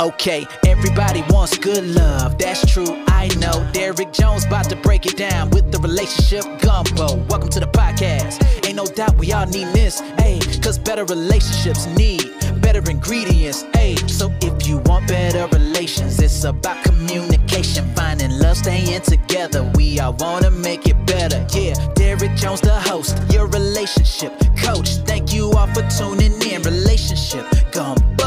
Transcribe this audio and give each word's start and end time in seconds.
Okay, 0.00 0.46
everybody 0.66 1.22
wants 1.28 1.58
good 1.58 1.84
love, 1.84 2.38
that's 2.38 2.64
true, 2.72 3.04
I 3.08 3.28
know. 3.36 3.68
Derek 3.74 4.14
Jones 4.14 4.46
about 4.46 4.70
to 4.70 4.76
break 4.76 5.04
it 5.04 5.18
down 5.18 5.50
with 5.50 5.70
the 5.70 5.78
relationship 5.78 6.42
gumbo. 6.62 7.16
Welcome 7.28 7.50
to 7.50 7.60
the 7.60 7.66
podcast. 7.66 8.42
Ain't 8.66 8.76
no 8.76 8.86
doubt 8.86 9.18
we 9.18 9.30
all 9.34 9.44
need 9.44 9.66
this, 9.74 10.00
ayy, 10.24 10.40
cause 10.62 10.78
better 10.78 11.04
relationships 11.04 11.84
need 11.98 12.32
better 12.62 12.90
ingredients, 12.90 13.64
ayy. 13.74 14.08
So 14.08 14.32
if 14.40 14.66
you 14.66 14.78
want 14.86 15.06
better 15.08 15.46
relations, 15.48 16.18
it's 16.18 16.44
about 16.44 16.82
communication, 16.84 17.84
finding 17.94 18.30
love, 18.38 18.56
staying 18.56 19.02
together. 19.02 19.70
We 19.74 20.00
all 20.00 20.14
wanna 20.14 20.50
make 20.50 20.86
it 20.86 20.96
better, 21.06 21.46
yeah. 21.52 21.74
Derek 21.94 22.36
Jones, 22.36 22.60
the 22.60 22.78
host, 22.80 23.18
your 23.32 23.46
relationship 23.48 24.32
coach. 24.56 24.88
Thank 25.04 25.32
you 25.34 25.50
all 25.52 25.66
for 25.68 25.82
tuning 25.90 26.40
in. 26.42 26.62
Relationship 26.62 27.44
gumbo, 27.72 28.19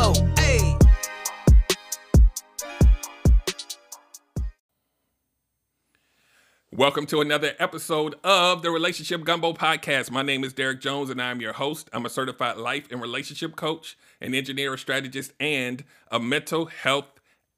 Welcome 6.76 7.06
to 7.08 7.22
another 7.22 7.52
episode 7.60 8.16
of 8.24 8.64
the 8.64 8.72
Relationship 8.72 9.24
Gumbo 9.24 9.54
Podcast. 9.54 10.10
My 10.10 10.24
name 10.24 10.44
is 10.44 10.54
Derek 10.54 10.82
Jones 10.82 11.12
and 11.12 11.22
I'm 11.22 11.40
your 11.40 11.54
host. 11.54 11.88
I'm 11.94 12.04
a 12.04 12.10
certified 12.10 12.58
life 12.58 12.88
and 12.90 13.00
relationship 13.00 13.56
coach, 13.56 13.96
an 14.20 14.34
engineer, 14.34 14.74
a 14.74 14.78
strategist, 14.80 15.34
and 15.40 15.84
a 16.10 16.20
mental 16.20 16.66
health 16.66 17.06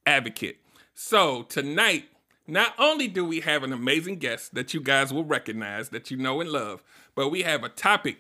advocate. 0.06 0.58
So, 0.94 1.44
tonight, 1.44 2.10
not 2.46 2.74
only 2.78 3.08
do 3.08 3.24
we 3.24 3.40
have 3.40 3.64
an 3.64 3.72
amazing 3.72 4.18
guest 4.18 4.54
that 4.54 4.74
you 4.74 4.82
guys 4.82 5.14
will 5.14 5.24
recognize, 5.24 5.90
that 5.90 6.12
you 6.12 6.18
know 6.18 6.42
and 6.42 6.50
love, 6.50 6.84
but 7.16 7.30
we 7.30 7.44
have 7.44 7.64
a 7.64 7.70
topic 7.70 8.18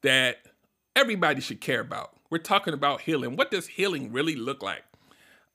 that 0.00 0.38
everybody 0.96 1.42
should 1.42 1.60
care 1.60 1.80
about. 1.80 2.14
We're 2.30 2.38
talking 2.38 2.72
about 2.72 3.02
healing. 3.02 3.36
What 3.36 3.50
does 3.50 3.66
healing 3.66 4.10
really 4.12 4.34
look 4.34 4.62
like? 4.62 4.84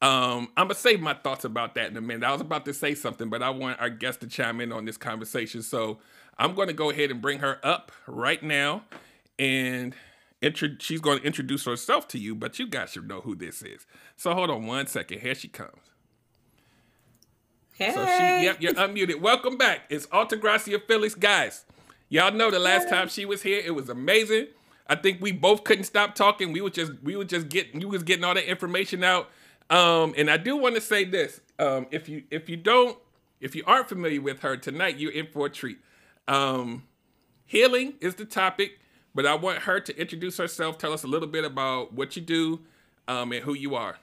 Um, 0.02 0.50
I'm 0.58 0.66
gonna 0.66 0.76
save 0.76 1.00
my 1.00 1.14
thoughts 1.14 1.46
about 1.46 1.76
that 1.76 1.92
in 1.92 1.98
a 1.98 2.02
minute. 2.02 2.24
I 2.24 2.32
was 2.32 2.42
about 2.42 2.66
to 2.66 2.74
say 2.74 2.96
something, 2.96 3.30
but 3.30 3.44
I 3.44 3.52
want 3.52 3.80
our 3.80 3.90
guest 3.90 4.22
to 4.22 4.28
chime 4.28 4.60
in 4.60 4.72
on 4.72 4.86
this 4.86 4.98
conversation. 4.98 5.62
So 5.62 6.00
I'm 6.38 6.56
gonna 6.56 6.74
go 6.74 6.90
ahead 6.90 7.12
and 7.12 7.22
bring 7.22 7.40
her 7.40 7.60
up 7.64 7.92
right 8.08 8.42
now, 8.42 8.84
and 9.38 9.96
intro- 10.42 10.76
she's 10.80 11.00
going 11.00 11.20
to 11.20 11.26
introduce 11.26 11.66
herself 11.66 12.08
to 12.10 12.18
you. 12.20 12.36
But 12.36 12.60
you 12.60 12.68
guys 12.68 12.92
should 12.92 13.08
know 13.08 13.22
who 13.22 13.36
this 13.36 13.62
is. 13.62 13.86
So 14.18 14.34
hold 14.34 14.50
on 14.50 14.66
one 14.66 14.88
second. 14.88 15.20
Here 15.20 15.36
she 15.36 15.48
comes. 15.48 15.92
Hey. 17.74 17.94
So 17.94 18.06
she, 18.06 18.46
yep, 18.46 18.58
you're 18.60 18.74
unmuted. 18.74 19.22
Welcome 19.22 19.58
back. 19.58 19.82
It's 19.90 20.08
Altagracia 20.08 20.82
Felix, 20.88 21.16
guys. 21.16 21.66
Y'all 22.10 22.32
know 22.34 22.52
the 22.52 22.60
last 22.60 22.90
time 22.90 23.08
she 23.08 23.26
was 23.26 23.42
here, 23.42 23.62
it 23.66 23.72
was 23.72 23.88
amazing. 23.88 24.48
I 24.88 24.96
think 24.96 25.22
we 25.22 25.32
both 25.32 25.64
couldn't 25.64 25.86
stop 25.86 26.14
talking. 26.14 26.52
We 26.52 26.60
were 26.60 26.70
just, 26.70 26.92
we 27.02 27.16
were 27.16 27.24
just 27.24 27.48
getting, 27.48 27.80
you 27.80 27.88
was 27.88 28.04
getting 28.04 28.26
all 28.26 28.34
that 28.34 28.50
information 28.50 29.04
out. 29.04 29.30
Um, 29.72 30.14
and 30.18 30.30
I 30.30 30.38
do 30.38 30.58
want 30.58 30.76
to 30.76 30.82
say 30.82 31.06
this: 31.06 31.42
um, 31.58 31.88
if 31.90 32.08
you, 32.08 32.24
if 32.30 32.50
you 32.50 32.58
don't, 32.58 32.98
if 33.40 33.56
you 33.56 33.64
aren't 33.66 33.90
familiar 33.90 34.22
with 34.22 34.42
her 34.42 34.58
tonight, 34.58 34.98
you're 34.98 35.12
in 35.12 35.28
for 35.28 35.48
a 35.48 35.50
treat. 35.50 35.80
Um, 36.28 36.84
healing 37.46 37.96
is 38.02 38.16
the 38.16 38.26
topic, 38.26 38.80
but 39.16 39.26
I 39.26 39.34
want 39.36 39.60
her 39.60 39.80
to 39.80 39.98
introduce 40.00 40.38
herself, 40.38 40.78
tell 40.78 40.94
us 40.94 41.04
a 41.04 41.08
little 41.08 41.28
bit 41.28 41.46
about 41.46 41.94
what 41.94 42.16
you 42.16 42.22
do, 42.22 42.60
um, 43.08 43.32
and 43.32 43.44
who 43.44 43.54
you 43.54 43.74
are. 43.76 43.98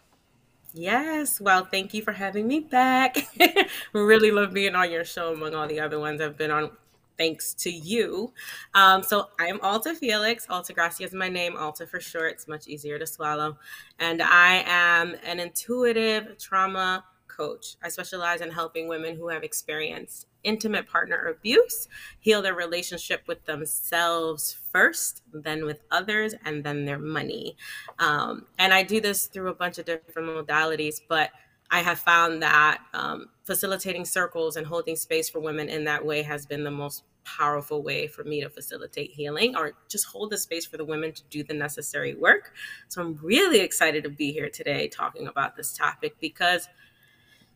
Yes. 0.75 1.41
Well, 1.41 1.65
thank 1.65 1.95
you 1.95 2.03
for 2.03 2.13
having 2.13 2.47
me 2.47 2.61
back. 2.61 3.17
really 3.93 4.31
love 4.31 4.53
being 4.53 4.75
on 4.75 4.91
your 4.91 5.05
show 5.05 5.33
among 5.33 5.55
all 5.55 5.67
the 5.67 5.81
other 5.81 5.99
ones 5.99 6.21
I've 6.21 6.37
been 6.37 6.51
on. 6.51 6.71
Thanks 7.19 7.53
to 7.55 7.71
you. 7.71 8.33
Um, 8.75 9.03
so 9.03 9.31
I'm 9.41 9.61
Alta 9.61 9.95
Felix. 9.95 10.47
Altagracia 10.47 11.05
is 11.05 11.13
my 11.13 11.29
name. 11.29 11.57
Alta 11.57 11.87
for 11.87 11.99
short. 11.99 12.33
It's 12.33 12.47
much 12.47 12.69
easier 12.69 12.99
to 12.99 13.07
swallow. 13.07 13.59
And 13.99 14.23
I 14.23 14.63
am 14.67 15.17
an 15.25 15.41
intuitive 15.41 16.39
trauma 16.39 17.05
coach. 17.27 17.77
I 17.83 17.89
specialize 17.89 18.41
in 18.41 18.51
helping 18.51 18.89
women 18.89 19.17
who 19.17 19.29
have 19.29 19.43
experienced 19.43 20.27
intimate 20.45 20.89
partner 20.89 21.27
abuse 21.27 21.89
heal 22.21 22.41
their 22.41 22.55
relationship 22.55 23.23
with 23.27 23.45
themselves 23.45 24.57
first, 24.73 25.23
then 25.33 25.65
with 25.65 25.81
others, 25.91 26.35
and 26.45 26.63
then 26.63 26.85
their 26.85 26.99
money. 26.99 27.57
Um, 27.99 28.47
and 28.59 28.73
I 28.73 28.85
do 28.85 29.01
this 29.01 29.27
through 29.27 29.49
a 29.49 29.55
bunch 29.55 29.79
of 29.79 29.87
different 29.87 30.29
modalities, 30.29 31.01
but 31.09 31.31
I 31.71 31.81
have 31.81 31.99
found 31.99 32.43
that 32.43 32.79
um, 32.95 33.29
facilitating 33.45 34.05
circles 34.05 34.57
and 34.57 34.67
holding 34.67 34.97
space 34.97 35.29
for 35.29 35.41
women 35.41 35.69
in 35.69 35.85
that 35.85 36.05
way 36.05 36.23
has 36.23 36.47
been 36.47 36.65
the 36.65 36.71
most 36.71 37.03
powerful 37.37 37.83
way 37.83 38.07
for 38.07 38.25
me 38.25 38.41
to 38.41 38.49
facilitate 38.49 39.11
healing 39.11 39.57
or 39.57 39.73
just 39.89 40.07
hold 40.07 40.31
the 40.31 40.39
space 40.39 40.65
for 40.67 40.77
the 40.77 40.85
women 40.85 41.13
to 41.13 41.23
do 41.31 41.43
the 41.43 41.55
necessary 41.55 42.15
work. 42.15 42.53
So 42.89 43.03
I'm 43.03 43.19
really 43.23 43.61
excited 43.61 44.05
to 44.05 44.11
be 44.11 44.33
here 44.33 44.49
today 44.49 44.89
talking 44.89 45.27
about 45.27 45.57
this 45.57 45.73
topic 45.73 46.17
because 46.21 46.69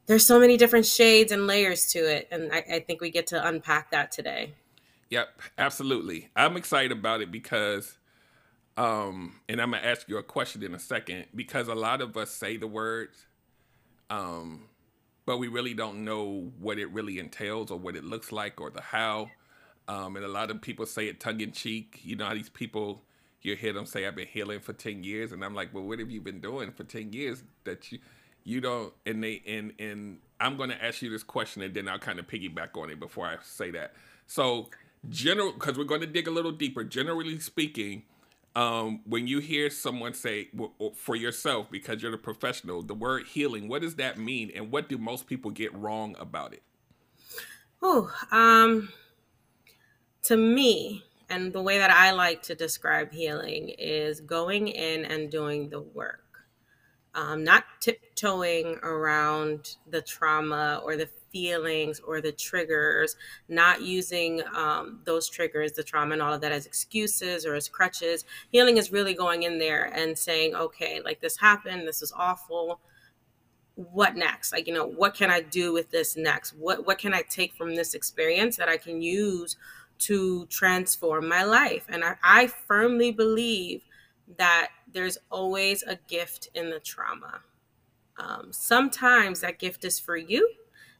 there's 0.07 0.27
so 0.27 0.39
many 0.39 0.57
different 0.57 0.87
shades 0.87 1.33
and 1.33 1.47
layers 1.47 1.91
to 1.93 1.99
it. 1.99 2.29
And 2.31 2.53
I, 2.53 2.65
I 2.75 2.81
think 2.81 3.01
we 3.01 3.11
get 3.11 3.29
to 3.29 3.47
unpack 3.47 3.91
that 3.93 4.13
today. 4.13 4.55
Yep, 5.11 5.29
absolutely. 5.59 6.31
I'm 6.35 6.57
excited 6.57 6.93
about 6.93 7.21
it 7.21 7.31
because, 7.31 7.99
um, 8.77 9.41
and 9.49 9.61
I'm 9.61 9.73
gonna 9.73 9.87
ask 9.87 10.09
you 10.09 10.19
a 10.19 10.23
question 10.23 10.63
in 10.63 10.75
a 10.75 10.79
second 10.79 11.27
because 11.35 11.69
a 11.69 11.75
lot 11.75 12.01
of 12.01 12.17
us 12.17 12.31
say 12.31 12.57
the 12.57 12.67
words, 12.67 13.27
um, 14.11 14.69
but 15.25 15.39
we 15.39 15.49
really 15.49 15.75
don't 15.75 16.05
know 16.05 16.51
what 16.59 16.79
it 16.79 16.91
really 16.93 17.19
entails 17.19 17.71
or 17.71 17.79
what 17.79 17.95
it 17.95 18.05
looks 18.05 18.33
like 18.33 18.61
or 18.61 18.71
the 18.71 18.81
how. 18.81 19.31
Um, 19.93 20.17
and 20.17 20.25
a 20.25 20.29
lot 20.29 20.51
of 20.51 20.63
people 20.63 20.87
say 20.87 21.07
it 21.09 21.21
tongue 21.21 21.41
in 21.41 21.53
cheek. 21.53 22.01
You 22.03 22.17
know 22.17 22.25
how 22.25 22.35
these 22.35 22.49
people, 22.49 23.03
you 23.43 23.57
hear 23.57 23.75
them 23.75 23.85
say, 23.85 24.07
"I've 24.07 24.17
been 24.17 24.27
healing 24.27 24.61
for 24.61 24.73
ten 24.73 25.05
years," 25.05 25.33
and 25.33 25.45
I'm 25.45 25.55
like, 25.55 25.75
"Well, 25.75 25.85
what 25.85 25.99
have 25.99 26.11
you 26.11 26.21
been 26.21 26.41
doing 26.41 26.73
for 26.73 26.85
ten 26.85 27.13
years 27.13 27.43
that 27.65 27.93
you, 27.93 27.99
you 28.45 28.61
don't?" 28.63 28.95
And 29.05 29.23
they, 29.23 29.43
and 29.47 29.73
and 29.79 30.19
I'm 30.41 30.57
going 30.57 30.71
to 30.71 30.83
ask 30.83 31.03
you 31.03 31.11
this 31.11 31.23
question, 31.23 31.61
and 31.63 31.75
then 31.75 31.89
I'll 31.89 31.99
kind 31.99 32.19
of 32.19 32.27
piggyback 32.27 32.81
on 32.81 32.91
it 32.91 32.99
before 33.01 33.27
I 33.27 33.37
say 33.43 33.71
that. 33.73 33.93
So, 34.27 34.71
general, 35.11 35.53
because 35.53 35.77
we're 35.77 35.85
going 35.85 36.01
to 36.01 36.07
dig 36.07 36.27
a 36.27 36.31
little 36.31 36.53
deeper. 36.53 36.85
Generally 36.85 37.41
speaking, 37.41 38.05
um, 38.57 39.01
when 39.05 39.27
you 39.27 39.41
hear 39.41 39.69
someone 39.69 40.15
say 40.15 40.49
for 40.95 41.17
yourself, 41.17 41.71
because 41.71 42.01
you're 42.01 42.13
the 42.13 42.19
professional, 42.19 42.83
the 42.83 42.95
word 42.95 43.27
healing, 43.27 43.69
what 43.69 43.83
does 43.83 43.97
that 43.97 44.17
mean, 44.17 44.51
and 44.55 44.71
what 44.71 44.89
do 44.89 44.97
most 44.97 45.27
people 45.27 45.51
get 45.51 45.75
wrong 45.75 46.17
about 46.19 46.55
it? 46.55 46.63
Oh, 47.83 48.11
um 48.31 48.89
to 50.23 50.37
me, 50.37 51.05
and 51.29 51.53
the 51.53 51.63
way 51.63 51.79
that 51.79 51.91
I 51.91 52.13
like 52.13 52.43
to 52.43 52.55
describe 52.55 53.13
healing 53.13 53.71
is 53.79 54.21
going 54.21 54.69
in 54.69 55.05
and 55.05 55.31
doing 55.31 55.69
the 55.69 55.81
work, 55.81 56.45
um, 57.15 57.43
not 57.43 57.65
tiptoeing 57.81 58.77
around 58.83 59.77
the 59.89 60.03
trauma 60.03 60.81
or 60.85 60.97
the 60.97 61.09
feelings 61.33 62.01
or 62.01 62.21
the 62.21 62.33
triggers, 62.33 63.17
not 63.49 63.81
using 63.81 64.43
um, 64.55 65.01
those 65.05 65.29
triggers, 65.29 65.73
the 65.73 65.83
trauma 65.83 66.13
and 66.13 66.23
all 66.23 66.35
of 66.35 66.43
that 66.43 66.53
as 66.53 66.67
excuses 66.67 67.47
or 67.47 67.55
as 67.55 67.69
crutches. 67.69 68.25
Healing 68.51 68.77
is 68.77 68.93
really 68.93 69.15
going 69.15 69.45
in 69.45 69.59
there 69.59 69.91
and 69.95 70.17
saying, 70.17 70.55
okay, 70.55 71.01
like 71.03 71.21
this 71.21 71.39
happened, 71.39 71.89
this 71.89 72.03
is 72.03 72.13
awful. 72.15 72.81
What 73.75 74.17
next? 74.17 74.53
Like, 74.53 74.67
you 74.67 74.75
know, 74.75 74.87
what 74.87 75.15
can 75.15 75.31
I 75.31 75.41
do 75.41 75.73
with 75.73 75.91
this 75.91 76.15
next? 76.15 76.53
What 76.53 76.87
what 76.87 76.99
can 76.99 77.15
I 77.15 77.23
take 77.23 77.55
from 77.55 77.75
this 77.75 77.95
experience 77.95 78.59
that 78.59 78.69
I 78.69 78.77
can 78.77 79.01
use 79.01 79.57
to 80.01 80.47
transform 80.47 81.29
my 81.29 81.45
life. 81.45 81.87
And 81.89 82.05
I, 82.05 82.17
I 82.23 82.47
firmly 82.47 83.13
believe 83.13 83.83
that 84.37 84.69
there's 84.93 85.19
always 85.31 85.83
a 85.83 85.97
gift 86.09 86.49
in 86.55 86.71
the 86.71 86.81
trauma. 86.81 87.41
Um, 88.19 88.49
sometimes 88.51 89.41
that 89.41 89.59
gift 89.59 89.85
is 89.85 89.99
for 89.99 90.17
you, 90.17 90.49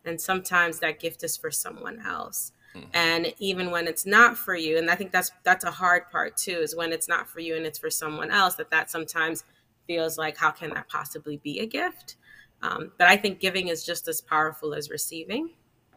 and 0.05 0.21
sometimes 0.21 0.79
that 0.81 0.99
gift 0.99 1.23
is 1.25 1.37
for 1.37 1.51
someone 1.51 2.01
else. 2.01 2.53
Mm-hmm. 2.75 2.89
And 2.95 3.35
even 3.39 3.71
when 3.71 3.87
it's 3.87 4.07
not 4.07 4.37
for 4.37 4.57
you, 4.57 4.79
and 4.79 4.91
I 4.91 4.95
think 4.95 5.13
that's 5.13 5.31
that's 5.45 5.65
a 5.65 5.71
hard 5.71 6.11
part 6.11 6.37
too, 6.37 6.59
is 6.59 6.75
when 6.75 6.93
it's 6.93 7.09
not 7.09 7.29
for 7.29 7.41
you 7.41 7.55
and 7.57 7.67
it's 7.67 7.79
for 7.79 7.91
someone 7.91 8.31
else. 8.31 8.55
That 8.55 8.71
that 8.71 8.91
sometimes 8.91 9.45
feels 9.87 10.17
like 10.17 10.37
how 10.37 10.51
can 10.51 10.71
that 10.71 10.89
possibly 10.89 11.37
be 11.39 11.61
a 11.61 11.67
gift? 11.67 12.17
Um, 12.63 12.93
but 12.97 13.09
I 13.09 13.17
think 13.17 13.41
giving 13.41 13.69
is 13.69 13.85
just 13.85 14.09
as 14.09 14.21
powerful 14.21 14.73
as 14.75 14.89
receiving. 14.89 15.51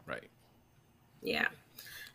Right. 0.05 0.29
Yeah. 1.21 1.47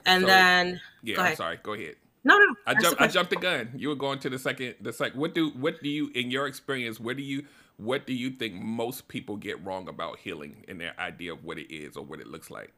And 0.06 0.22
So, 0.22 0.26
then 0.26 0.80
Yeah, 1.02 1.20
I'm 1.20 1.36
sorry. 1.36 1.58
Go 1.62 1.74
ahead. 1.74 1.96
no, 2.24 2.36
no, 2.36 2.54
I 2.66 2.74
jumped. 2.74 3.00
I 3.00 3.06
jumped 3.06 3.30
the 3.30 3.36
gun. 3.36 3.70
You 3.76 3.88
were 3.88 3.94
going 3.94 4.18
to 4.20 4.30
the 4.30 4.38
second. 4.38 4.76
The 4.80 4.92
second. 4.92 5.18
What 5.20 5.34
do 5.34 5.50
what 5.50 5.82
do 5.82 5.88
you 5.88 6.10
in 6.14 6.30
your 6.30 6.46
experience? 6.46 7.00
What 7.00 7.16
do 7.16 7.22
you 7.22 7.44
what 7.76 8.06
do 8.06 8.12
you 8.12 8.30
think 8.30 8.54
most 8.54 9.08
people 9.08 9.36
get 9.36 9.64
wrong 9.64 9.88
about 9.88 10.18
healing 10.18 10.64
in 10.68 10.76
their 10.78 10.94
idea 10.98 11.32
of 11.32 11.44
what 11.44 11.58
it 11.58 11.74
is 11.74 11.96
or 11.96 12.04
what 12.04 12.20
it 12.20 12.26
looks 12.26 12.50
like? 12.50 12.72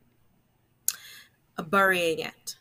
Uh, 1.59 1.63
burying 1.65 2.21
it. 2.21 2.57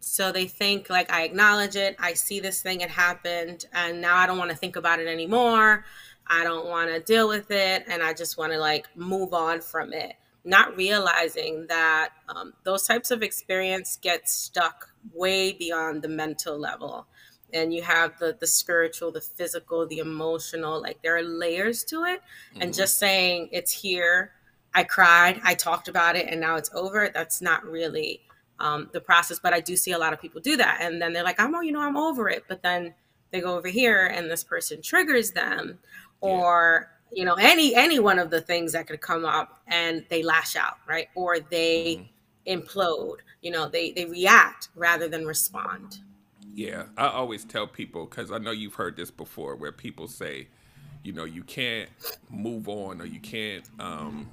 So 0.00 0.32
they 0.32 0.46
think 0.46 0.88
like 0.88 1.12
I 1.12 1.24
acknowledge 1.24 1.76
it, 1.76 1.96
I 1.98 2.14
see 2.14 2.40
this 2.40 2.62
thing 2.62 2.80
it 2.80 2.88
happened, 2.90 3.66
and 3.72 4.00
now 4.00 4.16
I 4.16 4.26
don't 4.26 4.38
want 4.38 4.50
to 4.50 4.56
think 4.56 4.76
about 4.76 4.98
it 4.98 5.06
anymore. 5.06 5.84
I 6.26 6.44
don't 6.44 6.66
want 6.66 6.90
to 6.90 7.00
deal 7.00 7.28
with 7.28 7.50
it, 7.50 7.84
and 7.88 8.02
I 8.02 8.14
just 8.14 8.38
want 8.38 8.52
to 8.52 8.58
like 8.58 8.86
move 8.96 9.34
on 9.34 9.60
from 9.60 9.92
it. 9.92 10.14
Not 10.44 10.76
realizing 10.76 11.66
that 11.68 12.10
um, 12.28 12.54
those 12.64 12.86
types 12.86 13.10
of 13.10 13.22
experience 13.22 13.98
get 14.00 14.28
stuck 14.28 14.88
way 15.12 15.52
beyond 15.52 16.02
the 16.02 16.08
mental 16.08 16.58
level. 16.58 17.06
and 17.52 17.74
you 17.74 17.82
have 17.82 18.18
the 18.18 18.36
the 18.38 18.46
spiritual 18.46 19.10
the 19.10 19.20
physical 19.20 19.86
the 19.86 19.98
emotional 19.98 20.80
like 20.80 21.02
there 21.02 21.16
are 21.16 21.22
layers 21.22 21.84
to 21.84 22.04
it. 22.04 22.20
Mm-hmm. 22.20 22.62
and 22.62 22.74
just 22.74 22.98
saying 22.98 23.48
it's 23.52 23.72
here. 23.72 24.32
I 24.74 24.84
cried. 24.84 25.40
I 25.42 25.54
talked 25.54 25.88
about 25.88 26.16
it 26.16 26.26
and 26.28 26.40
now 26.40 26.56
it's 26.56 26.70
over 26.74 27.10
that's 27.12 27.42
not 27.42 27.64
really 27.64 28.20
um, 28.60 28.88
the 28.92 29.00
process. 29.00 29.40
But 29.40 29.52
i 29.52 29.60
do 29.60 29.76
see 29.76 29.92
a 29.92 29.98
lot 29.98 30.12
of 30.12 30.20
people 30.20 30.40
do 30.40 30.56
that. 30.58 30.78
And 30.80 31.00
then 31.02 31.12
they're 31.12 31.24
like 31.24 31.40
i'm 31.40 31.54
oh 31.54 31.60
you 31.60 31.72
know 31.72 31.82
i'm 31.82 31.96
over 31.96 32.28
it. 32.28 32.44
But 32.48 32.62
then 32.62 32.94
they 33.32 33.40
go 33.40 33.56
over 33.56 33.68
here 33.68 34.06
and 34.06 34.30
this 34.30 34.44
person 34.44 34.82
triggers 34.82 35.32
them. 35.32 35.78
Or 36.20 36.88
yeah. 36.90 36.99
You 37.12 37.24
know 37.24 37.34
any 37.34 37.74
any 37.74 37.98
one 37.98 38.18
of 38.18 38.30
the 38.30 38.40
things 38.40 38.72
that 38.72 38.86
could 38.86 39.00
come 39.00 39.24
up 39.24 39.60
and 39.66 40.04
they 40.08 40.22
lash 40.22 40.56
out 40.56 40.78
right 40.86 41.08
or 41.14 41.40
they 41.40 42.08
mm-hmm. 42.46 42.60
implode 42.60 43.18
you 43.42 43.50
know 43.50 43.68
they 43.68 43.92
they 43.92 44.04
react 44.04 44.68
rather 44.74 45.08
than 45.08 45.26
respond 45.26 46.00
yeah, 46.54 46.84
I 46.96 47.08
always 47.08 47.44
tell 47.44 47.66
people 47.66 48.06
because 48.06 48.30
I 48.30 48.38
know 48.38 48.50
you've 48.50 48.74
heard 48.74 48.96
this 48.96 49.10
before, 49.10 49.54
where 49.54 49.72
people 49.72 50.08
say, 50.08 50.48
you 51.02 51.12
know, 51.12 51.24
you 51.24 51.42
can't 51.42 51.88
move 52.28 52.68
on 52.68 53.00
or 53.00 53.06
you 53.06 53.20
can't 53.20 53.64
um, 53.78 54.28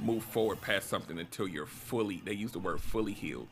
move 0.00 0.24
forward 0.24 0.60
past 0.60 0.88
something 0.88 1.18
until 1.18 1.46
you're 1.46 1.66
fully. 1.66 2.22
They 2.24 2.32
use 2.32 2.52
the 2.52 2.58
word 2.58 2.80
fully 2.80 3.12
healed. 3.12 3.48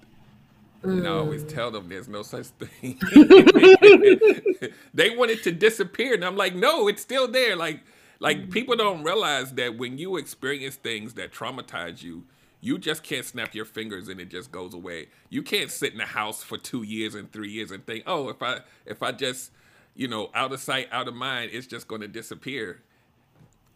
And 0.83 1.07
I 1.07 1.13
always 1.13 1.45
mm. 1.45 1.49
tell 1.49 1.71
them 1.71 1.89
there's 1.89 2.09
no 2.09 2.23
such 2.23 2.47
thing. 2.47 2.99
they 4.93 5.17
want 5.17 5.31
it 5.31 5.43
to 5.45 5.53
disappear, 5.53 6.13
and 6.13 6.23
I'm 6.23 6.37
like, 6.37 6.55
no, 6.55 6.89
it's 6.89 7.01
still 7.01 7.27
there. 7.27 7.57
Like, 7.57 7.81
like 8.25 8.51
people 8.51 8.75
don't 8.75 9.03
realize 9.03 9.53
that 9.53 9.77
when 9.77 9.99
you 9.99 10.17
experience 10.17 10.77
things 10.77 11.13
that 11.13 11.31
traumatize 11.31 12.03
you, 12.03 12.25
you 12.63 12.79
just 12.79 13.03
can't 13.03 13.27
snap 13.27 13.55
your 13.55 13.67
fingers 13.67 14.09
and 14.09 14.19
it 14.19 14.31
just 14.31 14.51
goes 14.51 14.73
away. 14.73 15.09
You 15.29 15.43
can't 15.43 15.71
sit 15.71 15.93
in 15.93 15.99
the 15.99 16.07
house 16.07 16.43
for 16.43 16.57
two 16.57 16.83
years 16.85 17.15
and 17.15 17.31
three 17.31 17.51
years 17.51 17.71
and 17.71 17.85
think, 17.85 18.05
oh, 18.07 18.31
if 18.31 18.43
I 18.43 18.61
if 18.87 19.03
I 19.03 19.13
just, 19.13 19.51
you 19.95 20.09
know, 20.09 20.31
out 20.35 20.55
of 20.55 20.61
sight, 20.61 20.89
out 20.91 21.07
of 21.07 21.13
mind, 21.15 21.51
it's 21.53 21.67
just 21.67 21.87
going 21.87 22.01
to 22.01 22.09
disappear 22.09 22.81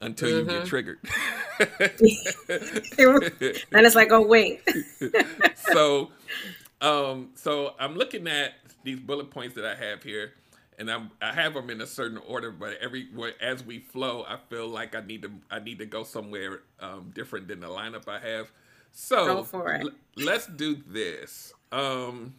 until 0.00 0.30
mm-hmm. 0.30 0.38
you 0.38 0.44
get 0.46 0.62
mm-hmm. 0.62 0.68
triggered. 0.68 0.98
and 3.70 3.86
it's 3.86 3.94
like, 3.94 4.10
oh 4.12 4.26
wait. 4.26 4.62
so, 5.72 6.10
um, 6.80 7.28
so 7.34 7.74
I'm 7.78 7.96
looking 7.96 8.26
at 8.26 8.54
these 8.82 8.98
bullet 8.98 9.30
points 9.30 9.54
that 9.56 9.66
I 9.66 9.74
have 9.74 10.02
here, 10.02 10.32
and 10.78 10.90
I'm 10.90 11.10
I 11.20 11.32
have 11.32 11.54
them 11.54 11.70
in 11.70 11.80
a 11.80 11.86
certain 11.86 12.18
order, 12.18 12.50
but 12.50 12.78
every 12.80 13.08
as 13.40 13.64
we 13.64 13.80
flow, 13.80 14.24
I 14.26 14.38
feel 14.48 14.68
like 14.68 14.94
I 14.94 15.00
need 15.00 15.22
to 15.22 15.30
I 15.50 15.58
need 15.58 15.78
to 15.80 15.86
go 15.86 16.04
somewhere 16.04 16.60
um, 16.80 17.10
different 17.14 17.48
than 17.48 17.60
the 17.60 17.66
lineup 17.66 18.08
I 18.08 18.20
have. 18.20 18.50
So 18.92 19.26
l- 19.82 19.90
let's 20.16 20.46
do 20.46 20.76
this. 20.86 21.52
Um, 21.72 22.34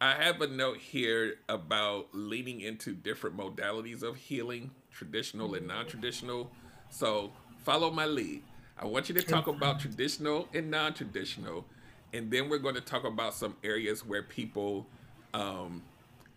I 0.00 0.12
have 0.12 0.40
a 0.42 0.46
note 0.46 0.78
here 0.78 1.36
about 1.48 2.08
leaning 2.12 2.60
into 2.60 2.92
different 2.92 3.36
modalities 3.36 4.02
of 4.02 4.16
healing, 4.16 4.70
traditional 4.92 5.54
and 5.54 5.66
non-traditional. 5.66 6.50
So 6.90 7.32
follow 7.64 7.90
my 7.90 8.04
lead. 8.04 8.42
I 8.78 8.86
want 8.86 9.08
you 9.08 9.14
to 9.14 9.22
talk 9.22 9.46
about 9.46 9.80
traditional 9.80 10.48
and 10.52 10.70
non-traditional, 10.70 11.64
and 12.12 12.30
then 12.30 12.48
we're 12.50 12.58
going 12.58 12.74
to 12.74 12.80
talk 12.80 13.04
about 13.04 13.34
some 13.34 13.56
areas 13.64 14.04
where 14.04 14.22
people 14.22 14.86
um, 15.32 15.82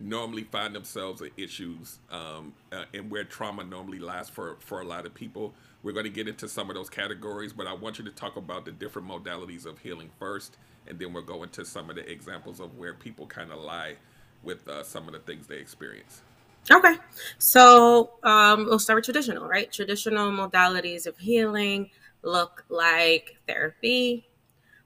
normally 0.00 0.44
find 0.44 0.74
themselves 0.74 1.20
in 1.20 1.30
issues 1.36 1.98
um, 2.10 2.52
uh, 2.70 2.84
and 2.94 3.10
where 3.10 3.24
trauma 3.24 3.64
normally 3.64 3.98
lasts 3.98 4.30
for 4.30 4.56
for 4.60 4.80
a 4.80 4.84
lot 4.84 5.06
of 5.06 5.14
people. 5.14 5.54
We're 5.82 5.92
going 5.92 6.04
to 6.04 6.10
get 6.10 6.28
into 6.28 6.48
some 6.48 6.70
of 6.70 6.76
those 6.76 6.90
categories, 6.90 7.52
but 7.52 7.66
I 7.66 7.72
want 7.72 7.98
you 7.98 8.04
to 8.04 8.10
talk 8.10 8.36
about 8.36 8.64
the 8.64 8.72
different 8.72 9.08
modalities 9.08 9.64
of 9.64 9.78
healing 9.78 10.10
first, 10.18 10.56
and 10.86 10.98
then 10.98 11.12
we'll 11.12 11.22
go 11.22 11.42
into 11.42 11.64
some 11.64 11.88
of 11.90 11.96
the 11.96 12.10
examples 12.10 12.60
of 12.60 12.76
where 12.76 12.94
people 12.94 13.26
kind 13.26 13.52
of 13.52 13.58
lie 13.58 13.94
with 14.42 14.68
uh, 14.68 14.82
some 14.82 15.06
of 15.06 15.12
the 15.12 15.20
things 15.20 15.46
they 15.46 15.58
experience. 15.58 16.22
Okay, 16.70 16.96
so 17.38 18.10
um, 18.22 18.66
we'll 18.66 18.78
start 18.78 18.98
with 18.98 19.04
traditional, 19.04 19.46
right? 19.48 19.72
Traditional 19.72 20.30
modalities 20.30 21.06
of 21.06 21.16
healing 21.16 21.90
look 22.22 22.64
like 22.68 23.36
therapy, 23.46 24.27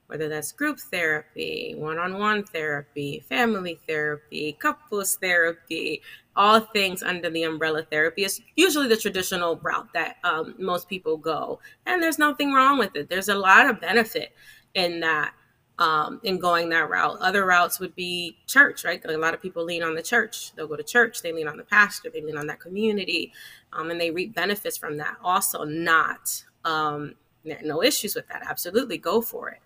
whether 0.07 0.29
that's 0.29 0.51
group 0.51 0.79
therapy, 0.79 1.75
one 1.77 1.97
on 1.97 2.19
one 2.19 2.43
therapy, 2.43 3.23
family 3.27 3.79
therapy, 3.87 4.55
couples 4.59 5.15
therapy, 5.15 6.01
all 6.35 6.59
things 6.59 7.03
under 7.03 7.29
the 7.29 7.43
umbrella 7.43 7.83
therapy 7.89 8.23
is 8.23 8.41
usually 8.55 8.87
the 8.87 8.97
traditional 8.97 9.57
route 9.57 9.87
that 9.93 10.17
um, 10.23 10.55
most 10.57 10.89
people 10.89 11.17
go. 11.17 11.59
And 11.85 12.01
there's 12.01 12.19
nothing 12.19 12.53
wrong 12.53 12.77
with 12.77 12.95
it. 12.95 13.09
There's 13.09 13.29
a 13.29 13.35
lot 13.35 13.69
of 13.69 13.81
benefit 13.81 14.33
in 14.73 14.99
that. 15.01 15.33
Um, 15.79 16.21
in 16.23 16.37
going 16.37 16.69
that 16.69 16.87
route. 16.87 17.17
Other 17.19 17.47
routes 17.47 17.79
would 17.79 17.95
be 17.95 18.37
church, 18.45 18.85
right? 18.85 19.03
A 19.03 19.17
lot 19.17 19.33
of 19.33 19.41
people 19.41 19.65
lean 19.65 19.81
on 19.81 19.95
the 19.95 20.03
church. 20.03 20.53
They'll 20.53 20.67
go 20.67 20.75
to 20.75 20.83
church, 20.83 21.23
they 21.23 21.33
lean 21.33 21.47
on 21.47 21.57
the 21.57 21.63
pastor, 21.63 22.11
they 22.13 22.21
lean 22.21 22.37
on 22.37 22.45
that 22.45 22.59
community, 22.59 23.33
um, 23.73 23.89
and 23.89 23.99
they 23.99 24.11
reap 24.11 24.35
benefits 24.35 24.77
from 24.77 24.97
that. 24.97 25.17
Also, 25.23 25.63
not 25.63 26.43
um, 26.63 27.15
no 27.43 27.81
issues 27.81 28.13
with 28.13 28.27
that. 28.27 28.43
Absolutely, 28.47 28.99
go 28.99 29.19
for 29.19 29.49
it 29.49 29.62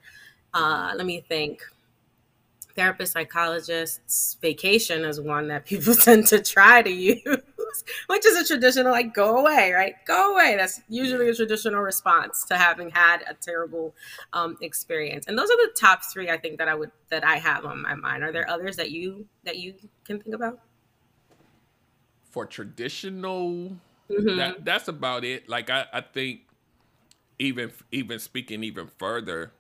uh, 0.58 0.94
let 0.96 1.06
me 1.06 1.22
think. 1.22 1.62
Therapist 2.76 3.14
psychologists 3.14 4.38
vacation 4.40 5.04
is 5.04 5.20
one 5.20 5.48
that 5.48 5.66
people 5.72 5.96
tend 6.08 6.28
to 6.28 6.42
try 6.42 6.82
to 6.82 6.92
use 6.92 7.44
which 8.08 8.26
is 8.26 8.36
a 8.36 8.46
traditional 8.46 8.92
like 8.92 9.14
go 9.14 9.38
away 9.38 9.72
right? 9.72 9.96
Go 10.06 10.34
away. 10.34 10.56
That's 10.58 10.82
usually 10.90 11.30
a 11.30 11.34
traditional 11.34 11.82
response 11.82 12.44
to 12.46 12.58
having 12.58 12.90
had 12.90 13.24
a 13.30 13.34
terrible 13.34 13.96
um, 14.34 14.58
experience. 14.62 15.28
And 15.28 15.38
those 15.38 15.50
are 15.50 15.58
the 15.58 15.72
top 15.76 16.04
three 16.06 16.30
i 16.30 16.38
think 16.38 16.58
that 16.58 16.68
i 16.68 16.76
would 16.76 16.92
that 17.10 17.24
i 17.26 17.38
have 17.38 17.66
on 17.66 17.82
my 17.82 17.96
mind. 17.96 18.24
Are 18.24 18.32
there 18.32 18.50
others 18.50 18.76
that 18.78 18.92
you 18.92 19.26
that 19.44 19.58
you 19.58 19.76
can 20.06 20.20
think 20.20 20.36
about? 20.36 20.60
For 22.32 22.46
traditional 22.46 23.78
mm-hmm. 24.10 24.38
that, 24.38 24.66
that's 24.66 24.88
about 24.88 25.24
it. 25.24 25.48
Like 25.50 25.70
I, 25.70 25.86
I 25.94 26.02
think 26.02 26.42
even 27.40 27.72
even 27.92 28.20
speaking 28.20 28.64
even 28.64 28.88
further 28.98 29.52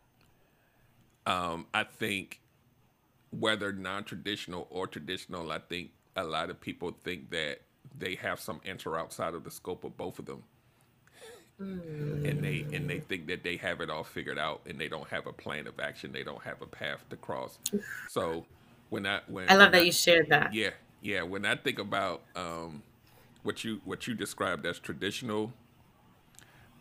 um, 1.27 1.68
I 1.74 1.83
think 1.83 2.39
whether 3.31 3.74
non-traditional 3.74 4.68
or 4.71 4.88
traditional, 4.88 5.51
I 5.51 5.59
think 5.59 5.91
a 6.15 6.24
lot 6.24 6.50
of 6.50 6.59
people 6.59 6.95
think 7.03 7.29
that 7.31 7.59
they 8.00 8.15
have 8.15 8.39
some 8.39 8.62
answer 8.65 8.97
outside 8.97 9.33
of 9.33 9.44
the 9.44 9.51
scope 9.51 9.83
of 9.83 9.97
both 9.97 10.19
of 10.19 10.25
them. 10.25 10.44
Mm. 11.62 12.29
And 12.29 12.44
they 12.44 12.65
and 12.71 12.88
they 12.89 13.00
think 13.00 13.27
that 13.27 13.44
they 13.44 13.57
have 13.57 13.81
it 13.81 13.89
all 13.89 14.03
figured 14.03 14.38
out 14.38 14.62
and 14.68 14.79
they 14.79 14.88
don't 14.88 15.07
have 15.09 15.25
a 15.25 15.33
plan 15.33 15.65
of 15.65 15.79
action. 15.79 16.12
They 16.12 16.24
don't 16.24 16.41
have 16.44 16.62
a 16.62 16.68
path 16.68 17.03
to 17.09 17.15
cross. 17.15 17.57
So 18.09 18.45
when 18.89 19.07
I 19.07 19.21
when 19.27 19.50
I 19.50 19.53
love 19.53 19.65
when 19.65 19.71
that 19.71 19.81
I, 19.81 19.85
you 19.85 19.91
shared 19.91 20.29
that. 20.29 20.53
Yeah, 20.53 20.69
yeah. 21.01 21.24
When 21.24 21.45
I 21.45 21.56
think 21.56 21.79
about 21.79 22.21
um, 22.35 22.83
what 23.41 23.63
you 23.63 23.81
what 23.85 24.06
you 24.06 24.13
described 24.13 24.68
as 24.68 24.77
traditional 24.77 25.51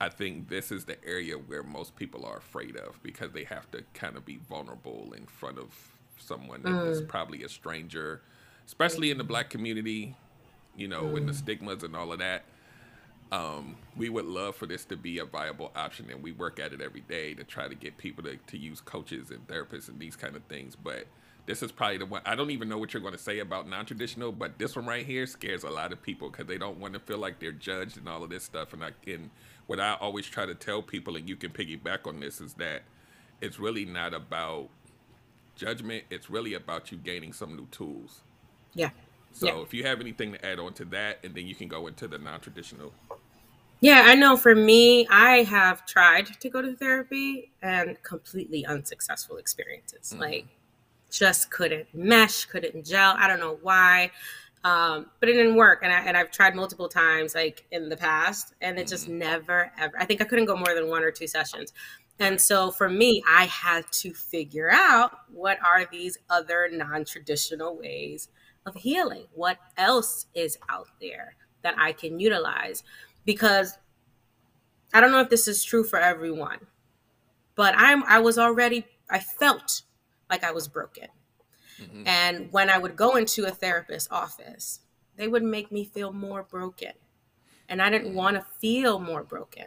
I 0.01 0.09
think 0.09 0.49
this 0.49 0.71
is 0.71 0.85
the 0.85 1.03
area 1.05 1.35
where 1.35 1.63
most 1.63 1.97
people 1.97 2.27
are 2.27 2.37
afraid 2.37 2.77
of 2.77 3.03
because 3.03 3.33
they 3.33 3.45
have 3.45 3.71
to 3.71 3.83
kind 3.95 4.17
of 4.17 4.25
be 4.25 4.39
vulnerable 4.49 5.15
in 5.17 5.27
front 5.27 5.59
of 5.59 5.69
someone 6.19 6.63
that 6.63 6.71
mm. 6.71 6.91
is 6.91 7.01
probably 7.03 7.45
a 7.45 7.49
stranger, 7.49 8.21
especially 8.67 9.11
in 9.11 9.19
the 9.19 9.25
black 9.25 9.49
community, 9.49 10.15
you 10.77 10.89
know, 10.89 11.05
mm. 11.05 11.17
and 11.17 11.29
the 11.29 11.35
stigmas 11.35 11.83
and 11.83 11.97
all 11.97 12.13
of 12.13 12.19
that. 12.19 12.45
Um, 13.33 13.77
we 13.97 14.09
would 14.09 14.27
love 14.27 14.55
for 14.55 14.67
this 14.67 14.85
to 14.85 14.97
be 14.97 15.19
a 15.19 15.25
viable 15.25 15.73
option, 15.75 16.11
and 16.11 16.23
we 16.23 16.31
work 16.31 16.61
at 16.61 16.73
it 16.73 16.81
every 16.81 17.01
day 17.01 17.35
to 17.35 17.43
try 17.43 17.67
to 17.67 17.75
get 17.75 17.99
people 17.99 18.23
to, 18.25 18.37
to 18.37 18.59
use 18.59 18.81
coaches 18.81 19.31
and 19.31 19.47
therapists 19.49 19.89
and 19.89 19.99
these 19.99 20.15
kind 20.15 20.37
of 20.37 20.45
things. 20.45 20.77
But 20.77 21.07
this 21.47 21.63
is 21.63 21.73
probably 21.73 21.99
the 21.99 22.07
one 22.07 22.23
I 22.25 22.37
don't 22.37 22.51
even 22.51 22.69
know 22.69 22.79
what 22.79 22.93
you're 22.93 23.01
going 23.01 23.15
to 23.15 23.19
say 23.19 23.39
about 23.39 23.69
non-traditional, 23.69 24.33
but 24.33 24.59
this 24.59 24.77
one 24.77 24.87
right 24.87 25.07
here 25.07 25.27
scares 25.27 25.65
a 25.65 25.71
lot 25.71 25.93
of 25.93 26.03
people 26.03 26.31
because 26.31 26.47
they 26.47 26.59
don't 26.59 26.79
want 26.79 26.95
to 26.95 27.01
feel 27.01 27.19
like 27.19 27.41
they're 27.41 27.53
judged 27.53 27.97
and 27.97 28.09
all 28.09 28.23
of 28.23 28.31
this 28.31 28.45
stuff. 28.45 28.73
And 28.73 28.85
I 28.85 28.91
and 29.07 29.31
what 29.67 29.81
I 29.81 29.95
always 29.95 30.27
try 30.27 30.47
to 30.47 30.55
tell 30.55 30.83
people, 30.83 31.17
and 31.17 31.29
you 31.29 31.37
can 31.37 31.51
piggyback 31.51 32.07
on 32.07 32.21
this, 32.21 32.41
is 32.41 32.55
that 32.55 32.83
it's 33.41 33.59
really 33.59 33.85
not 33.85 34.15
about 34.15 34.69
judgment. 35.57 36.05
It's 36.11 36.31
really 36.31 36.55
about 36.55 36.93
you 36.93 36.99
gaining 36.99 37.33
some 37.33 37.57
new 37.57 37.67
tools. 37.71 38.21
Yeah. 38.75 38.91
So 39.33 39.47
yeah. 39.47 39.63
if 39.63 39.75
you 39.75 39.85
have 39.85 40.01
anything 40.01 40.33
to 40.33 40.47
add 40.47 40.59
on 40.59 40.73
to 40.75 40.85
that, 40.87 41.19
and 41.25 41.35
then 41.35 41.47
you 41.47 41.55
can 41.55 41.69
go 41.69 41.87
into 41.87 42.09
the 42.09 42.19
non-traditional. 42.19 42.93
Yeah, 43.81 44.05
I 44.07 44.15
know 44.15 44.37
for 44.37 44.55
me, 44.55 45.07
I 45.09 45.43
have 45.43 45.85
tried 45.85 46.27
to 46.41 46.49
go 46.49 46.63
to 46.63 46.75
therapy 46.75 47.51
and 47.61 48.03
completely 48.03 48.65
unsuccessful 48.65 49.37
experiences. 49.37 50.11
Mm-hmm. 50.11 50.21
Like 50.23 50.47
just 51.11 51.51
couldn't 51.51 51.95
mesh, 51.95 52.47
couldn't 52.47 52.85
gel. 52.87 53.15
I 53.19 53.29
don't 53.29 53.41
know 53.41 53.59
why. 53.63 54.11
Um, 54.65 55.07
but 55.21 55.29
it 55.29 55.35
didn't 55.35 55.55
work. 55.55 55.81
And, 55.83 55.93
I, 55.93 56.01
and 56.01 56.17
I've 56.17 56.33
tried 56.33 56.57
multiple 56.57 56.89
times, 56.89 57.35
like 57.35 57.67
in 57.71 57.89
the 57.89 57.97
past, 57.97 58.55
and 58.61 58.79
it 58.79 58.89
just 58.89 59.05
mm-hmm. 59.05 59.19
never, 59.19 59.71
ever, 59.79 59.97
I 59.99 60.05
think 60.05 60.21
I 60.21 60.25
couldn't 60.25 60.47
go 60.47 60.57
more 60.57 60.75
than 60.75 60.89
one 60.89 61.05
or 61.05 61.13
two 61.13 61.29
sessions. 61.29 61.73
And 62.19 62.41
so 62.41 62.71
for 62.71 62.89
me, 62.89 63.23
I 63.29 63.45
had 63.45 63.85
to 63.93 64.13
figure 64.13 64.71
out 64.73 65.13
what 65.31 65.59
are 65.65 65.87
these 65.91 66.19
other 66.31 66.69
non 66.73 67.05
traditional 67.05 67.77
ways 67.77 68.29
of 68.67 68.75
healing? 68.75 69.27
What 69.35 69.59
else 69.77 70.27
is 70.35 70.59
out 70.69 70.89
there 71.01 71.37
that 71.63 71.75
I 71.79 71.93
can 71.93 72.19
utilize? 72.19 72.83
Because 73.25 73.79
I 74.93 75.01
don't 75.01 75.13
know 75.13 75.21
if 75.21 75.31
this 75.31 75.49
is 75.49 75.65
true 75.65 75.85
for 75.85 75.99
everyone, 75.99 76.59
but 77.55 77.75
I'm 77.77 78.03
I 78.05 78.19
was 78.19 78.39
already 78.39 78.87
I 79.09 79.21
felt 79.21 79.83
like 80.29 80.43
I 80.43 80.53
was 80.53 80.69
broken. 80.69 81.09
Mm-hmm. 81.81 82.07
And 82.07 82.53
when 82.53 82.71
I 82.71 82.79
would 82.79 82.97
go 82.97 83.17
into 83.17 83.45
a 83.47 83.51
therapist's 83.51 84.09
office, 84.11 84.81
they 85.17 85.29
would 85.29 85.43
make 85.43 85.73
me 85.73 85.85
feel 85.85 86.13
more 86.13 86.43
broken. 86.43 86.93
And 87.69 87.83
I 87.83 87.91
didn't 87.91 88.09
mm-hmm. 88.09 88.17
want 88.17 88.37
to 88.37 88.47
feel 88.61 88.99
more 88.99 89.23
broken. 89.23 89.67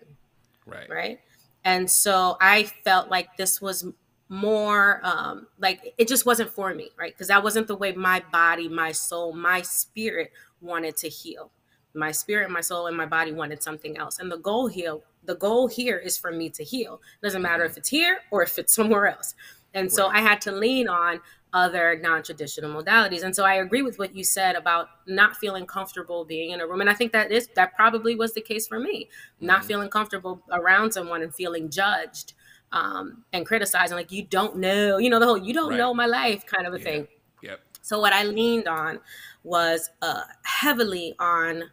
Right. 0.66 0.90
Right. 0.90 1.20
And 1.64 1.90
so 1.90 2.38
I 2.40 2.64
felt 2.84 3.10
like 3.10 3.36
this 3.38 3.62
was 3.62 3.86
more 4.32 5.02
um 5.04 5.48
like 5.58 5.96
it 5.98 6.08
just 6.08 6.26
wasn't 6.26 6.50
for 6.52 6.74
me, 6.74 6.90
right? 6.98 7.14
Because 7.14 7.28
that 7.28 7.44
wasn't 7.44 7.68
the 7.68 7.76
way 7.76 7.92
my 7.94 8.24
body, 8.32 8.70
my 8.70 8.92
soul, 8.92 9.34
my 9.34 9.62
spirit 9.64 10.32
wanted 10.62 10.96
to 10.98 11.10
heal. 11.10 11.52
My 11.96 12.12
spirit, 12.12 12.52
my 12.52 12.62
soul, 12.62 12.86
and 12.86 12.96
my 12.96 13.08
body 13.08 13.32
wanted 13.32 13.64
something 13.64 13.98
else. 13.98 14.20
And 14.20 14.32
the 14.32 14.38
goal 14.38 14.68
here, 14.68 15.00
the 15.26 15.36
goal 15.36 15.68
here 15.68 15.98
is 15.98 16.18
for 16.20 16.32
me 16.32 16.50
to 16.52 16.64
heal. 16.64 17.02
It 17.22 17.26
doesn't 17.26 17.42
matter 17.42 17.66
if 17.66 17.78
it's 17.78 17.90
here 17.90 18.20
or 18.30 18.44
if 18.44 18.60
it's 18.60 18.74
somewhere 18.74 19.08
else. 19.08 19.34
And 19.74 19.92
so 19.92 20.08
right. 20.08 20.18
I 20.18 20.22
had 20.22 20.42
to 20.42 20.52
lean 20.52 20.88
on 20.88 21.20
other 21.54 22.00
non-traditional 22.02 22.70
modalities. 22.72 23.24
And 23.24 23.36
so 23.36 23.44
I 23.44 23.56
agree 23.56 23.82
with 23.82 23.98
what 23.98 24.16
you 24.16 24.24
said 24.24 24.56
about 24.56 24.90
not 25.08 25.38
feeling 25.38 25.66
comfortable 25.66 26.24
being 26.24 26.52
in 26.52 26.62
a 26.62 26.68
room. 26.68 26.82
And 26.82 26.90
I 26.90 26.94
think 26.94 27.12
that 27.14 27.32
is 27.32 27.48
that 27.56 27.76
probably 27.76 28.16
was 28.16 28.34
the 28.34 28.42
case 28.42 28.68
for 28.68 28.80
me. 28.80 29.06
Mm-hmm. 29.06 29.48
Not 29.48 29.66
feeling 29.66 29.90
comfortable 29.90 30.42
around 30.52 30.92
someone 30.92 31.24
and 31.24 31.34
feeling 31.34 31.70
judged 31.70 32.34
um, 32.72 33.24
and 33.34 33.46
criticizing, 33.46 33.98
like 33.98 34.12
you 34.12 34.24
don't 34.24 34.58
know, 34.58 34.98
you 34.98 35.10
know, 35.10 35.20
the 35.20 35.26
whole 35.26 35.38
you 35.38 35.54
don't 35.54 35.72
right. 35.72 35.78
know 35.78 35.94
my 35.94 36.06
life 36.06 36.46
kind 36.46 36.68
of 36.68 36.74
a 36.74 36.78
yeah. 36.78 36.84
thing. 36.84 37.08
Yep. 37.42 37.60
So 37.82 38.00
what 38.00 38.14
I 38.14 38.24
leaned 38.24 38.68
on 38.68 39.00
was 39.44 39.90
uh, 40.02 40.24
heavily 40.44 41.16
on 41.18 41.64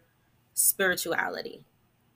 spirituality 0.54 1.64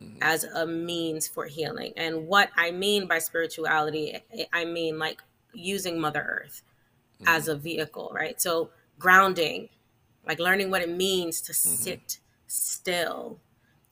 mm-hmm. 0.02 0.17
as 0.23 0.45
a 0.45 0.67
means 0.67 1.29
for 1.29 1.45
healing. 1.45 1.93
And 1.97 2.26
what 2.26 2.49
I 2.57 2.71
mean 2.71 3.07
by 3.07 3.19
spirituality, 3.19 4.19
I 4.52 4.64
mean 4.64 4.99
like 4.99 5.23
using 5.52 6.00
Mother 6.00 6.43
Earth 6.43 6.62
mm-hmm. 7.20 7.28
as 7.28 7.48
a 7.48 7.56
vehicle, 7.56 8.10
right? 8.14 8.40
So 8.40 8.70
grounding, 8.98 9.68
like 10.26 10.38
learning 10.38 10.70
what 10.70 10.82
it 10.82 10.90
means 10.90 11.40
to 11.42 11.52
mm-hmm. 11.52 11.74
sit 11.74 12.18
still 12.46 13.38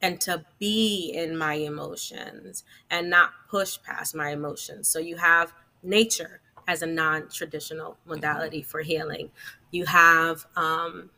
and 0.01 0.21
to 0.21 0.45
be 0.59 1.13
in 1.15 1.37
my 1.37 1.55
emotions 1.55 2.65
and 2.91 3.11
not 3.11 3.31
push 3.51 3.79
past 3.83 4.15
my 4.15 4.31
emotions. 4.31 4.89
So 4.89 4.99
you 4.99 5.17
have 5.17 5.53
nature 5.83 6.41
as 6.67 6.83
a 6.83 6.87
non-traditional 6.87 7.93
mm-hmm. 7.93 8.11
modality 8.11 8.63
for 8.63 8.81
healing. 8.81 9.31
You 9.71 9.87
have 9.87 10.47
um, 10.55 11.11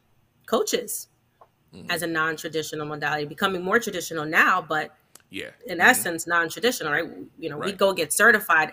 coaches 0.47 1.09
mm-hmm. 1.75 1.91
as 1.91 2.03
a 2.03 2.07
non-traditional 2.07 2.87
modality, 2.87 3.27
becoming 3.27 3.63
more 3.63 3.79
traditional 3.79 4.25
now, 4.25 4.65
but 4.67 4.95
yeah, 5.29 5.51
in 5.67 5.79
mm-hmm. 5.79 5.89
essence, 5.89 6.27
non-traditional, 6.27 6.93
right? 6.93 7.05
You 7.39 7.51
know, 7.51 7.59
right. 7.59 7.67
we 7.67 7.73
go 7.73 7.93
get 7.93 8.13
certified 8.13 8.73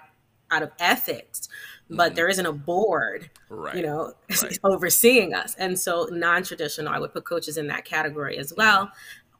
out 0.49 0.63
of 0.63 0.71
ethics, 0.79 1.49
but 1.89 2.07
mm-hmm. 2.07 2.15
there 2.15 2.27
isn't 2.27 2.45
a 2.45 2.51
board, 2.51 3.29
right. 3.49 3.75
you 3.75 3.83
know, 3.83 4.13
right. 4.43 4.59
overseeing 4.63 5.33
us. 5.33 5.55
And 5.55 5.79
so 5.79 6.07
non-traditional, 6.11 6.93
I 6.93 6.99
would 6.99 7.13
put 7.13 7.25
coaches 7.25 7.57
in 7.57 7.67
that 7.67 7.85
category 7.85 8.37
as 8.37 8.53
well. 8.55 8.91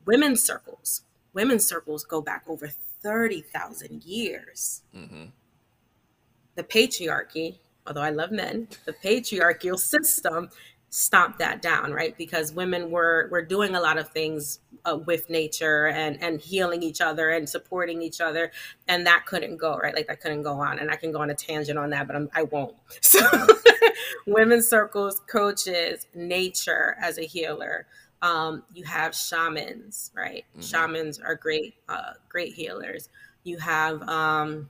Women's 0.06 0.42
circles, 0.42 1.02
women's 1.34 1.66
circles 1.66 2.04
go 2.04 2.22
back 2.22 2.44
over 2.48 2.68
30,000 2.68 4.04
years. 4.04 4.82
Mm-hmm. 4.96 5.26
The 6.56 6.64
patriarchy, 6.64 7.58
although 7.86 8.02
I 8.02 8.10
love 8.10 8.32
men, 8.32 8.70
the 8.86 8.94
patriarchal 8.94 9.78
system 9.78 10.50
stomp 10.90 11.38
that 11.40 11.62
down, 11.62 11.92
right? 11.92 12.18
Because 12.18 12.52
women 12.54 12.92
were 12.92 13.28
were 13.32 13.42
doing 13.42 13.76
a 13.76 13.82
lot 13.82 13.98
of 13.98 14.10
things 14.10 14.60
uh, 14.86 14.98
with 14.98 15.30
nature 15.30 15.88
and 15.88 16.22
and 16.22 16.40
healing 16.40 16.84
each 16.84 17.02
other 17.02 17.30
and 17.30 17.50
supporting 17.50 18.02
each 18.02 18.22
other, 18.22 18.52
and 18.88 19.06
that 19.06 19.26
couldn't 19.26 19.58
go 19.58 19.78
right. 19.78 19.96
Like 19.96 20.08
that 20.08 20.22
couldn't 20.22 20.44
go 20.44 20.54
on, 20.60 20.80
and 20.80 20.90
I 20.90 20.96
can 20.96 21.12
go 21.12 21.22
on 21.22 21.30
a 21.30 21.36
tangent 21.36 21.78
on 21.78 21.90
that, 21.92 22.08
but 22.08 22.16
I'm, 22.16 22.30
I 22.34 22.44
won't. 22.44 22.76
So, 23.02 23.20
women's 24.28 24.68
circles, 24.68 25.22
coaches, 25.28 26.08
nature 26.14 26.98
as 27.02 27.18
a 27.18 27.24
healer. 27.24 27.88
Um, 28.22 28.64
you 28.74 28.84
have 28.84 29.16
shamans, 29.16 30.12
right? 30.16 30.46
Mm-hmm. 30.52 30.62
Shamans 30.62 31.20
are 31.20 31.36
great, 31.36 31.76
uh, 31.88 32.14
great 32.28 32.54
healers. 32.54 33.10
You 33.44 33.60
have 33.60 34.02
um, 34.10 34.70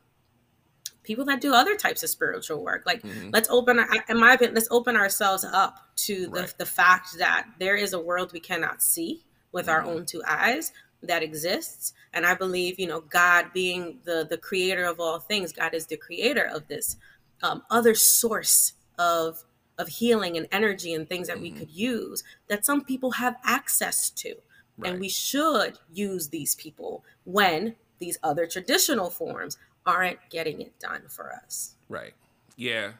people 1.08 1.26
that 1.26 1.42
do 1.42 1.54
other 1.54 1.76
types 1.76 2.04
of 2.04 2.10
spiritual 2.10 2.64
work. 2.64 2.84
Like 2.86 3.02
mm-hmm. 3.02 3.30
let's 3.32 3.50
open, 3.50 3.80
in 4.10 4.20
my 4.20 4.34
opinion, 4.34 4.56
let's 4.56 4.68
open 4.70 4.96
ourselves 4.96 5.44
up 5.44 5.80
to 5.96 6.28
the, 6.28 6.42
right. 6.42 6.54
the 6.58 6.66
fact 6.66 7.18
that 7.18 7.48
there 7.60 7.76
is 7.76 7.94
a 7.94 8.00
world 8.00 8.34
we 8.34 8.42
cannot 8.42 8.84
see 8.84 9.24
with 9.52 9.68
mm-hmm. 9.68 9.76
our 9.76 9.84
own 9.84 10.06
two 10.06 10.22
eyes 10.28 10.74
that 11.02 11.24
exists. 11.24 11.94
And 12.14 12.26
I 12.26 12.36
believe, 12.36 12.80
you 12.80 12.88
know, 12.88 13.02
God 13.02 13.48
being 13.54 14.00
the 14.04 14.28
the 14.30 14.38
creator 14.38 14.86
of 14.86 15.00
all 15.00 15.20
things, 15.20 15.54
God 15.54 15.74
is 15.74 15.88
the 15.88 15.98
creator 15.98 16.44
of 16.46 16.68
this 16.68 16.98
um, 17.42 17.64
other 17.70 17.96
source 17.96 18.74
of 19.00 19.44
of 19.78 19.88
healing 19.88 20.38
and 20.38 20.48
energy 20.52 20.94
and 20.94 21.08
things 21.08 21.28
that 21.28 21.36
mm-hmm. 21.36 21.44
we 21.44 21.52
could 21.52 21.70
use 21.70 22.24
that 22.48 22.66
some 22.66 22.84
people 22.84 23.12
have 23.12 23.36
access 23.44 24.10
to. 24.10 24.36
Right. 24.78 24.92
And 24.92 25.00
we 25.00 25.10
should 25.10 25.80
use 25.92 26.30
these 26.30 26.56
people 26.56 27.04
when 27.24 27.76
these 28.00 28.18
other 28.24 28.46
traditional 28.46 29.10
forms 29.10 29.58
aren't 29.88 30.20
getting 30.29 30.62
it 30.62 30.77
done 30.79 31.03
for 31.08 31.32
us. 31.34 31.75
Right. 31.89 32.13
Yeah. 32.56 32.91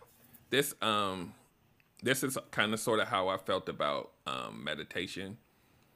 This 0.50 0.74
um 0.82 1.34
this 2.01 2.24
is 2.24 2.38
kind 2.51 2.74
of 2.74 2.79
sort 2.79 3.00
of 3.00 3.08
how 3.08 3.27
I 3.27 3.38
felt 3.38 3.70
about 3.70 4.12
um 4.25 4.63
meditation. 4.63 5.38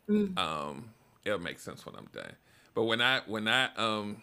Mm. 0.09 0.37
Um 0.37 0.89
it'll 1.25 1.39
make 1.39 1.59
sense 1.59 1.85
when 1.85 1.95
I'm 1.95 2.07
done. 2.13 2.33
But 2.75 2.83
when 2.83 3.01
I 3.01 3.21
when 3.25 3.47
I 3.47 3.69
um 3.75 4.21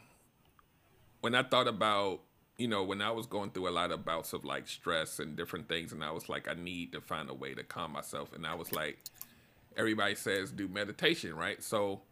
when 1.20 1.34
I 1.34 1.42
thought 1.42 1.66
about 1.66 2.20
you 2.58 2.66
know, 2.66 2.82
when 2.82 3.00
I 3.00 3.12
was 3.12 3.26
going 3.26 3.50
through 3.50 3.68
a 3.68 3.70
lot 3.70 3.92
of 3.92 4.04
bouts 4.04 4.32
of 4.32 4.44
like 4.44 4.66
stress 4.66 5.20
and 5.20 5.36
different 5.36 5.68
things, 5.68 5.92
and 5.92 6.02
I 6.02 6.10
was 6.10 6.28
like, 6.28 6.48
I 6.48 6.54
need 6.54 6.92
to 6.92 7.00
find 7.00 7.30
a 7.30 7.34
way 7.34 7.54
to 7.54 7.62
calm 7.62 7.92
myself. 7.92 8.32
And 8.32 8.44
I 8.44 8.54
was 8.54 8.72
like, 8.72 8.98
everybody 9.76 10.16
says 10.16 10.50
do 10.50 10.66
meditation, 10.66 11.36
right? 11.36 11.62
So 11.62 12.02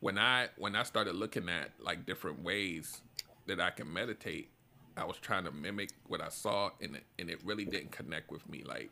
when 0.00 0.18
I 0.18 0.48
when 0.58 0.74
I 0.74 0.82
started 0.82 1.14
looking 1.14 1.48
at 1.48 1.70
like 1.80 2.06
different 2.06 2.42
ways 2.42 3.00
that 3.48 3.60
I 3.60 3.70
can 3.70 3.92
meditate, 3.92 4.50
I 4.96 5.04
was 5.04 5.16
trying 5.18 5.44
to 5.44 5.50
mimic 5.50 5.90
what 6.06 6.20
I 6.20 6.28
saw, 6.28 6.70
and 6.80 6.96
it, 6.96 7.04
and 7.18 7.30
it 7.30 7.40
really 7.44 7.64
didn't 7.64 7.92
connect 7.92 8.30
with 8.30 8.48
me. 8.48 8.64
Like 8.64 8.90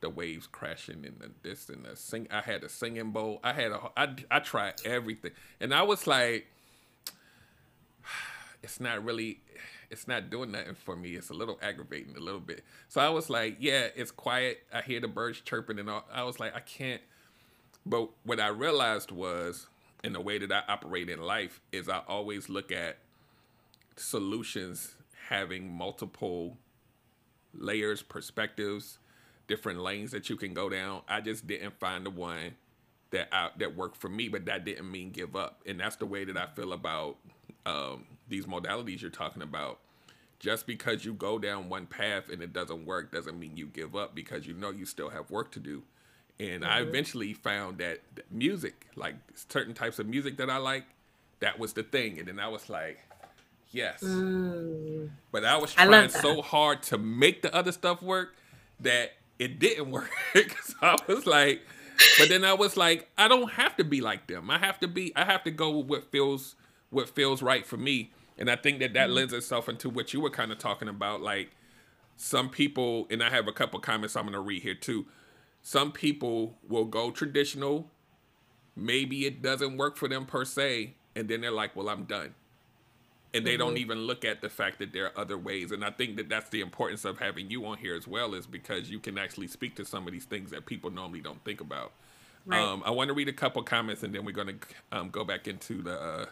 the 0.00 0.10
waves 0.10 0.46
crashing 0.46 1.04
and 1.04 1.18
the 1.18 1.30
this 1.42 1.68
and 1.68 1.84
the 1.84 1.96
sing. 1.96 2.28
I 2.30 2.40
had 2.40 2.62
a 2.62 2.68
singing 2.68 3.10
bowl. 3.10 3.40
I 3.42 3.52
had 3.52 3.72
a. 3.72 3.80
I 3.96 4.14
I 4.30 4.38
tried 4.40 4.74
everything, 4.84 5.32
and 5.60 5.74
I 5.74 5.82
was 5.82 6.06
like, 6.06 6.46
it's 8.62 8.80
not 8.80 9.04
really. 9.04 9.40
It's 9.90 10.08
not 10.08 10.28
doing 10.28 10.50
nothing 10.50 10.74
for 10.74 10.96
me. 10.96 11.14
It's 11.14 11.30
a 11.30 11.34
little 11.34 11.58
aggravating, 11.62 12.16
a 12.16 12.20
little 12.20 12.40
bit. 12.40 12.64
So 12.88 13.00
I 13.00 13.10
was 13.10 13.30
like, 13.30 13.58
yeah, 13.60 13.88
it's 13.94 14.10
quiet. 14.10 14.62
I 14.72 14.80
hear 14.80 14.98
the 15.00 15.08
birds 15.08 15.40
chirping, 15.40 15.78
and 15.78 15.88
all. 15.88 16.04
I 16.12 16.24
was 16.24 16.40
like, 16.40 16.54
I 16.54 16.60
can't. 16.60 17.02
But 17.86 18.08
what 18.24 18.40
I 18.40 18.48
realized 18.48 19.10
was, 19.10 19.66
in 20.02 20.14
the 20.14 20.20
way 20.20 20.38
that 20.38 20.50
I 20.50 20.62
operate 20.72 21.10
in 21.10 21.20
life, 21.22 21.60
is 21.70 21.88
I 21.88 22.00
always 22.08 22.48
look 22.48 22.72
at 22.72 22.96
solutions 23.96 24.94
having 25.28 25.72
multiple 25.72 26.58
layers, 27.52 28.02
perspectives, 28.02 28.98
different 29.46 29.80
lanes 29.80 30.10
that 30.10 30.28
you 30.28 30.36
can 30.36 30.54
go 30.54 30.68
down. 30.68 31.02
I 31.08 31.20
just 31.20 31.46
didn't 31.46 31.78
find 31.78 32.04
the 32.04 32.10
one 32.10 32.54
that 33.10 33.28
I, 33.32 33.50
that 33.58 33.76
worked 33.76 33.96
for 33.96 34.08
me, 34.08 34.28
but 34.28 34.46
that 34.46 34.64
didn't 34.64 34.90
mean 34.90 35.10
give 35.10 35.36
up. 35.36 35.62
And 35.66 35.78
that's 35.78 35.96
the 35.96 36.06
way 36.06 36.24
that 36.24 36.36
I 36.36 36.46
feel 36.54 36.72
about 36.72 37.16
um, 37.66 38.06
these 38.28 38.46
modalities 38.46 39.00
you're 39.00 39.10
talking 39.10 39.42
about. 39.42 39.78
Just 40.40 40.66
because 40.66 41.04
you 41.04 41.14
go 41.14 41.38
down 41.38 41.68
one 41.68 41.86
path 41.86 42.28
and 42.28 42.42
it 42.42 42.52
doesn't 42.52 42.84
work 42.84 43.12
doesn't 43.12 43.38
mean 43.38 43.56
you 43.56 43.66
give 43.66 43.96
up 43.96 44.14
because 44.14 44.46
you 44.46 44.52
know 44.52 44.70
you 44.70 44.84
still 44.84 45.08
have 45.10 45.30
work 45.30 45.52
to 45.52 45.60
do. 45.60 45.82
And 46.38 46.62
mm-hmm. 46.62 46.72
I 46.72 46.80
eventually 46.80 47.32
found 47.32 47.78
that 47.78 48.00
music, 48.30 48.88
like 48.96 49.14
certain 49.34 49.74
types 49.74 49.98
of 49.98 50.06
music 50.06 50.36
that 50.38 50.50
I 50.50 50.58
like, 50.58 50.84
that 51.40 51.58
was 51.58 51.72
the 51.72 51.82
thing. 51.82 52.18
And 52.18 52.28
then 52.28 52.40
I 52.40 52.48
was 52.48 52.68
like, 52.68 52.98
Yes. 53.74 54.04
Mm. 54.04 55.10
But 55.32 55.44
I 55.44 55.56
was 55.56 55.74
trying 55.74 55.92
I 55.92 56.06
so 56.06 56.42
hard 56.42 56.84
to 56.84 56.96
make 56.96 57.42
the 57.42 57.52
other 57.52 57.72
stuff 57.72 58.00
work 58.00 58.36
that 58.78 59.14
it 59.40 59.58
didn't 59.58 59.90
work. 59.90 60.10
so 60.62 60.74
I 60.80 60.96
was 61.08 61.26
like, 61.26 61.60
but 62.16 62.28
then 62.28 62.44
I 62.44 62.54
was 62.54 62.76
like, 62.76 63.10
I 63.18 63.26
don't 63.26 63.50
have 63.50 63.76
to 63.76 63.84
be 63.84 64.00
like 64.00 64.28
them. 64.28 64.48
I 64.48 64.58
have 64.58 64.78
to 64.80 64.88
be. 64.88 65.12
I 65.16 65.24
have 65.24 65.42
to 65.44 65.50
go 65.50 65.70
with 65.70 65.86
what 65.88 66.10
feels 66.12 66.54
what 66.90 67.08
feels 67.08 67.42
right 67.42 67.66
for 67.66 67.76
me. 67.76 68.12
And 68.38 68.48
I 68.48 68.54
think 68.54 68.78
that 68.78 68.94
that 68.94 69.08
mm. 69.08 69.14
lends 69.14 69.32
itself 69.32 69.68
into 69.68 69.90
what 69.90 70.14
you 70.14 70.20
were 70.20 70.30
kind 70.30 70.52
of 70.52 70.58
talking 70.58 70.88
about, 70.88 71.20
like 71.20 71.50
some 72.16 72.50
people. 72.50 73.08
And 73.10 73.24
I 73.24 73.30
have 73.30 73.48
a 73.48 73.52
couple 73.52 73.80
comments 73.80 74.14
I'm 74.14 74.22
going 74.22 74.34
to 74.34 74.40
read 74.40 74.62
here 74.62 74.74
too. 74.74 75.06
Some 75.62 75.90
people 75.90 76.58
will 76.68 76.84
go 76.84 77.10
traditional. 77.10 77.90
Maybe 78.76 79.26
it 79.26 79.42
doesn't 79.42 79.76
work 79.76 79.96
for 79.96 80.08
them 80.08 80.26
per 80.26 80.44
se, 80.44 80.94
and 81.16 81.28
then 81.28 81.40
they're 81.40 81.50
like, 81.50 81.74
"Well, 81.74 81.88
I'm 81.88 82.04
done." 82.04 82.34
And 83.34 83.46
they 83.46 83.52
mm-hmm. 83.52 83.58
don't 83.58 83.78
even 83.78 83.98
look 83.98 84.24
at 84.24 84.40
the 84.40 84.48
fact 84.48 84.78
that 84.78 84.92
there 84.92 85.06
are 85.06 85.18
other 85.18 85.36
ways 85.36 85.70
and 85.72 85.84
i 85.84 85.90
think 85.90 86.16
that 86.16 86.28
that's 86.28 86.48
the 86.50 86.60
importance 86.60 87.04
of 87.04 87.18
having 87.18 87.50
you 87.50 87.66
on 87.66 87.76
here 87.76 87.94
as 87.94 88.06
well 88.06 88.34
is 88.34 88.46
because 88.46 88.90
you 88.90 88.98
can 88.98 89.18
actually 89.18 89.46
speak 89.46 89.74
to 89.74 89.84
some 89.84 90.06
of 90.06 90.12
these 90.12 90.24
things 90.24 90.50
that 90.50 90.64
people 90.66 90.90
normally 90.90 91.20
don't 91.20 91.42
think 91.44 91.60
about 91.60 91.92
right. 92.46 92.60
um, 92.60 92.82
i 92.86 92.90
want 92.90 93.08
to 93.08 93.14
read 93.14 93.28
a 93.28 93.32
couple 93.32 93.62
comments 93.62 94.02
and 94.02 94.14
then 94.14 94.24
we're 94.24 94.32
going 94.32 94.48
to 94.48 94.56
um, 94.96 95.10
go 95.10 95.24
back 95.24 95.46
into 95.46 95.82
the 95.82 96.00
uh, 96.00 96.26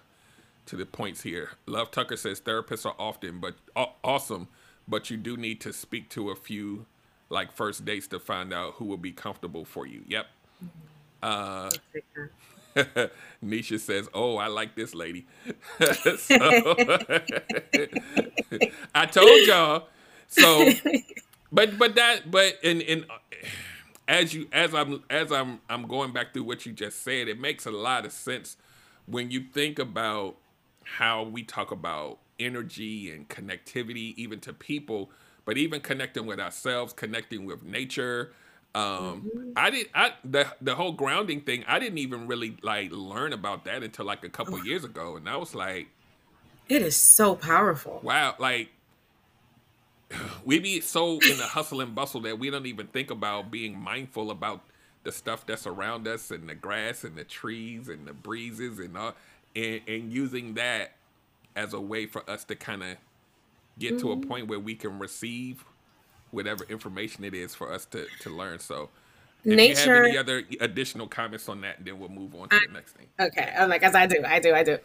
to 0.64 0.76
the 0.76 0.86
points 0.86 1.22
here 1.22 1.50
love 1.66 1.90
tucker 1.90 2.16
says 2.16 2.40
therapists 2.40 2.86
are 2.86 2.94
often 2.98 3.40
but 3.40 3.54
uh, 3.76 3.86
awesome 4.04 4.48
but 4.88 5.10
you 5.10 5.16
do 5.16 5.36
need 5.36 5.60
to 5.60 5.72
speak 5.72 6.08
to 6.08 6.30
a 6.30 6.36
few 6.36 6.86
like 7.32 7.50
first 7.50 7.84
dates 7.84 8.06
to 8.08 8.20
find 8.20 8.52
out 8.52 8.74
who 8.74 8.84
will 8.84 8.98
be 8.98 9.10
comfortable 9.10 9.64
for 9.64 9.86
you. 9.86 10.02
Yep. 10.06 10.26
Uh, 11.22 11.70
Nisha 13.44 13.78
says, 13.78 14.08
"Oh, 14.14 14.36
I 14.36 14.46
like 14.48 14.74
this 14.74 14.94
lady." 14.94 15.26
so, 16.18 16.36
I 18.94 19.06
told 19.06 19.46
y'all. 19.46 19.88
So, 20.28 20.70
but 21.50 21.78
but 21.78 21.94
that 21.96 22.30
but 22.30 22.58
in 22.62 22.80
in 22.80 23.04
uh, 23.10 23.18
as 24.08 24.34
you 24.34 24.48
as 24.52 24.74
I'm 24.74 25.02
as 25.10 25.32
I'm 25.32 25.60
I'm 25.68 25.86
going 25.86 26.12
back 26.12 26.32
through 26.32 26.44
what 26.44 26.66
you 26.66 26.72
just 26.72 27.02
said, 27.02 27.28
it 27.28 27.38
makes 27.40 27.66
a 27.66 27.70
lot 27.70 28.04
of 28.06 28.12
sense 28.12 28.56
when 29.06 29.30
you 29.30 29.40
think 29.40 29.78
about 29.78 30.36
how 30.84 31.22
we 31.24 31.42
talk 31.42 31.70
about 31.70 32.18
energy 32.38 33.10
and 33.10 33.28
connectivity, 33.28 34.14
even 34.16 34.40
to 34.40 34.52
people, 34.52 35.10
but 35.44 35.56
even 35.56 35.80
connecting 35.80 36.26
with 36.26 36.40
ourselves, 36.40 36.92
connecting 36.92 37.44
with 37.44 37.62
nature. 37.62 38.32
Um, 38.74 39.30
mm-hmm. 39.34 39.50
I 39.56 39.70
did 39.70 39.88
I 39.94 40.12
the 40.24 40.46
the 40.60 40.74
whole 40.74 40.92
grounding 40.92 41.42
thing. 41.42 41.64
I 41.66 41.78
didn't 41.78 41.98
even 41.98 42.26
really 42.26 42.56
like 42.62 42.90
learn 42.90 43.32
about 43.32 43.64
that 43.64 43.82
until 43.82 44.06
like 44.06 44.24
a 44.24 44.30
couple 44.30 44.54
oh. 44.54 44.62
years 44.62 44.84
ago, 44.84 45.16
and 45.16 45.28
I 45.28 45.36
was 45.36 45.54
like, 45.54 45.88
it 46.68 46.80
is 46.82 46.96
so 46.96 47.34
powerful. 47.34 48.00
Wow, 48.02 48.34
like 48.38 48.70
we 50.44 50.58
be 50.58 50.80
so 50.80 51.18
in 51.20 51.36
the 51.36 51.46
hustle 51.46 51.80
and 51.80 51.94
bustle 51.94 52.22
that 52.22 52.38
we 52.38 52.50
don't 52.50 52.66
even 52.66 52.86
think 52.86 53.10
about 53.10 53.50
being 53.50 53.78
mindful 53.78 54.30
about 54.30 54.62
the 55.04 55.12
stuff 55.12 55.44
that's 55.46 55.66
around 55.66 56.06
us 56.06 56.30
and 56.30 56.48
the 56.48 56.54
grass 56.54 57.04
and 57.04 57.16
the 57.16 57.24
trees 57.24 57.88
and 57.88 58.06
the 58.06 58.12
breezes 58.12 58.78
and 58.78 58.96
all 58.96 59.14
and, 59.54 59.80
and 59.86 60.12
using 60.12 60.54
that 60.54 60.92
as 61.56 61.74
a 61.74 61.80
way 61.80 62.06
for 62.06 62.28
us 62.30 62.44
to 62.44 62.54
kind 62.54 62.82
of 62.82 62.96
get 63.78 63.94
mm-hmm. 63.94 64.06
to 64.06 64.12
a 64.12 64.16
mm-hmm. 64.16 64.28
point 64.28 64.48
where 64.48 64.60
we 64.60 64.74
can 64.74 64.98
receive 64.98 65.64
whatever 66.32 66.64
information 66.64 67.24
it 67.24 67.34
is 67.34 67.54
for 67.54 67.72
us 67.72 67.84
to, 67.86 68.06
to 68.20 68.30
learn. 68.30 68.58
So 68.58 68.88
if 69.44 69.56
Nature, 69.56 70.04
any 70.04 70.16
other 70.16 70.42
additional 70.60 71.06
comments 71.06 71.48
on 71.48 71.60
that, 71.62 71.84
then 71.84 71.98
we'll 71.98 72.08
move 72.08 72.34
on 72.34 72.48
to 72.48 72.56
I, 72.56 72.60
the 72.66 72.72
next 72.72 72.92
thing. 72.92 73.06
Okay. 73.20 73.52
I'm 73.58 73.68
like, 73.68 73.82
as 73.82 73.94
I 73.94 74.06
do, 74.06 74.22
I 74.24 74.38
do, 74.38 74.54
I 74.54 74.62
do. 74.62 74.78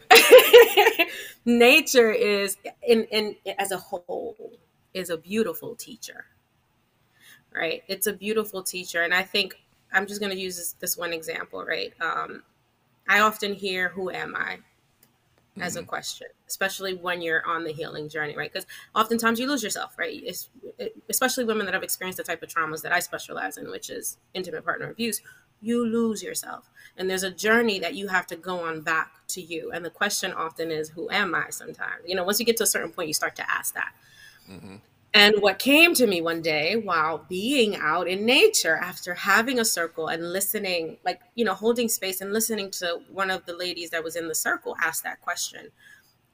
Nature 1.46 2.12
is 2.12 2.58
in, 2.86 3.04
in 3.06 3.36
as 3.58 3.72
a 3.72 3.77
whole 3.77 4.36
is 4.94 5.10
a 5.10 5.18
beautiful 5.18 5.75
teacher, 5.75 6.25
right? 7.54 7.84
It's 7.88 8.08
a 8.08 8.13
beautiful 8.13 8.63
teacher. 8.63 9.04
And 9.04 9.13
I 9.13 9.22
think 9.24 9.56
I'm 9.94 10.08
just 10.08 10.20
going 10.20 10.32
to 10.32 10.39
use 10.39 10.58
this, 10.58 10.74
this, 10.74 10.98
one 10.98 11.13
example, 11.13 11.63
right? 11.63 11.94
Um, 12.01 12.44
I 13.08 13.20
often 13.20 13.54
hear, 13.54 13.89
Who 13.89 14.10
am 14.10 14.36
I? 14.36 14.58
As 15.61 15.75
mm-hmm. 15.75 15.83
a 15.83 15.87
question, 15.87 16.27
especially 16.47 16.93
when 16.93 17.21
you're 17.21 17.45
on 17.45 17.63
the 17.63 17.71
healing 17.71 18.09
journey, 18.09 18.35
right? 18.35 18.51
Because 18.51 18.67
oftentimes 18.95 19.39
you 19.39 19.47
lose 19.47 19.63
yourself, 19.63 19.97
right? 19.97 20.21
It's, 20.23 20.49
it, 20.77 20.95
especially 21.09 21.45
women 21.45 21.65
that 21.65 21.73
have 21.73 21.83
experienced 21.83 22.17
the 22.17 22.23
type 22.23 22.43
of 22.43 22.49
traumas 22.49 22.81
that 22.83 22.91
I 22.91 22.99
specialize 22.99 23.57
in, 23.57 23.69
which 23.69 23.89
is 23.89 24.17
intimate 24.33 24.65
partner 24.65 24.89
abuse. 24.89 25.21
You 25.61 25.85
lose 25.85 26.21
yourself. 26.21 26.69
And 26.97 27.09
there's 27.09 27.23
a 27.23 27.31
journey 27.31 27.79
that 27.79 27.95
you 27.95 28.07
have 28.07 28.27
to 28.27 28.35
go 28.35 28.59
on 28.59 28.81
back 28.81 29.11
to 29.29 29.41
you. 29.41 29.71
And 29.71 29.83
the 29.83 29.89
question 29.89 30.33
often 30.33 30.71
is, 30.71 30.89
Who 30.89 31.09
am 31.09 31.33
I 31.33 31.49
sometimes? 31.49 32.03
You 32.05 32.15
know, 32.15 32.23
once 32.23 32.39
you 32.39 32.45
get 32.45 32.57
to 32.57 32.63
a 32.63 32.67
certain 32.67 32.91
point, 32.91 33.07
you 33.07 33.13
start 33.13 33.35
to 33.37 33.51
ask 33.51 33.73
that. 33.73 33.93
Mm-hmm. 34.49 34.75
And 35.17 35.41
what 35.41 35.57
came 35.57 35.95
to 35.95 36.05
me 36.05 36.21
one 36.21 36.43
day 36.43 36.75
while 36.75 37.25
being 37.27 37.75
out 37.75 38.07
in 38.07 38.24
nature 38.24 38.75
after 38.75 39.15
having 39.15 39.57
a 39.57 39.65
circle 39.65 40.09
and 40.09 40.31
listening, 40.31 40.97
like, 41.03 41.21
you 41.33 41.43
know, 41.43 41.55
holding 41.55 41.89
space 41.89 42.21
and 42.21 42.31
listening 42.31 42.69
to 42.74 43.00
one 43.12 43.31
of 43.31 43.43
the 43.47 43.55
ladies 43.55 43.89
that 43.89 44.03
was 44.03 44.15
in 44.15 44.27
the 44.27 44.36
circle 44.36 44.75
ask 44.79 45.03
that 45.03 45.19
question. 45.21 45.69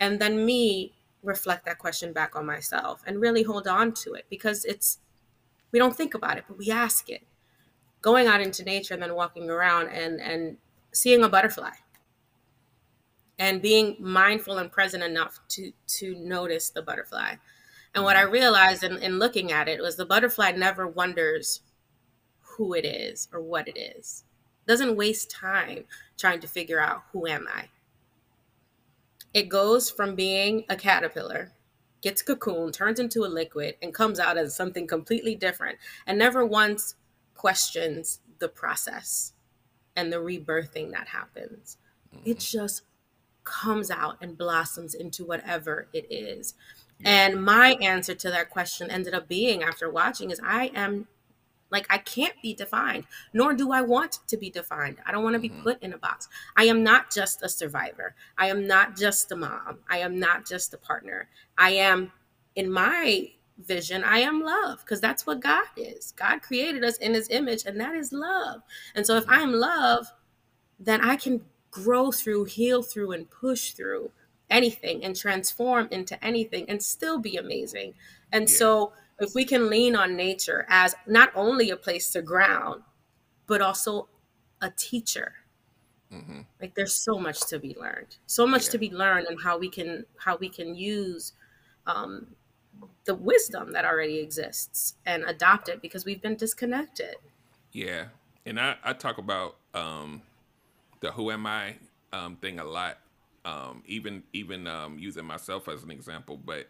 And 0.02 0.20
then 0.20 0.46
me 0.46 0.92
reflect 1.24 1.66
that 1.66 1.80
question 1.80 2.12
back 2.12 2.36
on 2.36 2.46
myself 2.46 3.02
and 3.08 3.22
really 3.22 3.44
hold 3.44 3.70
on 3.70 3.94
to 3.94 4.16
it 4.16 4.26
because 4.30 4.66
it's, 4.66 5.00
we 5.72 5.80
don't 5.80 5.96
think 5.96 6.14
about 6.14 6.38
it, 6.38 6.44
but 6.46 6.58
we 6.58 6.70
ask 6.70 7.10
it. 7.10 7.24
Going 8.02 8.28
out 8.28 8.42
into 8.42 8.66
nature 8.66 8.96
and 8.96 9.02
then 9.02 9.16
walking 9.16 9.50
around 9.50 9.88
and, 9.94 10.20
and 10.20 10.58
seeing 10.92 11.24
a 11.24 11.30
butterfly 11.30 11.76
and 13.40 13.62
being 13.62 13.96
mindful 13.98 14.58
and 14.58 14.70
present 14.70 15.06
enough 15.06 15.40
to, 15.48 15.72
to 15.88 16.16
notice 16.16 16.70
the 16.70 16.82
butterfly 16.82 17.36
and 17.96 18.04
what 18.04 18.16
I 18.16 18.22
realized 18.22 18.84
in, 18.84 18.98
in 18.98 19.20
looking 19.20 19.52
at 19.52 19.68
it 19.68 19.82
was 19.82 19.96
the 19.96 20.06
butterfly 20.06 20.52
never 20.52 20.88
wonders 20.88 21.62
who 22.42 22.74
it 22.74 22.86
is 22.86 23.28
or 23.34 23.42
what 23.42 23.68
it 23.68 23.78
is. 23.78 24.24
It 24.66 24.72
doesn't 24.72 24.96
waste 24.96 25.30
time 25.30 25.86
trying 26.18 26.40
to 26.42 26.48
figure 26.48 26.80
out 26.80 27.04
who 27.12 27.28
am 27.28 27.48
I. 27.54 27.70
It 29.34 29.50
goes 29.50 29.90
from 29.90 30.16
being 30.16 30.64
a 30.70 30.76
caterpillar, 30.76 31.52
gets 32.02 32.22
cocoon, 32.22 32.72
turns 32.72 33.00
into 33.00 33.26
a 33.26 33.28
liquid, 33.28 33.76
and 33.82 33.94
comes 33.94 34.20
out 34.20 34.38
as 34.38 34.56
something 34.56 34.86
completely 34.86 35.36
different, 35.36 35.80
and 36.06 36.18
never 36.18 36.46
once 36.46 36.96
questions 37.34 38.20
the 38.40 38.48
process 38.48 39.34
and 39.96 40.12
the 40.12 40.18
rebirthing 40.18 40.92
that 40.92 41.08
happens. 41.08 41.78
Mm-hmm. 42.16 42.30
It 42.30 42.40
just 42.40 42.84
comes 43.44 43.92
out 43.92 44.18
and 44.22 44.38
blossoms 44.38 44.94
into 44.94 45.26
whatever 45.26 45.88
it 45.94 46.06
is. 46.12 46.54
And 47.06 47.44
my 47.44 47.74
answer 47.82 48.16
to 48.16 48.30
that 48.30 48.50
question 48.50 48.90
ended 48.90 49.14
up 49.14 49.28
being 49.28 49.64
after 49.64 49.90
watching 49.90 50.32
is 50.32 50.40
I 50.44 50.72
am 50.76 51.08
like 51.70 51.88
I 51.90 51.98
can't 51.98 52.36
be 52.42 52.54
defined, 52.54 53.06
nor 53.34 53.54
do 53.54 53.72
I 53.72 53.82
want 53.82 54.20
to 54.28 54.38
be 54.38 54.50
defined. 54.50 54.98
I 55.06 55.12
don't 55.12 55.24
want 55.24 55.34
to 55.34 55.40
be 55.40 55.50
mm-hmm. 55.50 55.64
put 55.64 55.82
in 55.82 55.94
a 55.94 55.98
box. 55.98 56.30
I 56.56 56.66
am 56.66 56.84
not 56.84 57.12
just 57.12 57.42
a 57.44 57.50
survivor. 57.50 58.16
I 58.38 58.48
am 58.48 58.68
not 58.68 58.96
just 58.96 59.32
a 59.32 59.36
mom. 59.36 59.80
I 59.90 59.98
am 60.00 60.20
not 60.20 60.46
just 60.46 60.74
a 60.74 60.78
partner. 60.78 61.30
I 61.58 61.72
am 61.72 62.12
in 62.56 62.72
my 62.72 63.32
vision, 63.58 64.04
I 64.04 64.20
am 64.20 64.42
love 64.42 64.80
because 64.80 65.02
that's 65.02 65.26
what 65.26 65.40
God 65.40 65.66
is. 65.78 66.14
God 66.16 66.42
created 66.42 66.84
us 66.84 66.98
in 66.98 67.14
his 67.14 67.30
image 67.30 67.66
and 67.66 67.80
that 67.80 67.96
is 67.96 68.12
love. 68.12 68.62
And 68.96 69.06
so 69.06 69.16
if 69.16 69.28
I 69.28 69.42
am 69.42 69.54
love, 69.54 70.08
then 70.80 71.02
I 71.02 71.16
can 71.16 71.42
grow 71.72 72.12
through, 72.12 72.46
heal 72.46 72.84
through 72.84 73.12
and 73.12 73.30
push 73.30 73.72
through 73.72 74.12
anything 74.50 75.04
and 75.04 75.16
transform 75.16 75.88
into 75.92 76.22
anything 76.24 76.70
and 76.70 76.82
still 76.82 77.20
be 77.20 77.38
amazing. 77.38 77.94
And 78.32 78.50
yeah. 78.50 78.56
so 78.56 78.94
if 79.20 79.34
we 79.36 79.46
can 79.46 79.70
lean 79.70 79.96
on 79.96 80.16
nature 80.16 80.66
as 80.70 80.96
not 81.08 81.32
only 81.36 81.70
a 81.70 81.78
place 81.78 82.12
to 82.12 82.22
ground, 82.22 82.84
but 83.48 83.62
also 83.62 84.08
a 84.62 84.72
teacher. 84.72 85.34
Mm-hmm. 86.12 86.42
Like 86.62 86.76
there's 86.76 86.94
so 86.94 87.18
much 87.18 87.48
to 87.48 87.60
be 87.60 87.76
learned, 87.80 88.18
so 88.28 88.46
much 88.46 88.66
yeah. 88.66 88.72
to 88.72 88.78
be 88.78 88.92
learned, 88.92 89.28
and 89.28 89.40
how 89.42 89.58
we 89.58 89.68
can 89.68 90.06
how 90.18 90.38
we 90.38 90.48
can 90.48 90.76
use 90.76 91.34
um, 91.88 92.28
the 93.06 93.16
wisdom 93.16 93.74
that 93.74 93.84
already 93.84 94.20
exists 94.20 94.96
and 95.08 95.24
adopt 95.24 95.70
it 95.70 95.82
because 95.82 96.06
we've 96.06 96.22
been 96.22 96.36
disconnected. 96.36 97.16
Yeah, 97.72 98.06
and 98.46 98.60
I, 98.60 98.76
I 98.84 98.94
talk 98.94 99.18
about 99.18 99.56
um, 99.74 100.22
the 101.00 101.12
who 101.12 101.32
am 101.32 101.48
I 101.48 101.76
um, 102.12 102.36
thing 102.36 102.60
a 102.60 102.64
lot 102.64 103.00
um, 103.46 103.84
even 103.86 104.24
even 104.34 104.68
um, 104.68 104.98
using 104.98 105.26
myself 105.26 105.68
as 105.68 105.84
an 105.84 105.92
example, 105.92 106.38
but 106.38 106.68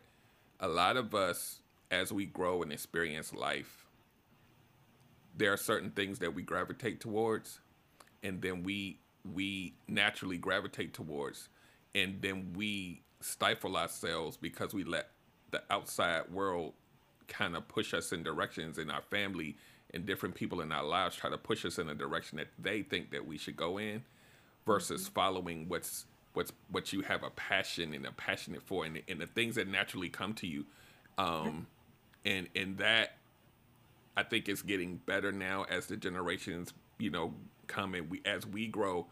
a 0.60 0.68
lot 0.68 0.98
of 0.98 1.14
us, 1.14 1.60
as 1.92 2.12
we 2.12 2.26
grow 2.26 2.62
and 2.64 2.72
experience 2.72 3.34
life, 3.34 3.86
there 5.36 5.54
are 5.54 5.58
certain 5.58 5.92
things 5.92 6.20
that 6.20 6.34
we 6.34 6.42
gravitate 6.42 7.00
towards, 7.00 7.60
and 8.24 8.42
then 8.42 8.64
we 8.64 9.00
we 9.34 9.74
naturally 9.88 10.38
gravitate 10.38 10.94
towards, 10.94 11.50
and 11.94 12.22
then 12.22 12.54
we 12.56 13.02
stifle 13.22 13.78
ourselves 13.78 14.36
because 14.38 14.74
we 14.74 14.84
let 14.84 15.10
the 15.52 15.62
outside 15.70 16.30
world 16.32 16.74
kind 17.28 17.56
of 17.56 17.68
push 17.68 17.94
us 17.94 18.12
in 18.12 18.24
directions 18.24 18.78
in 18.78 18.90
our 18.90 19.02
family 19.02 19.56
and 19.94 20.06
different 20.06 20.36
people 20.36 20.60
in 20.62 20.72
our 20.72 20.84
lives 20.84 21.16
try 21.16 21.30
to 21.30 21.38
push 21.38 21.64
us 21.66 21.78
in 21.78 21.88
a 21.90 21.96
direction 21.96 22.38
that 22.38 22.48
they 22.60 22.82
think 22.82 23.12
that 23.12 23.26
we 23.26 23.38
should 23.38 23.56
go 23.56 23.78
in 23.78 24.04
versus 24.66 25.04
mm-hmm. 25.04 25.14
following 25.14 25.70
what's 25.70 26.06
what's 26.34 26.52
what 26.70 26.92
you 26.92 27.02
have 27.02 27.24
a 27.24 27.30
passion 27.32 27.94
and 27.94 28.06
a 28.06 28.12
passionate 28.12 28.62
for 28.62 28.86
and, 28.86 29.02
and 29.08 29.20
the 29.20 29.28
things 29.28 29.56
that 29.56 29.68
naturally 29.68 30.10
come 30.10 30.34
to 30.34 30.48
you 30.48 30.66
um 31.18 31.68
and 32.26 32.48
and 32.56 32.78
that 32.78 33.18
i 34.18 34.24
think 34.24 34.50
is 34.50 34.62
getting 34.62 34.98
better 35.06 35.32
now 35.32 35.66
as 35.70 35.88
the 35.88 35.96
generations 35.96 36.74
you 36.98 37.10
know 37.10 37.34
come 37.68 37.94
and 37.96 38.10
we 38.10 38.22
as 38.26 38.46
we 38.46 38.68
grow. 38.68 39.08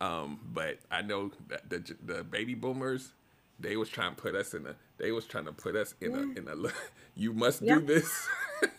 Um 0.00 0.40
but 0.52 0.78
i 0.90 1.02
know 1.02 1.30
that 1.48 1.68
the 1.68 1.94
the 2.02 2.24
baby 2.24 2.54
boomers 2.54 3.12
they 3.58 3.76
was 3.76 3.90
trying 3.90 4.14
to 4.14 4.20
put 4.20 4.34
us 4.34 4.54
in 4.54 4.66
a 4.66 4.74
they 4.96 5.12
was 5.12 5.26
trying 5.26 5.44
to 5.44 5.52
put 5.52 5.76
us 5.76 5.94
in 6.00 6.14
a 6.14 6.20
in 6.38 6.48
a 6.48 6.70
you 7.14 7.34
must 7.34 7.64
do 7.64 7.80
this 7.80 8.26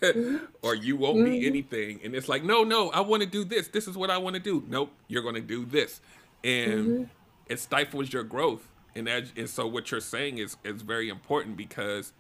mm-hmm. 0.02 0.38
or 0.64 0.74
you 0.74 0.96
won't 0.96 1.18
mm-hmm. 1.18 1.26
be 1.26 1.46
anything. 1.46 2.00
And 2.04 2.16
it's 2.16 2.28
like 2.28 2.44
no 2.44 2.64
no 2.64 2.90
i 2.90 3.02
want 3.02 3.22
to 3.22 3.30
do 3.30 3.44
this. 3.44 3.68
This 3.68 3.88
is 3.88 3.96
what 3.96 4.10
i 4.10 4.18
want 4.18 4.36
to 4.36 4.42
do. 4.42 4.64
Nope 4.68 4.92
you're 5.08 5.22
going 5.22 5.36
to 5.36 5.42
do 5.42 5.66
this. 5.66 6.02
And 6.44 6.88
mm-hmm 6.88 7.04
it 7.48 7.60
stifles 7.60 8.12
your 8.12 8.24
growth. 8.24 8.68
And 8.96 9.08
that, 9.08 9.32
and 9.38 9.50
so 9.50 9.68
what 9.68 9.92
you're 9.92 10.02
saying 10.02 10.38
is 10.40 10.58
is 10.64 10.82
very 10.82 11.10
important 11.10 11.56
because 11.56 12.12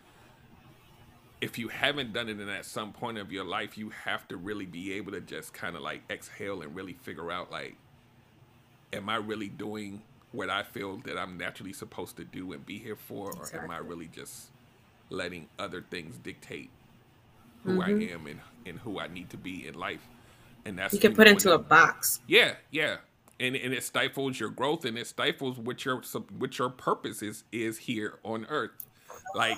if 1.41 1.57
you 1.57 1.67
haven't 1.67 2.13
done 2.13 2.29
it 2.29 2.39
in 2.39 2.47
at 2.49 2.65
some 2.65 2.93
point 2.93 3.17
of 3.17 3.31
your 3.31 3.43
life, 3.43 3.77
you 3.77 3.89
have 3.89 4.27
to 4.27 4.38
really 4.38 4.65
be 4.65 4.93
able 4.93 5.12
to 5.12 5.21
just 5.21 5.53
kind 5.53 5.75
of 5.75 5.81
like 5.81 6.01
exhale 6.10 6.62
and 6.62 6.75
really 6.75 6.93
figure 6.93 7.31
out 7.31 7.51
like, 7.51 7.75
am 8.93 9.10
I 9.10 9.15
really 9.15 9.49
doing 9.49 10.01
what 10.31 10.49
I 10.49 10.63
feel 10.63 10.97
that 11.05 11.17
I'm 11.17 11.38
naturally 11.38 11.73
supposed 11.73 12.15
to 12.17 12.23
do 12.23 12.53
and 12.53 12.65
be 12.65 12.77
here 12.77 12.95
for, 12.95 13.31
exactly. 13.31 13.60
or 13.60 13.63
am 13.63 13.71
I 13.71 13.77
really 13.79 14.07
just 14.07 14.51
letting 15.10 15.47
other 15.60 15.81
things 15.81 16.17
dictate 16.17 16.69
who 17.63 17.79
mm-hmm. 17.79 17.81
I 17.81 18.13
am 18.13 18.27
and, 18.27 18.39
and 18.65 18.79
who 18.79 18.99
I 18.99 19.07
need 19.07 19.29
to 19.31 19.38
be 19.38 19.67
in 19.67 19.73
life. 19.75 20.07
And 20.65 20.77
that's 20.77 20.93
you 20.93 20.99
can 20.99 21.15
put 21.15 21.27
into 21.27 21.53
a 21.53 21.57
box. 21.57 22.21
Yeah, 22.27 22.53
yeah. 22.69 22.97
And, 23.41 23.56
and 23.56 23.73
it 23.73 23.84
stifles 23.84 24.39
your 24.39 24.49
growth 24.49 24.86
and 24.86 24.97
it 24.97 25.08
stifles 25.08 25.58
what 25.58 25.84
your 25.84 26.04
what 26.38 26.60
your 26.60 26.69
purpose 26.69 27.23
is 27.23 27.43
is 27.51 27.80
here 27.80 28.19
on 28.23 28.45
earth. 28.49 28.71
Like, 29.34 29.58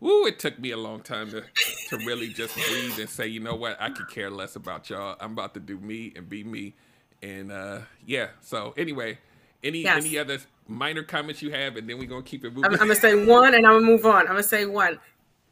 woo, 0.00 0.26
it 0.26 0.38
took 0.38 0.58
me 0.58 0.72
a 0.72 0.76
long 0.76 1.00
time 1.00 1.30
to 1.30 1.42
to 1.88 1.96
really 1.98 2.28
just 2.28 2.54
breathe 2.54 2.98
and 2.98 3.08
say, 3.08 3.26
you 3.26 3.40
know 3.40 3.54
what, 3.54 3.80
I 3.80 3.90
could 3.90 4.08
care 4.08 4.30
less 4.30 4.56
about 4.56 4.90
y'all. 4.90 5.16
I'm 5.18 5.32
about 5.32 5.54
to 5.54 5.60
do 5.60 5.78
me 5.78 6.12
and 6.14 6.28
be 6.28 6.44
me. 6.44 6.74
And 7.22 7.50
uh 7.50 7.80
yeah. 8.04 8.28
So 8.42 8.74
anyway, 8.76 9.18
any 9.64 9.82
yes. 9.82 10.04
any 10.04 10.18
other 10.18 10.38
minor 10.68 11.02
comments 11.02 11.40
you 11.40 11.50
have, 11.52 11.76
and 11.76 11.88
then 11.88 11.98
we're 11.98 12.08
gonna 12.08 12.22
keep 12.22 12.44
it 12.44 12.50
moving. 12.50 12.66
I'm, 12.66 12.72
I'm 12.72 12.78
gonna 12.78 12.94
say 12.96 13.24
one, 13.24 13.54
and 13.54 13.66
I'm 13.66 13.74
gonna 13.74 13.86
move 13.86 14.04
on. 14.04 14.22
I'm 14.22 14.26
gonna 14.26 14.42
say 14.42 14.66
one 14.66 14.98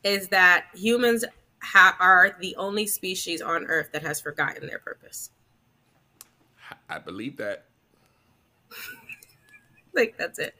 is 0.02 0.28
that 0.28 0.66
humans 0.74 1.24
ha- 1.62 1.96
are 1.98 2.36
the 2.40 2.54
only 2.56 2.86
species 2.86 3.40
on 3.40 3.64
Earth 3.64 3.88
that 3.92 4.02
has 4.02 4.20
forgotten 4.20 4.66
their 4.66 4.78
purpose. 4.78 5.30
I 6.94 6.98
believe 6.98 7.36
that. 7.38 7.66
like 9.94 10.16
that's 10.18 10.38
it. 10.38 10.54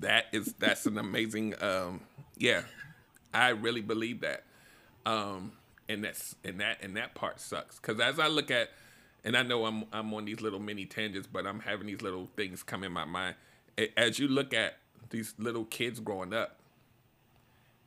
That 0.00 0.26
is 0.32 0.54
that's 0.58 0.86
an 0.86 0.98
amazing. 0.98 1.54
um 1.62 2.00
Yeah, 2.36 2.62
I 3.32 3.50
really 3.50 3.80
believe 3.80 4.20
that. 4.20 4.44
Um 5.06 5.52
and 5.88 6.04
that's 6.04 6.34
and 6.44 6.60
that 6.60 6.78
and 6.82 6.96
that 6.96 7.14
part 7.14 7.40
sucks 7.40 7.78
because 7.78 8.00
as 8.00 8.18
I 8.18 8.28
look 8.28 8.50
at 8.50 8.70
and 9.24 9.36
I 9.36 9.42
know 9.42 9.66
I'm 9.66 9.84
I'm 9.92 10.12
on 10.14 10.24
these 10.26 10.40
little 10.40 10.60
mini 10.60 10.86
tangents, 10.86 11.28
but 11.30 11.46
I'm 11.46 11.60
having 11.60 11.86
these 11.86 12.02
little 12.02 12.28
things 12.36 12.62
come 12.62 12.84
in 12.84 12.92
my 12.92 13.04
mind. 13.04 13.36
As 13.96 14.18
you 14.18 14.28
look 14.28 14.54
at 14.54 14.78
these 15.10 15.34
little 15.38 15.64
kids 15.64 16.00
growing 16.00 16.34
up, 16.34 16.58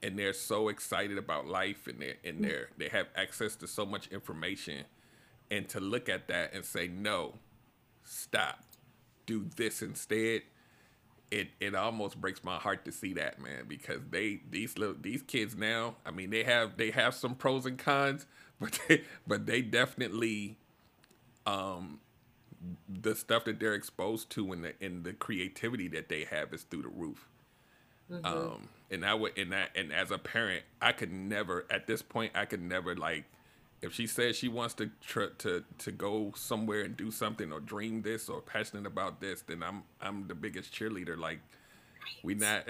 and 0.04 0.18
they're 0.18 0.34
so 0.34 0.70
excited 0.70 1.18
about 1.18 1.48
life, 1.48 1.88
and 1.88 2.02
they're 2.02 2.16
and 2.24 2.44
they 2.44 2.56
they 2.78 2.90
have 2.90 3.08
access 3.16 3.56
to 3.58 3.68
so 3.68 3.86
much 3.86 4.08
information, 4.08 4.86
and 5.52 5.70
to 5.70 5.80
look 5.80 6.10
at 6.10 6.28
that 6.28 6.54
and 6.54 6.66
say 6.66 6.88
no, 6.88 7.36
stop, 8.04 8.64
do 9.26 9.48
this 9.56 9.82
instead. 9.82 10.42
It, 11.30 11.50
it 11.62 11.76
almost 11.76 12.20
breaks 12.20 12.44
my 12.44 12.58
heart 12.58 12.84
to 12.86 12.92
see 12.92 13.14
that 13.14 13.40
man 13.40 13.64
because 13.66 14.02
they 14.10 14.42
these 14.50 14.78
little 14.78 14.98
these 15.00 15.22
kids 15.22 15.56
now 15.56 15.96
I 16.06 16.12
mean 16.12 16.30
they 16.30 16.44
have 16.44 16.76
they 16.76 16.92
have 16.92 17.16
some 17.16 17.36
pros 17.36 17.66
and 17.66 17.78
cons 17.78 18.26
but 18.60 18.78
they, 18.88 19.04
but 19.26 19.46
they 19.46 19.62
definitely 19.62 20.58
um, 21.46 22.00
the 22.88 23.16
stuff 23.16 23.46
that 23.46 23.60
they're 23.60 23.74
exposed 23.74 24.30
to 24.32 24.52
and 24.52 24.66
the 24.66 24.74
and 24.82 25.04
the 25.04 25.14
creativity 25.14 25.88
that 25.90 26.10
they 26.10 26.26
have 26.26 26.54
is 26.54 26.64
through 26.64 26.84
the 26.84 26.90
roof. 26.90 27.28
Mm-hmm. 28.12 28.26
Um, 28.26 28.70
and 28.90 29.06
I 29.06 29.14
would 29.14 29.38
and 29.38 29.52
that 29.52 29.70
and 29.76 29.92
as 29.92 30.12
a 30.12 30.18
parent, 30.18 30.64
I 30.82 30.92
could 30.92 31.12
never 31.12 31.66
at 31.70 31.88
this 31.88 32.02
point 32.02 32.34
I 32.36 32.46
could 32.46 32.62
never 32.62 32.96
like 32.96 33.26
if 33.82 33.94
she 33.94 34.08
says 34.08 34.36
she 34.36 34.48
wants 34.48 34.74
to 34.76 34.90
tr- 35.02 35.34
to 35.40 35.64
to 35.80 35.92
go 35.92 36.34
somewhere 36.36 36.82
and 36.82 36.96
do 36.96 37.12
something 37.12 37.52
or 37.52 37.60
dream 37.60 38.02
this 38.02 38.30
or 38.30 38.42
passionate 38.42 38.86
about 38.86 39.22
this, 39.22 39.42
then 39.42 39.64
I'm 39.64 39.84
I'm 40.00 40.28
the 40.28 40.36
biggest 40.36 40.74
cheerleader. 40.74 41.18
Like 41.18 41.40
we 42.24 42.36
not 42.36 42.64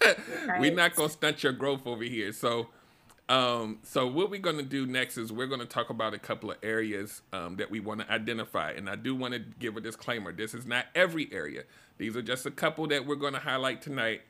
right. 0.46 0.60
we 0.60 0.70
not 0.70 0.94
gonna 0.94 1.08
stunt 1.08 1.42
your 1.42 1.52
growth 1.52 1.86
over 1.86 2.04
here. 2.04 2.32
So 2.32 2.68
um, 3.32 3.78
so 3.82 4.06
what 4.06 4.28
we're 4.30 4.40
going 4.40 4.58
to 4.58 4.62
do 4.62 4.84
next 4.84 5.16
is 5.16 5.32
we're 5.32 5.46
going 5.46 5.60
to 5.60 5.66
talk 5.66 5.88
about 5.88 6.12
a 6.12 6.18
couple 6.18 6.50
of 6.50 6.58
areas 6.62 7.22
um, 7.32 7.56
that 7.56 7.70
we 7.70 7.80
want 7.80 8.00
to 8.00 8.12
identify. 8.12 8.72
And 8.72 8.90
I 8.90 8.96
do 8.96 9.14
want 9.14 9.32
to 9.32 9.40
give 9.58 9.78
a 9.78 9.80
disclaimer. 9.80 10.32
This 10.32 10.52
is 10.52 10.66
not 10.66 10.84
every 10.94 11.30
area. 11.32 11.62
These 11.96 12.14
are 12.14 12.20
just 12.20 12.44
a 12.44 12.50
couple 12.50 12.86
that 12.88 13.06
we're 13.06 13.14
going 13.14 13.32
to 13.32 13.38
highlight 13.38 13.80
tonight, 13.80 14.20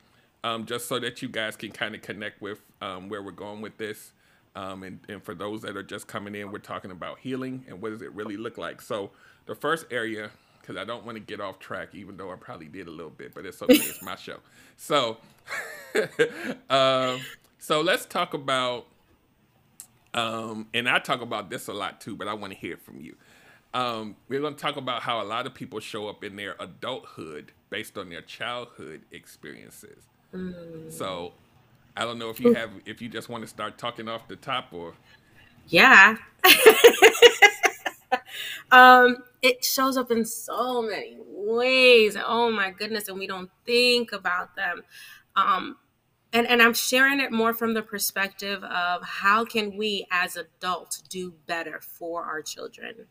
um, 0.45 0.65
just 0.65 0.87
so 0.87 0.99
that 0.99 1.21
you 1.21 1.27
guys 1.27 1.57
can 1.57 1.71
kind 1.71 1.95
of 1.95 2.01
connect 2.01 2.41
with 2.41 2.61
um, 2.81 3.09
where 3.09 3.21
we're 3.21 3.31
going 3.31 3.59
with 3.59 3.77
this. 3.77 4.12
Um, 4.55 4.83
and, 4.83 4.99
and 5.09 5.23
for 5.23 5.33
those 5.33 5.61
that 5.63 5.75
are 5.75 5.83
just 5.83 6.07
coming 6.07 6.35
in, 6.35 6.51
we're 6.51 6.59
talking 6.59 6.91
about 6.91 7.19
healing 7.19 7.65
and 7.67 7.81
what 7.81 7.89
does 7.89 8.01
it 8.01 8.13
really 8.13 8.37
look 8.37 8.57
like. 8.57 8.81
So 8.81 9.11
the 9.45 9.55
first 9.55 9.87
area, 9.89 10.29
because 10.61 10.77
I 10.77 10.85
don't 10.85 11.05
want 11.05 11.15
to 11.15 11.23
get 11.23 11.41
off 11.41 11.59
track, 11.59 11.89
even 11.93 12.17
though 12.17 12.31
I 12.31 12.35
probably 12.35 12.67
did 12.67 12.87
a 12.87 12.91
little 12.91 13.09
bit, 13.09 13.33
but 13.33 13.45
it's 13.45 13.61
okay. 13.61 13.73
it's 13.73 14.01
my 14.01 14.15
show. 14.15 14.37
So, 14.75 15.17
um, 16.69 17.21
so 17.59 17.81
let's 17.81 18.07
talk 18.07 18.33
about, 18.33 18.87
um, 20.15 20.67
and 20.73 20.89
I 20.89 20.97
talk 20.97 21.21
about 21.21 21.51
this 21.51 21.67
a 21.67 21.73
lot 21.73 22.01
too, 22.01 22.15
but 22.15 22.27
I 22.27 22.33
want 22.33 22.53
to 22.53 22.59
hear 22.59 22.75
from 22.75 22.99
you. 22.99 23.15
Um, 23.73 24.15
we're 24.27 24.41
going 24.41 24.55
to 24.55 24.59
talk 24.59 24.75
about 24.75 25.03
how 25.03 25.21
a 25.21 25.23
lot 25.25 25.45
of 25.45 25.53
people 25.53 25.79
show 25.79 26.07
up 26.07 26.23
in 26.23 26.35
their 26.35 26.55
adulthood 26.59 27.51
based 27.69 27.97
on 27.97 28.09
their 28.09 28.21
childhood 28.21 29.01
experiences. 29.11 30.03
Mm. 30.33 30.91
So 30.91 31.33
I 31.95 32.05
don't 32.05 32.17
know 32.17 32.29
if 32.29 32.39
you 32.39 32.53
have, 32.53 32.71
if 32.85 33.01
you 33.01 33.09
just 33.09 33.29
want 33.29 33.43
to 33.43 33.47
start 33.47 33.77
talking 33.77 34.07
off 34.07 34.27
the 34.27 34.35
top 34.35 34.73
or. 34.73 34.93
Yeah. 35.67 36.17
um, 38.71 39.17
it 39.41 39.63
shows 39.63 39.97
up 39.97 40.11
in 40.11 40.25
so 40.25 40.81
many 40.81 41.17
ways. 41.19 42.17
Oh 42.17 42.51
my 42.51 42.71
goodness. 42.71 43.07
And 43.07 43.19
we 43.19 43.27
don't 43.27 43.49
think 43.65 44.11
about 44.11 44.55
them. 44.55 44.83
Um, 45.35 45.77
and 46.33 46.47
and 46.47 46.61
i'm 46.61 46.73
sharing 46.73 47.19
it 47.19 47.31
more 47.31 47.53
from 47.53 47.73
the 47.73 47.81
perspective 47.81 48.63
of 48.63 49.03
how 49.03 49.45
can 49.45 49.77
we 49.77 50.05
as 50.11 50.35
adults 50.35 51.01
do 51.03 51.33
better 51.45 51.79
for 51.79 52.23
our 52.23 52.41
children 52.41 53.05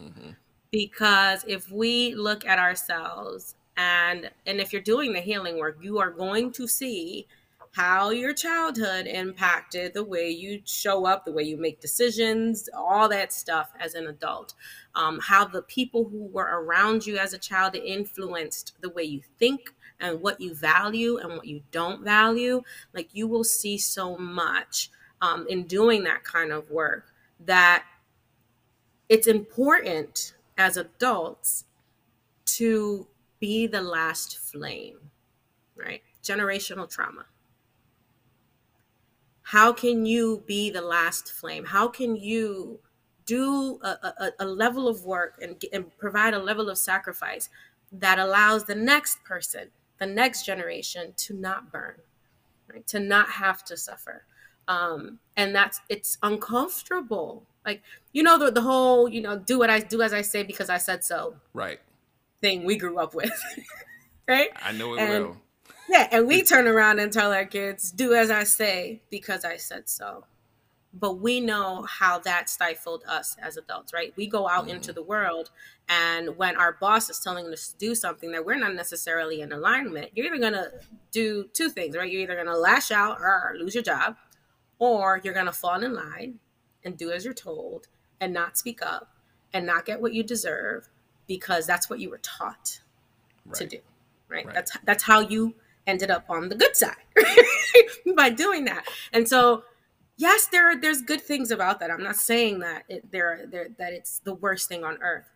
mm-hmm. 0.00 0.30
because 0.70 1.44
if 1.46 1.70
we 1.70 2.14
look 2.14 2.46
at 2.46 2.58
ourselves 2.58 3.56
and 3.76 4.30
and 4.46 4.60
if 4.60 4.72
you're 4.72 4.80
doing 4.80 5.12
the 5.12 5.20
healing 5.20 5.58
work 5.58 5.76
you 5.82 5.98
are 5.98 6.10
going 6.10 6.50
to 6.52 6.66
see 6.66 7.26
how 7.74 8.10
your 8.10 8.32
childhood 8.32 9.06
impacted 9.06 9.94
the 9.94 10.04
way 10.04 10.28
you 10.28 10.60
show 10.64 11.06
up 11.06 11.24
the 11.24 11.32
way 11.32 11.42
you 11.42 11.56
make 11.56 11.80
decisions 11.80 12.68
all 12.76 13.08
that 13.08 13.32
stuff 13.32 13.70
as 13.78 13.94
an 13.94 14.06
adult 14.06 14.54
um, 14.94 15.20
how 15.20 15.44
the 15.44 15.62
people 15.62 16.04
who 16.04 16.24
were 16.26 16.62
around 16.62 17.06
you 17.06 17.18
as 17.18 17.32
a 17.32 17.38
child 17.38 17.74
influenced 17.76 18.74
the 18.80 18.90
way 18.90 19.04
you 19.04 19.20
think 19.38 19.72
and 20.00 20.20
what 20.20 20.40
you 20.40 20.54
value 20.54 21.18
and 21.18 21.32
what 21.32 21.46
you 21.46 21.62
don't 21.70 22.02
value, 22.02 22.62
like 22.94 23.08
you 23.12 23.26
will 23.26 23.44
see 23.44 23.78
so 23.78 24.16
much 24.16 24.90
um, 25.20 25.46
in 25.48 25.64
doing 25.64 26.04
that 26.04 26.24
kind 26.24 26.52
of 26.52 26.70
work 26.70 27.12
that 27.40 27.84
it's 29.08 29.26
important 29.26 30.34
as 30.56 30.76
adults 30.76 31.64
to 32.44 33.06
be 33.40 33.66
the 33.66 33.80
last 33.80 34.38
flame, 34.38 34.98
right? 35.76 36.02
Generational 36.22 36.88
trauma. 36.90 37.26
How 39.48 39.72
can 39.72 40.04
you 40.04 40.42
be 40.46 40.68
the 40.68 40.82
last 40.82 41.32
flame? 41.32 41.64
How 41.64 41.88
can 41.88 42.16
you 42.16 42.80
do 43.24 43.78
a, 43.82 43.88
a, 43.88 44.32
a 44.40 44.44
level 44.44 44.88
of 44.88 45.04
work 45.06 45.38
and, 45.40 45.62
and 45.72 45.96
provide 45.96 46.34
a 46.34 46.38
level 46.38 46.68
of 46.68 46.76
sacrifice 46.76 47.48
that 47.90 48.18
allows 48.18 48.64
the 48.64 48.74
next 48.74 49.24
person 49.24 49.70
the 49.98 50.06
next 50.06 50.44
generation 50.44 51.14
to 51.16 51.34
not 51.34 51.72
burn, 51.72 51.94
right? 52.72 52.86
To 52.88 53.00
not 53.00 53.30
have 53.30 53.64
to 53.64 53.76
suffer. 53.76 54.24
Um, 54.68 55.18
and 55.34 55.54
that's 55.54 55.80
it's 55.88 56.18
uncomfortable. 56.22 57.44
Like, 57.64 57.82
you 58.12 58.22
know, 58.22 58.38
the, 58.38 58.50
the 58.50 58.60
whole, 58.60 59.08
you 59.08 59.22
know, 59.22 59.38
do 59.38 59.58
what 59.58 59.70
I 59.70 59.80
do 59.80 60.02
as 60.02 60.12
I 60.12 60.20
say 60.20 60.42
because 60.42 60.68
I 60.68 60.76
said 60.76 61.04
so. 61.04 61.36
Right. 61.54 61.80
Thing 62.42 62.64
we 62.64 62.76
grew 62.76 62.98
up 62.98 63.14
with. 63.14 63.32
right? 64.28 64.50
I 64.62 64.72
know 64.72 64.94
it 64.94 65.00
and, 65.00 65.24
well. 65.24 65.36
Yeah, 65.88 66.08
and 66.10 66.26
we 66.26 66.42
turn 66.42 66.66
around 66.66 66.98
and 66.98 67.12
tell 67.12 67.32
our 67.32 67.46
kids, 67.46 67.90
do 67.90 68.14
as 68.14 68.30
I 68.30 68.44
say 68.44 69.02
because 69.10 69.44
I 69.44 69.56
said 69.56 69.88
so 69.88 70.24
but 70.92 71.14
we 71.14 71.40
know 71.40 71.82
how 71.82 72.18
that 72.20 72.48
stifled 72.48 73.04
us 73.06 73.36
as 73.40 73.56
adults, 73.56 73.92
right? 73.92 74.12
We 74.16 74.26
go 74.26 74.48
out 74.48 74.66
mm-hmm. 74.66 74.76
into 74.76 74.92
the 74.92 75.02
world, 75.02 75.50
and 75.88 76.36
when 76.36 76.56
our 76.56 76.72
boss 76.72 77.10
is 77.10 77.20
telling 77.20 77.46
us 77.52 77.68
to 77.68 77.78
do 77.78 77.94
something 77.94 78.32
that 78.32 78.44
we're 78.44 78.58
not 78.58 78.74
necessarily 78.74 79.40
in 79.40 79.52
alignment, 79.52 80.10
you're 80.14 80.26
either 80.26 80.38
gonna 80.38 80.68
do 81.10 81.48
two 81.52 81.68
things, 81.68 81.96
right? 81.96 82.10
You're 82.10 82.22
either 82.22 82.36
gonna 82.36 82.56
lash 82.56 82.90
out 82.90 83.18
or 83.20 83.54
lose 83.58 83.74
your 83.74 83.84
job, 83.84 84.16
or 84.78 85.20
you're 85.22 85.34
gonna 85.34 85.52
fall 85.52 85.82
in 85.82 85.94
line 85.94 86.38
and 86.84 86.96
do 86.96 87.10
as 87.10 87.24
you're 87.24 87.34
told 87.34 87.88
and 88.20 88.32
not 88.32 88.56
speak 88.56 88.80
up 88.82 89.12
and 89.52 89.66
not 89.66 89.84
get 89.84 90.00
what 90.00 90.14
you 90.14 90.22
deserve 90.22 90.88
because 91.26 91.66
that's 91.66 91.90
what 91.90 92.00
you 92.00 92.08
were 92.08 92.18
taught 92.18 92.80
right. 93.44 93.54
to 93.56 93.66
do, 93.66 93.78
right? 94.28 94.46
right? 94.46 94.54
That's 94.54 94.76
that's 94.84 95.02
how 95.04 95.20
you 95.20 95.54
ended 95.88 96.10
up 96.10 96.30
on 96.30 96.48
the 96.48 96.54
good 96.54 96.76
side 96.76 96.94
by 98.16 98.30
doing 98.30 98.64
that, 98.66 98.84
and 99.12 99.28
so 99.28 99.64
yes, 100.18 100.46
there 100.46 100.70
are, 100.70 100.76
there's 100.76 101.00
good 101.00 101.22
things 101.22 101.50
about 101.50 101.80
that. 101.80 101.90
I'm 101.90 102.02
not 102.02 102.16
saying 102.16 102.58
that 102.58 102.84
it, 102.88 103.10
there, 103.10 103.46
there 103.50 103.68
that 103.78 103.92
it's 103.94 104.18
the 104.18 104.34
worst 104.34 104.68
thing 104.68 104.84
on 104.84 104.98
earth, 105.00 105.30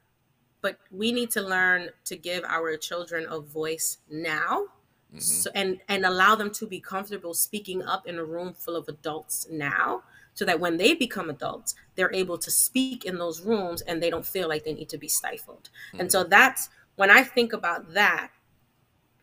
but 0.60 0.78
we 0.90 1.12
need 1.12 1.30
to 1.30 1.40
learn 1.40 1.88
to 2.04 2.16
give 2.16 2.44
our 2.44 2.76
children 2.76 3.26
a 3.30 3.40
voice 3.40 3.98
now, 4.10 4.66
mm-hmm. 5.08 5.18
so, 5.18 5.50
and 5.54 5.80
and 5.88 6.04
allow 6.04 6.34
them 6.34 6.50
to 6.50 6.66
be 6.66 6.80
comfortable 6.80 7.32
speaking 7.32 7.82
up 7.82 8.06
in 8.06 8.18
a 8.18 8.24
room 8.24 8.52
full 8.52 8.76
of 8.76 8.88
adults 8.88 9.46
now, 9.50 10.02
so 10.34 10.44
that 10.44 10.60
when 10.60 10.76
they 10.76 10.94
become 10.94 11.30
adults, 11.30 11.74
they're 11.94 12.12
able 12.12 12.36
to 12.38 12.50
speak 12.50 13.04
in 13.04 13.16
those 13.18 13.40
rooms 13.40 13.80
and 13.82 14.02
they 14.02 14.10
don't 14.10 14.26
feel 14.26 14.48
like 14.48 14.64
they 14.64 14.74
need 14.74 14.88
to 14.90 14.98
be 14.98 15.08
stifled. 15.08 15.70
Mm-hmm. 15.88 16.00
And 16.00 16.12
so 16.12 16.20
mm-hmm. 16.20 16.30
that's 16.30 16.68
when 16.96 17.10
I 17.10 17.22
think 17.22 17.52
about 17.52 17.94
that. 17.94 18.30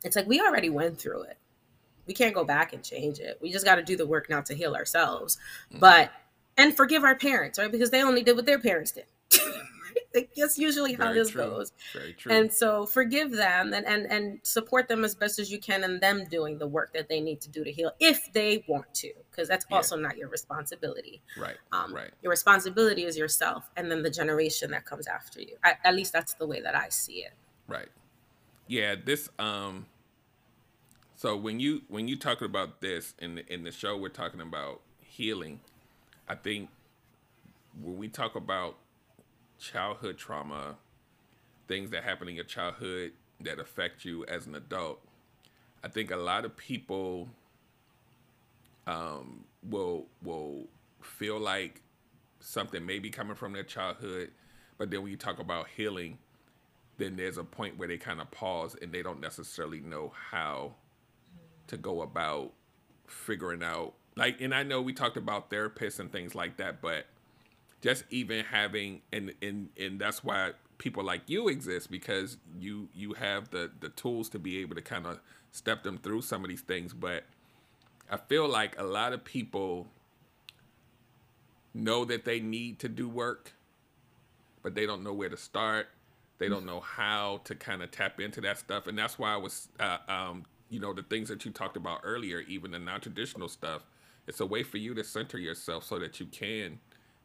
It's 0.03 0.15
like 0.15 0.27
we 0.27 0.39
already 0.39 0.69
went 0.69 0.99
through 0.99 1.23
it 1.23 1.37
we 2.09 2.15
can't 2.15 2.33
go 2.33 2.43
back 2.43 2.73
and 2.73 2.83
change 2.83 3.19
it. 3.19 3.37
We 3.39 3.51
just 3.51 3.63
got 3.63 3.75
to 3.75 3.83
do 3.83 3.95
the 3.95 4.07
work 4.07 4.31
now 4.31 4.41
to 4.41 4.55
heal 4.55 4.73
ourselves. 4.73 5.37
Mm-hmm. 5.69 5.79
But 5.79 6.11
and 6.57 6.75
forgive 6.75 7.03
our 7.03 7.15
parents, 7.15 7.59
right? 7.59 7.71
Because 7.71 7.91
they 7.91 8.01
only 8.01 8.23
did 8.23 8.35
what 8.35 8.47
their 8.47 8.57
parents 8.57 8.91
did. 8.91 9.05
That's 10.35 10.57
usually 10.57 10.93
how 10.93 11.05
Very 11.05 11.19
this 11.19 11.29
true. 11.29 11.43
goes. 11.43 11.71
Very 11.93 12.13
true. 12.13 12.31
And 12.31 12.51
so 12.51 12.87
forgive 12.87 13.29
them 13.31 13.73
and, 13.75 13.85
and 13.85 14.07
and 14.11 14.39
support 14.41 14.87
them 14.87 15.05
as 15.05 15.13
best 15.13 15.37
as 15.37 15.51
you 15.51 15.59
can 15.59 15.83
in 15.83 15.99
them 15.99 16.25
doing 16.31 16.57
the 16.57 16.65
work 16.65 16.93
that 16.93 17.09
they 17.09 17.21
need 17.21 17.41
to 17.41 17.49
do 17.49 17.63
to 17.63 17.71
heal 17.71 17.91
if 17.99 18.33
they 18.33 18.65
want 18.67 18.91
to, 18.95 19.11
because 19.29 19.47
that's 19.47 19.67
Yeah. 19.69 19.77
also 19.77 19.95
not 19.95 20.17
your 20.17 20.29
responsibility. 20.29 21.21
right. 21.37 21.57
Um, 21.71 21.93
right. 21.93 22.09
Your 22.23 22.31
responsibility 22.31 23.03
is 23.05 23.19
yourself 23.19 23.69
and 23.77 23.91
then 23.91 24.01
the 24.01 24.09
generation 24.09 24.71
that 24.71 24.83
comes 24.83 25.05
after 25.05 25.41
you. 25.41 25.57
I, 25.63 25.73
at 25.83 25.93
least 25.93 26.11
that's 26.11 26.33
the 26.33 26.47
way 26.47 26.59
that 26.59 26.75
I 26.75 26.89
see 26.89 27.19
it. 27.19 27.33
Right. 27.67 27.89
Yeah, 28.69 28.93
this 29.03 29.29
um 29.39 29.87
so 31.15 31.35
when 31.35 31.59
you 31.59 31.81
when 31.87 32.07
you 32.07 32.15
talking 32.15 32.45
about 32.45 32.81
this 32.81 33.13
in 33.19 33.35
the 33.35 33.53
in 33.53 33.63
the 33.63 33.71
show 33.71 33.97
we're 33.97 34.09
talking 34.09 34.41
about 34.41 34.81
healing, 34.99 35.59
I 36.27 36.35
think 36.35 36.69
when 37.81 37.97
we 37.97 38.07
talk 38.07 38.35
about 38.35 38.75
childhood 39.59 40.17
trauma, 40.17 40.75
things 41.67 41.91
that 41.91 42.03
happen 42.03 42.29
in 42.29 42.35
your 42.35 42.45
childhood 42.45 43.13
that 43.41 43.59
affect 43.59 44.05
you 44.05 44.25
as 44.25 44.47
an 44.47 44.55
adult, 44.55 45.01
I 45.83 45.89
think 45.89 46.11
a 46.11 46.17
lot 46.17 46.45
of 46.45 46.57
people 46.57 47.29
um 48.87 49.43
will 49.69 50.05
will 50.23 50.67
feel 51.01 51.39
like 51.39 51.81
something 52.39 52.85
may 52.85 52.99
be 52.99 53.09
coming 53.09 53.35
from 53.35 53.53
their 53.53 53.63
childhood, 53.63 54.31
but 54.77 54.89
then 54.91 55.01
when 55.01 55.11
you 55.11 55.17
talk 55.17 55.39
about 55.39 55.67
healing, 55.75 56.17
then 56.99 57.15
there's 57.15 57.37
a 57.37 57.43
point 57.43 57.77
where 57.77 57.87
they 57.87 57.97
kind 57.97 58.21
of 58.21 58.29
pause 58.29 58.75
and 58.81 58.91
they 58.91 59.01
don't 59.01 59.19
necessarily 59.19 59.79
know 59.79 60.13
how 60.31 60.73
to 61.67 61.77
go 61.77 62.01
about 62.01 62.51
figuring 63.07 63.63
out 63.63 63.93
like 64.15 64.39
and 64.41 64.53
I 64.53 64.63
know 64.63 64.81
we 64.81 64.93
talked 64.93 65.17
about 65.17 65.49
therapists 65.49 65.99
and 65.99 66.11
things 66.11 66.35
like 66.35 66.57
that 66.57 66.81
but 66.81 67.05
just 67.81 68.03
even 68.09 68.45
having 68.45 69.01
and 69.11 69.33
and 69.41 69.69
and 69.79 69.99
that's 69.99 70.23
why 70.23 70.51
people 70.77 71.03
like 71.03 71.21
you 71.27 71.47
exist 71.47 71.89
because 71.89 72.37
you 72.59 72.89
you 72.93 73.13
have 73.13 73.49
the 73.49 73.71
the 73.79 73.89
tools 73.89 74.29
to 74.29 74.39
be 74.39 74.59
able 74.59 74.75
to 74.75 74.81
kind 74.81 75.05
of 75.05 75.19
step 75.51 75.83
them 75.83 75.97
through 75.97 76.21
some 76.21 76.43
of 76.43 76.49
these 76.49 76.61
things 76.61 76.93
but 76.93 77.23
I 78.11 78.17
feel 78.17 78.47
like 78.47 78.77
a 78.79 78.83
lot 78.83 79.13
of 79.13 79.23
people 79.23 79.87
know 81.73 82.03
that 82.05 82.25
they 82.25 82.39
need 82.39 82.79
to 82.79 82.89
do 82.89 83.07
work 83.07 83.53
but 84.61 84.75
they 84.75 84.85
don't 84.85 85.03
know 85.03 85.13
where 85.13 85.29
to 85.29 85.37
start 85.37 85.87
they 86.39 86.49
don't 86.49 86.65
know 86.65 86.79
how 86.79 87.41
to 87.43 87.53
kind 87.53 87.83
of 87.83 87.91
tap 87.91 88.19
into 88.19 88.41
that 88.41 88.57
stuff 88.57 88.87
and 88.87 88.97
that's 88.97 89.19
why 89.19 89.33
i 89.33 89.37
was 89.37 89.69
uh, 89.79 89.97
um, 90.07 90.45
you 90.69 90.79
know 90.79 90.93
the 90.93 91.03
things 91.03 91.29
that 91.29 91.45
you 91.45 91.51
talked 91.51 91.77
about 91.77 92.01
earlier 92.03 92.41
even 92.47 92.71
the 92.71 92.79
non-traditional 92.79 93.47
stuff 93.47 93.83
it's 94.27 94.39
a 94.39 94.45
way 94.45 94.63
for 94.63 94.77
you 94.77 94.93
to 94.93 95.03
center 95.03 95.37
yourself 95.37 95.83
so 95.83 95.99
that 95.99 96.19
you 96.19 96.25
can 96.27 96.79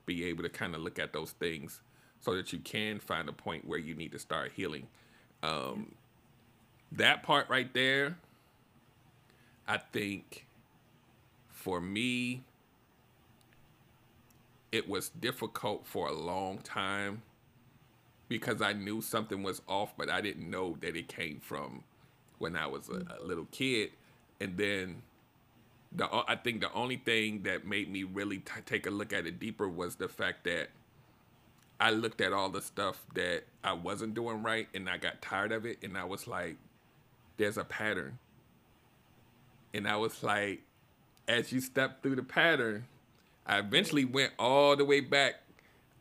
be 0.06 0.24
able 0.24 0.42
to 0.42 0.48
kind 0.48 0.74
of 0.74 0.80
look 0.80 0.98
at 0.98 1.12
those 1.12 1.32
things 1.32 1.80
so 2.20 2.34
that 2.34 2.52
you 2.52 2.58
can 2.60 2.98
find 2.98 3.28
a 3.28 3.32
point 3.32 3.66
where 3.66 3.78
you 3.78 3.94
need 3.94 4.10
to 4.12 4.18
start 4.18 4.52
healing. 4.54 4.86
Um, 5.42 5.94
that 6.96 7.22
part 7.22 7.48
right 7.48 7.72
there 7.74 8.16
i 9.66 9.76
think 9.76 10.46
for 11.50 11.80
me 11.80 12.42
it 14.70 14.88
was 14.88 15.08
difficult 15.08 15.86
for 15.86 16.08
a 16.08 16.12
long 16.12 16.58
time 16.58 17.22
because 18.34 18.60
I 18.60 18.72
knew 18.72 19.00
something 19.00 19.44
was 19.44 19.62
off, 19.68 19.96
but 19.96 20.10
I 20.10 20.20
didn't 20.20 20.50
know 20.50 20.76
that 20.80 20.96
it 20.96 21.06
came 21.06 21.38
from 21.38 21.84
when 22.38 22.56
I 22.56 22.66
was 22.66 22.88
a, 22.88 23.04
a 23.20 23.22
little 23.24 23.46
kid. 23.52 23.90
And 24.40 24.56
then 24.56 25.02
the 25.92 26.08
I 26.26 26.34
think 26.34 26.60
the 26.60 26.72
only 26.72 26.96
thing 26.96 27.44
that 27.44 27.64
made 27.64 27.88
me 27.88 28.02
really 28.02 28.38
t- 28.38 28.50
take 28.66 28.88
a 28.88 28.90
look 28.90 29.12
at 29.12 29.24
it 29.24 29.38
deeper 29.38 29.68
was 29.68 29.94
the 29.94 30.08
fact 30.08 30.42
that 30.46 30.70
I 31.78 31.90
looked 31.90 32.20
at 32.20 32.32
all 32.32 32.48
the 32.48 32.60
stuff 32.60 33.04
that 33.14 33.44
I 33.62 33.72
wasn't 33.72 34.14
doing 34.14 34.42
right 34.42 34.66
and 34.74 34.90
I 34.90 34.96
got 34.96 35.22
tired 35.22 35.52
of 35.52 35.64
it 35.64 35.78
and 35.84 35.96
I 35.96 36.02
was 36.02 36.26
like 36.26 36.56
there's 37.36 37.56
a 37.56 37.64
pattern. 37.64 38.18
And 39.72 39.86
I 39.86 39.94
was 39.94 40.24
like 40.24 40.62
as 41.28 41.52
you 41.52 41.60
step 41.60 42.02
through 42.02 42.16
the 42.16 42.24
pattern, 42.24 42.86
I 43.46 43.60
eventually 43.60 44.04
went 44.04 44.32
all 44.40 44.74
the 44.74 44.84
way 44.84 44.98
back. 44.98 45.36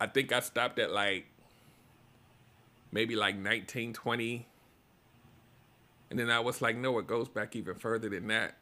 I 0.02 0.08
think 0.08 0.32
I 0.32 0.40
stopped 0.40 0.80
at 0.80 0.92
like 0.92 1.28
maybe 2.94 3.16
like 3.16 3.36
1920. 3.36 4.48
And 6.10 6.20
then 6.20 6.30
I 6.30 6.40
was 6.40 6.62
like, 6.62 6.78
no, 6.78 7.00
it 7.00 7.08
goes 7.08 7.28
back 7.28 7.56
even 7.56 7.76
further 7.76 8.08
than 8.08 8.28
that. 8.28 8.56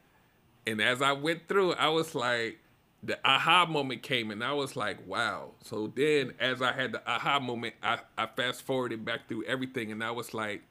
And 0.65 0.81
as 0.81 1.01
I 1.01 1.11
went 1.11 1.47
through, 1.49 1.73
I 1.73 1.89
was 1.89 2.15
like, 2.15 2.59
the 3.03 3.17
aha 3.25 3.65
moment 3.65 4.03
came 4.03 4.31
and 4.31 4.43
I 4.43 4.53
was 4.53 4.75
like, 4.75 5.05
wow. 5.05 5.49
So 5.63 5.91
then 5.93 6.33
as 6.39 6.61
I 6.61 6.71
had 6.71 6.93
the 6.93 7.01
aha 7.09 7.39
moment, 7.39 7.75
I, 7.83 7.99
I 8.17 8.27
fast 8.27 8.61
forwarded 8.61 9.03
back 9.03 9.27
through 9.27 9.43
everything 9.45 9.91
and 9.91 10.03
I 10.03 10.11
was 10.11 10.33
like, 10.33 10.61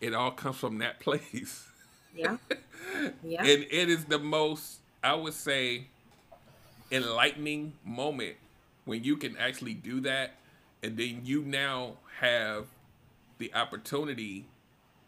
it 0.00 0.14
all 0.14 0.30
comes 0.30 0.56
from 0.56 0.78
that 0.78 1.00
place. 1.00 1.66
Yeah. 2.14 2.36
Yeah. 3.24 3.40
And 3.40 3.66
it 3.70 3.88
is 3.88 4.04
the 4.04 4.18
most, 4.18 4.78
I 5.02 5.14
would 5.14 5.34
say, 5.34 5.88
enlightening 6.92 7.72
moment 7.84 8.36
when 8.84 9.02
you 9.02 9.16
can 9.16 9.36
actually 9.36 9.74
do 9.74 10.00
that. 10.02 10.34
And 10.82 10.96
then 10.98 11.22
you 11.24 11.42
now 11.42 11.94
have 12.20 12.66
the 13.38 13.52
opportunity 13.54 14.46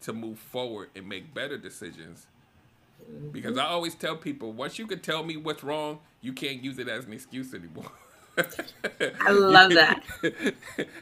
to 0.01 0.13
move 0.13 0.39
forward 0.39 0.89
and 0.95 1.07
make 1.07 1.33
better 1.33 1.57
decisions. 1.57 2.27
Because 3.31 3.57
I 3.57 3.65
always 3.65 3.95
tell 3.95 4.15
people, 4.15 4.51
once 4.51 4.79
you 4.79 4.87
can 4.87 4.99
tell 4.99 5.23
me 5.23 5.37
what's 5.37 5.63
wrong, 5.63 5.99
you 6.21 6.33
can't 6.33 6.63
use 6.63 6.79
it 6.79 6.87
as 6.87 7.05
an 7.05 7.13
excuse 7.13 7.53
anymore. 7.53 7.91
I 8.37 9.31
love 9.31 9.71
that. 9.73 10.03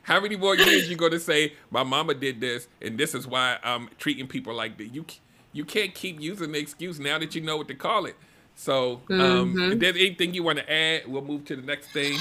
How 0.04 0.20
many 0.20 0.36
more 0.36 0.56
years 0.56 0.90
you 0.90 0.96
gonna 0.96 1.20
say 1.20 1.54
my 1.70 1.84
mama 1.84 2.14
did 2.14 2.40
this 2.40 2.68
and 2.82 2.98
this 2.98 3.14
is 3.14 3.28
why 3.28 3.58
I'm 3.64 3.90
treating 3.98 4.28
people 4.28 4.54
like 4.54 4.78
that? 4.78 4.88
You 4.94 5.06
you 5.52 5.66
can't 5.66 5.94
keep 5.94 6.22
using 6.22 6.52
the 6.52 6.60
excuse 6.60 7.00
now 7.00 7.18
that 7.20 7.36
you 7.36 7.42
know 7.42 7.58
what 7.58 7.68
to 7.70 7.76
call 7.76 8.06
it. 8.06 8.16
So, 8.58 9.02
um, 9.10 9.54
if 9.74 9.80
there's 9.80 9.98
anything 9.98 10.34
you 10.34 10.44
want 10.44 10.60
to 10.60 10.72
add, 10.72 11.08
we'll 11.08 11.22
move 11.22 11.44
to 11.46 11.58
the 11.58 11.62
next 11.62 11.92
thing. 11.92 12.18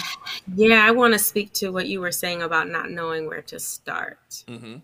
Yeah, 0.53 0.85
I 0.85 0.91
want 0.91 1.13
to 1.15 1.19
speak 1.19 1.53
to 1.55 1.71
what 1.71 1.87
you 1.87 2.01
were 2.01 2.11
saying 2.11 2.43
about 2.43 2.69
not 2.69 2.91
knowing 2.91 3.29
where 3.29 3.43
to 3.43 3.61
start. 3.61 4.45
Mhm. 4.49 4.81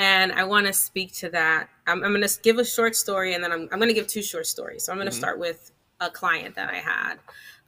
And 0.00 0.32
I 0.32 0.44
want 0.44 0.66
to 0.66 0.72
speak 0.72 1.12
to 1.16 1.28
that. 1.28 1.68
I'm, 1.86 2.02
I'm 2.02 2.12
going 2.14 2.26
to 2.26 2.40
give 2.42 2.58
a 2.58 2.64
short 2.64 2.96
story 2.96 3.34
and 3.34 3.44
then 3.44 3.52
I'm, 3.52 3.68
I'm 3.70 3.78
going 3.78 3.88
to 3.88 3.94
give 3.94 4.06
two 4.06 4.22
short 4.22 4.46
stories. 4.46 4.84
So 4.84 4.92
I'm 4.92 4.98
going 4.98 5.10
to 5.10 5.14
start 5.14 5.38
with 5.38 5.72
a 6.00 6.08
client 6.08 6.54
that 6.54 6.70
I 6.70 6.76
had. 6.76 7.16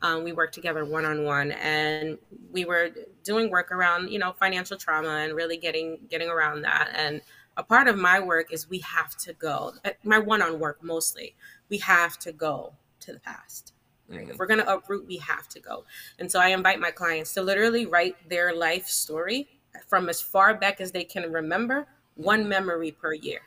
Um, 0.00 0.24
we 0.24 0.32
worked 0.32 0.54
together 0.54 0.86
one 0.86 1.04
on 1.04 1.24
one 1.24 1.52
and 1.52 2.16
we 2.50 2.64
were 2.64 2.88
doing 3.22 3.50
work 3.50 3.70
around, 3.70 4.08
you 4.08 4.18
know, 4.18 4.32
financial 4.32 4.78
trauma 4.78 5.10
and 5.10 5.34
really 5.34 5.58
getting 5.58 5.98
getting 6.08 6.30
around 6.30 6.62
that. 6.62 6.90
And 6.94 7.20
a 7.58 7.62
part 7.62 7.86
of 7.86 7.98
my 7.98 8.18
work 8.18 8.50
is 8.50 8.68
we 8.70 8.78
have 8.78 9.14
to 9.18 9.34
go, 9.34 9.74
uh, 9.84 9.90
my 10.02 10.18
one 10.18 10.40
on 10.40 10.58
work 10.58 10.82
mostly, 10.82 11.36
we 11.68 11.76
have 11.78 12.18
to 12.20 12.32
go 12.32 12.72
to 13.00 13.12
the 13.12 13.20
past. 13.20 13.74
Right? 14.08 14.30
If 14.30 14.38
we're 14.38 14.46
going 14.46 14.60
to 14.60 14.72
uproot, 14.72 15.06
we 15.06 15.18
have 15.18 15.48
to 15.48 15.60
go. 15.60 15.84
And 16.18 16.32
so 16.32 16.40
I 16.40 16.48
invite 16.48 16.80
my 16.80 16.92
clients 16.92 17.34
to 17.34 17.42
literally 17.42 17.84
write 17.84 18.16
their 18.30 18.54
life 18.54 18.86
story 18.86 19.48
from 19.86 20.08
as 20.08 20.22
far 20.22 20.54
back 20.54 20.80
as 20.80 20.92
they 20.92 21.04
can 21.04 21.30
remember, 21.30 21.86
one 22.22 22.48
memory 22.48 22.90
per 22.92 23.14
year. 23.14 23.40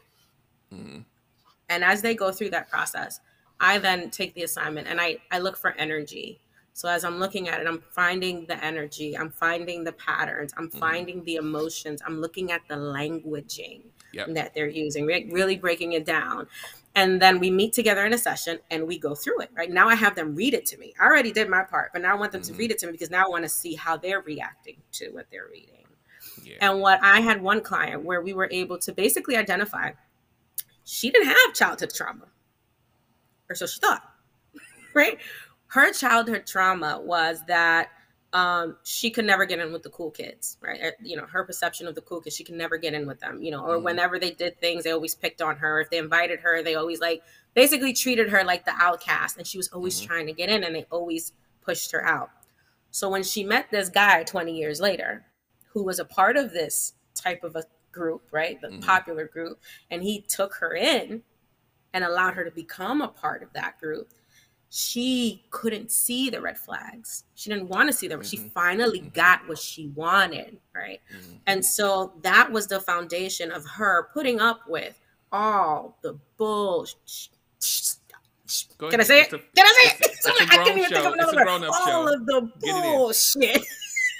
Mm-hmm. 0.73 0.99
And 1.69 1.83
as 1.83 2.01
they 2.01 2.15
go 2.15 2.31
through 2.31 2.51
that 2.51 2.69
process, 2.69 3.19
I 3.59 3.77
then 3.79 4.09
take 4.09 4.33
the 4.33 4.43
assignment 4.43 4.87
and 4.87 4.99
I, 4.99 5.17
I 5.31 5.39
look 5.39 5.57
for 5.57 5.71
energy. 5.71 6.39
So 6.73 6.89
as 6.89 7.05
I'm 7.05 7.19
looking 7.19 7.47
at 7.47 7.61
it, 7.61 7.67
I'm 7.67 7.81
finding 7.91 8.45
the 8.47 8.61
energy, 8.63 9.17
I'm 9.17 9.29
finding 9.29 9.85
the 9.85 9.93
patterns, 9.93 10.53
I'm 10.57 10.67
mm-hmm. 10.67 10.77
finding 10.77 11.23
the 11.23 11.35
emotions, 11.35 12.01
I'm 12.05 12.19
looking 12.19 12.51
at 12.51 12.61
the 12.67 12.75
languaging 12.75 13.81
Yep. 14.15 14.33
that 14.35 14.53
they're 14.55 14.69
using, 14.69 15.05
re- 15.05 15.27
really 15.29 15.57
breaking 15.57 15.91
it 15.91 16.05
down. 16.05 16.47
And 16.95 17.21
then 17.21 17.39
we 17.39 17.51
meet 17.51 17.73
together 17.73 18.05
in 18.05 18.13
a 18.13 18.17
session 18.17 18.59
and 18.71 18.87
we 18.87 18.97
go 18.97 19.13
through 19.13 19.41
it. 19.41 19.49
Right 19.53 19.69
now, 19.69 19.89
I 19.89 19.95
have 19.95 20.15
them 20.15 20.35
read 20.35 20.53
it 20.53 20.65
to 20.67 20.77
me. 20.77 20.93
I 20.99 21.05
already 21.05 21.33
did 21.33 21.49
my 21.49 21.63
part, 21.63 21.91
but 21.91 22.01
now 22.01 22.13
I 22.13 22.15
want 22.15 22.31
them 22.31 22.41
to 22.43 22.51
mm-hmm. 22.51 22.59
read 22.59 22.71
it 22.71 22.79
to 22.79 22.85
me 22.85 22.93
because 22.93 23.11
now 23.11 23.25
I 23.25 23.27
want 23.27 23.43
to 23.43 23.49
see 23.49 23.75
how 23.75 23.97
they're 23.97 24.21
reacting 24.21 24.77
to 24.93 25.09
what 25.09 25.25
they're 25.31 25.47
reading. 25.51 25.84
Yeah. 26.45 26.57
And 26.61 26.79
what 26.81 26.99
I 27.03 27.19
had 27.21 27.41
one 27.41 27.61
client 27.61 28.03
where 28.03 28.21
we 28.21 28.33
were 28.33 28.47
able 28.51 28.77
to 28.79 28.93
basically 28.93 29.35
identify 29.35 29.91
she 30.83 31.09
didn't 31.11 31.27
have 31.27 31.53
childhood 31.55 31.91
trauma, 31.93 32.25
or 33.49 33.55
so 33.55 33.65
she 33.65 33.79
thought, 33.79 34.01
right? 34.93 35.19
Her 35.67 35.91
childhood 35.91 36.45
trauma 36.45 37.01
was 37.01 37.41
that 37.47 37.89
um, 38.33 38.77
she 38.83 39.09
could 39.09 39.25
never 39.25 39.45
get 39.45 39.59
in 39.59 39.71
with 39.71 39.83
the 39.83 39.89
cool 39.89 40.11
kids, 40.11 40.57
right? 40.61 40.79
Uh, 40.83 40.91
You 41.01 41.15
know, 41.15 41.25
her 41.25 41.43
perception 41.45 41.87
of 41.87 41.95
the 41.95 42.01
cool 42.01 42.21
kids, 42.21 42.35
she 42.35 42.43
could 42.43 42.55
never 42.55 42.77
get 42.77 42.93
in 42.93 43.07
with 43.07 43.19
them, 43.19 43.41
you 43.41 43.49
know, 43.51 43.63
or 43.65 43.77
Mhm. 43.77 43.83
whenever 43.83 44.19
they 44.19 44.31
did 44.31 44.59
things, 44.59 44.83
they 44.83 44.91
always 44.91 45.15
picked 45.15 45.41
on 45.41 45.55
her. 45.57 45.79
If 45.79 45.89
they 45.89 45.97
invited 45.97 46.41
her, 46.41 46.61
they 46.61 46.75
always 46.75 46.99
like 46.99 47.23
basically 47.53 47.93
treated 47.93 48.29
her 48.29 48.43
like 48.43 48.65
the 48.65 48.73
outcast, 48.77 49.37
and 49.37 49.47
she 49.47 49.57
was 49.57 49.69
always 49.69 49.99
Mhm. 50.01 50.05
trying 50.05 50.27
to 50.27 50.33
get 50.33 50.49
in, 50.49 50.63
and 50.63 50.75
they 50.75 50.85
always 50.91 51.33
pushed 51.61 51.91
her 51.93 52.05
out. 52.05 52.29
So 52.91 53.09
when 53.09 53.23
she 53.23 53.43
met 53.43 53.71
this 53.71 53.89
guy 53.89 54.23
20 54.23 54.57
years 54.57 54.81
later, 54.81 55.25
who 55.75 55.83
was 55.83 55.99
a 55.99 56.05
part 56.05 56.37
of 56.37 56.51
this 56.51 56.93
type 57.13 57.43
of 57.43 57.55
a 57.55 57.63
group, 57.91 58.23
right? 58.31 58.59
The 58.59 58.69
Mhm. 58.69 58.83
popular 58.83 59.27
group, 59.27 59.59
and 59.91 60.01
he 60.01 60.21
took 60.21 60.55
her 60.55 60.73
in 60.73 61.21
and 61.93 62.03
allowed 62.03 62.33
her 62.33 62.43
to 62.43 62.51
become 62.51 63.01
a 63.01 63.07
part 63.07 63.43
of 63.43 63.53
that 63.53 63.79
group. 63.79 64.11
she 64.77 65.45
couldn't 65.51 65.89
see 65.89 66.29
the 66.29 66.41
red 66.41 66.57
flags. 66.57 67.23
She 67.35 67.49
didn't 67.49 67.69
want 67.69 67.87
to 67.87 67.93
see 67.93 68.09
them. 68.09 68.19
Mm-hmm. 68.19 68.27
She 68.27 68.49
finally 68.49 68.99
mm-hmm. 68.99 69.09
got 69.09 69.47
what 69.47 69.57
she 69.57 69.87
wanted, 69.95 70.57
right? 70.75 70.99
Mm-hmm. 71.15 71.35
And 71.47 71.63
so 71.63 72.11
that 72.23 72.51
was 72.51 72.67
the 72.67 72.81
foundation 72.81 73.51
of 73.51 73.65
her 73.65 74.09
putting 74.13 74.41
up 74.41 74.67
with 74.67 74.99
all 75.31 75.97
the 76.01 76.19
bullshit. 76.35 77.29
Can 78.79 78.99
I 78.99 79.03
say 79.03 79.21
it? 79.21 79.29
Can 79.29 79.39
I 79.59 79.93
say 79.95 80.05
it? 80.05 80.11
I 80.51 80.57
can't 80.57 80.77
even 80.77 80.89
think 80.89 81.05
of 81.05 81.13
another 81.13 81.37
word. 81.37 81.69
All 81.71 82.13
of 82.13 82.25
the 82.25 82.51
bullshit. 82.59 83.65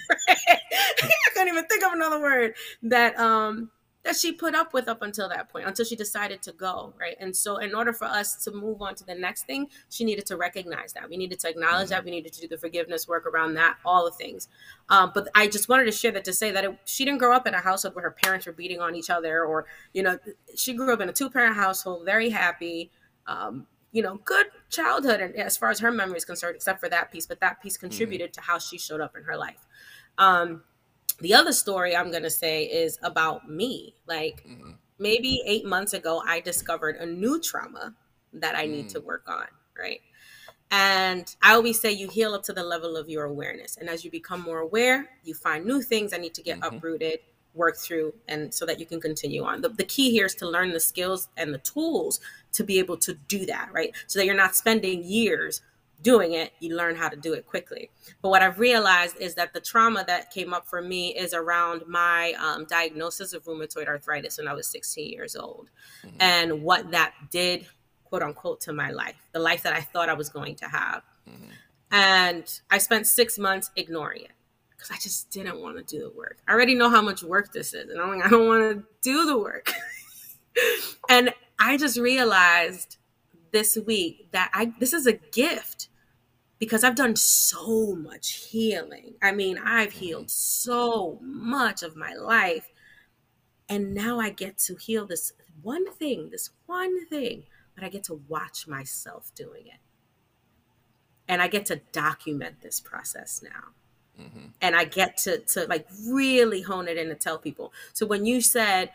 I 0.30 1.34
can't 1.34 1.50
even 1.50 1.66
think 1.66 1.86
of 1.86 1.94
another 1.94 2.22
word 2.22 2.56
that 2.84 3.18
um 3.20 3.72
that 4.06 4.16
she 4.16 4.32
put 4.32 4.54
up 4.54 4.72
with 4.72 4.88
up 4.88 5.02
until 5.02 5.28
that 5.30 5.50
point, 5.50 5.68
until 5.68 5.84
she 5.84 5.96
decided 5.96 6.42
to 6.44 6.54
go, 6.54 6.94
right? 7.00 7.18
And 7.20 7.36
so, 7.36 7.58
in 7.58 7.74
order 7.74 7.92
for 7.92 8.06
us 8.06 8.44
to 8.44 8.52
move 8.52 8.82
on 8.82 8.94
to 8.96 9.04
the 9.04 9.16
next 9.16 9.48
thing, 9.48 9.68
she 9.90 10.06
needed 10.06 10.28
to 10.28 10.38
recognize 10.38 10.94
that. 10.94 11.10
We 11.10 11.18
needed 11.18 11.40
to 11.40 11.50
acknowledge 11.50 11.90
that. 11.90 12.06
We 12.06 12.12
needed 12.12 12.32
to 12.34 12.42
do 12.42 12.48
the 12.48 12.58
forgiveness 12.58 13.08
work 13.08 13.26
around 13.26 13.56
that, 13.56 13.78
all 13.84 14.06
the 14.06 14.12
things. 14.12 14.48
Um, 14.90 15.12
but 15.14 15.28
I 15.34 15.48
just 15.48 15.68
wanted 15.68 15.86
to 15.86 15.92
share 15.92 16.12
that 16.12 16.24
to 16.26 16.34
say 16.34 16.52
that 16.52 16.64
it, 16.64 16.78
she 16.86 17.04
didn't 17.04 17.18
grow 17.18 17.36
up 17.36 17.48
in 17.48 17.56
a 17.56 17.60
household 17.60 17.96
where 17.96 18.04
her 18.04 18.16
parents 18.24 18.46
were 18.46 18.54
beating 18.54 18.80
on 18.80 18.96
each 18.96 19.10
other, 19.10 19.44
or, 19.44 19.66
you 19.92 20.04
know, 20.04 20.20
she 20.56 20.74
grew 20.74 20.94
up 20.94 21.02
in 21.02 21.10
a 21.10 21.14
two 21.14 21.30
parent 21.30 21.56
household, 21.56 22.06
very 22.06 22.30
happy. 22.30 22.92
Um, 23.26 23.66
you 23.92 24.02
know, 24.02 24.20
good 24.26 24.48
childhood 24.70 25.22
and 25.22 25.34
as 25.38 25.56
far 25.56 25.70
as 25.70 25.80
her 25.80 25.90
memory 25.90 26.18
is 26.18 26.26
concerned, 26.26 26.58
except 26.58 26.82
for 26.82 26.90
that 26.90 27.14
piece, 27.14 27.26
but 27.26 27.40
that 27.40 27.62
piece 27.62 27.78
mm-hmm. 27.78 27.88
contributed 27.88 28.32
mm-hmm. 28.32 28.42
to 28.42 28.52
how 28.52 28.60
she 28.60 28.78
showed 28.78 29.00
up 29.00 29.16
in 29.16 29.24
her 29.24 29.38
life. 29.38 29.66
Um, 30.18 30.64
the 31.22 31.34
other 31.34 31.52
story 31.52 31.96
I'm 31.96 32.12
going 32.12 32.24
to 32.24 32.30
say 32.30 32.64
is 32.64 33.00
about 33.04 33.50
me. 33.50 33.96
Like 34.08 34.44
mm-hmm. 34.48 34.72
maybe 35.00 35.42
eight 35.46 35.66
months 35.66 35.94
ago, 35.94 36.22
I 36.26 36.40
discovered 36.40 36.98
a 36.98 37.06
new 37.06 37.40
trauma 37.42 37.96
that 38.34 38.56
I 38.56 38.66
need 38.66 38.88
mm. 38.88 38.94
to 38.94 39.02
work 39.02 39.24
on, 39.28 39.46
right? 39.78 40.02
And 40.72 41.34
I 41.42 41.54
always 41.54 41.80
say 41.80 41.92
you 41.92 42.10
heal 42.10 42.34
up 42.34 42.44
to 42.44 42.54
the 42.54 42.64
level 42.64 42.98
of 42.98 43.08
your 43.08 43.26
awareness. 43.26 43.78
And 43.78 43.90
as 43.90 44.04
you 44.04 44.12
become 44.12 44.42
more 44.42 44.60
aware, 44.60 45.10
you 45.24 45.34
find 45.34 45.66
new 45.66 45.82
things 45.82 46.12
that 46.12 46.22
need 46.22 46.34
to 46.34 46.42
get 46.42 46.60
mm-hmm. 46.60 46.76
uprooted, 46.76 47.20
work 47.54 47.78
through, 47.78 48.14
and 48.28 48.54
so 48.54 48.66
that 48.66 48.80
you 48.80 48.86
can 48.86 49.00
continue 49.00 49.44
on. 49.44 49.62
The, 49.62 49.70
the 49.70 49.86
key 49.86 50.12
here 50.12 50.26
is 50.26 50.36
to 50.36 50.50
learn 50.50 50.74
the 50.74 50.80
skills 50.80 51.30
and 51.38 51.54
the 51.54 51.60
tools 51.60 52.20
to 52.54 52.64
be 52.64 52.80
able 52.80 52.98
to 52.98 53.14
do 53.14 53.46
that, 53.46 53.70
right? 53.72 53.96
So 54.08 54.20
that 54.20 54.26
you're 54.26 54.36
not 54.36 54.56
spending 54.56 55.04
years 55.04 55.62
doing 56.06 56.34
it, 56.34 56.54
you 56.60 56.78
learn 56.78 56.96
how 56.96 57.10
to 57.10 57.18
do 57.18 57.34
it 57.34 57.48
quickly. 57.48 57.90
But 58.22 58.30
what 58.30 58.44
I've 58.44 58.60
realized 58.60 59.20
is 59.20 59.34
that 59.36 59.54
the 59.54 59.60
trauma 59.60 60.06
that 60.06 60.32
came 60.32 60.54
up 60.54 60.68
for 60.68 60.80
me 60.80 61.16
is 61.16 61.34
around 61.34 61.82
my 61.88 62.34
um, 62.34 62.66
diagnosis 62.66 63.34
of 63.34 63.44
rheumatoid 63.46 63.88
arthritis 63.88 64.38
when 64.38 64.48
I 64.48 64.54
was 64.54 64.68
16 64.68 65.10
years 65.10 65.36
old 65.36 65.72
mm-hmm. 66.06 66.16
and 66.20 66.62
what 66.62 66.92
that 66.92 67.16
did, 67.32 67.66
quote 68.04 68.22
unquote, 68.22 68.62
to 68.62 68.72
my 68.72 68.92
life, 68.92 69.16
the 69.32 69.40
life 69.40 69.64
that 69.64 69.74
I 69.74 69.82
thought 69.82 70.08
I 70.08 70.14
was 70.14 70.30
going 70.30 70.56
to 70.58 70.66
have. 70.66 71.02
Mm-hmm. 71.28 71.50
And 71.92 72.60
I 72.70 72.78
spent 72.78 73.08
six 73.08 73.40
months 73.40 73.72
ignoring 73.76 74.22
it 74.22 74.32
because 74.70 74.92
I 74.92 74.98
just 75.02 75.32
didn't 75.32 75.60
want 75.60 75.78
to 75.78 75.84
do 75.84 76.04
the 76.04 76.16
work. 76.16 76.38
I 76.48 76.54
already 76.54 76.76
know 76.76 76.92
how 76.92 77.02
much 77.02 77.24
work 77.24 77.52
this 77.52 77.74
is, 77.74 77.90
and 77.90 78.00
I'm 78.00 78.10
like, 78.10 78.26
I 78.26 78.30
don't 78.30 78.48
want 78.48 78.78
to 78.78 78.84
do 79.02 79.26
the 79.26 79.38
work. 79.38 79.72
and 81.10 81.34
I 81.58 81.78
just 81.78 81.98
realized 81.98 82.98
this 83.52 83.78
week 83.88 84.28
that 84.34 84.52
I 84.54 84.74
this 84.80 84.94
is 84.94 85.08
a 85.08 85.14
gift 85.14 85.88
because 86.60 86.84
I've 86.84 86.96
done 86.96 87.16
so 87.16 87.96
much 87.96 88.48
healing. 88.50 89.16
I 89.22 89.32
mean, 89.32 89.58
I've 89.58 89.94
healed 89.94 90.30
so 90.30 91.20
much 91.22 91.84
of 91.84 91.96
my 91.96 92.14
life. 92.14 92.72
And 93.68 93.94
now 93.94 94.20
I 94.20 94.30
get 94.30 94.58
to 94.60 94.76
heal 94.76 95.06
this 95.06 95.34
one 95.62 95.92
thing, 95.94 96.30
this 96.30 96.52
one 96.66 97.06
thing, 97.08 97.44
but 97.74 97.84
I 97.84 97.90
get 97.90 98.04
to 98.06 98.22
watch 98.28 98.68
myself 98.68 99.32
doing 99.36 99.68
it. 99.68 99.80
And 101.28 101.42
I 101.42 101.48
get 101.48 101.66
to 101.68 101.82
document 101.92 102.62
this 102.62 102.80
process 102.80 103.44
now. 103.44 104.24
Mm-hmm. 104.24 104.48
And 104.62 104.76
I 104.76 104.86
get 104.86 105.18
to 105.18 105.40
to 105.40 105.66
like 105.66 105.88
really 106.08 106.62
hone 106.62 106.88
it 106.88 106.98
in 106.98 107.10
and 107.10 107.20
tell 107.20 107.38
people. 107.38 107.74
So 107.94 108.06
when 108.06 108.26
you 108.26 108.40
said 108.40 108.92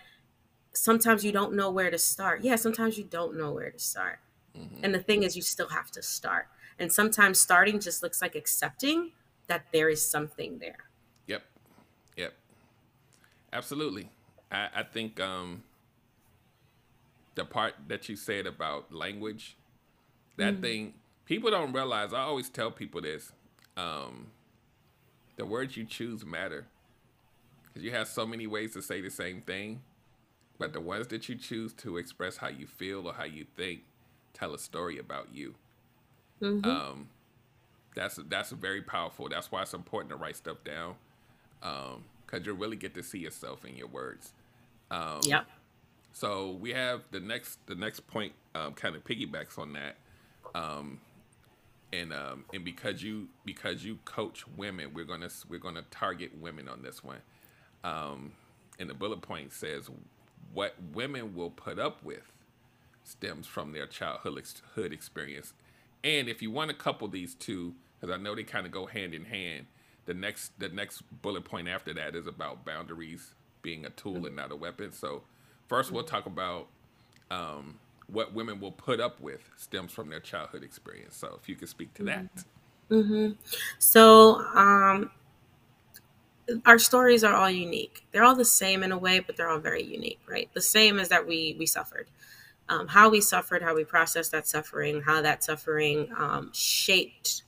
sometimes 0.73 1.25
you 1.25 1.33
don't 1.33 1.55
know 1.55 1.70
where 1.70 1.90
to 1.90 1.99
start. 1.99 2.42
Yeah, 2.42 2.57
sometimes 2.57 2.99
you 2.99 3.05
don't 3.05 3.37
know 3.37 3.53
where 3.53 3.70
to 3.70 3.79
start. 3.79 4.18
Mm-hmm. 4.57 4.85
And 4.85 4.94
the 4.94 5.01
thing 5.01 5.23
is, 5.23 5.37
you 5.37 5.42
still 5.42 5.68
have 5.68 5.90
to 5.92 6.03
start. 6.03 6.46
And 6.81 6.90
sometimes 6.90 7.38
starting 7.38 7.79
just 7.79 8.03
looks 8.03 8.23
like 8.23 8.35
accepting 8.35 9.12
that 9.49 9.66
there 9.71 9.90
is 9.90 10.05
something 10.05 10.59
there. 10.59 10.79
Yep. 11.27 11.43
Yep. 12.16 12.33
Absolutely. 13.53 14.09
I, 14.51 14.69
I 14.77 14.83
think 14.83 15.21
um, 15.21 15.62
the 17.35 17.45
part 17.45 17.75
that 17.88 18.09
you 18.09 18.16
said 18.16 18.47
about 18.47 18.93
language, 18.95 19.59
that 20.38 20.55
mm-hmm. 20.55 20.62
thing, 20.62 20.95
people 21.27 21.51
don't 21.51 21.73
realize. 21.73 22.14
I 22.14 22.21
always 22.21 22.49
tell 22.49 22.71
people 22.71 23.03
this 23.03 23.31
um, 23.77 24.29
the 25.37 25.45
words 25.45 25.77
you 25.77 25.85
choose 25.85 26.25
matter. 26.25 26.66
Because 27.64 27.85
you 27.85 27.93
have 27.93 28.09
so 28.09 28.27
many 28.27 28.47
ways 28.47 28.73
to 28.73 28.81
say 28.81 29.03
the 29.03 29.11
same 29.11 29.43
thing. 29.43 29.83
But 30.59 30.73
the 30.73 30.81
ones 30.81 31.09
that 31.09 31.29
you 31.29 31.35
choose 31.37 31.75
to 31.75 31.99
express 31.99 32.38
how 32.38 32.49
you 32.49 32.66
feel 32.66 33.07
or 33.07 33.12
how 33.12 33.25
you 33.25 33.45
think 33.57 33.81
tell 34.33 34.55
a 34.55 34.59
story 34.59 34.99
about 34.99 35.29
you. 35.35 35.57
Mm-hmm. 36.42 36.68
Um, 36.68 37.09
that's 37.94 38.16
that's 38.29 38.50
very 38.50 38.83
powerful. 38.83 39.29
That's 39.29 39.50
why 39.50 39.62
it's 39.62 39.74
important 39.74 40.11
to 40.11 40.16
write 40.16 40.37
stuff 40.37 40.59
down, 40.64 40.94
because 41.61 41.96
um, 42.40 42.44
you 42.44 42.53
really 42.55 42.76
get 42.76 42.94
to 42.94 43.03
see 43.03 43.18
yourself 43.18 43.64
in 43.64 43.76
your 43.76 43.88
words. 43.88 44.33
Um, 44.90 45.20
yep. 45.24 45.46
So 46.12 46.53
we 46.61 46.70
have 46.70 47.03
the 47.11 47.20
next 47.20 47.59
the 47.66 47.74
next 47.74 48.07
point 48.07 48.33
um, 48.55 48.74
kind 48.74 48.96
of 48.96 49.05
piggybacks 49.05 49.59
on 49.59 49.72
that, 49.74 49.96
um, 50.55 51.00
and 51.92 52.12
um, 52.12 52.44
and 52.53 52.64
because 52.64 53.03
you 53.03 53.29
because 53.44 53.85
you 53.85 53.98
coach 54.05 54.44
women, 54.57 54.92
we're 54.94 55.05
gonna 55.05 55.31
we're 55.48 55.59
gonna 55.59 55.85
target 55.90 56.33
women 56.40 56.68
on 56.68 56.83
this 56.83 57.03
one. 57.05 57.20
Um, 57.83 58.33
and 58.79 58.88
the 58.88 58.94
bullet 58.94 59.20
point 59.22 59.53
says 59.53 59.90
what 60.53 60.74
women 60.92 61.35
will 61.35 61.50
put 61.50 61.79
up 61.79 62.03
with 62.03 62.33
stems 63.05 63.46
from 63.46 63.72
their 63.72 63.87
childhood 63.87 64.92
experience. 64.92 65.53
And 66.03 66.29
if 66.29 66.43
you 66.43 66.51
want 66.51 66.71
to 66.71 66.77
couple 66.77 67.09
these 67.09 67.35
two, 67.35 67.75
because 68.01 68.15
I 68.15 68.21
know 68.21 68.35
they 68.35 68.43
kind 68.43 68.67
of 68.67 68.73
go 68.73 68.87
hand 68.87 69.15
in 69.15 69.25
hand, 69.25 69.67
the 70.07 70.15
next 70.15 70.59
the 70.59 70.69
next 70.69 71.03
bullet 71.23 71.45
point 71.45 71.69
after 71.69 71.93
that 71.95 72.17
is 72.17 72.27
about 72.27 72.65
boundaries 72.65 73.35
being 73.63 73.85
a 73.85 73.91
tool 73.91 74.27
and 74.27 74.35
not 74.35 74.51
a 74.51 74.57
weapon. 74.57 74.93
So 74.93 75.23
first 75.69 75.93
we'll 75.93 76.05
talk 76.05 76.27
about 76.27 76.69
um, 77.31 77.79
what 78.07 78.35
women 78.35 78.61
will 78.61 78.73
put 78.73 79.01
up 79.01 79.21
with 79.21 79.41
stems 79.57 79.93
from 79.93 80.09
their 80.09 80.21
childhood 80.21 80.63
experience. 80.63 81.17
So 81.17 81.39
if 81.41 81.49
you 81.49 81.55
could 81.55 81.69
speak 81.69 81.93
to 81.95 82.03
that. 82.05 82.27
Mm-hmm. 82.91 83.33
So 83.79 84.41
um, 84.55 85.11
our 86.67 86.79
stories 86.79 87.23
are 87.23 87.35
all 87.35 87.51
unique. 87.51 88.05
They're 88.11 88.25
all 88.25 88.35
the 88.35 88.45
same 88.45 88.83
in 88.83 88.93
a 88.93 88.99
way, 88.99 89.21
but 89.21 89.37
they're 89.37 89.49
all 89.49 89.59
very 89.59 89.85
unique, 89.85 90.21
right? 90.27 90.49
The 90.55 90.61
same 90.61 90.99
is 90.99 91.09
that 91.11 91.27
we 91.27 91.55
we 91.59 91.67
suffered 91.67 92.09
um, 92.71 92.87
how 92.87 93.11
we 93.11 93.21
suffered, 93.21 93.63
how 93.63 93.75
we 93.75 93.85
processed 93.85 94.31
that 94.31 94.47
suffering, 94.47 95.03
how 95.03 95.21
that 95.21 95.43
suffering 95.43 96.09
um, 96.17 96.51
shaped 96.55 97.43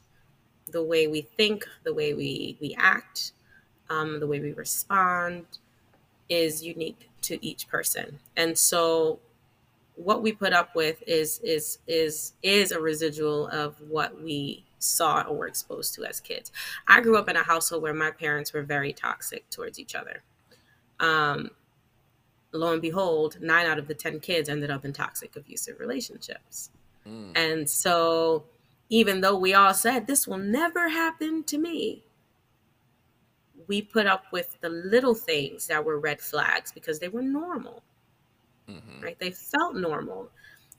the 0.70 0.82
way 0.82 1.06
we 1.06 1.22
think, 1.22 1.66
the 1.84 1.94
way 1.94 2.12
we, 2.12 2.58
we 2.60 2.74
act, 2.76 3.32
um, 3.88 4.18
the 4.18 4.26
way 4.26 4.40
we 4.40 4.52
respond 4.52 5.44
is 6.28 6.62
unique 6.64 7.08
to 7.22 7.44
each 7.44 7.68
person. 7.68 8.18
And 8.36 8.58
so 8.58 9.20
what 9.94 10.22
we 10.22 10.32
put 10.32 10.52
up 10.52 10.74
with 10.74 11.02
is 11.06 11.38
is 11.40 11.78
is 11.86 12.32
is 12.42 12.72
a 12.72 12.80
residual 12.80 13.48
of 13.48 13.76
what 13.80 14.20
we 14.20 14.64
saw 14.78 15.22
or 15.28 15.36
were 15.36 15.46
exposed 15.46 15.94
to 15.94 16.04
as 16.04 16.20
kids. 16.20 16.50
I 16.88 17.00
grew 17.00 17.16
up 17.16 17.28
in 17.28 17.36
a 17.36 17.42
household 17.42 17.82
where 17.82 17.94
my 17.94 18.10
parents 18.10 18.52
were 18.52 18.62
very 18.62 18.92
toxic 18.92 19.48
towards 19.50 19.78
each 19.78 19.94
other. 19.94 20.22
Um, 20.98 21.50
lo 22.52 22.72
and 22.72 22.82
behold, 22.82 23.38
nine 23.40 23.66
out 23.66 23.78
of 23.78 23.88
the 23.88 23.94
10 23.94 24.20
kids 24.20 24.48
ended 24.48 24.70
up 24.70 24.84
in 24.84 24.92
toxic, 24.92 25.34
abusive 25.36 25.80
relationships. 25.80 26.70
Mm. 27.06 27.32
And 27.36 27.70
so, 27.70 28.44
even 28.88 29.20
though 29.20 29.36
we 29.36 29.54
all 29.54 29.74
said 29.74 30.06
this 30.06 30.28
will 30.28 30.38
never 30.38 30.88
happen 30.88 31.42
to 31.44 31.58
me, 31.58 32.04
we 33.66 33.80
put 33.80 34.06
up 34.06 34.24
with 34.32 34.60
the 34.60 34.68
little 34.68 35.14
things 35.14 35.66
that 35.68 35.84
were 35.84 35.98
red 35.98 36.20
flags 36.20 36.72
because 36.72 36.98
they 36.98 37.08
were 37.08 37.22
normal, 37.22 37.82
mm-hmm. 38.68 39.02
right? 39.02 39.18
They 39.18 39.30
felt 39.30 39.74
normal. 39.76 40.30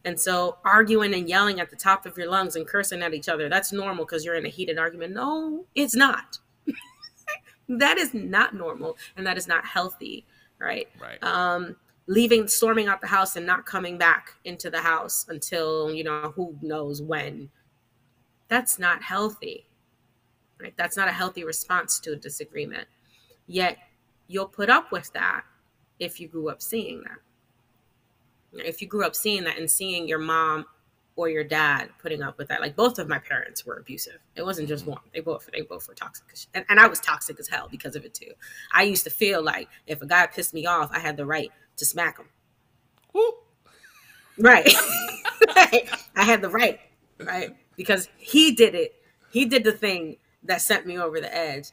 And 0.05 0.19
so, 0.19 0.57
arguing 0.65 1.13
and 1.13 1.27
yelling 1.27 1.59
at 1.59 1.69
the 1.69 1.75
top 1.75 2.05
of 2.05 2.17
your 2.17 2.29
lungs 2.29 2.55
and 2.55 2.67
cursing 2.67 3.01
at 3.01 3.13
each 3.13 3.29
other, 3.29 3.49
that's 3.49 3.71
normal 3.71 4.05
because 4.05 4.25
you're 4.25 4.35
in 4.35 4.45
a 4.45 4.49
heated 4.49 4.77
argument. 4.77 5.13
No, 5.13 5.65
it's 5.75 5.95
not. 5.95 6.39
that 7.69 7.97
is 7.97 8.13
not 8.13 8.53
normal 8.53 8.97
and 9.15 9.25
that 9.25 9.37
is 9.37 9.47
not 9.47 9.65
healthy 9.65 10.25
right? 10.63 10.87
Right. 10.99 11.23
Um, 11.23 11.75
leaving, 12.07 12.47
storming 12.47 12.87
out 12.87 13.01
the 13.01 13.07
house 13.07 13.35
and 13.35 13.45
not 13.45 13.65
coming 13.65 13.97
back 13.97 14.33
into 14.45 14.69
the 14.69 14.79
house 14.79 15.25
until, 15.29 15.91
you 15.93 16.03
know, 16.03 16.33
who 16.35 16.55
knows 16.61 17.01
when. 17.01 17.49
That's 18.47 18.79
not 18.79 19.01
healthy, 19.01 19.67
right? 20.59 20.73
That's 20.77 20.97
not 20.97 21.07
a 21.07 21.11
healthy 21.11 21.43
response 21.43 21.99
to 22.01 22.13
a 22.13 22.15
disagreement. 22.15 22.87
Yet 23.47 23.77
you'll 24.27 24.47
put 24.47 24.69
up 24.69 24.91
with 24.91 25.11
that 25.13 25.43
if 25.99 26.19
you 26.19 26.27
grew 26.27 26.49
up 26.49 26.61
seeing 26.61 27.03
that. 27.03 28.65
If 28.65 28.81
you 28.81 28.87
grew 28.87 29.05
up 29.05 29.15
seeing 29.15 29.43
that 29.45 29.57
and 29.57 29.69
seeing 29.69 30.07
your 30.07 30.19
mom 30.19 30.65
or 31.15 31.29
your 31.29 31.43
dad 31.43 31.89
putting 32.01 32.21
up 32.21 32.37
with 32.37 32.47
that. 32.47 32.61
Like 32.61 32.75
both 32.75 32.97
of 32.99 33.07
my 33.07 33.19
parents 33.19 33.65
were 33.65 33.77
abusive. 33.77 34.19
It 34.35 34.43
wasn't 34.43 34.67
just 34.67 34.85
one. 34.85 34.99
They 35.13 35.19
both 35.19 35.49
they 35.51 35.61
both 35.61 35.87
were 35.87 35.93
toxic. 35.93 36.25
And, 36.53 36.65
and 36.69 36.79
I 36.79 36.87
was 36.87 36.99
toxic 36.99 37.39
as 37.39 37.47
hell 37.47 37.67
because 37.69 37.95
of 37.95 38.03
it 38.05 38.13
too. 38.13 38.31
I 38.73 38.83
used 38.83 39.03
to 39.03 39.09
feel 39.09 39.43
like 39.43 39.69
if 39.85 40.01
a 40.01 40.07
guy 40.07 40.27
pissed 40.27 40.53
me 40.53 40.65
off, 40.65 40.89
I 40.91 40.99
had 40.99 41.17
the 41.17 41.25
right 41.25 41.51
to 41.77 41.85
smack 41.85 42.17
him. 42.17 42.27
Woo. 43.13 43.33
Right. 44.39 44.67
right. 45.55 45.89
I 46.15 46.23
had 46.23 46.41
the 46.41 46.49
right, 46.49 46.79
right? 47.19 47.55
Because 47.75 48.09
he 48.17 48.55
did 48.55 48.73
it. 48.73 48.95
He 49.31 49.45
did 49.45 49.63
the 49.63 49.71
thing 49.71 50.17
that 50.43 50.61
sent 50.61 50.85
me 50.85 50.97
over 50.97 51.19
the 51.19 51.35
edge 51.35 51.69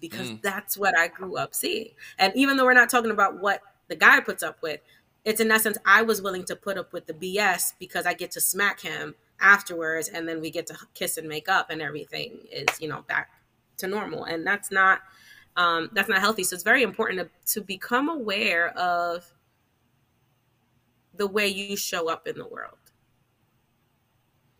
because 0.00 0.30
mm. 0.30 0.42
that's 0.42 0.76
what 0.76 0.96
I 0.96 1.08
grew 1.08 1.36
up 1.36 1.54
seeing. 1.54 1.90
And 2.18 2.32
even 2.36 2.56
though 2.56 2.64
we're 2.64 2.74
not 2.74 2.90
talking 2.90 3.10
about 3.10 3.40
what 3.40 3.60
the 3.88 3.96
guy 3.96 4.20
puts 4.20 4.42
up 4.42 4.62
with, 4.62 4.80
it's 5.26 5.40
in 5.40 5.50
essence 5.50 5.76
I 5.84 6.02
was 6.02 6.22
willing 6.22 6.44
to 6.44 6.56
put 6.56 6.78
up 6.78 6.92
with 6.92 7.06
the 7.06 7.12
BS 7.12 7.74
because 7.80 8.06
I 8.06 8.14
get 8.14 8.30
to 8.30 8.40
smack 8.40 8.80
him 8.80 9.16
afterwards 9.40 10.08
and 10.08 10.26
then 10.26 10.40
we 10.40 10.50
get 10.50 10.68
to 10.68 10.78
kiss 10.94 11.18
and 11.18 11.28
make 11.28 11.48
up 11.48 11.68
and 11.68 11.82
everything 11.82 12.38
is, 12.50 12.80
you 12.80 12.88
know, 12.88 13.02
back 13.08 13.30
to 13.78 13.88
normal. 13.88 14.24
And 14.24 14.46
that's 14.46 14.70
not 14.70 15.00
um, 15.56 15.90
that's 15.92 16.08
not 16.08 16.20
healthy. 16.20 16.44
So 16.44 16.54
it's 16.54 16.62
very 16.62 16.82
important 16.82 17.18
to, 17.18 17.54
to 17.54 17.60
become 17.60 18.08
aware 18.08 18.68
of 18.78 19.26
the 21.14 21.26
way 21.26 21.48
you 21.48 21.76
show 21.76 22.08
up 22.08 22.28
in 22.28 22.38
the 22.38 22.46
world 22.46 22.78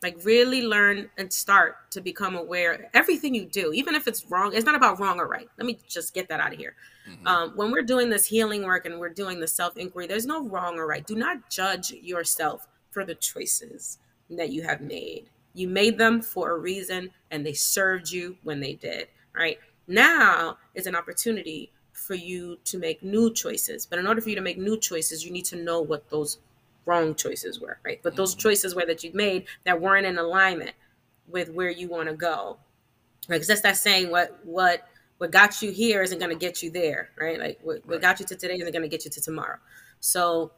like 0.07 0.25
really 0.25 0.63
learn 0.63 1.11
and 1.19 1.33
start 1.33 1.91
to 1.91 2.01
become 2.01 2.37
aware 2.37 2.89
everything 2.95 3.35
you 3.35 3.45
do 3.45 3.73
even 3.73 3.93
if 3.97 4.07
it's 4.07 4.25
wrong 4.31 4.53
it's 4.55 4.65
not 4.65 4.77
about 4.77 5.01
wrong 5.01 5.19
or 5.19 5.27
right. 5.27 5.49
Let 5.59 5.67
me 5.67 5.81
just 5.89 6.15
get 6.15 6.29
that 6.29 6.39
out 6.39 6.53
of 6.53 6.59
here. 6.59 6.77
Mm-hmm. 7.11 7.27
um, 7.27 7.53
when 7.57 7.73
we're 7.73 7.83
doing 7.83 8.09
this 8.11 8.27
healing 8.27 8.63
work 8.63 8.87
and 8.87 9.01
we're 9.01 9.09
doing 9.23 9.41
the 9.41 9.49
self 9.49 9.77
inquiry 9.77 10.07
there's 10.07 10.27
no 10.27 10.47
wrong 10.47 10.79
or 10.79 10.87
right. 10.87 11.05
Do 11.05 11.17
not 11.17 11.51
judge 11.51 11.91
yourself 11.91 12.69
for 12.93 13.05
the 13.05 13.17
choices 13.17 13.99
that 14.31 14.51
you 14.51 14.63
have 14.63 14.81
made. 14.81 15.29
You 15.55 15.67
made 15.69 15.99
them 15.99 16.23
for 16.23 16.53
a 16.53 16.59
reason 16.59 17.11
and 17.33 17.45
they 17.45 17.53
served 17.53 18.13
you 18.13 18.37
when 18.45 18.61
they 18.61 18.75
did 18.75 19.09
right? 19.35 19.59
Now 19.89 20.59
is 20.75 20.87
an 20.87 20.95
opportunity 20.95 21.73
for 21.93 22.15
you 22.15 22.59
to 22.65 22.79
make 22.79 23.03
new 23.03 23.33
choices 23.33 23.87
but 23.87 23.99
in 23.99 24.07
order 24.07 24.21
for 24.21 24.29
you 24.29 24.37
to 24.37 24.49
make 24.51 24.59
new 24.59 24.79
choices 24.79 25.25
you 25.25 25.33
need 25.33 25.47
to 25.47 25.57
know 25.57 25.81
what 25.81 26.09
those 26.11 26.39
wrong 26.87 27.14
choices 27.14 27.61
were, 27.61 27.78
right? 27.84 28.01
But 28.03 28.16
those 28.16 28.32
mm-hmm. 28.32 28.49
choices 28.49 28.74
were 28.74 28.87
that 28.87 29.05
you 29.05 29.11
made 29.12 29.47
that 29.64 29.80
weren't 29.80 30.07
in 30.07 30.16
alignment 30.18 30.72
with 31.28 31.51
where 31.51 31.70
you 31.70 31.89
want 31.89 32.09
to 32.09 32.14
go. 32.14 32.59
Right? 33.28 33.37
Because 33.37 33.49
that's 33.49 33.62
that 33.62 33.76
saying 33.76 34.11
what 34.11 34.39
what 34.45 34.89
what 35.18 35.30
got 35.30 35.62
you 35.62 35.70
here 35.70 36.03
isn't 36.03 36.18
going 36.18 36.30
to 36.30 36.37
get 36.37 36.62
you 36.62 36.70
there, 36.70 37.11
right? 37.18 37.39
Like 37.39 37.59
what, 37.62 37.87
what 37.87 38.01
got 38.01 38.20
you 38.20 38.26
to 38.26 38.37
today 38.37 38.55
isn't 38.55 38.72
going 38.72 38.82
to 38.82 38.89
get 38.89 39.05
you 39.05 39.11
to 39.11 39.20
tomorrow. 39.20 39.59
So 40.01 40.53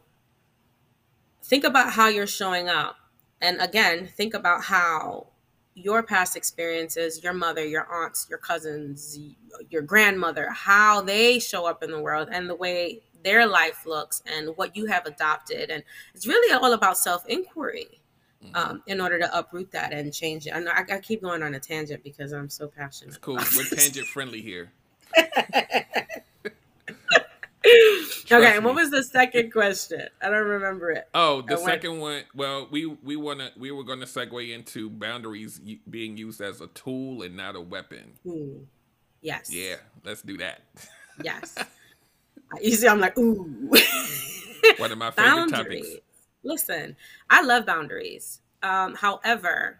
think 1.44 1.64
about 1.64 1.92
how 1.92 2.08
you're 2.08 2.26
showing 2.26 2.68
up. 2.68 2.96
And 3.40 3.60
again, 3.60 4.08
think 4.08 4.34
about 4.34 4.64
how 4.64 5.28
your 5.74 6.02
past 6.02 6.36
experiences, 6.36 7.22
your 7.22 7.32
mother, 7.32 7.64
your 7.64 7.86
aunts, 7.90 8.26
your 8.28 8.38
cousins, 8.38 9.18
your 9.70 9.82
grandmother, 9.82 10.50
how 10.50 11.00
they 11.00 11.38
show 11.38 11.66
up 11.66 11.84
in 11.84 11.92
the 11.92 12.00
world 12.00 12.28
and 12.32 12.50
the 12.50 12.54
way 12.54 13.00
their 13.22 13.46
life 13.46 13.86
looks 13.86 14.22
and 14.26 14.56
what 14.56 14.76
you 14.76 14.86
have 14.86 15.06
adopted. 15.06 15.70
And 15.70 15.82
it's 16.14 16.26
really 16.26 16.52
all 16.52 16.72
about 16.72 16.98
self 16.98 17.26
inquiry. 17.26 18.00
Mm-hmm. 18.44 18.54
Um, 18.54 18.82
in 18.86 19.00
order 19.00 19.18
to 19.18 19.36
uproot 19.36 19.72
that 19.72 19.92
and 19.92 20.14
change 20.14 20.46
it. 20.46 20.52
I 20.54 20.60
know 20.60 20.70
I, 20.70 20.84
I, 20.88 21.00
keep 21.00 21.22
going 21.22 21.42
on 21.42 21.54
a 21.54 21.58
tangent 21.58 22.04
because 22.04 22.30
I'm 22.30 22.48
so 22.48 22.68
passionate. 22.68 23.08
It's 23.08 23.18
cool. 23.18 23.34
We're 23.34 23.64
tangent 23.64 24.06
friendly 24.06 24.40
here. 24.40 24.70
okay, 28.30 28.58
what 28.60 28.74
was 28.74 28.90
the 28.90 29.02
second 29.02 29.52
question? 29.52 30.08
I 30.22 30.30
don't 30.30 30.46
remember 30.46 30.90
it. 30.90 31.08
Oh, 31.14 31.42
the 31.42 31.58
I 31.58 31.64
second 31.64 31.98
went... 31.98 32.26
one. 32.32 32.46
Well, 32.46 32.68
we 32.70 32.86
we 32.86 33.16
wanna 33.16 33.50
we 33.56 33.70
were 33.70 33.84
going 33.84 34.00
to 34.00 34.06
segue 34.06 34.54
into 34.54 34.88
boundaries 34.88 35.60
being 35.90 36.16
used 36.16 36.40
as 36.40 36.60
a 36.60 36.68
tool 36.68 37.22
and 37.22 37.36
not 37.36 37.56
a 37.56 37.60
weapon. 37.60 38.12
Ooh. 38.26 38.66
Yes. 39.20 39.52
Yeah, 39.52 39.76
let's 40.04 40.22
do 40.22 40.36
that. 40.38 40.60
Yes. 41.22 41.56
You 42.60 42.72
see, 42.72 42.88
I'm 42.88 43.00
like, 43.00 43.16
ooh. 43.18 43.44
One 44.78 44.92
of 44.92 44.98
my 44.98 45.10
favorite 45.10 45.50
topics. 45.50 45.88
Listen, 46.42 46.96
I 47.28 47.42
love 47.42 47.66
boundaries. 47.66 48.40
Um, 48.62 48.94
however, 48.94 49.78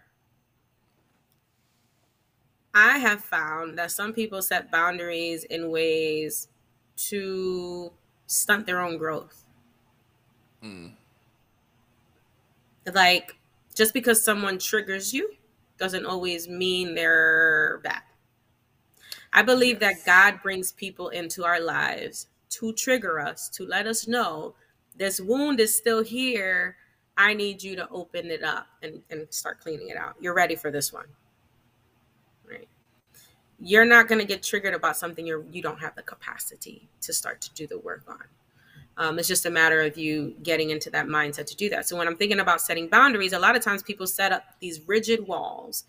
I 2.73 2.97
have 2.99 3.23
found 3.23 3.77
that 3.77 3.91
some 3.91 4.13
people 4.13 4.41
set 4.41 4.71
boundaries 4.71 5.43
in 5.45 5.71
ways 5.71 6.47
to 6.97 7.91
stunt 8.27 8.65
their 8.65 8.81
own 8.81 8.97
growth. 8.97 9.43
Mm. 10.63 10.91
Like, 12.93 13.35
just 13.73 13.93
because 13.93 14.23
someone 14.23 14.59
triggers 14.59 15.13
you 15.13 15.33
doesn't 15.77 16.05
always 16.05 16.47
mean 16.47 16.95
they're 16.95 17.79
bad. 17.83 18.01
I 19.31 19.41
believe 19.41 19.81
yes. 19.81 20.03
that 20.03 20.05
God 20.05 20.43
brings 20.43 20.71
people 20.71 21.09
into 21.09 21.45
our 21.45 21.59
lives 21.59 22.27
to 22.49 22.73
trigger 22.73 23.19
us, 23.19 23.49
to 23.49 23.65
let 23.65 23.87
us 23.87 24.07
know 24.07 24.55
this 24.97 25.21
wound 25.21 25.59
is 25.59 25.75
still 25.75 26.03
here. 26.03 26.75
I 27.17 27.33
need 27.33 27.61
you 27.63 27.75
to 27.75 27.87
open 27.89 28.27
it 28.27 28.43
up 28.43 28.67
and, 28.81 29.01
and 29.09 29.27
start 29.29 29.59
cleaning 29.59 29.89
it 29.89 29.97
out. 29.97 30.15
You're 30.19 30.33
ready 30.33 30.55
for 30.55 30.71
this 30.71 30.91
one. 30.93 31.05
Right. 32.49 32.67
You're 33.59 33.85
not 33.85 34.07
going 34.07 34.19
to 34.19 34.27
get 34.27 34.43
triggered 34.43 34.73
about 34.73 34.97
something 34.97 35.25
you're 35.25 35.43
you 35.51 35.61
don't 35.61 35.79
have 35.79 35.95
the 35.95 36.03
capacity 36.03 36.89
to 37.01 37.13
start 37.13 37.41
to 37.41 37.53
do 37.53 37.67
the 37.67 37.79
work 37.79 38.03
on. 38.07 38.23
Um, 38.97 39.17
it's 39.17 39.29
just 39.29 39.45
a 39.45 39.49
matter 39.49 39.81
of 39.81 39.97
you 39.97 40.35
getting 40.43 40.71
into 40.71 40.89
that 40.89 41.07
mindset 41.07 41.45
to 41.45 41.55
do 41.55 41.69
that. 41.69 41.87
So 41.87 41.97
when 41.97 42.05
I'm 42.05 42.17
thinking 42.17 42.41
about 42.41 42.59
setting 42.59 42.89
boundaries, 42.89 43.31
a 43.31 43.39
lot 43.39 43.55
of 43.55 43.63
times 43.63 43.81
people 43.81 44.05
set 44.05 44.33
up 44.33 44.43
these 44.59 44.81
rigid 44.87 45.25
walls 45.25 45.85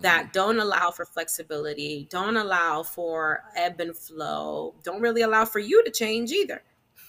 that 0.00 0.24
mm-hmm. 0.24 0.32
don't 0.32 0.58
allow 0.58 0.90
for 0.90 1.04
flexibility, 1.04 2.06
don't 2.10 2.36
allow 2.36 2.82
for 2.82 3.42
ebb 3.56 3.80
and 3.80 3.96
flow, 3.96 4.74
don't 4.82 5.00
really 5.00 5.22
allow 5.22 5.44
for 5.44 5.58
you 5.58 5.84
to 5.84 5.90
change 5.90 6.32
either. 6.32 6.62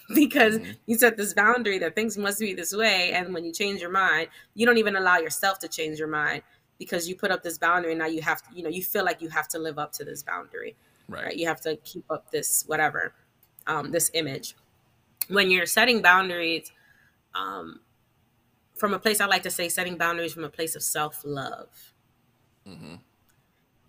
because 0.16 0.60
mm-hmm. 0.60 0.72
you 0.86 0.98
set 0.98 1.16
this 1.16 1.34
boundary 1.34 1.80
that 1.80 1.96
things 1.96 2.18
must 2.18 2.40
be 2.40 2.54
this 2.54 2.76
way. 2.76 3.12
And 3.14 3.34
when 3.34 3.46
you 3.46 3.54
change 3.54 3.80
your 3.80 3.90
mind, 3.90 4.28
you 4.54 4.66
don't 4.66 4.78
even 4.78 4.96
allow 4.98 5.18
yourself 5.18 5.60
to 5.60 5.68
change 5.70 5.98
your 5.98 6.10
mind 6.10 6.44
because 6.78 7.08
you 7.08 7.16
put 7.16 7.32
up 7.32 7.42
this 7.42 7.58
boundary 7.58 7.94
and 7.94 8.00
now 8.00 8.08
you 8.08 8.22
have 8.22 8.42
to, 8.42 8.56
you 8.56 8.64
know, 8.64 8.70
you 8.70 8.84
feel 8.84 9.06
like 9.06 9.22
you 9.22 9.30
have 9.30 9.48
to 9.50 9.60
live 9.60 9.80
up 9.80 9.94
to 9.94 10.04
this 10.04 10.22
boundary. 10.22 10.76
Right. 11.08 11.26
right? 11.26 11.38
You 11.38 11.48
have 11.48 11.62
to 11.62 11.78
keep 11.78 12.04
up 12.10 12.32
this 12.32 12.66
whatever, 12.68 13.14
um, 13.66 13.92
this 13.92 14.12
image. 14.14 14.56
When 15.30 15.50
you're 15.50 15.66
setting 15.66 16.02
boundaries, 16.02 16.72
um, 17.34 17.80
from 18.76 18.94
a 18.94 19.00
place 19.00 19.22
I 19.22 19.26
like 19.26 19.44
to 19.44 19.52
say 19.52 19.70
setting 19.70 19.98
boundaries 19.98 20.34
from 20.34 20.44
a 20.44 20.50
place 20.50 20.76
of 20.76 20.84
self-love 20.84 21.93
Mm-hmm. 22.68 22.96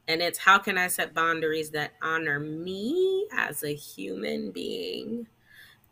And 0.07 0.20
it's 0.20 0.39
how 0.39 0.59
can 0.59 0.77
I 0.77 0.89
set 0.89 1.14
boundaries 1.14 1.70
that 1.70 1.93
honor 2.03 2.39
me 2.39 3.27
as 3.33 3.62
a 3.62 3.75
human 3.75 4.51
being, 4.51 5.27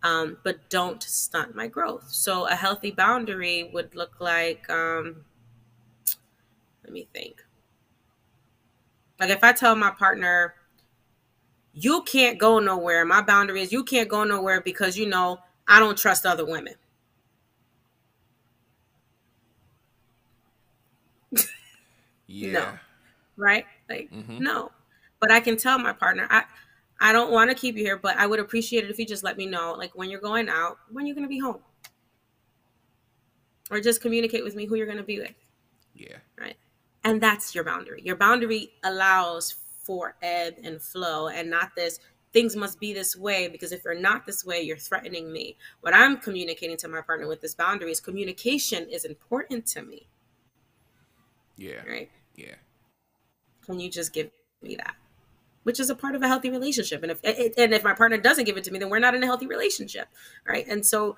um, 0.03 0.37
but 0.45 0.69
don't 0.69 1.03
stunt 1.03 1.55
my 1.55 1.67
growth. 1.67 2.09
So 2.09 2.47
a 2.47 2.55
healthy 2.55 2.91
boundary 2.91 3.71
would 3.73 3.95
look 3.95 4.21
like, 4.21 4.69
um, 4.69 5.25
let 6.85 6.93
me 6.93 7.09
think. 7.15 7.43
Like 9.19 9.31
if 9.31 9.43
I 9.43 9.53
tell 9.53 9.77
my 9.77 9.91
partner, 9.91 10.55
you 11.73 12.03
can't 12.03 12.39
go 12.39 12.59
nowhere, 12.59 13.05
my 13.05 13.23
boundary 13.23 13.63
is 13.63 13.73
you 13.73 13.85
can't 13.85 14.09
go 14.09 14.25
nowhere 14.25 14.61
because 14.61 14.99
you 14.99 15.07
know 15.07 15.39
I 15.67 15.79
don't 15.79 15.97
trust 15.97 16.27
other 16.27 16.45
women. 16.45 16.75
Yeah. 22.33 22.53
No. 22.53 22.73
Right? 23.37 23.65
Like, 23.89 24.11
mm-hmm. 24.11 24.43
no. 24.43 24.73
But 25.21 25.31
I 25.31 25.41
can 25.41 25.57
tell 25.57 25.79
my 25.79 25.93
partner, 25.93 26.27
I 26.31 26.45
I 27.01 27.13
don't 27.13 27.33
want 27.33 27.51
to 27.51 27.57
keep 27.57 27.77
you 27.77 27.83
here, 27.83 27.99
but 27.99 28.17
I 28.17 28.27
would 28.27 28.39
appreciate 28.39 28.85
it 28.85 28.91
if 28.91 28.99
you 28.99 29.05
just 29.05 29.25
let 29.25 29.37
me 29.37 29.47
know, 29.47 29.75
like 29.77 29.91
when 29.95 30.09
you're 30.09 30.21
going 30.21 30.49
out, 30.49 30.79
when 30.91 31.07
you're 31.07 31.15
gonna 31.15 31.29
be 31.29 31.39
home. 31.39 31.61
Or 33.71 33.81
just 33.81 34.01
communicate 34.01 34.45
with 34.45 34.55
me 34.55 34.67
who 34.67 34.77
you're 34.77 34.87
gonna 34.87 35.03
be 35.03 35.19
with. 35.19 35.35
Yeah. 35.95 36.17
Right. 36.39 36.57
And 37.05 37.21
that's 37.21 37.55
your 37.55 37.65
boundary. 37.65 38.03
Your 38.05 38.17
boundary 38.17 38.73
allows 38.85 39.57
for 39.83 40.15
ebb 40.23 40.55
and 40.63 40.81
flow 40.81 41.29
and 41.29 41.51
not 41.51 41.75
this 41.77 41.99
things 42.33 42.57
must 42.57 42.81
be 42.81 42.95
this 42.95 43.17
way 43.17 43.49
because 43.49 43.73
if 43.73 43.85
you're 43.85 43.99
not 43.99 44.25
this 44.25 44.45
way 44.45 44.61
you're 44.61 44.77
threatening 44.77 45.33
me 45.33 45.57
what 45.81 45.93
i'm 45.93 46.17
communicating 46.19 46.77
to 46.77 46.89
my 46.89 47.01
partner 47.01 47.27
with 47.27 47.41
this 47.41 47.55
boundary 47.55 47.91
is 47.91 48.01
communication 48.01 48.89
is 48.89 49.05
important 49.05 49.67
to 49.67 49.83
me 49.83 50.07
yeah 51.57 51.83
right 51.87 52.11
yeah. 52.35 52.55
Can 53.65 53.81
you 53.81 53.91
just 53.91 54.13
give 54.13 54.31
me 54.63 54.77
that? 54.77 54.95
Which 55.63 55.79
is 55.79 55.91
a 55.91 55.95
part 55.95 56.15
of 56.15 56.23
a 56.23 56.29
healthy 56.29 56.51
relationship. 56.51 57.03
And 57.03 57.13
if 57.13 57.21
and 57.25 57.73
if 57.73 57.85
my 57.85 57.95
partner 57.95 58.19
doesn't 58.19 58.45
give 58.45 58.57
it 58.57 58.65
to 58.65 58.73
me, 58.73 58.79
then 58.79 58.91
we're 58.91 58.99
not 58.99 59.15
in 59.15 59.23
a 59.23 59.27
healthy 59.27 59.47
relationship, 59.47 60.09
right? 60.45 60.67
And 60.67 60.85
so 60.85 61.17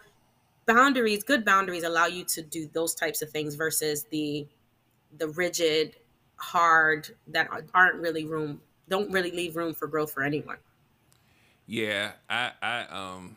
boundaries, 0.67 1.23
good 1.23 1.45
boundaries 1.45 1.83
allow 1.83 2.07
you 2.07 2.25
to 2.25 2.43
do 2.43 2.69
those 2.73 2.95
types 2.95 3.23
of 3.23 3.31
things 3.31 3.55
versus 3.55 4.05
the 4.11 4.47
the 5.17 5.29
rigid, 5.29 5.97
hard 6.37 7.15
that 7.29 7.49
aren't 7.73 8.01
really 8.01 8.25
room 8.25 8.61
don't 8.89 9.11
really 9.11 9.31
leave 9.31 9.57
room 9.57 9.73
for 9.73 9.87
growth 9.87 10.13
for 10.13 10.23
anyone. 10.23 10.59
Yeah, 11.67 12.13
I 12.29 12.53
I 12.61 12.83
um 12.91 13.37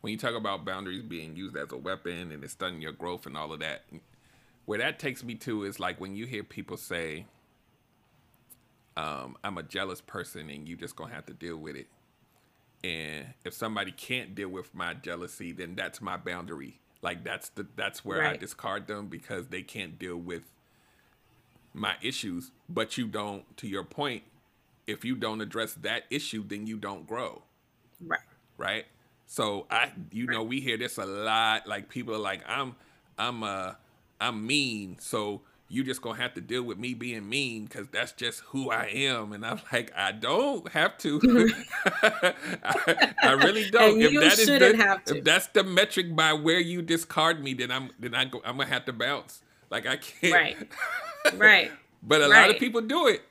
when 0.00 0.12
you 0.12 0.18
talk 0.18 0.34
about 0.34 0.64
boundaries 0.64 1.02
being 1.02 1.36
used 1.36 1.56
as 1.56 1.72
a 1.72 1.76
weapon 1.76 2.32
and 2.32 2.42
it's 2.44 2.52
stunning 2.52 2.80
your 2.80 2.92
growth 2.92 3.26
and 3.26 3.36
all 3.36 3.52
of 3.52 3.60
that, 3.60 3.82
where 4.68 4.78
that 4.78 4.98
takes 4.98 5.24
me 5.24 5.34
to 5.34 5.64
is 5.64 5.80
like 5.80 5.98
when 5.98 6.14
you 6.14 6.26
hear 6.26 6.44
people 6.44 6.76
say, 6.76 7.24
um, 8.98 9.34
I'm 9.42 9.56
a 9.56 9.62
jealous 9.62 10.02
person 10.02 10.50
and 10.50 10.68
you 10.68 10.76
just 10.76 10.94
gonna 10.94 11.14
have 11.14 11.24
to 11.24 11.32
deal 11.32 11.56
with 11.56 11.74
it. 11.74 11.86
And 12.84 13.28
if 13.46 13.54
somebody 13.54 13.92
can't 13.92 14.34
deal 14.34 14.50
with 14.50 14.74
my 14.74 14.92
jealousy, 14.92 15.52
then 15.52 15.74
that's 15.74 16.02
my 16.02 16.18
boundary. 16.18 16.80
Like 17.00 17.24
that's 17.24 17.48
the 17.48 17.66
that's 17.76 18.04
where 18.04 18.18
right. 18.18 18.34
I 18.34 18.36
discard 18.36 18.88
them 18.88 19.06
because 19.06 19.46
they 19.46 19.62
can't 19.62 19.98
deal 19.98 20.18
with 20.18 20.42
my 21.72 21.94
issues. 22.02 22.50
But 22.68 22.98
you 22.98 23.06
don't, 23.06 23.56
to 23.56 23.66
your 23.66 23.84
point, 23.84 24.24
if 24.86 25.02
you 25.02 25.16
don't 25.16 25.40
address 25.40 25.72
that 25.80 26.02
issue, 26.10 26.44
then 26.46 26.66
you 26.66 26.76
don't 26.76 27.06
grow. 27.06 27.40
Right. 28.06 28.20
Right. 28.58 28.84
So 29.24 29.66
I, 29.70 29.92
you 30.12 30.26
right. 30.26 30.34
know, 30.34 30.42
we 30.42 30.60
hear 30.60 30.76
this 30.76 30.98
a 30.98 31.06
lot. 31.06 31.66
Like 31.66 31.88
people 31.88 32.14
are 32.14 32.18
like, 32.18 32.42
I'm, 32.46 32.76
I'm, 33.16 33.42
uh, 33.42 33.72
I'm 34.20 34.46
mean. 34.46 34.98
So 35.00 35.42
you 35.68 35.84
just 35.84 36.00
gonna 36.00 36.20
have 36.20 36.34
to 36.34 36.40
deal 36.40 36.62
with 36.62 36.78
me 36.78 36.94
being 36.94 37.28
mean 37.28 37.64
because 37.64 37.88
that's 37.88 38.12
just 38.12 38.40
who 38.40 38.70
I 38.70 38.86
am. 38.86 39.32
And 39.32 39.44
I'm 39.44 39.60
like, 39.72 39.92
I 39.94 40.12
don't 40.12 40.68
have 40.72 40.96
to. 40.98 41.20
I, 42.02 43.14
I, 43.22 43.32
really 43.32 43.70
don't. 43.70 44.00
if 44.00 44.12
that 44.12 44.38
is 44.38 44.46
the, 44.46 45.00
if 45.16 45.24
that's 45.24 45.48
the 45.48 45.64
metric 45.64 46.16
by 46.16 46.32
where 46.32 46.60
you 46.60 46.82
discard 46.82 47.42
me, 47.42 47.54
then 47.54 47.70
I'm 47.70 47.90
then 47.98 48.14
I 48.14 48.24
go, 48.24 48.40
I'm 48.44 48.56
gonna 48.56 48.68
have 48.68 48.86
to 48.86 48.92
bounce. 48.92 49.42
Like 49.70 49.86
I 49.86 49.96
can't. 49.96 50.34
Right. 50.34 50.56
Right. 51.36 51.72
but 52.02 52.22
a 52.22 52.28
right. 52.28 52.42
lot 52.42 52.50
of 52.50 52.58
people 52.58 52.80
do 52.80 53.08
it. 53.08 53.22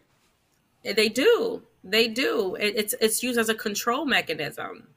They 0.84 1.10
do. 1.10 1.64
They 1.84 2.08
do. 2.08 2.56
It, 2.56 2.76
it's 2.76 2.94
it's 3.00 3.24
used 3.24 3.40
as 3.40 3.50
a 3.50 3.56
control 3.56 4.06
mechanism. 4.06 4.90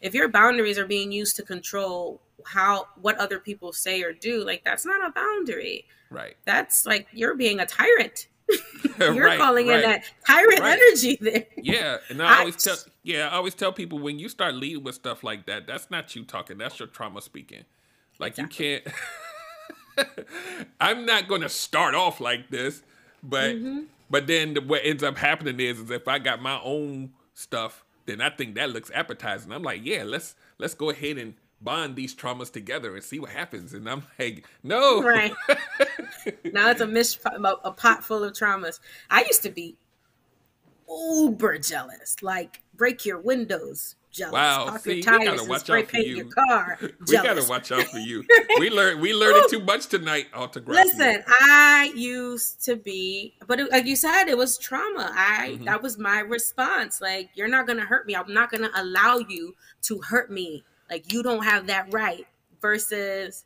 If 0.00 0.14
your 0.14 0.28
boundaries 0.28 0.78
are 0.78 0.86
being 0.86 1.10
used 1.12 1.36
to 1.36 1.42
control 1.42 2.20
how 2.46 2.86
what 3.00 3.16
other 3.18 3.38
people 3.40 3.72
say 3.72 4.02
or 4.02 4.12
do, 4.12 4.44
like 4.44 4.64
that's 4.64 4.86
not 4.86 5.04
a 5.06 5.10
boundary. 5.12 5.84
Right. 6.10 6.36
That's 6.44 6.86
like 6.86 7.08
you're 7.12 7.34
being 7.34 7.60
a 7.60 7.66
tyrant. 7.66 8.28
you're 8.98 9.26
right, 9.26 9.38
calling 9.38 9.68
right. 9.68 9.76
in 9.76 9.82
that 9.90 10.04
tyrant 10.26 10.60
Right. 10.60 10.78
energy 10.80 11.18
there. 11.20 11.44
Yeah, 11.56 11.98
and 12.08 12.22
I 12.22 12.36
I- 12.36 12.38
always 12.40 12.56
tell 12.56 12.76
yeah, 13.02 13.28
I 13.28 13.32
always 13.36 13.54
tell 13.54 13.72
people 13.72 13.98
when 13.98 14.18
you 14.18 14.28
start 14.28 14.54
leading 14.54 14.84
with 14.84 14.94
stuff 14.94 15.22
like 15.22 15.44
that, 15.46 15.66
that's 15.66 15.90
not 15.90 16.14
you 16.16 16.24
talking, 16.24 16.56
that's 16.58 16.78
your 16.78 16.88
trauma 16.88 17.20
speaking. 17.20 17.64
Like 18.18 18.38
you 18.38 18.46
can't 18.46 18.84
I'm 20.80 21.04
not 21.06 21.28
going 21.28 21.40
to 21.42 21.48
start 21.48 21.94
off 21.94 22.20
like 22.20 22.50
this, 22.50 22.82
but 23.22 23.56
Mm-hmm. 23.56 23.80
but 24.10 24.26
then 24.26 24.54
the, 24.54 24.60
what 24.60 24.80
ends 24.84 25.02
up 25.02 25.18
happening 25.18 25.58
is 25.60 25.80
is 25.80 25.90
if 25.90 26.06
I 26.08 26.18
got 26.18 26.40
my 26.40 26.60
own 26.62 27.10
stuff, 27.34 27.84
then 28.08 28.20
I 28.20 28.30
think 28.30 28.54
that 28.54 28.70
looks 28.70 28.90
appetizing. 28.94 29.52
I'm 29.52 29.62
like, 29.62 29.84
yeah, 29.84 30.02
let's 30.04 30.34
let's 30.58 30.74
go 30.74 30.90
ahead 30.90 31.18
and 31.18 31.34
bond 31.60 31.96
these 31.96 32.14
traumas 32.14 32.52
together 32.52 32.94
and 32.94 33.04
see 33.04 33.18
what 33.18 33.30
happens. 33.30 33.74
And 33.74 33.88
I'm 33.88 34.02
like, 34.18 34.46
no, 34.62 35.02
Right. 35.02 35.32
now 36.52 36.70
it's 36.70 36.80
a 36.80 36.86
mish 36.86 37.18
a, 37.24 37.40
a 37.64 37.72
pot 37.72 38.02
full 38.02 38.24
of 38.24 38.32
traumas. 38.32 38.80
I 39.10 39.24
used 39.24 39.42
to 39.42 39.50
be 39.50 39.76
uber 40.88 41.58
jealous, 41.58 42.16
like 42.22 42.62
break 42.74 43.04
your 43.04 43.20
windows 43.20 43.96
jealous, 44.10 44.32
Wow, 44.32 44.66
pop 44.68 44.80
see, 44.80 44.90
we 44.90 44.96
your 44.96 45.04
gotta 45.04 45.24
tires 45.26 45.40
and 45.40 45.48
watch 45.50 45.70
out 45.70 45.86
for 45.90 45.96
you. 45.98 46.16
your 46.16 46.24
car. 46.48 46.78
we 46.80 47.12
gotta 47.16 47.44
watch 47.48 47.72
out 47.72 47.84
for 47.84 47.98
you. 47.98 48.24
We 48.58 48.70
learned 48.70 49.00
we 49.00 49.12
learned 49.14 49.44
too 49.50 49.60
much 49.60 49.86
tonight. 49.86 50.26
Altagracia. 50.32 50.68
Listen, 50.68 51.22
I 51.28 51.92
used 51.94 52.64
to 52.64 52.76
be, 52.76 53.34
but 53.46 53.60
it, 53.60 53.70
like 53.70 53.86
you 53.86 53.96
said, 53.96 54.24
it 54.28 54.36
was 54.38 54.58
trauma. 54.58 55.12
I 55.14 55.58
Mhm. 55.60 55.64
that 55.66 55.82
was 55.82 55.98
my 55.98 56.20
response. 56.20 57.00
Like, 57.00 57.30
you're 57.34 57.48
not 57.48 57.66
gonna 57.66 57.84
hurt 57.84 58.06
me. 58.06 58.14
I'm 58.16 58.32
not 58.32 58.50
gonna 58.50 58.70
allow 58.74 59.18
you 59.18 59.54
to 59.82 60.00
hurt 60.00 60.30
me. 60.30 60.64
Like, 60.90 61.12
you 61.12 61.22
don't 61.22 61.44
have 61.44 61.66
that 61.68 61.92
right. 61.92 62.26
Versus, 62.60 63.44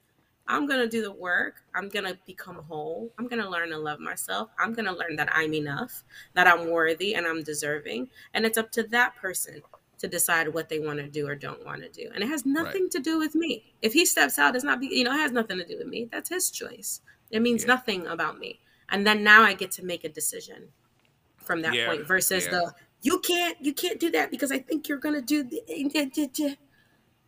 I'm 0.48 0.66
gonna 0.66 0.88
do 0.88 1.02
the 1.02 1.12
work. 1.12 1.62
I'm 1.74 1.88
gonna 1.88 2.18
become 2.26 2.56
whole. 2.56 3.12
I'm 3.18 3.28
gonna 3.28 3.48
learn 3.48 3.68
to 3.70 3.78
love 3.78 4.00
myself. 4.00 4.50
I'm 4.58 4.72
gonna 4.72 4.92
learn 4.92 5.16
that 5.16 5.28
I'm 5.32 5.52
enough, 5.54 6.02
that 6.34 6.46
I'm 6.48 6.70
worthy, 6.70 7.14
and 7.14 7.26
I'm 7.26 7.42
deserving. 7.42 8.08
And 8.34 8.44
it's 8.46 8.58
up 8.58 8.72
to 8.72 8.82
that 8.84 9.14
person 9.16 9.62
to 10.02 10.08
decide 10.08 10.52
what 10.52 10.68
they 10.68 10.80
want 10.80 10.98
to 10.98 11.06
do 11.06 11.28
or 11.28 11.36
don't 11.36 11.64
want 11.64 11.80
to 11.80 11.88
do. 11.88 12.10
And 12.12 12.24
it 12.24 12.26
has 12.26 12.44
nothing 12.44 12.90
to 12.90 12.98
do 12.98 13.20
with 13.20 13.36
me. 13.36 13.72
If 13.82 13.92
he 13.92 14.04
steps 14.04 14.36
out, 14.36 14.56
it's 14.56 14.64
not, 14.64 14.80
be, 14.80 14.88
you 14.88 15.04
know, 15.04 15.12
it 15.14 15.18
has 15.20 15.30
nothing 15.30 15.58
to 15.58 15.64
do 15.64 15.78
with 15.78 15.86
me. 15.86 16.08
That's 16.10 16.28
his 16.28 16.50
choice. 16.50 17.00
It 17.30 17.40
means 17.40 17.62
Yeah. 17.62 17.68
nothing 17.68 18.08
about 18.08 18.36
me. 18.40 18.58
And 18.88 19.06
then 19.06 19.22
now 19.22 19.42
I 19.44 19.54
get 19.54 19.70
to 19.72 19.84
make 19.84 20.02
a 20.02 20.08
decision 20.08 20.72
from 21.36 21.62
that 21.62 21.74
Yeah, 21.74 21.86
point 21.86 22.04
versus 22.04 22.46
yeah. 22.46 22.50
the 22.50 22.72
you 23.02 23.20
can't 23.20 23.56
you 23.60 23.72
can't 23.72 24.00
do 24.00 24.10
that 24.10 24.32
because 24.32 24.50
I 24.50 24.58
think 24.58 24.88
you're 24.88 24.98
gonna 24.98 25.22
do 25.22 25.44
the 25.44 25.62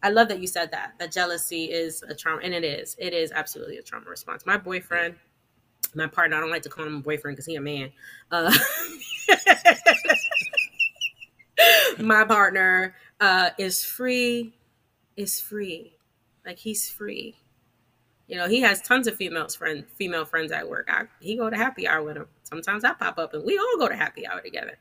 I 0.03 0.11
love 0.11 0.29
that 0.29 0.41
you 0.41 0.49
said 0.49 0.72
that. 0.72 0.95
That 0.99 1.12
jealousy 1.12 1.64
is 1.72 2.03
a 2.03 2.14
trauma 2.14 2.43
and 2.43 2.53
it 2.53 2.64
is. 2.64 2.97
It 2.99 3.14
is 3.14 3.33
absolutely 3.33 3.79
a 3.79 3.83
trauma 3.83 4.11
response. 4.11 4.45
My 4.45 4.59
boyfriend, 4.59 5.14
my 5.95 6.09
partner, 6.09 6.37
I 6.37 6.41
don't 6.41 6.51
like 6.51 6.62
to 6.62 6.68
call 6.68 6.87
him 6.87 6.97
a 6.97 7.01
boyfriend 7.01 7.37
because 7.37 7.47
he 7.47 7.55
a 7.55 7.61
man. 7.61 7.93
Uh, 8.31 8.53
my 11.99 12.25
partner 12.25 12.95
uh, 13.21 13.51
is 13.59 13.85
free, 13.85 14.55
is 15.17 15.41
free. 15.41 15.97
Like 16.45 16.59
he's 16.59 16.89
free. 16.89 17.37
You 18.27 18.37
know, 18.37 18.49
he 18.49 18.61
has 18.62 18.81
tons 18.81 19.07
of 19.07 19.17
females 19.17 19.55
friend, 19.55 19.85
female 19.97 20.25
friends 20.25 20.51
at 20.51 20.69
work. 20.69 20.89
I, 20.91 21.05
he 21.21 21.37
go 21.37 21.51
to 21.51 21.57
happy 21.57 21.87
hour 21.87 22.03
with 22.03 22.15
them. 22.15 22.27
Sometimes 22.43 22.85
I 22.85 22.93
pop 22.95 23.19
up 23.19 23.35
and 23.35 23.45
we 23.45 23.59
all 23.59 23.79
go 23.79 23.89
to 23.89 23.97
happy 23.97 24.27
hour 24.27 24.41
together. 24.41 24.79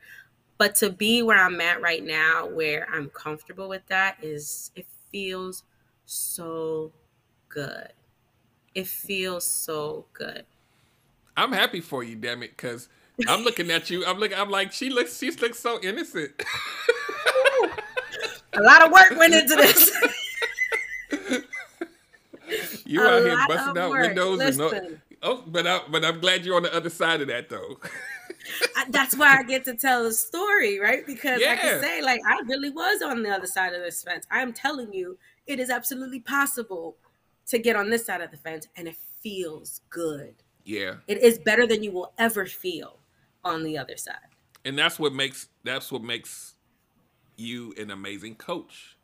But 0.56 0.74
to 0.76 0.90
be 0.90 1.22
where 1.22 1.38
I'm 1.38 1.60
at 1.60 1.82
right 1.82 2.02
now, 2.02 2.46
where 2.46 2.86
I'm 2.90 3.10
comfortable 3.10 3.68
with 3.68 3.86
that, 3.88 4.16
is 4.22 4.70
it 4.76 4.86
feels 5.10 5.64
so 6.06 6.92
good. 7.48 7.92
It 8.74 8.86
feels 8.86 9.46
so 9.46 10.06
good. 10.12 10.44
I'm 11.36 11.52
happy 11.52 11.80
for 11.80 12.02
you, 12.02 12.16
damn 12.16 12.42
it, 12.42 12.50
because 12.56 12.88
I'm 13.28 13.42
looking 13.42 13.70
at 13.70 13.90
you. 13.90 14.04
I'm 14.04 14.18
looking. 14.18 14.36
I'm 14.36 14.50
like, 14.50 14.72
she 14.72 14.90
looks. 14.90 15.18
She 15.18 15.30
looks 15.30 15.58
so 15.60 15.80
innocent. 15.82 16.32
A 18.56 18.60
lot 18.62 18.84
of 18.86 18.92
work 18.92 19.10
went 19.18 19.34
into 19.34 19.56
this. 19.56 19.90
you 22.84 23.02
A 23.02 23.08
out 23.08 23.22
here 23.24 23.36
busting 23.48 23.78
out 23.78 23.90
work. 23.90 24.02
windows 24.06 24.40
and 24.40 24.58
no, 24.58 24.72
oh, 25.22 25.42
but 25.46 25.66
I, 25.66 25.80
but 25.90 26.04
I'm 26.04 26.20
glad 26.20 26.44
you're 26.44 26.56
on 26.56 26.62
the 26.62 26.74
other 26.74 26.90
side 26.90 27.20
of 27.20 27.28
that 27.28 27.48
though. 27.48 27.78
I- 28.76 28.84
that's 28.90 29.16
why 29.16 29.38
I 29.38 29.42
get 29.42 29.64
to 29.64 29.74
tell 29.74 30.04
the 30.04 30.12
story, 30.12 30.78
right? 30.78 31.06
Because 31.06 31.40
I 31.42 31.56
can 31.56 31.80
say, 31.82 32.02
like, 32.02 32.20
I 32.28 32.40
really 32.46 32.68
was 32.70 33.00
on 33.02 33.22
the 33.22 33.30
other 33.30 33.46
side 33.46 33.72
of 33.72 33.80
this 33.82 34.02
fence. 34.02 34.26
I'm 34.30 34.52
telling 34.52 34.92
you, 34.92 35.16
it 35.46 35.58
is 35.58 35.70
absolutely 35.70 36.20
possible 36.20 36.96
to 37.46 37.58
get 37.58 37.74
on 37.76 37.88
this 37.90 38.04
side 38.04 38.20
of 38.20 38.30
the 38.30 38.36
fence, 38.36 38.68
and 38.76 38.86
it 38.86 38.96
feels 39.22 39.80
good. 39.88 40.34
yeah, 40.64 40.96
It 41.08 41.22
is 41.22 41.38
better 41.38 41.66
than 41.66 41.82
you 41.82 41.90
will 41.92 42.12
ever 42.18 42.44
feel 42.46 42.98
on 43.44 43.62
the 43.64 43.78
other 43.78 43.96
side. 43.96 44.16
and 44.64 44.78
that's 44.78 44.98
what 44.98 45.12
makes 45.12 45.48
that's 45.64 45.92
what 45.92 46.02
makes 46.02 46.54
you 47.36 47.74
an 47.78 47.90
amazing 47.90 48.34
coach. 48.36 48.96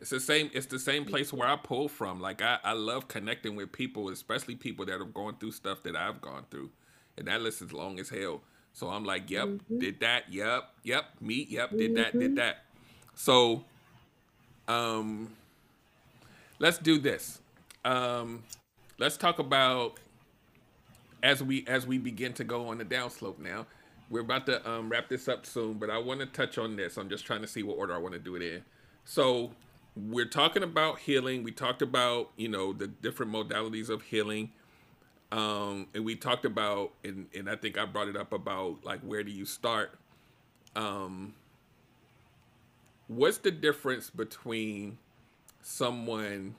It's 0.00 0.10
the 0.10 0.20
same. 0.20 0.50
It's 0.54 0.66
the 0.66 0.78
same 0.78 1.04
place 1.04 1.32
where 1.32 1.46
I 1.46 1.56
pull 1.56 1.88
from. 1.88 2.20
Like 2.20 2.40
I, 2.40 2.58
I 2.64 2.72
love 2.72 3.08
connecting 3.08 3.56
with 3.56 3.72
people, 3.72 4.08
especially 4.08 4.54
people 4.56 4.86
that 4.86 4.98
have 5.00 5.12
gone 5.12 5.36
through 5.38 5.52
stuff 5.52 5.82
that 5.82 5.96
I've 5.96 6.20
gone 6.22 6.44
through, 6.50 6.70
and 7.18 7.28
that 7.28 7.42
list 7.42 7.60
is 7.60 7.72
long 7.72 8.00
as 8.00 8.08
hell. 8.08 8.40
So 8.72 8.88
I'm 8.88 9.04
like, 9.04 9.30
yep, 9.30 9.48
did 9.78 10.00
that, 10.00 10.32
yep, 10.32 10.70
yep, 10.82 11.04
me, 11.20 11.46
yep, 11.50 11.70
did 11.76 11.96
that, 11.96 12.18
did 12.18 12.36
that. 12.36 12.64
So, 13.16 13.64
um, 14.68 15.30
let's 16.58 16.78
do 16.78 16.98
this. 16.98 17.40
Um, 17.84 18.44
let's 18.98 19.16
talk 19.16 19.40
about 19.40 19.98
as 21.22 21.42
we 21.42 21.64
as 21.66 21.86
we 21.86 21.98
begin 21.98 22.32
to 22.34 22.44
go 22.44 22.68
on 22.68 22.78
the 22.78 22.84
downslope 22.84 23.38
now. 23.38 23.66
We're 24.08 24.20
about 24.20 24.46
to 24.46 24.68
um, 24.68 24.88
wrap 24.88 25.08
this 25.08 25.28
up 25.28 25.46
soon, 25.46 25.74
but 25.74 25.88
I 25.88 25.98
want 25.98 26.18
to 26.20 26.26
touch 26.26 26.58
on 26.58 26.74
this. 26.74 26.96
I'm 26.96 27.08
just 27.08 27.24
trying 27.24 27.42
to 27.42 27.46
see 27.46 27.62
what 27.62 27.78
order 27.78 27.94
I 27.94 27.98
want 27.98 28.14
to 28.14 28.18
do 28.18 28.34
it 28.34 28.42
in. 28.42 28.64
So 29.04 29.52
we're 29.96 30.26
talking 30.26 30.64
about 30.64 30.98
healing. 30.98 31.44
We 31.44 31.52
talked 31.52 31.82
about 31.82 32.30
you 32.36 32.48
know 32.48 32.72
the 32.72 32.88
different 32.88 33.32
modalities 33.32 33.88
of 33.88 34.02
healing, 34.02 34.50
um, 35.32 35.86
and 35.94 36.04
we 36.04 36.16
talked 36.16 36.44
about 36.44 36.92
and 37.04 37.26
and 37.34 37.48
I 37.48 37.56
think 37.56 37.78
I 37.78 37.84
brought 37.86 38.08
it 38.08 38.16
up 38.16 38.32
about 38.32 38.84
like 38.84 39.00
where 39.00 39.22
do 39.22 39.30
you 39.30 39.44
start? 39.44 39.98
Um, 40.74 41.34
what's 43.08 43.38
the 43.38 43.50
difference 43.50 44.08
between 44.08 44.98
someone 45.62 46.54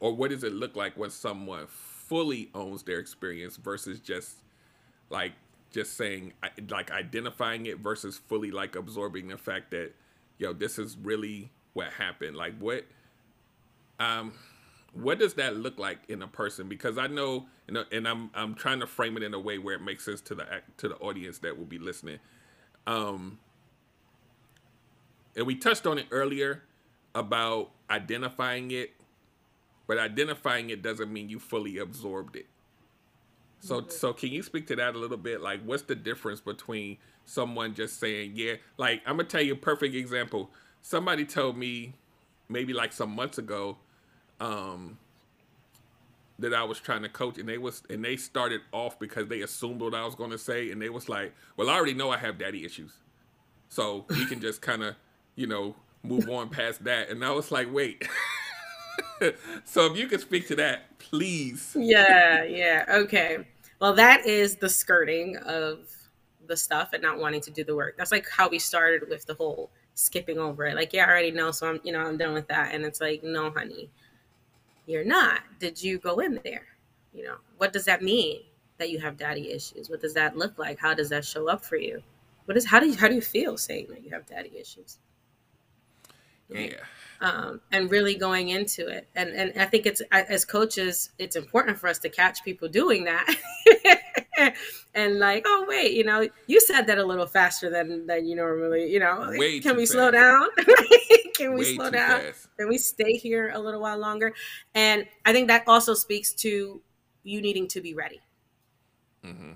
or 0.00 0.14
what 0.14 0.30
does 0.30 0.42
it 0.42 0.52
look 0.52 0.74
like 0.74 0.96
when 0.96 1.10
someone 1.10 1.66
fully 2.10 2.50
owns 2.56 2.82
their 2.82 2.98
experience 2.98 3.56
versus 3.56 4.00
just 4.00 4.38
like 5.10 5.32
just 5.70 5.96
saying 5.96 6.32
like 6.68 6.90
identifying 6.90 7.66
it 7.66 7.78
versus 7.78 8.18
fully 8.18 8.50
like 8.50 8.74
absorbing 8.74 9.28
the 9.28 9.38
fact 9.38 9.70
that 9.70 9.92
yo 10.38 10.52
this 10.52 10.76
is 10.76 10.96
really 11.00 11.52
what 11.72 11.86
happened. 11.86 12.36
Like 12.36 12.58
what 12.58 12.84
um 14.00 14.32
what 14.92 15.20
does 15.20 15.34
that 15.34 15.54
look 15.56 15.78
like 15.78 16.00
in 16.08 16.20
a 16.20 16.26
person? 16.26 16.68
Because 16.68 16.98
i 16.98 17.06
know 17.06 17.46
know 17.68 17.84
and 17.92 18.08
i'm 18.08 18.28
i'm 18.34 18.56
trying 18.56 18.80
to 18.80 18.88
frame 18.88 19.16
it 19.16 19.22
in 19.22 19.32
a 19.32 19.38
way 19.38 19.58
where 19.58 19.76
it 19.76 19.82
makes 19.82 20.04
sense 20.04 20.20
to 20.22 20.34
the 20.34 20.44
to 20.78 20.88
the 20.88 20.96
audience 20.96 21.38
that 21.38 21.56
will 21.56 21.64
be 21.64 21.78
listening. 21.78 22.18
Um 22.88 23.38
and 25.36 25.46
we 25.46 25.54
touched 25.54 25.86
on 25.86 25.96
it 25.96 26.06
earlier 26.10 26.64
about 27.14 27.70
identifying 27.88 28.72
it 28.72 28.90
but 29.90 29.98
identifying 29.98 30.70
it 30.70 30.82
doesn't 30.82 31.12
mean 31.12 31.28
you 31.28 31.40
fully 31.40 31.78
absorbed 31.78 32.36
it. 32.36 32.46
So 33.58 33.80
mm-hmm. 33.80 33.90
so 33.90 34.12
can 34.12 34.28
you 34.28 34.40
speak 34.40 34.68
to 34.68 34.76
that 34.76 34.94
a 34.94 34.98
little 34.98 35.16
bit? 35.16 35.40
Like 35.40 35.64
what's 35.64 35.82
the 35.82 35.96
difference 35.96 36.40
between 36.40 36.96
someone 37.24 37.74
just 37.74 37.98
saying, 37.98 38.34
yeah, 38.36 38.54
like 38.78 39.02
I'm 39.04 39.16
gonna 39.16 39.24
tell 39.24 39.42
you 39.42 39.54
a 39.54 39.56
perfect 39.56 39.96
example. 39.96 40.52
Somebody 40.80 41.24
told 41.24 41.58
me 41.58 41.94
maybe 42.48 42.72
like 42.72 42.92
some 42.92 43.10
months 43.10 43.38
ago, 43.38 43.78
um, 44.38 44.96
that 46.38 46.54
I 46.54 46.62
was 46.62 46.78
trying 46.78 47.02
to 47.02 47.08
coach 47.08 47.36
and 47.36 47.48
they 47.48 47.58
was 47.58 47.82
and 47.90 48.04
they 48.04 48.16
started 48.16 48.60
off 48.70 48.96
because 48.96 49.26
they 49.26 49.40
assumed 49.40 49.80
what 49.80 49.92
I 49.92 50.04
was 50.04 50.14
gonna 50.14 50.38
say 50.38 50.70
and 50.70 50.80
they 50.80 50.88
was 50.88 51.08
like, 51.08 51.34
Well, 51.56 51.68
I 51.68 51.74
already 51.74 51.94
know 51.94 52.10
I 52.10 52.18
have 52.18 52.38
daddy 52.38 52.64
issues. 52.64 52.92
So 53.68 54.06
we 54.08 54.24
can 54.26 54.40
just 54.40 54.62
kinda, 54.62 54.96
you 55.34 55.48
know, 55.48 55.74
move 56.04 56.28
on 56.28 56.48
past 56.48 56.84
that. 56.84 57.08
And 57.08 57.24
I 57.24 57.32
was 57.32 57.50
like, 57.50 57.72
wait. 57.72 58.06
so 59.64 59.86
if 59.86 59.96
you 59.96 60.06
could 60.06 60.20
speak 60.20 60.46
to 60.48 60.56
that, 60.56 60.98
please. 60.98 61.76
Yeah, 61.78 62.44
yeah. 62.44 62.84
Okay. 62.88 63.46
Well, 63.80 63.94
that 63.94 64.26
is 64.26 64.56
the 64.56 64.68
skirting 64.68 65.36
of 65.38 65.88
the 66.46 66.56
stuff 66.56 66.90
and 66.92 67.02
not 67.02 67.18
wanting 67.18 67.40
to 67.42 67.50
do 67.50 67.64
the 67.64 67.74
work. 67.74 67.96
That's 67.96 68.12
like 68.12 68.28
how 68.28 68.48
we 68.48 68.58
started 68.58 69.08
with 69.08 69.24
the 69.26 69.34
whole 69.34 69.70
skipping 69.94 70.38
over 70.38 70.66
it. 70.66 70.74
Like, 70.74 70.92
yeah, 70.92 71.04
I 71.04 71.08
already 71.08 71.30
know, 71.30 71.50
so 71.50 71.68
I'm, 71.68 71.80
you 71.82 71.92
know, 71.92 72.00
I'm 72.00 72.16
done 72.16 72.34
with 72.34 72.48
that. 72.48 72.74
And 72.74 72.84
it's 72.84 73.00
like, 73.00 73.22
no, 73.22 73.50
honey, 73.50 73.90
you're 74.86 75.04
not. 75.04 75.40
Did 75.58 75.82
you 75.82 75.98
go 75.98 76.20
in 76.20 76.40
there? 76.44 76.66
You 77.12 77.24
know, 77.24 77.36
what 77.58 77.72
does 77.72 77.84
that 77.86 78.02
mean 78.02 78.40
that 78.78 78.90
you 78.90 78.98
have 79.00 79.16
daddy 79.16 79.50
issues? 79.50 79.90
What 79.90 80.00
does 80.00 80.14
that 80.14 80.36
look 80.36 80.58
like? 80.58 80.78
How 80.78 80.94
does 80.94 81.08
that 81.10 81.24
show 81.24 81.48
up 81.48 81.64
for 81.64 81.76
you? 81.76 82.02
What 82.46 82.56
is 82.56 82.64
how 82.64 82.80
do 82.80 82.88
you 82.88 82.96
how 82.96 83.08
do 83.08 83.14
you 83.14 83.20
feel 83.20 83.56
saying 83.56 83.86
that 83.90 84.02
you 84.02 84.10
have 84.10 84.26
daddy 84.26 84.52
issues? 84.58 84.98
Yeah 86.48 86.80
um, 87.20 87.60
and 87.70 87.90
really 87.90 88.14
going 88.14 88.48
into 88.48 88.88
it. 88.88 89.08
And 89.14 89.30
and 89.30 89.52
I 89.60 89.66
think 89.66 89.86
it's 89.86 90.00
as 90.10 90.44
coaches, 90.44 91.10
it's 91.18 91.36
important 91.36 91.78
for 91.78 91.88
us 91.88 91.98
to 92.00 92.08
catch 92.08 92.42
people 92.44 92.68
doing 92.68 93.04
that. 93.04 93.26
and 94.94 95.18
like, 95.18 95.44
oh 95.46 95.66
wait, 95.68 95.92
you 95.92 96.04
know, 96.04 96.26
you 96.46 96.60
said 96.60 96.86
that 96.86 96.98
a 96.98 97.04
little 97.04 97.26
faster 97.26 97.68
than 97.68 98.06
than 98.06 98.26
you 98.26 98.36
normally, 98.36 98.90
you 98.90 99.00
know. 99.00 99.32
Way 99.36 99.60
can 99.60 99.76
we 99.76 99.82
fast. 99.82 99.92
slow 99.92 100.10
down? 100.10 100.48
can 101.34 101.52
we 101.52 101.60
Way 101.60 101.74
slow 101.74 101.90
down? 101.90 102.20
Fast. 102.20 102.48
Can 102.58 102.68
we 102.68 102.78
stay 102.78 103.12
here 103.12 103.50
a 103.54 103.58
little 103.58 103.80
while 103.80 103.98
longer? 103.98 104.32
And 104.74 105.06
I 105.26 105.32
think 105.32 105.48
that 105.48 105.64
also 105.66 105.94
speaks 105.94 106.32
to 106.34 106.80
you 107.22 107.42
needing 107.42 107.68
to 107.68 107.82
be 107.82 107.92
ready. 107.92 108.20
Mm-hmm. 109.24 109.52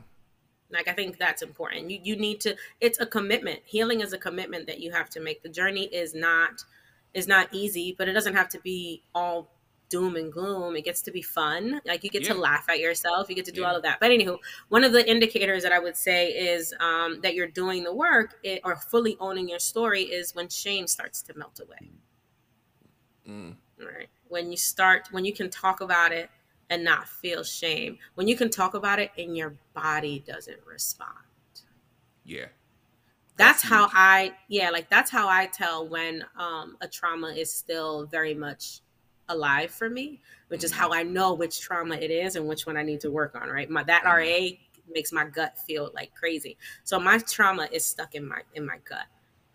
Like 0.71 0.89
I 0.89 0.93
think 0.93 1.19
that's 1.19 1.41
important. 1.41 1.91
You 1.91 2.01
you 2.03 2.17
need 2.17 2.41
to. 2.41 2.57
It's 2.83 3.01
a 3.01 3.07
commitment. 3.07 3.61
Healing 3.65 4.03
is 4.03 4.13
a 4.13 4.19
commitment 4.19 4.67
that 4.67 4.81
you 4.81 4.93
have 4.93 5.09
to 5.11 5.21
make. 5.21 5.43
The 5.43 5.49
journey 5.49 5.85
is 5.85 6.15
not 6.15 6.63
is 7.15 7.29
not 7.29 7.49
easy, 7.53 7.95
but 7.97 8.09
it 8.09 8.13
doesn't 8.13 8.35
have 8.35 8.49
to 8.51 8.61
be 8.61 9.03
all 9.15 9.51
doom 9.89 10.17
and 10.17 10.33
gloom. 10.33 10.77
It 10.77 10.85
gets 10.85 11.03
to 11.03 11.13
be 11.13 11.23
fun. 11.23 11.81
Like 11.85 12.03
you 12.03 12.11
get 12.11 12.23
yeah. 12.23 12.33
to 12.33 12.39
laugh 12.39 12.69
at 12.69 12.81
yourself. 12.81 13.29
You 13.29 13.37
get 13.37 13.45
to 13.45 13.53
do 13.53 13.61
yeah. 13.61 13.69
all 13.69 13.77
of 13.77 13.83
that. 13.83 14.01
But 14.01 14.11
anywho, 14.11 14.39
one 14.69 14.83
of 14.83 14.93
the 14.93 15.09
indicators 15.09 15.63
that 15.63 15.73
I 15.73 15.79
would 15.79 15.97
say 15.97 16.29
is 16.29 16.75
um, 16.81 17.21
that 17.23 17.35
you're 17.35 17.47
doing 17.47 17.85
the 17.85 17.95
work 17.95 18.35
it, 18.43 18.61
or 18.65 18.77
fully 18.77 19.17
owning 19.21 19.49
your 19.49 19.61
story 19.61 20.03
is 20.03 20.35
when 20.35 20.49
shame 20.49 20.87
starts 20.87 21.23
to 21.23 21.39
melt 21.39 21.61
away. 21.61 21.91
Mm. 23.29 23.55
Right. 23.79 24.09
When 24.29 24.51
you 24.51 24.57
start, 24.57 25.09
when 25.13 25.25
you 25.25 25.33
can 25.33 25.51
talk 25.51 25.81
about 25.81 26.13
it 26.13 26.29
and 26.71 26.83
not 26.83 27.09
feel 27.09 27.45
shame. 27.45 27.99
When 28.15 28.27
you 28.27 28.37
can 28.37 28.51
talk 28.51 28.75
about 28.75 28.99
it 28.99 29.13
and 29.17 29.37
your 29.37 29.55
body 29.75 30.25
doesn't 30.27 30.61
respond. 30.67 31.13
Yeah 32.25 32.47
that's, 33.37 33.63
how 33.63 33.89
I 33.93 34.35
yeah, 34.49 34.71
like 34.71 34.89
that's 34.91 35.11
how 35.11 35.29
I 35.29 35.47
tell 35.47 35.89
when 35.89 36.25
um 36.39 36.77
a 36.81 36.89
trauma 36.89 37.29
is 37.29 37.53
still 37.53 38.07
very 38.07 38.35
much 38.35 38.81
alive 39.29 39.71
for 39.71 39.89
me, 39.89 40.21
which 40.49 40.61
mm-hmm. 40.61 40.67
is 40.67 40.73
how 40.73 40.93
I 40.93 41.03
know 41.03 41.35
which 41.35 41.61
trauma 41.61 41.97
it 41.97 42.11
is 42.11 42.37
and 42.37 42.47
which 42.47 42.67
one 42.67 42.77
I 42.77 42.83
need 42.83 43.01
to 43.01 43.11
work 43.11 43.35
on, 43.35 43.49
right? 43.49 43.69
My 43.69 43.83
that 43.85 44.05
mm-hmm. 44.05 44.53
RA 44.53 44.57
makes 44.93 45.13
my 45.13 45.25
gut 45.25 45.59
feel 45.59 45.91
like 45.95 46.15
crazy. 46.15 46.57
So 46.85 47.01
my 47.01 47.19
trauma 47.19 47.69
is 47.73 47.85
stuck 47.85 48.15
in 48.15 48.29
my 48.29 48.43
in 48.55 48.67
my 48.67 48.79
gut 48.89 49.07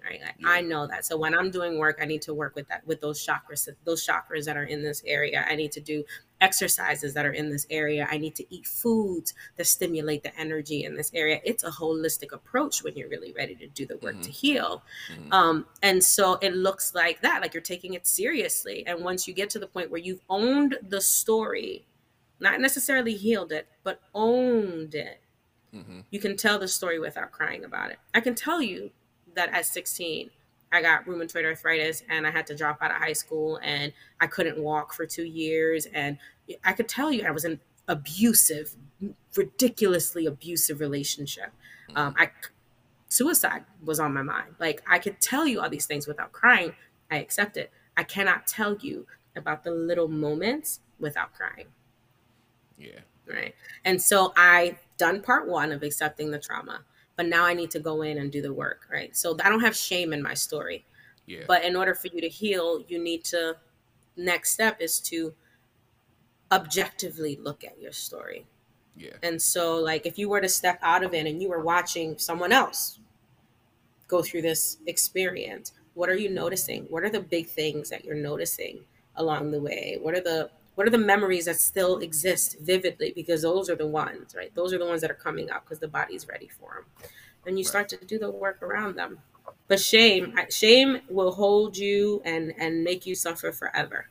right? 0.03 0.21
Like, 0.21 0.35
yeah. 0.39 0.49
I 0.49 0.61
know 0.61 0.87
that. 0.87 1.05
So 1.05 1.17
when 1.17 1.33
I'm 1.33 1.51
doing 1.51 1.77
work, 1.77 1.99
I 2.01 2.05
need 2.05 2.21
to 2.23 2.33
work 2.33 2.55
with 2.55 2.67
that 2.69 2.85
with 2.85 3.01
those 3.01 3.25
chakras, 3.25 3.67
those 3.83 4.05
chakras 4.05 4.45
that 4.45 4.57
are 4.57 4.63
in 4.63 4.83
this 4.83 5.03
area. 5.05 5.45
I 5.47 5.55
need 5.55 5.71
to 5.73 5.81
do 5.81 6.03
exercises 6.41 7.13
that 7.13 7.25
are 7.25 7.33
in 7.33 7.49
this 7.49 7.65
area. 7.69 8.07
I 8.09 8.17
need 8.17 8.35
to 8.35 8.53
eat 8.53 8.65
foods 8.65 9.33
that 9.57 9.65
stimulate 9.65 10.23
the 10.23 10.37
energy 10.39 10.83
in 10.83 10.95
this 10.95 11.11
area. 11.13 11.39
It's 11.43 11.63
a 11.63 11.69
holistic 11.69 12.31
approach 12.31 12.83
when 12.83 12.95
you're 12.95 13.09
really 13.09 13.33
ready 13.33 13.55
to 13.55 13.67
do 13.67 13.85
the 13.85 13.97
work 13.97 14.13
mm-hmm. 14.13 14.21
to 14.21 14.31
heal. 14.31 14.83
Mm-hmm. 15.11 15.33
Um, 15.33 15.65
and 15.81 16.03
so 16.03 16.35
it 16.41 16.55
looks 16.55 16.95
like 16.95 17.21
that, 17.21 17.41
like 17.41 17.53
you're 17.53 17.61
taking 17.61 17.93
it 17.93 18.07
seriously. 18.07 18.85
And 18.87 19.03
once 19.03 19.27
you 19.27 19.33
get 19.33 19.49
to 19.51 19.59
the 19.59 19.67
point 19.67 19.91
where 19.91 20.01
you've 20.01 20.21
owned 20.29 20.77
the 20.87 21.01
story, 21.01 21.85
not 22.39 22.61
necessarily 22.61 23.15
healed 23.15 23.51
it, 23.51 23.67
but 23.83 23.99
owned 24.13 24.95
it. 24.95 25.21
Mm-hmm. 25.75 25.99
You 26.09 26.19
can 26.19 26.37
tell 26.37 26.57
the 26.57 26.67
story 26.67 26.99
without 26.99 27.31
crying 27.31 27.63
about 27.63 27.91
it. 27.91 27.99
I 28.13 28.21
can 28.21 28.33
tell 28.33 28.61
you 28.61 28.91
that 29.35 29.49
at 29.53 29.65
16 29.65 30.31
I 30.71 30.81
got 30.81 31.05
rheumatoid 31.05 31.45
arthritis 31.45 32.03
and 32.09 32.27
I 32.27 32.31
had 32.31 32.45
to 32.47 32.55
drop 32.55 32.81
out 32.81 32.91
of 32.91 32.97
high 32.97 33.13
school 33.13 33.59
and 33.63 33.91
I 34.19 34.27
couldn't 34.27 34.59
walk 34.59 34.93
for 34.93 35.05
two 35.05 35.23
years. 35.23 35.87
And 35.87 36.17
I 36.63 36.73
could 36.73 36.87
tell 36.87 37.11
you 37.11 37.25
I 37.25 37.31
was 37.31 37.45
in 37.45 37.59
abusive, 37.87 38.75
ridiculously 39.35 40.25
abusive 40.25 40.79
relationship. 40.79 41.51
Um, 41.95 42.13
I 42.17 42.29
suicide 43.07 43.65
was 43.83 43.99
on 43.99 44.13
my 44.13 44.21
mind. 44.21 44.55
Like 44.59 44.83
I 44.87 44.99
could 44.99 45.19
tell 45.19 45.47
you 45.47 45.59
all 45.59 45.69
these 45.69 45.87
things 45.87 46.07
without 46.07 46.31
crying. 46.31 46.73
I 47.09 47.17
accept 47.17 47.57
it. 47.57 47.71
I 47.97 48.03
cannot 48.03 48.45
tell 48.45 48.77
you 48.77 49.07
about 49.35 49.63
the 49.63 49.71
little 49.71 50.07
moments 50.07 50.79
without 50.99 51.33
crying. 51.33 51.67
Yeah. 52.77 52.99
Right. 53.27 53.55
And 53.83 54.01
so 54.01 54.33
I 54.35 54.77
done 54.97 55.21
part 55.21 55.47
one 55.47 55.71
of 55.71 55.83
accepting 55.83 56.31
the 56.31 56.39
trauma 56.39 56.81
but 57.19 57.25
now 57.25 57.43
I 57.43 57.53
need 57.53 57.69
to 57.71 57.81
go 57.81 58.01
in 58.03 58.17
and 58.17 58.31
do 58.31 58.41
the 58.41 58.53
work, 58.53 58.87
right? 58.89 59.13
So 59.13 59.35
I 59.43 59.49
don't 59.49 59.59
have 59.59 59.75
shame 59.75 60.13
in 60.13 60.23
my 60.23 60.33
story. 60.33 60.85
Yeah. 61.25 61.43
But 61.49 61.65
in 61.65 61.75
order 61.75 61.93
for 61.93 62.07
you 62.07 62.21
to 62.21 62.29
heal, 62.29 62.81
you 62.87 62.97
need 62.97 63.25
to 63.25 63.57
next 64.15 64.51
step 64.51 64.77
is 64.79 65.01
to 65.01 65.33
objectively 66.49 67.35
look 67.35 67.65
at 67.65 67.77
your 67.77 67.91
story. 67.91 68.45
Yeah. 68.95 69.17
And 69.21 69.41
so 69.41 69.79
like 69.79 70.05
if 70.05 70.17
you 70.17 70.29
were 70.29 70.39
to 70.39 70.47
step 70.47 70.79
out 70.81 71.03
of 71.03 71.13
it 71.13 71.27
and 71.27 71.41
you 71.41 71.49
were 71.49 71.59
watching 71.59 72.17
someone 72.17 72.53
else 72.53 73.01
go 74.07 74.21
through 74.21 74.43
this 74.43 74.77
experience, 74.87 75.73
what 75.95 76.07
are 76.07 76.15
you 76.15 76.29
noticing? 76.29 76.85
What 76.85 77.03
are 77.03 77.09
the 77.09 77.19
big 77.19 77.47
things 77.47 77.89
that 77.89 78.05
you're 78.05 78.15
noticing 78.15 78.79
along 79.17 79.51
the 79.51 79.59
way? 79.59 79.97
What 80.01 80.13
are 80.13 80.21
the 80.21 80.51
what 80.79 80.87
are 80.87 80.91
the 80.91 80.97
memories 80.97 81.43
that 81.43 81.59
still 81.59 81.97
exist 81.97 82.55
vividly? 82.61 83.11
Because 83.13 83.41
those 83.41 83.69
are 83.69 83.75
the 83.75 83.85
ones 83.85 84.33
right? 84.33 84.55
Those 84.55 84.71
are 84.71 84.77
the 84.77 84.85
ones 84.85 85.01
that 85.01 85.11
are 85.11 85.21
coming 85.25 85.51
up 85.51 85.65
because 85.65 85.79
the 85.79 85.89
body's 85.89 86.25
ready 86.25 86.47
for 86.47 86.75
them 86.75 87.09
and 87.45 87.57
you 87.57 87.65
start 87.65 87.89
to 87.89 87.97
do 87.97 88.17
the 88.17 88.31
work 88.31 88.63
around 88.63 88.95
them. 88.95 89.19
But 89.67 89.81
shame 89.81 90.33
shame 90.49 91.01
will 91.09 91.33
hold 91.33 91.75
you 91.75 92.21
and 92.23 92.53
and 92.57 92.81
make 92.81 93.05
you 93.05 93.13
suffer 93.13 93.51
forever. 93.51 94.07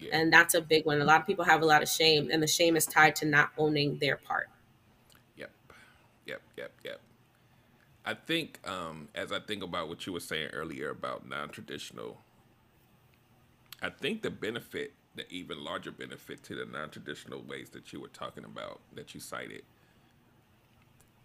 Yeah. 0.00 0.10
and 0.14 0.32
that's 0.32 0.54
a 0.54 0.60
big 0.60 0.84
one. 0.84 1.00
A 1.00 1.04
lot 1.04 1.20
of 1.20 1.28
people 1.28 1.44
have 1.44 1.62
a 1.62 1.64
lot 1.64 1.80
of 1.80 1.88
shame 1.88 2.28
and 2.32 2.42
the 2.42 2.48
shame 2.48 2.76
is 2.76 2.84
tied 2.84 3.14
to 3.16 3.26
not 3.26 3.50
owning 3.56 3.98
their 3.98 4.16
part. 4.16 4.48
Yep. 5.36 5.52
Yep 6.26 6.42
yep 6.56 6.72
yep. 6.84 7.00
I 8.04 8.14
think 8.14 8.58
um 8.66 9.10
as 9.14 9.30
i 9.30 9.38
think 9.38 9.62
about 9.62 9.88
what 9.88 10.04
you 10.08 10.12
were 10.12 10.18
saying 10.18 10.48
earlier 10.52 10.90
about 10.90 11.28
non-traditional 11.28 12.18
i 13.80 13.90
think 13.90 14.22
the 14.22 14.30
benefit 14.30 14.92
the 15.14 15.30
even 15.30 15.62
larger 15.62 15.90
benefit 15.90 16.42
to 16.44 16.54
the 16.54 16.64
non-traditional 16.64 17.42
ways 17.42 17.70
that 17.70 17.92
you 17.92 18.00
were 18.00 18.08
talking 18.08 18.44
about 18.44 18.80
that 18.94 19.14
you 19.14 19.20
cited. 19.20 19.62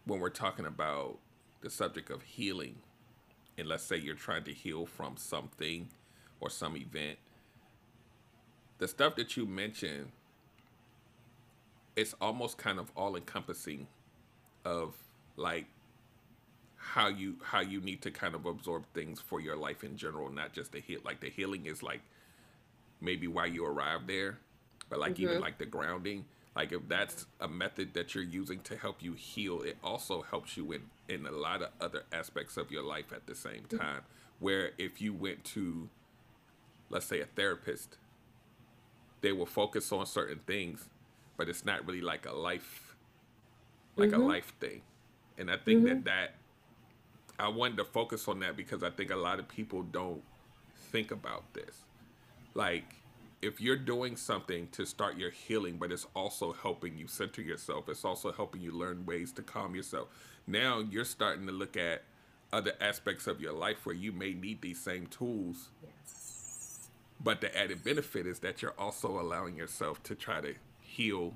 When 0.06 0.20
we're 0.20 0.30
talking 0.30 0.66
about 0.66 1.20
the 1.62 1.70
subject 1.70 2.10
of 2.10 2.22
healing 2.22 2.76
and 3.58 3.68
let's 3.68 3.84
say 3.84 3.98
you're 3.98 4.16
trying 4.16 4.44
to 4.44 4.54
heal 4.54 4.86
from 4.86 5.16
something 5.18 5.88
or 6.40 6.50
some 6.50 6.76
event 6.76 7.18
the 8.80 8.88
stuff 8.88 9.16
that 9.16 9.38
you 9.38 9.46
mentioned 9.46 10.12
it's 11.96 12.14
almost 12.20 12.58
kind 12.58 12.80
of 12.80 12.92
all 12.96 13.16
encompassing 13.16 13.88
of 14.66 14.96
like 15.38 15.66
how 16.76 17.08
you 17.08 17.36
how 17.44 17.62
you 17.62 17.80
need 17.80 18.02
to 18.02 18.12
kind 18.12 18.36
of 18.36 18.46
absorb 18.46 18.84
things 18.94 19.22
for 19.22 19.40
your 19.40 19.56
life 19.56 19.84
in 19.84 19.96
general 19.96 20.30
not 20.30 20.52
just 20.52 20.74
the 20.74 20.82
heal 20.82 21.00
like 21.06 21.22
the 21.22 21.30
healing 21.30 21.66
is 21.66 21.82
like 21.82 22.02
maybe 23.04 23.28
why 23.28 23.46
you 23.46 23.66
arrived 23.66 24.08
there, 24.08 24.40
but 24.90 25.00
like 25.00 25.14
mm-hmm. 25.14 25.24
even 25.24 25.42
like 25.42 25.58
the 25.58 25.66
grounding, 25.66 26.26
like 26.56 26.72
if 26.72 26.88
that's 26.88 27.26
a 27.42 27.48
method 27.48 27.94
that 27.94 28.16
you're 28.16 28.24
using 28.24 28.60
to 28.62 28.78
help 28.78 29.04
you 29.04 29.14
heal, 29.14 29.62
it 29.62 29.78
also 29.84 30.22
helps 30.22 30.56
you 30.58 30.72
in 30.72 30.82
in 31.10 31.26
a 31.26 31.32
lot 31.32 31.62
of 31.62 31.70
other 31.82 32.04
aspects 32.12 32.58
of 32.58 32.72
your 32.72 32.84
life 32.84 33.12
at 33.12 33.28
the 33.28 33.36
same 33.36 33.64
mm-hmm. 33.68 33.78
time. 33.78 33.98
Mm-hmm. 33.98 34.46
Where 34.46 34.72
if 34.78 35.02
you 35.02 35.14
went 35.14 35.44
to, 35.46 35.90
let's 36.90 37.06
say, 37.06 37.22
a 37.22 37.26
therapist, 37.26 37.98
they 39.22 39.32
will 39.32 39.46
focus 39.46 39.92
on 39.92 40.06
certain 40.06 40.40
things, 40.46 40.90
but 41.38 41.48
it's 41.48 41.66
not 41.66 41.86
really 41.86 42.02
like 42.02 42.26
a 42.26 42.34
life, 42.34 42.96
like 43.96 44.10
mm-hmm. 44.10 44.22
a 44.22 44.26
life 44.26 44.54
thing. 44.60 44.82
And 45.38 45.50
I 45.50 45.58
think 45.58 45.86
that 45.86 45.96
mm-hmm. 45.96 46.04
that 46.04 46.36
I 47.40 47.48
wanted 47.48 47.78
to 47.78 47.86
focus 47.86 48.28
on 48.28 48.40
that 48.42 48.56
because 48.56 48.84
I 48.84 48.90
think 48.90 49.12
a 49.12 49.16
lot 49.16 49.40
of 49.40 49.48
people 49.48 49.84
don't 49.84 50.22
think 50.92 51.12
about 51.12 51.54
this 51.54 51.86
like 52.54 52.96
if 53.42 53.60
you're 53.60 53.78
doing 53.78 54.16
something 54.16 54.68
to 54.72 54.86
start 54.86 55.18
your 55.18 55.30
healing, 55.30 55.78
but 55.78 55.92
it's 55.92 56.08
also 56.16 56.54
helping 56.54 56.98
you 56.98 57.08
center 57.08 57.42
yourself, 57.42 57.90
it's 57.90 58.06
also 58.06 58.32
helping 58.32 58.62
you 58.62 58.72
learn 58.72 59.06
ways 59.06 59.32
to 59.34 59.42
calm 59.42 59.76
yourself. 59.76 60.08
Now 60.48 60.80
you're 60.80 61.06
starting 61.06 61.46
to 61.48 61.52
look 61.52 61.76
at 61.76 62.04
other 62.54 62.74
aspects 62.80 63.28
of 63.28 63.42
your 63.42 63.54
life 63.54 63.86
where 63.86 63.96
you 63.96 64.12
may 64.12 64.34
need 64.34 64.62
these 64.62 64.80
same 64.80 65.08
tools. 65.08 65.70
Yes. 65.84 66.90
But 67.22 67.42
the 67.42 67.58
added 67.58 67.84
benefit 67.84 68.28
is 68.28 68.40
that 68.40 68.62
you're 68.62 68.76
also 68.78 69.20
allowing 69.20 69.58
yourself 69.58 70.04
to 70.04 70.16
try 70.16 70.42
to 70.42 70.54
heal, 70.80 71.34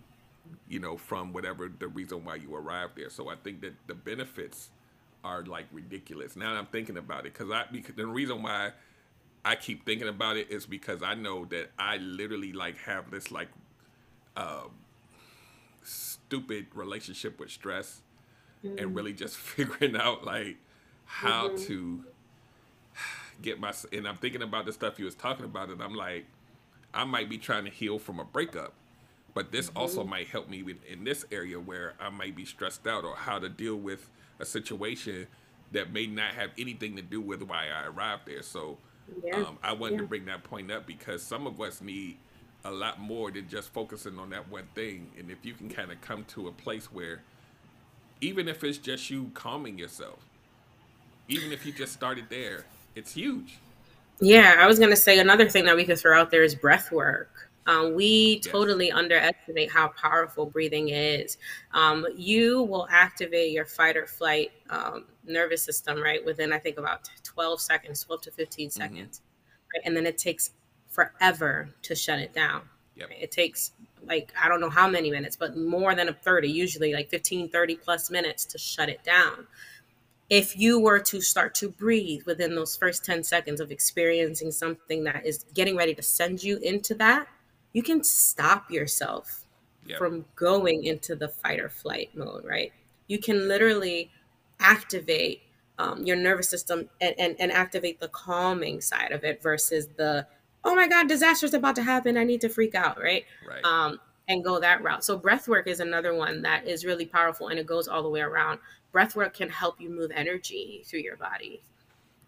you 0.70 0.80
know, 0.80 0.95
from 0.97 1.34
whatever 1.34 1.70
the 1.78 1.88
reason 1.88 2.24
why 2.24 2.36
you 2.36 2.53
arrived 2.55 2.97
there. 2.97 3.09
So 3.09 3.30
I 3.30 3.36
think 3.36 3.61
that 3.61 3.74
the 3.88 3.95
benefits 3.95 4.70
are 5.24 5.43
like 5.43 5.65
ridiculous. 5.72 6.36
Now 6.36 6.53
I'm 6.53 6.68
thinking 6.68 6.97
about 6.97 7.26
it 7.26 7.34
because 7.34 7.51
I 7.51 7.65
because 7.72 7.95
the 7.95 8.05
reason 8.05 8.43
why 8.43 8.72
I 9.48 9.56
keep 9.56 9.86
thinking 9.86 10.10
about 10.10 10.36
it 10.36 10.52
is 10.52 10.66
because 10.66 11.02
I 11.02 11.14
know 11.14 11.45
that 11.45 11.70
I 11.80 11.98
literally 11.98 12.52
like 12.52 12.78
have 12.80 13.10
this 13.10 13.32
like 13.32 13.48
uh, 14.36 14.66
stupid 15.84 16.68
relationship 16.74 17.39
with 17.39 17.50
stress 17.50 18.02
mm. 18.62 18.78
and 18.78 18.93
really 18.93 19.14
just 19.14 19.38
figuring 19.56 19.95
out 19.95 20.26
like 20.26 20.58
how 21.06 21.48
mm-hmm. 21.48 21.64
to 21.64 22.04
get 23.41 23.58
my 23.58 23.72
and 23.93 24.06
I'm 24.06 24.18
thinking 24.18 24.41
about 24.41 24.66
the 24.66 24.74
stuff 24.74 25.00
you 25.00 25.06
was 25.06 25.16
talking 25.16 25.45
about 25.45 25.70
and 25.70 25.82
I'm 25.82 25.95
like 25.95 26.26
I 26.93 27.06
might 27.06 27.30
be 27.30 27.38
trying 27.38 27.64
to 27.64 27.72
heal 27.72 28.00
from 28.00 28.20
a 28.20 28.26
breakup 28.26 28.74
but 29.34 29.54
this 29.54 29.68
mm-hmm. 29.68 29.78
also 29.78 30.04
might 30.04 30.28
help 30.28 30.50
me 30.50 30.62
with, 30.62 30.84
in 30.84 31.06
this 31.06 31.24
area 31.32 31.58
where 31.58 31.93
I 32.02 32.10
might 32.10 32.36
be 32.36 32.43
stressed 32.43 32.86
out 32.86 33.06
or 33.06 33.16
how 33.16 33.39
to 33.39 33.48
deal 33.48 33.78
with 33.78 34.10
a 34.41 34.45
situation 34.45 35.28
that 35.72 35.93
may 35.93 36.06
not 36.06 36.34
have 36.34 36.50
anything 36.58 36.98
to 36.98 37.02
do 37.02 37.22
with 37.22 37.43
why 37.43 37.68
I 37.70 37.88
arrived 37.88 38.24
there 38.26 38.41
so 38.41 38.78
yeah. 39.24 39.38
Um, 39.38 39.58
I 39.64 39.74
wanted 39.74 39.95
yeah. 39.95 40.01
to 40.01 40.08
bring 40.08 40.26
that 40.26 40.43
point 40.43 40.72
up 40.72 40.86
because 40.86 41.22
some 41.22 41.47
of 41.47 41.60
us 41.62 41.82
need 41.82 42.18
a 42.66 42.72
lot 42.72 42.99
more 42.99 43.32
than 43.32 43.47
just 43.47 43.70
focusing 43.70 44.20
on 44.20 44.30
that 44.32 44.49
one 44.49 44.68
thing. 44.76 45.10
And 45.18 45.32
if 45.32 45.45
you 45.45 45.53
can 45.53 45.70
kind 45.70 45.91
of 45.91 46.01
come 46.01 46.26
to 46.30 46.47
a 46.47 46.51
place 46.51 46.91
where, 46.91 47.22
even 48.22 48.47
if 48.47 48.64
it's 48.64 48.78
just 48.78 49.10
you 49.10 49.32
calming 49.34 49.78
yourself, 49.78 50.20
even 51.28 51.51
if 51.51 51.66
you 51.66 51.72
just 51.72 51.93
started 51.93 52.26
there, 52.30 52.66
it's 52.95 53.14
huge. 53.14 53.60
Yeah, 54.20 54.55
I 54.58 54.66
was 54.66 54.80
going 54.80 54.89
to 54.89 54.97
say 54.97 55.20
another 55.20 55.47
thing 55.47 55.66
that 55.66 55.76
we 55.76 55.86
could 55.86 55.99
throw 55.99 56.20
out 56.20 56.32
there 56.32 56.43
is 56.43 56.55
breath 56.55 56.91
work. 56.91 57.49
Um, 57.68 57.95
we 57.95 58.39
yes. 58.41 58.51
totally 58.51 58.91
underestimate 58.91 59.70
how 59.70 59.89
powerful 59.89 60.45
breathing 60.45 60.89
is. 60.89 61.38
Um, 61.74 62.08
you 62.16 62.64
will 62.64 62.88
activate 62.89 63.51
your 63.51 63.66
fight 63.66 63.97
or 63.97 64.08
flight 64.08 64.51
um, 64.70 65.05
nervous 65.26 65.62
system, 65.62 66.01
right, 66.01 66.24
within, 66.26 66.53
I 66.53 66.60
think, 66.60 66.78
about 66.80 67.03
12 67.38 67.61
seconds, 67.61 68.03
12 68.03 68.21
to 68.21 68.31
15 68.31 68.69
mm-hmm. 68.69 68.81
seconds. 68.81 69.19
Mm-hmm. 69.19 69.67
Right? 69.75 69.81
And 69.85 69.95
then 69.95 70.07
it 70.07 70.17
takes 70.17 70.51
forever 70.89 71.69
to 71.83 71.93
shut 71.93 72.17
it 72.17 72.33
down. 72.33 72.63
Yep. 72.95 73.09
Right? 73.09 73.21
It 73.21 73.31
takes 73.31 73.73
like, 74.07 74.33
I 74.41 74.47
don't 74.47 74.59
know 74.59 74.71
how 74.71 74.89
many 74.89 75.11
minutes, 75.11 75.35
but 75.35 75.55
more 75.55 75.93
than 75.93 76.09
a 76.09 76.13
30, 76.13 76.49
usually 76.49 76.93
like 76.93 77.09
15, 77.09 77.49
30 77.49 77.75
plus 77.75 78.09
minutes 78.09 78.45
to 78.45 78.57
shut 78.57 78.89
it 78.89 79.03
down 79.03 79.45
if 80.29 80.57
you 80.57 80.79
were 80.79 80.99
to 80.99 81.21
start 81.21 81.55
to 81.55 81.69
breathe 81.69 82.23
within 82.25 82.55
those 82.55 82.75
first 82.75 83.05
10 83.05 83.23
seconds 83.23 83.61
of 83.61 83.71
experiencing 83.71 84.51
something 84.51 85.05
that 85.05 85.25
is 85.25 85.45
getting 85.53 85.77
ready 85.77 85.93
to 85.95 86.01
send 86.01 86.43
you 86.43 86.57
into 86.57 86.93
that, 86.95 87.27
you 87.73 87.81
can 87.81 88.03
stop 88.03 88.69
yourself 88.69 89.45
yep. 89.85 89.97
from 89.97 90.25
going 90.35 90.83
into 90.83 91.15
the 91.15 91.29
fight 91.29 91.59
or 91.59 91.69
flight 91.69 92.09
mode, 92.13 92.43
right? 92.43 92.73
You 93.07 93.19
can 93.19 93.47
literally 93.47 94.11
activate 94.59 95.43
um, 95.80 96.03
your 96.05 96.15
nervous 96.15 96.49
system 96.49 96.89
and, 97.01 97.15
and, 97.19 97.36
and 97.39 97.51
activate 97.51 97.99
the 97.99 98.07
calming 98.09 98.82
side 98.82 99.11
of 99.11 99.23
it 99.23 99.41
versus 99.41 99.88
the, 99.97 100.25
oh 100.63 100.75
my 100.75 100.88
God, 100.88 101.07
disaster's 101.07 101.53
about 101.53 101.75
to 101.75 101.84
happen. 101.84 102.17
I 102.17 102.23
need 102.23 102.41
to 102.41 102.49
freak 102.49 102.75
out, 102.75 102.99
right? 103.01 103.25
Right. 103.47 103.63
Um, 103.63 103.99
and 104.30 104.43
go 104.43 104.59
that 104.59 104.84
route. 104.84 105.03
So 105.03 105.17
breath 105.17 105.47
work 105.47 105.67
is 105.67 105.80
another 105.80 106.13
one 106.13 106.41
that 106.41 106.67
is 106.67 106.84
really 106.86 107.05
powerful 107.05 107.47
and 107.47 107.57
it 107.57 107.65
goes 107.65 107.88
all 107.88 108.03
the 108.03 108.09
way 108.09 108.21
around. 108.21 108.59
Breath 108.91 109.15
work 109.15 109.34
can 109.34 109.49
help 109.49 109.80
you 109.80 109.89
move 109.89 110.11
energy 110.13 110.84
through 110.86 110.99
your 110.99 111.15
body. 111.15 111.61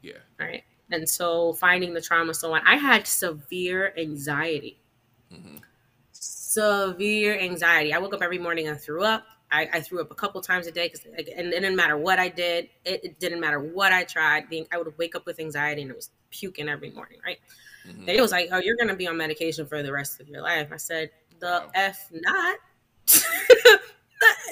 Yeah. 0.02 0.14
Right. 0.40 0.64
And 0.92 1.08
so 1.08 1.54
finding 1.54 1.94
the 1.94 2.02
trauma, 2.02 2.34
so 2.34 2.54
on. 2.54 2.62
I 2.66 2.76
had 2.78 3.06
severe 3.06 3.94
anxiety 3.98 4.80
Mm-hmm. 5.34 5.58
Severe 6.12 7.40
anxiety. 7.40 7.94
I 7.94 8.00
woke 8.00 8.14
up 8.14 8.22
every 8.22 8.40
morning 8.40 8.68
and 8.68 8.80
threw 8.80 9.04
up. 9.04 9.26
I, 9.52 9.68
I 9.74 9.80
threw 9.82 10.02
up 10.02 10.12
a 10.12 10.16
couple 10.16 10.40
times 10.42 10.68
a 10.68 10.72
day 10.72 10.88
because, 10.88 11.06
and 11.06 11.48
it 11.48 11.62
didn't 11.62 11.76
matter 11.76 11.98
what 11.98 12.20
I 12.20 12.28
did. 12.28 12.70
It, 12.86 13.04
it, 13.04 13.20
didn't 13.20 13.40
matter 13.40 13.60
what 13.60 13.92
I 13.92 14.04
tried. 14.04 14.46
I 14.72 14.78
would 14.78 14.96
wake 14.98 15.16
up 15.16 15.26
with 15.26 15.40
anxiety 15.40 15.82
and 15.82 15.90
it 15.90 15.96
was 15.96 16.12
puking 16.30 16.70
every 16.70 16.92
morning. 16.92 17.20
Right. 17.26 17.40
Mm-hmm. 17.88 18.10
It 18.10 18.22
was 18.22 18.32
like, 18.32 18.50
oh, 18.52 18.58
you're 18.58 18.76
going 18.76 18.90
to 18.90 18.96
be 18.96 19.08
on 19.08 19.18
medication 19.18 19.66
for 19.66 19.82
the 19.82 19.92
rest 19.92 20.20
of 20.20 20.28
your 20.28 20.42
life. 20.42 20.70
I 20.72 20.78
said, 20.78 21.10
the 21.40 21.64
wow. 21.66 21.72
f 21.74 22.10
not. 22.12 22.58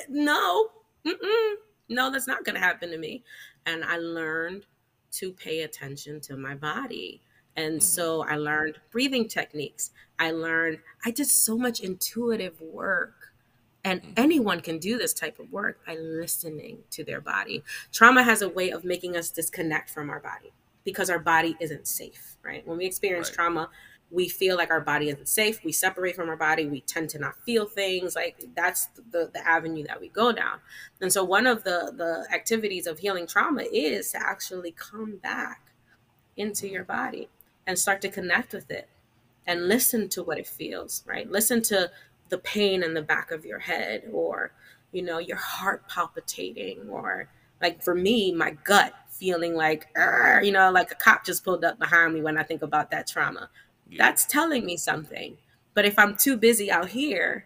no, 0.09 0.69
Mm-mm. 1.05 1.53
no, 1.89 2.11
that's 2.11 2.27
not 2.27 2.43
going 2.43 2.55
to 2.55 2.61
happen 2.61 2.89
to 2.89 2.97
me. 2.97 3.23
And 3.65 3.83
I 3.83 3.97
learned 3.97 4.65
to 5.13 5.31
pay 5.31 5.61
attention 5.61 6.19
to 6.21 6.37
my 6.37 6.55
body. 6.55 7.21
And 7.55 7.75
mm-hmm. 7.75 7.81
so 7.81 8.23
I 8.23 8.35
learned 8.35 8.79
breathing 8.91 9.27
techniques. 9.27 9.91
I 10.19 10.31
learned, 10.31 10.79
I 11.05 11.11
did 11.11 11.27
so 11.27 11.57
much 11.57 11.81
intuitive 11.81 12.59
work. 12.61 13.13
And 13.83 14.01
mm-hmm. 14.01 14.13
anyone 14.17 14.61
can 14.61 14.79
do 14.79 14.97
this 14.97 15.13
type 15.13 15.39
of 15.39 15.51
work 15.51 15.85
by 15.85 15.95
listening 15.95 16.79
to 16.91 17.03
their 17.03 17.21
body. 17.21 17.63
Trauma 17.91 18.23
has 18.23 18.41
a 18.41 18.49
way 18.49 18.71
of 18.71 18.83
making 18.83 19.15
us 19.15 19.29
disconnect 19.29 19.89
from 19.89 20.09
our 20.09 20.19
body 20.19 20.51
because 20.83 21.09
our 21.09 21.19
body 21.19 21.55
isn't 21.59 21.87
safe, 21.87 22.37
right? 22.43 22.65
When 22.67 22.77
we 22.77 22.85
experience 22.85 23.29
right. 23.29 23.35
trauma, 23.35 23.69
we 24.09 24.29
feel 24.29 24.55
like 24.55 24.71
our 24.71 24.79
body 24.79 25.09
isn't 25.09 25.27
safe. 25.27 25.63
We 25.63 25.71
separate 25.71 26.15
from 26.15 26.29
our 26.29 26.37
body. 26.37 26.65
We 26.65 26.81
tend 26.81 27.09
to 27.09 27.19
not 27.19 27.41
feel 27.43 27.65
things. 27.65 28.15
Like 28.15 28.41
that's 28.55 28.87
the, 29.11 29.29
the 29.33 29.45
avenue 29.45 29.85
that 29.87 29.99
we 29.99 30.07
go 30.07 30.31
down. 30.31 30.59
And 31.01 31.11
so 31.11 31.23
one 31.23 31.45
of 31.45 31.63
the, 31.63 31.93
the 31.95 32.33
activities 32.33 32.87
of 32.87 32.99
healing 32.99 33.27
trauma 33.27 33.63
is 33.71 34.11
to 34.11 34.19
actually 34.21 34.71
come 34.71 35.17
back 35.17 35.61
into 36.37 36.67
your 36.67 36.83
body 36.83 37.27
and 37.65 37.77
start 37.77 38.01
to 38.01 38.09
connect 38.09 38.53
with 38.53 38.71
it 38.71 38.87
and 39.45 39.67
listen 39.67 40.07
to 40.09 40.23
what 40.23 40.37
it 40.37 40.47
feels, 40.47 41.03
right? 41.05 41.29
Listen 41.29 41.61
to 41.63 41.91
the 42.29 42.37
pain 42.39 42.83
in 42.83 42.93
the 42.93 43.01
back 43.01 43.31
of 43.31 43.45
your 43.45 43.59
head 43.59 44.03
or, 44.11 44.51
you 44.91 45.01
know, 45.01 45.19
your 45.19 45.37
heart 45.37 45.87
palpitating 45.87 46.87
or 46.89 47.29
like 47.61 47.83
for 47.83 47.95
me, 47.95 48.31
my 48.31 48.51
gut 48.63 48.93
feeling 49.09 49.55
like, 49.55 49.87
you 50.43 50.51
know, 50.51 50.71
like 50.71 50.91
a 50.91 50.95
cop 50.95 51.25
just 51.25 51.43
pulled 51.43 51.63
up 51.63 51.79
behind 51.79 52.13
me 52.13 52.21
when 52.21 52.37
I 52.37 52.43
think 52.43 52.61
about 52.61 52.91
that 52.91 53.07
trauma. 53.07 53.49
Yeah. 53.89 53.97
That's 54.05 54.25
telling 54.25 54.65
me 54.65 54.77
something. 54.77 55.37
But 55.73 55.85
if 55.85 55.97
I'm 55.97 56.15
too 56.15 56.37
busy 56.37 56.71
out 56.71 56.89
here 56.89 57.45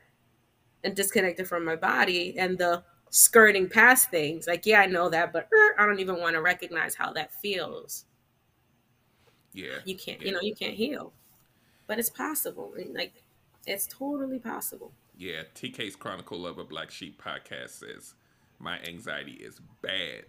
and 0.83 0.95
disconnected 0.95 1.47
from 1.47 1.65
my 1.65 1.75
body 1.75 2.35
and 2.37 2.57
the 2.57 2.83
skirting 3.09 3.69
past 3.69 4.09
things, 4.09 4.47
like, 4.47 4.65
yeah, 4.65 4.81
I 4.81 4.85
know 4.85 5.09
that, 5.09 5.31
but 5.33 5.47
I 5.77 5.85
don't 5.85 5.99
even 5.99 6.19
want 6.19 6.35
to 6.35 6.41
recognize 6.41 6.95
how 6.95 7.13
that 7.13 7.33
feels. 7.33 8.05
Yeah. 9.53 9.79
You 9.85 9.95
can't, 9.95 10.21
yeah. 10.21 10.27
you 10.27 10.33
know, 10.33 10.41
you 10.41 10.55
can't 10.55 10.73
heal 10.73 11.13
but 11.91 11.99
it's 11.99 12.09
possible. 12.09 12.73
Like 12.93 13.21
it's 13.65 13.87
totally 13.87 14.39
possible. 14.39 14.91
Yeah, 15.17 15.43
TK's 15.55 15.95
Chronicle 15.95 16.47
of 16.47 16.57
a 16.57 16.63
Black 16.63 16.91
Sheep 16.91 17.21
podcast 17.21 17.69
says 17.69 18.15
my 18.59 18.79
anxiety 18.79 19.33
is 19.33 19.59
bad. 19.81 20.25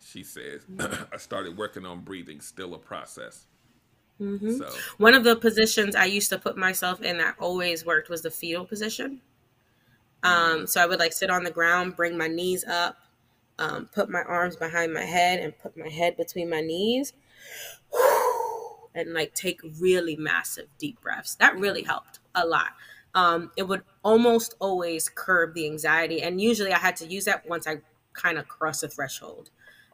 She 0.00 0.22
says 0.22 0.62
I 1.12 1.16
started 1.16 1.56
working 1.56 1.84
on 1.84 2.00
breathing, 2.00 2.40
still 2.40 2.74
a 2.74 2.78
process. 2.78 3.46
Mm-hmm. 4.20 4.56
So 4.56 4.68
one 4.98 5.14
of 5.14 5.24
the 5.24 5.36
positions 5.36 5.96
I 5.96 6.04
used 6.04 6.30
to 6.30 6.38
put 6.38 6.56
myself 6.56 7.02
in 7.02 7.18
that 7.18 7.34
always 7.38 7.84
worked 7.84 8.08
was 8.08 8.22
the 8.22 8.30
fetal 8.30 8.64
position. 8.64 9.20
Um, 10.22 10.32
mm-hmm. 10.32 10.64
so 10.66 10.80
I 10.80 10.86
would 10.86 10.98
like 10.98 11.12
sit 11.12 11.30
on 11.30 11.44
the 11.44 11.50
ground, 11.50 11.96
bring 11.96 12.16
my 12.16 12.28
knees 12.28 12.64
up, 12.64 12.96
um, 13.58 13.88
put 13.92 14.08
my 14.08 14.22
arms 14.22 14.56
behind 14.56 14.94
my 14.94 15.04
head, 15.04 15.40
and 15.40 15.58
put 15.58 15.76
my 15.76 15.88
head 15.88 16.16
between 16.16 16.48
my 16.48 16.60
knees 16.60 17.12
and 18.94 19.14
like 19.14 19.34
take 19.34 19.60
really 19.80 20.16
massive 20.16 20.66
deep 20.78 21.00
breaths. 21.00 21.34
That 21.36 21.58
really 21.58 21.82
helped 21.82 22.20
a 22.34 22.46
lot. 22.46 22.72
Um, 23.14 23.50
it 23.56 23.64
would 23.64 23.82
almost 24.02 24.54
always 24.58 25.08
curb 25.08 25.54
the 25.54 25.66
anxiety. 25.66 26.22
And 26.22 26.40
usually 26.40 26.72
I 26.72 26.78
had 26.78 26.96
to 26.96 27.06
use 27.06 27.24
that 27.26 27.46
once 27.48 27.66
I 27.66 27.78
kind 28.14 28.38
of 28.38 28.48
crossed 28.48 28.82
a 28.84 28.88
threshold 28.88 29.50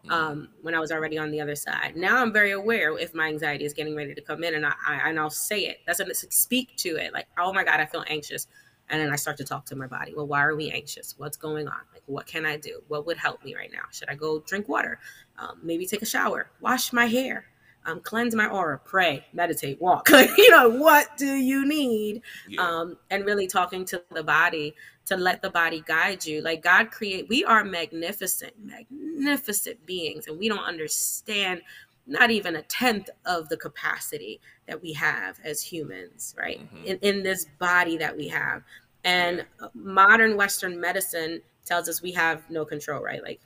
mm. 0.07 0.11
um, 0.11 0.49
when 0.63 0.75
I 0.75 0.81
was 0.81 0.93
already 0.93 1.19
on 1.19 1.31
the 1.31 1.41
other 1.41 1.57
side. 1.57 1.97
Now 1.97 2.23
I'm 2.23 2.33
very 2.33 2.53
aware 2.53 2.97
if 2.97 3.15
my 3.15 3.29
anxiety 3.29 3.65
is 3.65 3.75
getting 3.75 3.97
ready 3.97 4.15
to 4.15 4.21
come 4.21 4.45
in 4.45 4.55
and 4.55 4.67
I, 4.67 4.73
I 4.87 5.09
and 5.09 5.19
I'll 5.19 5.31
say 5.31 5.61
it. 5.61 5.79
That's 5.87 5.99
when 5.99 6.13
speak 6.15 6.77
to 6.77 6.97
it. 6.97 7.13
Like, 7.13 7.27
oh 7.39 7.53
my 7.53 7.65
God, 7.65 7.81
I 7.81 7.87
feel 7.87 8.05
anxious. 8.09 8.47
And 8.91 9.01
then 9.03 9.13
I 9.13 9.17
start 9.17 9.37
to 9.37 9.45
talk 9.45 9.67
to 9.67 9.77
my 9.77 9.87
body. 9.87 10.15
Well, 10.15 10.27
why 10.27 10.43
are 10.43 10.57
we 10.57 10.71
anxious? 10.71 11.15
What's 11.19 11.37
going 11.37 11.69
on? 11.69 11.81
Like, 11.93 12.03
what 12.07 12.27
can 12.27 12.47
I 12.47 12.57
do? 12.57 12.83
What 12.89 13.05
would 13.07 13.19
help 13.19 13.45
me 13.45 13.55
right 13.55 13.71
now? 13.71 13.83
Should 13.91 14.09
I 14.09 14.15
go 14.15 14.41
drink 14.41 14.67
water? 14.67 14.99
Um, 15.39 15.59
maybe 15.63 15.85
take 15.85 16.01
a 16.01 16.07
shower, 16.07 16.51
wash 16.63 16.91
my 16.93 17.05
hair, 17.05 17.45
um, 17.89 18.01
cleanse 18.01 18.35
my 18.35 18.47
aura, 18.47 18.79
pray, 18.79 19.25
meditate, 19.33 19.81
walk. 19.81 20.09
you 20.11 20.51
know, 20.51 20.69
what 20.69 21.17
do 21.17 21.27
you 21.27 21.67
need? 21.67 22.23
Yeah. 22.49 22.61
Um, 22.61 22.99
and 23.11 23.25
really 23.25 23.47
talking 23.47 23.85
to 23.87 24.03
the 24.13 24.23
body 24.23 24.75
to 25.07 25.17
let 25.17 25.41
the 25.41 25.51
body 25.51 25.83
guide 25.87 26.25
you. 26.27 26.43
Like 26.43 26.63
God 26.63 26.91
create, 26.91 27.29
we 27.29 27.45
are 27.45 27.65
magnificent, 27.65 28.53
magnificent 28.63 29.85
beings, 29.87 30.27
and 30.27 30.39
we 30.39 30.49
don't 30.49 30.65
understand 30.65 31.63
not 32.07 32.31
even 32.31 32.57
a 32.57 32.63
tenth 32.63 33.09
of 33.25 33.49
the 33.49 33.57
capacity 33.57 34.41
that 34.67 34.81
we 34.83 34.93
have 34.93 35.39
as 35.45 35.63
humans, 35.63 36.35
right? 36.39 36.61
Mm-hmm. 36.61 36.85
In, 36.85 36.99
in 36.99 37.23
this 37.23 37.47
body 37.59 37.97
that 37.99 38.17
we 38.17 38.29
have. 38.29 38.63
And 39.05 39.47
yeah. 39.61 39.69
modern 39.75 40.37
Western 40.37 40.79
medicine 40.79 41.41
tells 41.65 41.89
us 41.89 42.03
we 42.03 42.13
have 42.13 42.51
no 42.51 42.67
control, 42.67 43.03
right? 43.03 43.23
Like 43.23 43.41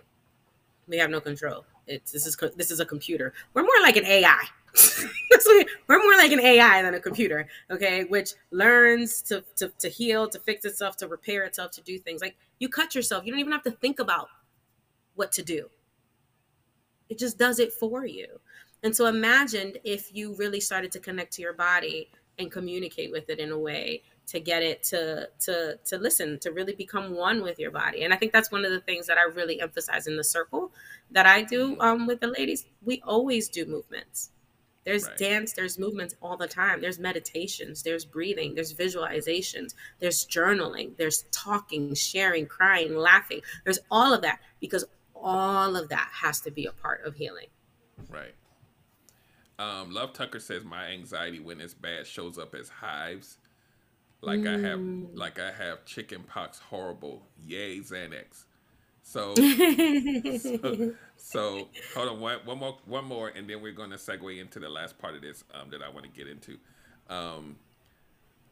we 0.89 0.99
have 0.99 1.11
no 1.11 1.21
control. 1.21 1.65
It's 1.93 2.13
this 2.13 2.27
is 2.27 2.37
this 2.57 2.71
is 2.71 2.81
a 2.81 2.87
computer. 2.87 3.33
We're 3.55 3.63
more 3.63 3.83
like 3.83 3.97
an 3.97 4.07
AI. 4.07 4.43
we're 5.87 6.03
more 6.03 6.17
like 6.17 6.33
an 6.33 6.41
AI 6.41 6.83
than 6.83 6.95
a 6.95 7.01
computer, 7.01 7.47
okay? 7.71 8.05
Which 8.05 8.31
learns 8.51 9.21
to, 9.23 9.45
to 9.57 9.71
to 9.79 9.89
heal, 9.89 10.29
to 10.29 10.39
fix 10.39 10.65
itself, 10.65 10.97
to 10.99 11.09
repair 11.09 11.45
itself, 11.45 11.73
to 11.73 11.83
do 11.83 11.99
things. 11.99 12.23
Like 12.23 12.37
you 12.59 12.69
cut 12.69 12.95
yourself, 12.95 13.25
you 13.25 13.33
don't 13.33 13.41
even 13.41 13.53
have 13.53 13.63
to 13.65 13.71
think 13.71 13.99
about 13.99 14.29
what 15.15 15.33
to 15.33 15.43
do. 15.43 15.69
It 17.09 17.19
just 17.19 17.39
does 17.39 17.59
it 17.59 17.73
for 17.73 18.07
you. 18.07 18.27
And 18.83 18.97
so 18.97 19.07
imagine 19.07 19.75
if 19.85 20.15
you 20.15 20.35
really 20.35 20.61
started 20.61 20.91
to 20.93 21.01
connect 21.01 21.35
to 21.35 21.43
your 21.43 21.53
body 21.53 22.11
and 22.39 22.51
communicate 22.51 23.13
with 23.13 23.29
it 23.29 23.39
in 23.39 23.51
a 23.51 23.59
way 23.59 24.03
to 24.33 24.41
get 24.41 24.63
it 24.63 24.83
to 24.83 25.29
to 25.39 25.79
to 25.85 25.99
listen 25.99 26.39
to 26.39 26.51
really 26.51 26.75
become 26.75 27.15
one 27.15 27.43
with 27.43 27.59
your 27.59 27.71
body. 27.71 28.03
And 28.03 28.15
i 28.15 28.17
think 28.17 28.33
that's 28.33 28.51
one 28.51 28.65
of 28.65 28.73
the 28.73 28.81
things 28.81 29.07
that 29.07 29.19
i 29.19 29.25
really 29.25 29.61
emphasize 29.61 30.07
in 30.07 30.17
the 30.17 30.25
circle 30.25 30.73
that 31.11 31.27
i 31.27 31.43
do 31.43 31.79
um, 31.81 32.07
with 32.07 32.21
the 32.21 32.29
ladies. 32.29 32.65
We 32.83 33.03
always 33.07 33.51
do 33.51 33.67
movements. 33.67 34.31
There's 34.85 35.07
right. 35.07 35.19
dance 35.19 35.53
there's 35.53 35.79
movements 35.79 36.15
all 36.23 36.39
the 36.39 36.49
time. 36.49 36.81
There's 36.81 36.99
meditations 36.99 37.83
there's 37.83 38.07
breathing 38.07 38.55
there's 38.55 38.73
visualizations 38.73 39.75
there's 40.01 40.27
journaling 40.27 40.97
there's 40.97 41.25
talking 41.31 41.95
sharing 41.95 42.47
crying 42.47 42.97
laughing. 42.97 43.43
There's 43.65 43.81
all 43.91 44.15
of 44.15 44.23
that 44.23 44.41
because 44.61 44.87
all 45.15 45.77
of 45.77 45.91
that 45.91 46.09
has 46.11 46.41
to 46.41 46.51
be 46.51 46.65
a 46.65 46.73
part 46.73 47.05
of 47.05 47.17
healing. 47.17 47.49
Right. 48.09 48.35
Um, 49.59 49.93
love 49.93 50.15
tucker 50.15 50.41
says 50.41 50.65
my 50.65 50.87
anxiety 50.87 51.39
when 51.39 51.61
it's 51.61 51.75
bad 51.75 52.07
shows 52.07 52.39
up 52.39 52.55
as 52.55 52.71
hives 52.71 53.37
like 54.23 54.41
mm. 54.41 54.49
I 54.49 54.69
have 54.69 54.79
mm. 54.79 55.09
like 55.15 55.39
I 55.39 55.53
have 55.53 55.85
chicken 55.85 56.23
pox 56.23 56.59
horrible. 56.59 57.23
Yay 57.45 57.81
Xanax. 57.81 58.45
So, 59.05 59.35
so, 59.35 60.95
so 61.17 61.69
hold 61.95 62.09
on 62.09 62.21
one, 62.21 62.39
one 62.45 62.59
more 62.59 62.77
one 62.87 63.05
more 63.05 63.29
and 63.29 63.51
then 63.51 63.61
we're 63.61 63.73
gonna 63.73 63.97
segue 63.97 64.41
into 64.41 64.61
the 64.61 64.69
last 64.69 64.97
part 64.99 65.17
of 65.17 65.23
this 65.23 65.43
um, 65.53 65.71
that 65.71 65.83
I 65.83 65.89
want 65.89 66.05
to 66.05 66.11
get 66.11 66.29
into. 66.29 66.57
Um, 67.11 67.57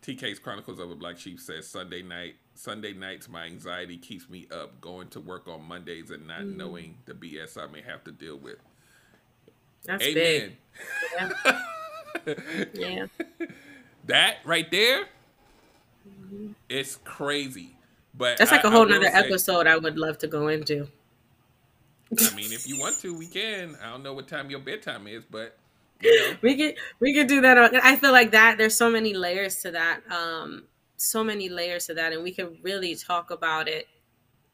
TK's 0.02 0.38
Chronicles 0.38 0.80
of 0.80 0.90
a 0.90 0.96
Black 0.96 1.18
Sheep 1.18 1.38
says 1.38 1.68
Sunday 1.68 2.02
night 2.02 2.34
Sunday 2.54 2.92
nights 2.92 3.28
my 3.28 3.44
anxiety 3.44 3.96
keeps 3.96 4.28
me 4.28 4.48
up 4.50 4.80
going 4.80 5.08
to 5.10 5.20
work 5.20 5.46
on 5.46 5.62
Mondays 5.62 6.10
and 6.10 6.26
not 6.26 6.40
mm. 6.40 6.56
knowing 6.56 6.96
the 7.06 7.14
BS 7.14 7.56
I 7.56 7.70
may 7.70 7.82
have 7.82 8.02
to 8.04 8.12
deal 8.12 8.36
with. 8.36 8.56
That's 9.84 10.02
Amen. 10.02 10.14
big. 10.14 10.56
Yeah. 11.16 12.64
yeah. 12.74 13.06
That 14.06 14.38
right 14.44 14.70
there 14.70 15.06
Mm-hmm. 16.08 16.52
It's 16.68 16.96
crazy. 16.96 17.76
But 18.14 18.38
that's 18.38 18.50
like 18.50 18.64
I, 18.64 18.68
a 18.68 18.70
whole 18.70 18.92
other 18.92 19.06
episode 19.06 19.66
I 19.66 19.76
would 19.76 19.98
love 19.98 20.18
to 20.18 20.26
go 20.26 20.48
into. 20.48 20.88
I 22.18 22.34
mean, 22.34 22.52
if 22.52 22.66
you 22.66 22.78
want 22.78 22.98
to, 23.00 23.16
we 23.16 23.26
can. 23.26 23.76
I 23.82 23.90
don't 23.90 24.02
know 24.02 24.14
what 24.14 24.26
time 24.26 24.50
your 24.50 24.58
bedtime 24.60 25.06
is, 25.06 25.22
but 25.30 25.56
you 26.00 26.18
know. 26.18 26.36
we 26.42 26.56
can 26.56 26.72
we 26.98 27.14
can 27.14 27.26
do 27.26 27.40
that. 27.40 27.74
I 27.84 27.96
feel 27.96 28.12
like 28.12 28.32
that 28.32 28.58
there's 28.58 28.76
so 28.76 28.90
many 28.90 29.14
layers 29.14 29.62
to 29.62 29.70
that. 29.70 30.00
Um, 30.10 30.64
so 30.96 31.22
many 31.22 31.48
layers 31.48 31.86
to 31.86 31.94
that, 31.94 32.12
and 32.12 32.22
we 32.22 32.32
can 32.32 32.58
really 32.62 32.96
talk 32.96 33.30
about 33.30 33.68
it 33.68 33.86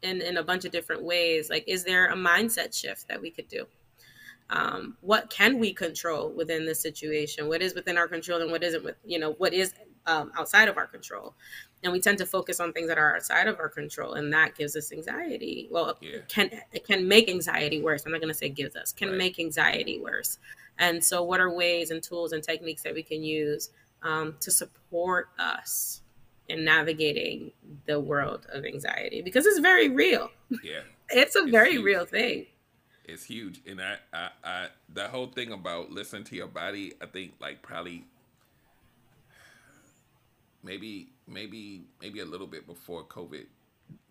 in 0.03 0.21
in 0.21 0.37
a 0.37 0.43
bunch 0.43 0.65
of 0.65 0.71
different 0.71 1.03
ways. 1.03 1.49
Like, 1.49 1.63
is 1.67 1.83
there 1.83 2.07
a 2.07 2.15
mindset 2.15 2.79
shift 2.79 3.07
that 3.07 3.21
we 3.21 3.31
could 3.31 3.47
do? 3.47 3.65
Um, 4.49 4.95
what 5.01 5.29
can 5.29 5.59
we 5.59 5.73
control 5.73 6.29
within 6.29 6.65
this 6.65 6.79
situation? 6.79 7.49
What 7.49 7.61
is 7.61 7.73
within 7.73 7.97
our 7.97 8.07
control, 8.07 8.41
and 8.41 8.51
what 8.51 8.63
isn't? 8.63 8.83
With 8.83 8.95
you 9.03 9.17
know, 9.17 9.33
what 9.33 9.53
is 9.53 9.73
um, 10.07 10.31
outside 10.37 10.67
of 10.67 10.77
our 10.77 10.87
control. 10.87 11.35
And 11.83 11.93
we 11.93 11.99
tend 11.99 12.17
to 12.17 12.25
focus 12.25 12.59
on 12.59 12.73
things 12.73 12.87
that 12.87 12.97
are 12.97 13.15
outside 13.15 13.47
of 13.47 13.59
our 13.59 13.69
control 13.69 14.13
and 14.13 14.33
that 14.33 14.55
gives 14.55 14.75
us 14.75 14.91
anxiety. 14.91 15.67
Well 15.69 15.97
yeah. 16.01 16.09
it 16.09 16.27
can 16.27 16.49
it 16.73 16.87
can 16.87 17.07
make 17.07 17.29
anxiety 17.29 17.81
worse. 17.81 18.05
I'm 18.05 18.11
not 18.11 18.21
going 18.21 18.33
to 18.33 18.37
say 18.37 18.49
gives 18.49 18.75
us 18.75 18.91
can 18.91 19.09
right. 19.09 19.17
make 19.17 19.39
anxiety 19.39 19.99
worse. 19.99 20.39
And 20.79 21.03
so 21.03 21.23
what 21.23 21.39
are 21.39 21.53
ways 21.53 21.91
and 21.91 22.01
tools 22.01 22.31
and 22.31 22.43
techniques 22.43 22.81
that 22.83 22.93
we 22.93 23.03
can 23.03 23.23
use 23.23 23.69
um, 24.01 24.35
to 24.39 24.49
support 24.49 25.29
us 25.37 26.01
in 26.49 26.63
navigating 26.63 27.51
the 27.85 27.99
world 27.99 28.47
of 28.51 28.65
anxiety? 28.65 29.21
Because 29.21 29.45
it's 29.45 29.59
very 29.59 29.89
real. 29.89 30.31
Yeah. 30.63 30.81
It's 31.09 31.37
a 31.37 31.43
it's 31.43 31.51
very 31.51 31.71
huge. 31.71 31.85
real 31.85 32.05
thing. 32.05 32.47
It's 33.05 33.23
huge. 33.23 33.61
And 33.65 33.81
I, 33.81 33.95
I 34.11 34.29
i 34.43 34.67
the 34.93 35.07
whole 35.07 35.27
thing 35.27 35.53
about 35.53 35.89
listening 35.89 36.23
to 36.25 36.35
your 36.35 36.47
body 36.47 36.93
i 37.01 37.05
think 37.05 37.33
like 37.39 37.61
probably 37.61 38.03
maybe 40.63 41.09
maybe 41.27 41.83
maybe 42.01 42.19
a 42.19 42.25
little 42.25 42.47
bit 42.47 42.65
before 42.67 43.03
COVID 43.03 43.45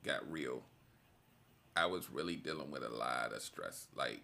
got 0.05 0.31
real, 0.31 0.63
I 1.77 1.87
was 1.87 2.11
really 2.11 2.37
dealing 2.37 2.71
with 2.71 2.83
a 2.83 2.89
lot 2.89 3.33
of 3.33 3.43
stress. 3.43 3.89
Like 3.95 4.21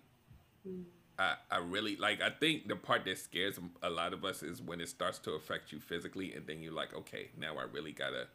mm. 0.67 0.85
I 1.19 1.35
I 1.51 1.59
really 1.59 1.97
like 1.97 2.21
I 2.23 2.31
think 2.31 2.69
the 2.69 2.77
part 2.77 3.05
that 3.05 3.19
scares 3.19 3.59
a 3.83 3.91
lot 3.91 4.13
of 4.13 4.25
us 4.25 4.43
is 4.43 4.63
when 4.63 4.81
it 4.81 4.89
starts 4.89 5.19
to 5.21 5.33
affect 5.33 5.73
you 5.73 5.81
physically 5.81 6.33
and 6.33 6.47
then 6.47 6.63
you're 6.63 6.73
like, 6.73 6.95
okay, 6.95 7.31
now 7.39 7.57
I 7.59 7.65
really 7.65 7.93
got 7.93 8.11
to 8.11 8.27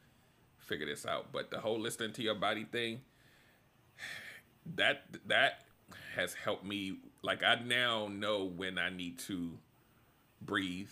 figure 0.57 0.85
this 0.85 1.05
out. 1.05 1.31
But 1.31 1.49
the 1.51 1.59
whole 1.59 1.79
listening 1.79 2.13
to 2.13 2.21
your 2.21 2.35
body 2.35 2.65
thing 2.65 3.01
that 4.75 5.05
that 5.25 5.61
has 6.15 6.33
helped 6.33 6.65
me 6.65 6.97
like 7.21 7.43
I 7.43 7.55
now 7.55 8.07
know 8.07 8.43
when 8.43 8.77
I 8.77 8.89
need 8.89 9.19
to 9.19 9.51
breathe 10.41 10.91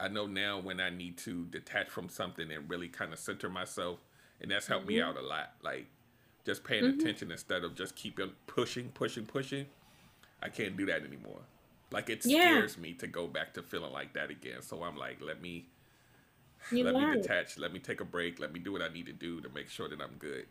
I 0.00 0.08
know 0.08 0.26
now 0.26 0.60
when 0.60 0.80
I 0.80 0.90
need 0.90 1.18
to 1.18 1.44
detach 1.46 1.88
from 1.88 2.08
something 2.08 2.50
and 2.50 2.68
really 2.68 2.88
kind 2.88 3.12
of 3.12 3.18
center 3.18 3.48
myself, 3.48 3.98
and 4.40 4.50
that's 4.50 4.66
helped 4.66 4.86
mm-hmm. 4.86 4.96
me 4.96 5.02
out 5.02 5.16
a 5.16 5.22
lot. 5.22 5.52
Like 5.62 5.86
just 6.44 6.64
paying 6.64 6.84
mm-hmm. 6.84 7.00
attention 7.00 7.30
instead 7.30 7.64
of 7.64 7.74
just 7.74 7.96
keeping 7.96 8.32
pushing, 8.46 8.88
pushing, 8.88 9.26
pushing. 9.26 9.66
I 10.42 10.48
can't 10.48 10.76
do 10.76 10.86
that 10.86 11.02
anymore. 11.04 11.40
Like 11.90 12.08
it 12.08 12.22
scares 12.22 12.76
yeah. 12.76 12.82
me 12.82 12.92
to 12.94 13.06
go 13.06 13.26
back 13.26 13.54
to 13.54 13.62
feeling 13.62 13.92
like 13.92 14.14
that 14.14 14.30
again. 14.30 14.62
So 14.62 14.82
I'm 14.82 14.96
like, 14.96 15.18
let 15.20 15.42
me 15.42 15.66
you 16.72 16.84
let 16.84 16.94
learn. 16.94 17.16
me 17.16 17.22
detach, 17.22 17.58
let 17.58 17.72
me 17.72 17.78
take 17.78 18.00
a 18.00 18.04
break, 18.04 18.40
let 18.40 18.52
me 18.52 18.60
do 18.60 18.72
what 18.72 18.82
I 18.82 18.88
need 18.88 19.06
to 19.06 19.12
do 19.12 19.40
to 19.40 19.48
make 19.50 19.68
sure 19.68 19.88
that 19.88 20.00
I'm 20.00 20.16
good 20.18 20.46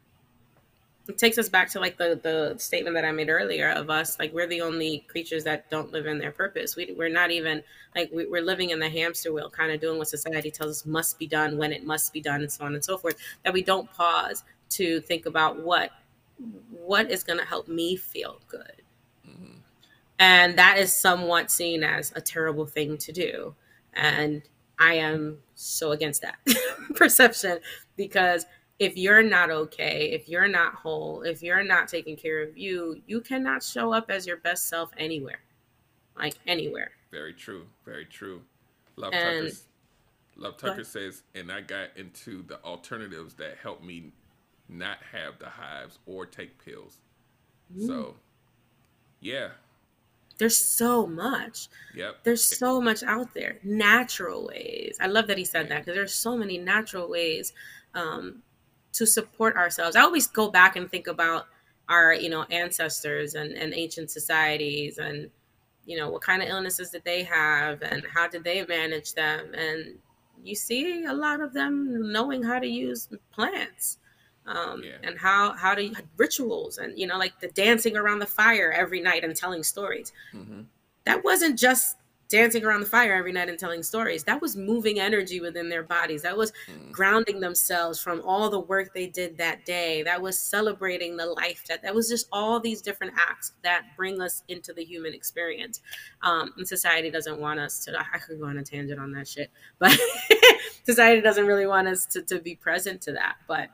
it 1.10 1.18
takes 1.18 1.39
us 1.39 1.49
back 1.49 1.70
to 1.72 1.80
like 1.80 1.97
the 1.97 2.20
the 2.22 2.55
statement 2.60 2.93
that 2.95 3.03
I 3.03 3.12
made 3.12 3.30
earlier 3.30 3.70
of 3.72 3.89
us 3.89 4.20
like 4.20 4.32
we're 4.32 4.47
the 4.47 4.62
only 4.62 4.99
creatures 5.07 5.43
that 5.43 5.70
don't 5.72 5.91
live 5.91 6.05
in 6.05 6.20
their 6.20 6.32
purpose. 6.32 6.76
We 6.76 6.93
we're 6.95 7.10
not 7.10 7.32
even 7.32 7.64
like 7.95 8.12
we, 8.14 8.26
are 8.26 8.41
living 8.41 8.70
in 8.70 8.80
the 8.80 8.89
hamster 8.89 9.34
wheel, 9.34 9.49
kind 9.49 9.72
of 9.72 9.82
doing 9.82 9.97
what 9.97 10.07
society 10.07 10.51
tells 10.51 10.70
us 10.70 10.86
must 10.86 11.18
be 11.18 11.26
done 11.26 11.57
when 11.57 11.74
it 11.74 11.84
must 11.84 12.14
be 12.14 12.22
done, 12.22 12.41
and 12.41 12.51
so 12.51 12.64
on 12.64 12.76
and 12.76 12.86
so 12.86 12.97
forth. 12.97 13.16
That 13.43 13.53
we 13.53 13.64
don't 13.64 13.91
pause 13.91 14.43
to 14.72 15.01
think 15.01 15.26
about 15.26 15.60
what 15.60 15.89
what 16.72 17.10
is 17.10 17.24
going 17.24 17.39
to 17.39 17.45
help 17.45 17.68
me 17.68 17.95
feel 17.95 18.39
good, 18.47 18.84
mm-hmm. 19.28 19.57
and 20.20 20.57
that 20.60 20.78
is 20.78 20.93
somewhat 20.93 21.49
seen 21.49 21.84
as 21.84 22.14
a 22.16 22.22
terrible 22.22 22.68
thing 22.68 22.97
to 22.99 23.12
do, 23.12 23.55
and 23.93 24.43
I 24.78 24.93
am 24.93 25.39
so 25.55 25.91
against 25.91 26.22
that 26.22 26.38
perception 26.95 27.60
because 27.97 28.45
if 28.80 28.98
you're 28.98 29.22
not 29.22 29.52
okay, 29.52 30.12
if 30.12 30.30
you're 30.30 30.48
not 30.48 30.74
whole, 30.74 31.22
if 31.24 31.44
you're 31.44 31.64
not 31.64 31.90
taking 31.90 32.16
care 32.16 32.42
of 32.42 32.58
you, 32.58 33.02
you 33.06 33.20
cannot 33.20 33.62
show 33.62 33.94
up 33.94 34.10
as 34.10 34.26
your 34.26 34.38
best 34.38 34.70
self 34.70 34.90
anywhere. 34.98 35.42
Like 36.18 36.36
anywhere. 36.48 36.92
Very 37.12 37.34
true. 37.34 37.66
Very 37.86 38.06
true. 38.06 38.42
Love 38.96 39.14
and, 39.14 39.48
Tucker. 39.48 39.58
Love 40.38 40.58
Tucker 40.58 40.84
says, 40.84 41.24
and 41.36 41.52
I 41.52 41.62
got 41.62 41.90
into 41.98 42.44
the 42.44 42.62
alternatives 42.64 43.34
that 43.36 43.58
help 43.62 43.84
me 43.84 44.12
not 44.70 44.98
have 45.12 45.40
the 45.40 45.50
hives 45.50 46.00
or 46.06 46.26
take 46.26 46.64
pills. 46.64 46.98
Mm. 47.76 47.88
So, 47.88 48.16
yeah. 49.20 49.50
There's 50.38 50.58
so 50.58 51.06
much. 51.06 51.68
Yep. 51.96 52.20
There's 52.24 52.46
so 52.46 52.80
much 52.80 53.04
out 53.04 53.34
there. 53.34 53.58
Natural 53.64 54.48
ways. 54.48 54.98
I 55.02 55.08
love 55.08 55.28
that 55.28 55.38
he 55.38 55.44
said 55.44 55.64
yeah. 55.64 55.76
that 55.76 55.86
because 55.86 55.96
there's 55.96 56.14
so 56.14 56.38
many 56.38 56.58
natural 56.58 57.10
ways 57.10 57.54
um, 57.94 58.42
to 59.00 59.08
support 59.08 59.56
ourselves. 59.56 59.95
I 59.95 60.02
always 60.02 60.28
go 60.28 60.52
back 60.52 60.76
and 60.76 60.91
think 60.91 61.08
about 61.08 61.47
our, 61.88 62.14
you 62.14 62.30
know, 62.30 62.43
ancestors 62.52 63.34
and, 63.34 63.54
and 63.54 63.74
ancient 63.74 64.12
societies 64.12 64.97
and, 64.97 65.30
you 65.86 65.97
know, 65.97 66.10
what 66.10 66.22
kind 66.22 66.43
of 66.43 66.50
illnesses 66.50 66.89
did 66.91 67.06
they 67.06 67.24
have 67.24 67.82
and 67.82 68.04
how 68.14 68.28
did 68.28 68.43
they 68.43 68.64
manage 68.66 69.14
them? 69.14 69.54
And 69.56 69.97
you 70.43 70.54
see 70.54 71.06
a 71.06 71.14
lot 71.14 71.39
of 71.39 71.54
them 71.54 72.12
knowing 72.12 72.43
how 72.43 72.60
to 72.60 72.68
use 72.68 73.08
plants. 73.32 73.97
Um, 74.45 74.82
yeah. 74.84 74.93
and 75.04 75.20
how 75.20 75.54
how 75.54 75.76
to 75.76 75.93
rituals 76.18 76.80
and 76.80 76.97
you 76.97 77.06
know 77.06 77.20
like 77.20 77.39
the 77.39 77.50
dancing 77.50 77.95
around 77.95 78.18
the 78.18 78.26
fire 78.26 78.72
every 78.72 79.00
night 79.00 79.24
and 79.24 79.36
telling 79.36 79.62
stories 79.62 80.12
mm-hmm. 80.34 80.62
that 81.04 81.24
wasn't 81.24 81.60
just 81.60 81.97
dancing 82.30 82.64
around 82.64 82.82
the 82.82 82.86
fire 82.86 83.14
every 83.14 83.32
night 83.32 83.50
and 83.50 83.58
telling 83.58 83.82
stories. 83.82 84.24
That 84.24 84.42
was 84.42 84.56
moving 84.56 85.00
energy 85.00 85.42
within 85.42 85.68
their 85.68 85.82
bodies. 85.82 86.22
That 86.22 86.38
was 86.38 86.54
mm. 86.72 86.92
grounding 86.92 87.40
themselves 87.40 88.00
from 88.00 88.22
all 88.24 88.50
the 88.50 88.60
work 88.60 88.94
they 88.94 89.08
did 89.08 89.38
that 89.40 89.66
day. 89.66 90.04
That 90.04 90.22
was 90.22 90.38
celebrating 90.38 91.18
the 91.18 91.26
life 91.26 91.66
that 91.68 91.82
that 91.82 91.94
was 91.94 92.08
just 92.08 92.28
all 92.32 92.60
these 92.60 92.82
different 92.82 93.14
acts 93.18 93.54
that 93.64 93.84
bring 93.98 94.22
us 94.22 94.44
into 94.48 94.74
the 94.74 94.84
human 94.84 95.14
experience. 95.14 95.82
Um, 96.22 96.54
and 96.58 96.68
society 96.68 97.10
doesn't 97.10 97.40
want 97.40 97.60
us 97.60 97.84
to. 97.86 98.00
I 98.00 98.20
could 98.20 98.40
go 98.40 98.46
on 98.46 98.58
a 98.58 98.64
tangent 98.64 99.00
on 99.00 99.12
that 99.14 99.28
shit, 99.28 99.50
but 99.80 99.98
society 100.84 101.22
doesn't 101.22 101.48
really 101.48 101.66
want 101.66 101.88
us 101.88 102.06
to, 102.08 102.22
to 102.22 102.40
be 102.40 102.56
present 102.56 103.02
to 103.04 103.14
that. 103.14 103.38
But 103.48 103.70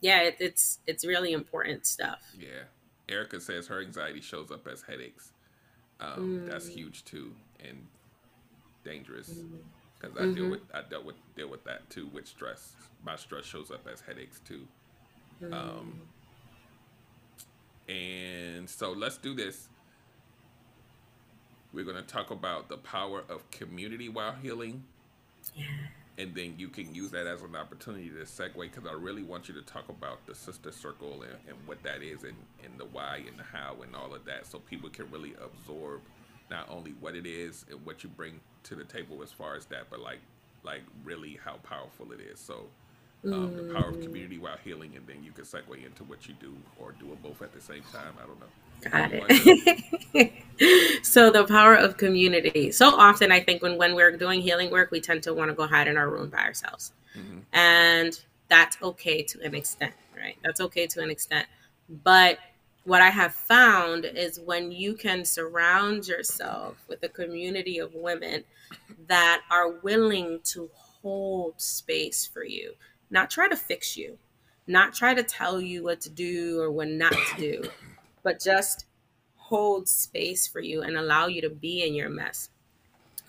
yeah, 0.00 0.22
it, 0.22 0.36
it's 0.40 0.80
it's 0.88 1.04
really 1.04 1.32
important 1.32 1.86
stuff. 1.86 2.20
Yeah, 2.36 2.64
Erica 3.08 3.40
says 3.40 3.68
her 3.68 3.80
anxiety 3.80 4.20
shows 4.20 4.50
up 4.50 4.66
as 4.66 4.82
headaches 4.82 5.32
um, 6.00 6.40
mm. 6.40 6.46
That's 6.50 6.68
huge 6.68 7.04
too 7.04 7.32
and 7.66 7.86
dangerous 8.84 9.28
because 10.00 10.16
mm. 10.16 10.20
I 10.20 10.24
mm-hmm. 10.24 10.34
deal 10.34 10.50
with 10.50 10.60
I 10.72 10.82
dealt 10.88 11.04
with 11.04 11.16
deal 11.36 11.48
with 11.48 11.64
that 11.64 11.88
too 11.90 12.08
with 12.12 12.26
stress. 12.26 12.72
My 13.04 13.16
stress 13.16 13.44
shows 13.44 13.70
up 13.70 13.86
as 13.92 14.00
headaches 14.00 14.40
too. 14.46 14.66
Mm. 15.42 15.52
Um, 15.52 16.00
and 17.88 18.68
so 18.68 18.92
let's 18.92 19.16
do 19.16 19.34
this. 19.34 19.68
We're 21.72 21.84
going 21.84 21.96
to 21.96 22.02
talk 22.02 22.30
about 22.30 22.68
the 22.68 22.78
power 22.78 23.24
of 23.28 23.48
community 23.50 24.08
while 24.08 24.34
healing. 24.42 24.84
Yeah. 25.54 25.66
And 26.18 26.34
then 26.34 26.54
you 26.58 26.68
can 26.68 26.92
use 26.92 27.12
that 27.12 27.28
as 27.28 27.42
an 27.42 27.54
opportunity 27.54 28.10
to 28.10 28.24
segue 28.24 28.60
because 28.60 28.86
I 28.86 28.92
really 28.92 29.22
want 29.22 29.48
you 29.48 29.54
to 29.54 29.62
talk 29.62 29.88
about 29.88 30.26
the 30.26 30.34
sister 30.34 30.72
circle 30.72 31.22
and, 31.22 31.36
and 31.48 31.56
what 31.64 31.80
that 31.84 32.02
is 32.02 32.24
and, 32.24 32.34
and 32.64 32.76
the 32.76 32.86
why 32.86 33.22
and 33.28 33.38
the 33.38 33.44
how 33.44 33.76
and 33.84 33.94
all 33.94 34.12
of 34.12 34.24
that 34.24 34.46
so 34.46 34.58
people 34.58 34.90
can 34.90 35.08
really 35.12 35.34
absorb 35.40 36.00
not 36.50 36.68
only 36.68 36.92
what 37.00 37.14
it 37.14 37.24
is 37.24 37.64
and 37.70 37.84
what 37.86 38.02
you 38.02 38.10
bring 38.10 38.40
to 38.64 38.74
the 38.74 38.84
table 38.84 39.22
as 39.22 39.30
far 39.30 39.54
as 39.54 39.66
that, 39.66 39.90
but 39.90 40.00
like 40.00 40.18
like 40.64 40.82
really 41.04 41.38
how 41.44 41.54
powerful 41.58 42.10
it 42.12 42.20
is. 42.20 42.40
So 42.40 42.66
um, 43.24 43.56
the 43.56 43.74
power 43.74 43.90
of 43.90 43.96
mm. 43.96 44.02
community 44.02 44.38
while 44.38 44.56
healing, 44.62 44.92
and 44.96 45.06
then 45.06 45.22
you 45.22 45.32
can 45.32 45.44
segue 45.44 45.84
into 45.84 46.04
what 46.04 46.28
you 46.28 46.34
do 46.40 46.54
or 46.78 46.92
do 46.92 47.12
it 47.12 47.22
both 47.22 47.42
at 47.42 47.52
the 47.52 47.60
same 47.60 47.82
time. 47.92 48.14
I 48.22 48.26
don't 48.26 48.40
know. 48.40 48.46
Got 48.82 49.10
it. 49.12 50.32
so 51.02 51.30
the 51.30 51.44
power 51.44 51.74
of 51.74 51.96
community. 51.96 52.70
So 52.72 52.88
often, 52.88 53.32
I 53.32 53.40
think 53.40 53.62
when 53.62 53.76
when 53.76 53.94
we're 53.94 54.16
doing 54.16 54.40
healing 54.40 54.70
work, 54.70 54.90
we 54.90 55.00
tend 55.00 55.22
to 55.24 55.34
want 55.34 55.50
to 55.50 55.54
go 55.54 55.66
hide 55.66 55.88
in 55.88 55.96
our 55.96 56.08
room 56.08 56.30
by 56.30 56.38
ourselves, 56.38 56.92
mm-hmm. 57.16 57.40
and 57.52 58.18
that's 58.48 58.76
okay 58.82 59.22
to 59.22 59.40
an 59.42 59.54
extent, 59.54 59.94
right? 60.16 60.36
That's 60.42 60.60
okay 60.60 60.86
to 60.88 61.02
an 61.02 61.10
extent, 61.10 61.46
but 61.88 62.38
what 62.84 63.02
I 63.02 63.10
have 63.10 63.34
found 63.34 64.06
is 64.06 64.40
when 64.40 64.72
you 64.72 64.94
can 64.94 65.22
surround 65.22 66.08
yourself 66.08 66.82
with 66.88 67.02
a 67.02 67.08
community 67.08 67.78
of 67.78 67.92
women 67.92 68.44
that 69.08 69.42
are 69.50 69.72
willing 69.80 70.40
to 70.44 70.70
hold 70.72 71.60
space 71.60 72.26
for 72.26 72.44
you, 72.44 72.72
not 73.10 73.28
try 73.28 73.46
to 73.46 73.56
fix 73.56 73.94
you, 73.94 74.16
not 74.66 74.94
try 74.94 75.12
to 75.12 75.22
tell 75.22 75.60
you 75.60 75.84
what 75.84 76.00
to 76.00 76.08
do 76.08 76.60
or 76.60 76.70
what 76.70 76.88
not 76.88 77.12
to 77.12 77.36
do, 77.36 77.70
but 78.22 78.40
just 78.40 78.86
hold 79.36 79.88
space 79.88 80.46
for 80.46 80.60
you 80.60 80.82
and 80.82 80.96
allow 80.96 81.26
you 81.26 81.40
to 81.40 81.50
be 81.50 81.86
in 81.86 81.94
your 81.94 82.08
mess, 82.08 82.50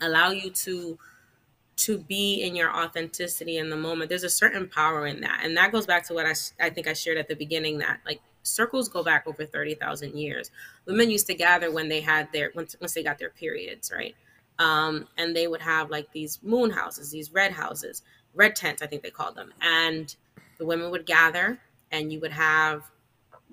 allow 0.01 0.31
you 0.31 0.49
to 0.51 0.97
to 1.75 1.97
be 1.97 2.41
in 2.43 2.57
your 2.57 2.75
authenticity 2.75 3.55
in 3.55 3.69
the 3.69 3.77
moment 3.77 4.09
there's 4.09 4.25
a 4.25 4.29
certain 4.29 4.67
power 4.67 5.07
in 5.07 5.21
that 5.21 5.39
and 5.45 5.55
that 5.55 5.71
goes 5.71 5.85
back 5.85 6.05
to 6.05 6.13
what 6.13 6.25
i, 6.25 6.33
I 6.59 6.69
think 6.69 6.89
i 6.89 6.93
shared 6.93 7.17
at 7.17 7.29
the 7.29 7.35
beginning 7.37 7.77
that 7.77 8.01
like 8.05 8.19
circles 8.43 8.89
go 8.89 9.03
back 9.03 9.27
over 9.27 9.45
30,000 9.45 10.15
years. 10.15 10.51
Women 10.85 11.09
used 11.09 11.27
to 11.27 11.33
gather 11.33 11.71
when 11.71 11.89
they 11.89 12.01
had 12.01 12.31
their, 12.31 12.51
once, 12.55 12.75
once 12.79 12.93
they 12.93 13.03
got 13.03 13.19
their 13.19 13.29
periods, 13.29 13.91
right? 13.93 14.15
Um, 14.57 15.07
and 15.17 15.35
they 15.35 15.47
would 15.47 15.61
have 15.61 15.89
like 15.89 16.11
these 16.11 16.39
moon 16.43 16.69
houses, 16.69 17.11
these 17.11 17.31
red 17.31 17.51
houses, 17.51 18.01
red 18.33 18.55
tents, 18.55 18.81
I 18.81 18.87
think 18.87 19.03
they 19.03 19.09
called 19.09 19.35
them. 19.35 19.53
And 19.61 20.13
the 20.57 20.65
women 20.65 20.91
would 20.91 21.05
gather 21.05 21.59
and 21.91 22.11
you 22.11 22.19
would 22.19 22.31
have 22.31 22.83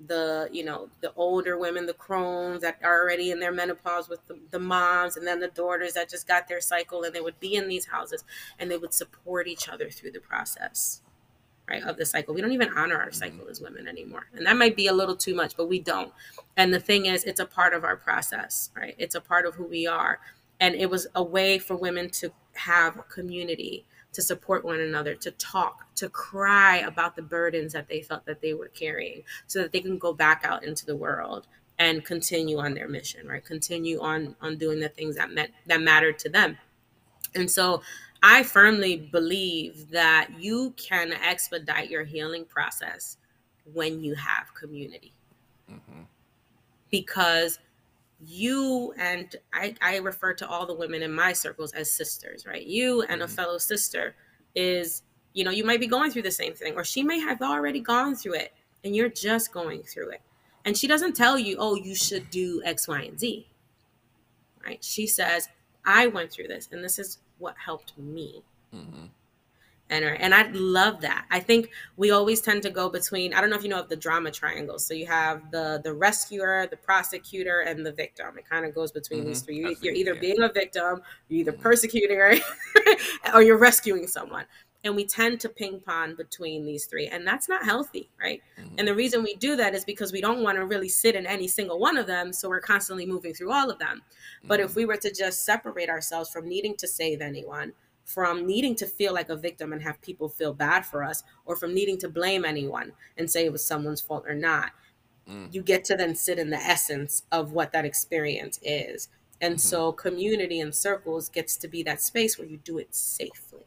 the 0.05 0.47
you 0.51 0.63
know 0.63 0.89
the 1.01 1.11
older 1.15 1.57
women 1.57 1.87
the 1.87 1.93
crones 1.93 2.61
that 2.61 2.77
are 2.83 3.01
already 3.01 3.31
in 3.31 3.39
their 3.39 3.51
menopause 3.51 4.07
with 4.07 4.25
the, 4.27 4.37
the, 4.51 4.59
moms 4.59 5.17
and 5.17 5.25
then 5.25 5.39
the 5.39 5.47
daughters 5.47 5.93
that 5.93 6.07
just 6.07 6.27
got 6.27 6.47
their 6.47 6.61
cycle 6.61 7.03
and 7.03 7.15
they 7.15 7.21
would 7.21 7.39
be 7.39 7.55
in 7.55 7.67
these 7.67 7.87
houses 7.87 8.23
and 8.59 8.69
they 8.69 8.77
would 8.77 8.93
support 8.93 9.47
each 9.47 9.67
other 9.67 9.89
through 9.89 10.11
the 10.11 10.19
process 10.19 11.01
right 11.67 11.83
of 11.83 11.97
the 11.97 12.05
cycle. 12.05 12.33
We 12.33 12.41
don't 12.41 12.51
even 12.51 12.69
honor 12.77 12.97
our 12.97 13.07
mm-hmm. 13.07 13.13
cycle 13.13 13.47
as 13.49 13.59
women 13.59 13.87
anymore. 13.87 14.27
And 14.33 14.45
that 14.45 14.55
might 14.55 14.75
be 14.75 14.87
a 14.87 14.93
little 14.93 15.15
too 15.15 15.33
much 15.33 15.57
but 15.57 15.67
we 15.67 15.79
don't. 15.79 16.13
And 16.57 16.71
the 16.71 16.79
thing 16.79 17.07
is 17.07 17.23
it's 17.23 17.39
a 17.39 17.45
part 17.45 17.73
of 17.73 17.83
our 17.83 17.95
process 17.95 18.69
right? 18.75 18.95
It's 18.99 19.15
a 19.15 19.21
part 19.21 19.47
of 19.47 19.55
who 19.55 19.65
we 19.65 19.87
are. 19.87 20.19
And 20.59 20.75
it 20.75 20.89
was 20.89 21.07
a 21.15 21.23
way 21.23 21.57
for 21.57 21.75
women 21.75 22.09
to 22.11 22.31
have 22.53 23.07
community 23.09 23.85
to 24.13 24.21
support 24.21 24.65
one 24.65 24.79
another 24.79 25.15
to 25.15 25.31
talk 25.31 25.93
to 25.95 26.09
cry 26.09 26.77
about 26.77 27.15
the 27.15 27.21
burdens 27.21 27.73
that 27.73 27.87
they 27.87 28.01
felt 28.01 28.25
that 28.25 28.41
they 28.41 28.53
were 28.53 28.69
carrying 28.69 29.23
so 29.45 29.61
that 29.61 29.71
they 29.71 29.81
can 29.81 29.97
go 29.97 30.13
back 30.13 30.43
out 30.45 30.63
into 30.63 30.85
the 30.85 30.95
world 30.95 31.47
and 31.79 32.03
continue 32.05 32.57
on 32.57 32.73
their 32.73 32.87
mission 32.87 33.27
right 33.27 33.45
continue 33.45 33.99
on 34.01 34.35
on 34.41 34.57
doing 34.57 34.79
the 34.79 34.89
things 34.89 35.15
that 35.15 35.31
meant 35.31 35.51
that 35.67 35.81
mattered 35.81 36.17
to 36.17 36.29
them 36.29 36.57
and 37.35 37.49
so 37.49 37.81
I 38.23 38.43
firmly 38.43 38.97
believe 38.97 39.89
that 39.91 40.29
you 40.39 40.73
can 40.77 41.13
expedite 41.13 41.89
your 41.89 42.03
healing 42.03 42.45
process 42.45 43.17
when 43.73 44.01
you 44.01 44.15
have 44.15 44.53
community. 44.53 45.13
Mm-hmm. 45.71 46.01
Because 46.89 47.59
you 48.19 48.93
and 48.97 49.35
I, 49.53 49.75
I 49.81 49.97
refer 49.97 50.33
to 50.35 50.47
all 50.47 50.65
the 50.65 50.73
women 50.73 51.01
in 51.01 51.13
my 51.13 51.33
circles 51.33 51.73
as 51.73 51.91
sisters, 51.91 52.45
right? 52.45 52.65
You 52.65 53.01
and 53.03 53.21
mm-hmm. 53.21 53.21
a 53.23 53.27
fellow 53.27 53.57
sister 53.57 54.15
is, 54.55 55.03
you 55.33 55.43
know, 55.43 55.51
you 55.51 55.63
might 55.63 55.79
be 55.79 55.87
going 55.87 56.11
through 56.11 56.23
the 56.23 56.31
same 56.31 56.53
thing, 56.53 56.73
or 56.75 56.83
she 56.83 57.03
may 57.03 57.19
have 57.19 57.41
already 57.41 57.79
gone 57.79 58.15
through 58.15 58.33
it 58.33 58.53
and 58.83 58.95
you're 58.95 59.09
just 59.09 59.51
going 59.51 59.83
through 59.83 60.11
it. 60.11 60.21
And 60.65 60.75
she 60.75 60.87
doesn't 60.87 61.15
tell 61.15 61.37
you, 61.37 61.57
oh, 61.59 61.75
you 61.75 61.95
should 61.95 62.29
do 62.29 62.61
X, 62.65 62.87
Y, 62.87 63.01
and 63.01 63.19
Z, 63.19 63.47
right? 64.65 64.83
She 64.83 65.07
says, 65.07 65.47
I 65.85 66.07
went 66.07 66.31
through 66.31 66.47
this 66.47 66.69
and 66.71 66.83
this 66.83 66.99
is 66.99 67.19
what 67.37 67.55
helped 67.63 67.97
me. 67.97 68.43
Mm-hmm. 68.73 69.05
And, 69.89 70.03
and 70.03 70.35
I 70.35 70.49
love 70.51 71.01
that. 71.01 71.25
I 71.31 71.39
think 71.39 71.69
we 71.95 72.11
always 72.11 72.41
tend 72.41 72.63
to 72.63 72.69
go 72.69 72.89
between. 72.89 73.33
I 73.33 73.41
don't 73.41 73.49
know 73.49 73.55
if 73.55 73.63
you 73.63 73.69
know 73.69 73.79
of 73.79 73.89
the 73.89 73.95
drama 73.95 74.31
triangle. 74.31 74.79
So 74.79 74.93
you 74.93 75.05
have 75.05 75.49
the 75.51 75.79
the 75.83 75.93
rescuer, 75.93 76.67
the 76.67 76.77
prosecutor, 76.77 77.61
and 77.61 77.85
the 77.85 77.93
victim. 77.93 78.37
It 78.37 78.49
kind 78.49 78.65
of 78.65 78.75
goes 78.75 78.91
between 78.91 79.21
mm-hmm. 79.21 79.29
these 79.29 79.41
three. 79.41 79.59
You, 79.59 79.91
are 79.91 79.93
either 79.93 80.13
yeah. 80.13 80.19
being 80.19 80.41
a 80.41 80.51
victim, 80.51 81.01
you're 81.29 81.41
either 81.41 81.53
mm-hmm. 81.53 81.61
persecuting, 81.61 82.17
or, 82.17 82.35
or 83.33 83.41
you're 83.41 83.57
rescuing 83.57 84.07
someone 84.07 84.45
and 84.83 84.95
we 84.95 85.05
tend 85.05 85.39
to 85.39 85.49
ping 85.49 85.79
pong 85.79 86.15
between 86.15 86.65
these 86.65 86.85
three 86.85 87.07
and 87.07 87.25
that's 87.25 87.49
not 87.49 87.63
healthy 87.63 88.09
right 88.19 88.41
mm-hmm. 88.59 88.75
and 88.77 88.87
the 88.87 88.95
reason 88.95 89.23
we 89.23 89.35
do 89.35 89.55
that 89.55 89.75
is 89.75 89.83
because 89.83 90.11
we 90.11 90.21
don't 90.21 90.41
want 90.41 90.57
to 90.57 90.65
really 90.65 90.89
sit 90.89 91.15
in 91.15 91.25
any 91.25 91.47
single 91.47 91.79
one 91.79 91.97
of 91.97 92.07
them 92.07 92.31
so 92.31 92.47
we're 92.47 92.59
constantly 92.59 93.05
moving 93.05 93.33
through 93.33 93.51
all 93.51 93.69
of 93.69 93.79
them 93.79 94.01
but 94.45 94.59
if 94.59 94.71
mm-hmm. 94.71 94.79
we 94.79 94.85
were 94.85 94.97
to 94.97 95.11
just 95.11 95.45
separate 95.45 95.89
ourselves 95.89 96.29
from 96.29 96.47
needing 96.47 96.75
to 96.75 96.87
save 96.87 97.21
anyone 97.21 97.73
from 98.07 98.47
needing 98.47 98.75
to 98.75 98.87
feel 98.87 99.13
like 99.13 99.29
a 99.29 99.35
victim 99.35 99.71
and 99.71 99.83
have 99.83 100.01
people 100.01 100.27
feel 100.27 100.53
bad 100.53 100.83
for 100.85 101.03
us 101.03 101.23
or 101.45 101.55
from 101.55 101.73
needing 101.73 101.97
to 101.99 102.09
blame 102.09 102.43
anyone 102.43 102.91
and 103.17 103.29
say 103.29 103.45
it 103.45 103.51
was 103.51 103.63
someone's 103.63 104.01
fault 104.01 104.25
or 104.27 104.33
not 104.33 104.71
mm. 105.29 105.53
you 105.53 105.61
get 105.61 105.83
to 105.83 105.95
then 105.95 106.15
sit 106.15 106.39
in 106.39 106.49
the 106.49 106.57
essence 106.57 107.23
of 107.31 107.51
what 107.51 107.71
that 107.71 107.85
experience 107.85 108.59
is 108.63 109.09
and 109.39 109.55
mm-hmm. 109.55 109.59
so 109.59 109.91
community 109.91 110.59
and 110.59 110.73
circles 110.73 111.29
gets 111.29 111.55
to 111.57 111.67
be 111.67 111.83
that 111.83 112.01
space 112.01 112.39
where 112.39 112.47
you 112.47 112.57
do 112.57 112.79
it 112.79 112.95
safely 112.95 113.65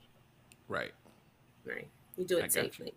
right 0.66 0.92
Right. 1.64 1.88
You 2.16 2.24
do 2.24 2.38
it 2.38 2.52
safely. 2.52 2.94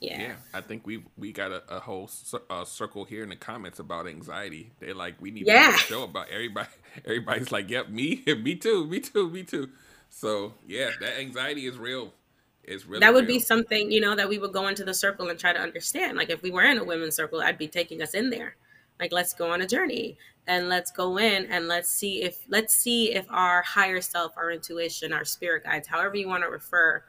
Yeah. 0.00 0.20
Yeah, 0.20 0.34
I 0.52 0.60
think 0.60 0.86
we 0.86 1.04
we 1.16 1.32
got 1.32 1.52
a, 1.52 1.62
a 1.74 1.80
whole 1.80 2.10
uh, 2.50 2.64
circle 2.64 3.04
here 3.04 3.22
in 3.22 3.30
the 3.30 3.36
comments 3.36 3.78
about 3.78 4.06
anxiety. 4.06 4.72
They're 4.78 4.94
like, 4.94 5.14
we 5.20 5.30
need 5.30 5.46
yeah. 5.46 5.72
to 5.72 5.78
show 5.78 6.02
about 6.04 6.28
everybody. 6.28 6.68
Everybody's 7.04 7.50
like, 7.50 7.70
yep, 7.70 7.88
me, 7.88 8.22
me 8.42 8.56
too, 8.56 8.86
me 8.86 9.00
too, 9.00 9.30
me 9.30 9.42
too. 9.42 9.70
So 10.10 10.54
yeah, 10.66 10.90
that 11.00 11.18
anxiety 11.18 11.66
is 11.66 11.78
real. 11.78 12.12
It's 12.64 12.84
really 12.84 13.00
that 13.00 13.14
would 13.14 13.26
real. 13.26 13.36
be 13.36 13.40
something 13.40 13.92
you 13.92 14.00
know 14.00 14.16
that 14.16 14.28
we 14.28 14.38
would 14.38 14.52
go 14.52 14.68
into 14.68 14.84
the 14.84 14.94
circle 14.94 15.28
and 15.28 15.38
try 15.38 15.52
to 15.52 15.60
understand. 15.60 16.16
Like 16.16 16.30
if 16.30 16.42
we 16.42 16.50
were 16.50 16.64
in 16.64 16.78
a 16.78 16.84
women's 16.84 17.14
circle, 17.14 17.40
I'd 17.40 17.58
be 17.58 17.68
taking 17.68 18.02
us 18.02 18.14
in 18.14 18.30
there. 18.30 18.56
Like 18.98 19.12
let's 19.12 19.34
go 19.34 19.50
on 19.52 19.60
a 19.60 19.66
journey 19.66 20.16
and 20.46 20.68
let's 20.68 20.90
go 20.90 21.18
in 21.18 21.46
and 21.46 21.68
let's 21.68 21.88
see 21.88 22.22
if 22.22 22.38
let's 22.48 22.74
see 22.74 23.14
if 23.14 23.26
our 23.30 23.62
higher 23.62 24.00
self, 24.00 24.36
our 24.36 24.50
intuition, 24.50 25.12
our 25.12 25.24
spirit 25.24 25.64
guides, 25.64 25.86
however 25.86 26.16
you 26.16 26.28
want 26.28 26.42
to 26.42 26.50
refer 26.50 27.04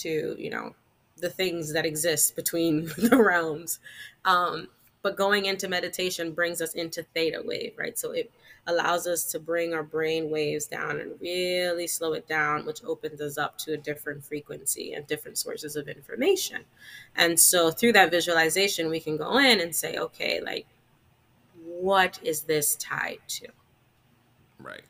to 0.00 0.36
you 0.38 0.50
know 0.50 0.74
the 1.18 1.30
things 1.30 1.72
that 1.72 1.86
exist 1.86 2.34
between 2.36 2.86
the 2.98 3.16
realms 3.16 3.80
um, 4.24 4.68
but 5.02 5.16
going 5.16 5.46
into 5.46 5.68
meditation 5.68 6.32
brings 6.32 6.60
us 6.60 6.74
into 6.74 7.02
theta 7.14 7.42
wave 7.44 7.72
right 7.76 7.98
so 7.98 8.12
it 8.12 8.30
allows 8.66 9.06
us 9.06 9.24
to 9.24 9.40
bring 9.40 9.74
our 9.74 9.82
brain 9.82 10.30
waves 10.30 10.66
down 10.66 11.00
and 11.00 11.20
really 11.20 11.86
slow 11.86 12.12
it 12.12 12.26
down 12.28 12.64
which 12.64 12.82
opens 12.84 13.20
us 13.20 13.36
up 13.36 13.58
to 13.58 13.72
a 13.72 13.76
different 13.76 14.24
frequency 14.24 14.92
and 14.92 15.06
different 15.06 15.36
sources 15.36 15.74
of 15.76 15.88
information 15.88 16.62
and 17.16 17.38
so 17.38 17.70
through 17.70 17.92
that 17.92 18.10
visualization 18.10 18.88
we 18.88 19.00
can 19.00 19.16
go 19.16 19.38
in 19.38 19.60
and 19.60 19.74
say 19.74 19.96
okay 19.96 20.40
like 20.40 20.66
what 21.64 22.20
is 22.22 22.42
this 22.42 22.76
tied 22.76 23.18
to 23.26 23.48
right 24.58 24.82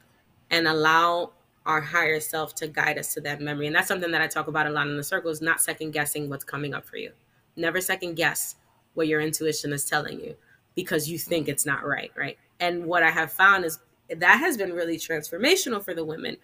and 0.50 0.68
allow 0.68 1.30
our 1.64 1.80
higher 1.80 2.20
self 2.20 2.54
to 2.56 2.68
guide 2.68 2.98
us 2.98 3.14
to 3.14 3.20
that 3.20 3.40
memory. 3.40 3.66
And 3.66 3.76
that's 3.76 3.88
something 3.88 4.10
that 4.10 4.20
I 4.20 4.26
talk 4.26 4.48
about 4.48 4.66
a 4.66 4.70
lot 4.70 4.88
in 4.88 4.96
the 4.96 5.04
circles, 5.04 5.40
not 5.40 5.60
second 5.60 5.92
guessing 5.92 6.28
what's 6.28 6.44
coming 6.44 6.74
up 6.74 6.84
for 6.84 6.96
you. 6.96 7.12
Never 7.56 7.80
second 7.80 8.14
guess 8.14 8.56
what 8.94 9.06
your 9.06 9.20
intuition 9.20 9.72
is 9.72 9.84
telling 9.84 10.20
you 10.20 10.36
because 10.74 11.08
you 11.08 11.18
think 11.18 11.48
it's 11.48 11.66
not 11.66 11.84
right, 11.84 12.10
right? 12.16 12.38
And 12.60 12.86
what 12.86 13.02
I 13.02 13.10
have 13.10 13.32
found 13.32 13.64
is 13.64 13.78
that 14.08 14.38
has 14.38 14.56
been 14.56 14.72
really 14.72 14.96
transformational 14.96 15.84
for 15.84 15.94
the 15.94 16.04
women 16.04 16.36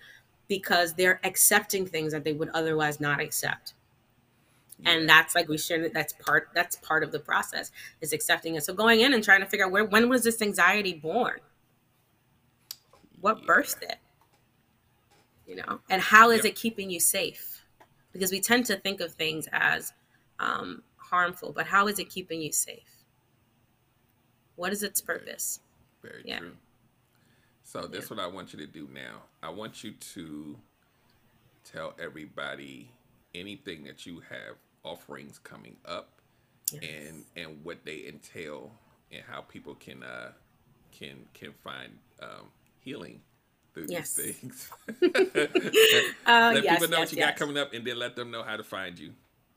because 0.49 0.95
they're 0.95 1.21
accepting 1.25 1.87
things 1.87 2.13
that 2.13 2.25
they 2.25 2.33
would 2.33 2.49
otherwise 2.51 3.01
not 3.01 3.21
accept. 3.21 3.75
Yeah. 4.81 4.91
And 4.91 5.09
that's 5.09 5.35
like 5.35 5.49
we 5.49 5.59
shared 5.59 5.93
that's 5.93 6.13
part 6.15 6.49
that's 6.55 6.77
part 6.77 7.03
of 7.03 7.13
the 7.13 7.19
process 7.19 7.73
is 8.01 8.13
accepting 8.13 8.55
it. 8.55 8.65
So 8.65 8.73
going 8.73 9.01
in 9.01 9.13
and 9.13 9.23
trying 9.23 9.41
to 9.41 9.47
figure 9.47 9.67
out 9.67 9.73
where 9.73 9.85
when 9.85 10.09
was 10.09 10.25
this 10.25 10.41
anxiety 10.41 10.95
born? 10.95 11.41
What 13.21 13.41
yeah. 13.41 13.47
birthed 13.47 13.83
it? 13.83 13.97
You 15.47 15.57
know, 15.57 15.81
and 15.89 16.01
how 16.03 16.31
is 16.31 16.45
yep. 16.45 16.53
it 16.53 16.57
keeping 16.57 16.91
you 16.91 17.01
safe? 17.01 17.65
Because 18.13 18.31
we 18.31 18.41
tend 18.41 18.67
to 18.67 18.77
think 18.77 19.01
of 19.01 19.13
things 19.15 19.49
as 19.53 19.93
um, 20.39 20.83
harmful, 20.97 21.53
but 21.53 21.67
how 21.67 21.89
is 21.89 21.99
it 21.99 22.11
keeping 22.11 22.41
you 22.41 22.53
safe? 22.53 22.98
What 24.59 24.73
is 24.73 24.83
its 24.83 25.01
purpose? 25.01 25.61
Very, 26.03 26.15
very 26.15 26.25
yeah. 26.27 26.39
true. 26.41 26.57
So 27.63 27.83
that's 27.83 28.07
is 28.07 28.11
what 28.11 28.19
I 28.19 28.27
want 28.27 28.53
you 28.53 28.59
to 28.59 28.67
do 28.67 28.89
now. 28.93 29.23
I 29.41 29.51
want 29.51 29.85
you 29.85 29.93
to 29.93 30.59
tell 31.63 31.95
everybody 32.03 32.91
anything 33.37 33.85
that 33.85 34.05
you 34.05 34.21
have 34.29 34.57
offerings 34.83 35.39
coming 35.39 35.77
up 35.85 36.21
yes. 36.73 36.83
and 36.83 37.25
and 37.37 37.65
what 37.65 37.85
they 37.85 38.07
entail 38.09 38.73
and 39.13 39.23
how 39.31 39.43
people 39.43 39.77
can 39.77 40.03
uh 40.03 40.33
can 40.91 41.19
can 41.35 41.53
find 41.63 41.93
um 42.21 42.49
healing 42.81 43.21
through 43.75 43.87
yes. 43.89 44.15
these 44.15 44.37
things. 44.39 44.71
uh, 44.89 44.97
let 46.27 46.65
yes, 46.65 46.81
people 46.81 46.89
know 46.89 46.99
what 46.99 47.13
you 47.13 47.19
got 47.19 47.37
coming 47.37 47.59
up 47.59 47.73
and 47.75 47.87
then 47.87 47.97
let 47.97 48.17
them 48.17 48.33
know 48.33 48.43
how 48.43 48.57
to 48.57 48.65
find 48.65 48.99
you. 48.99 49.13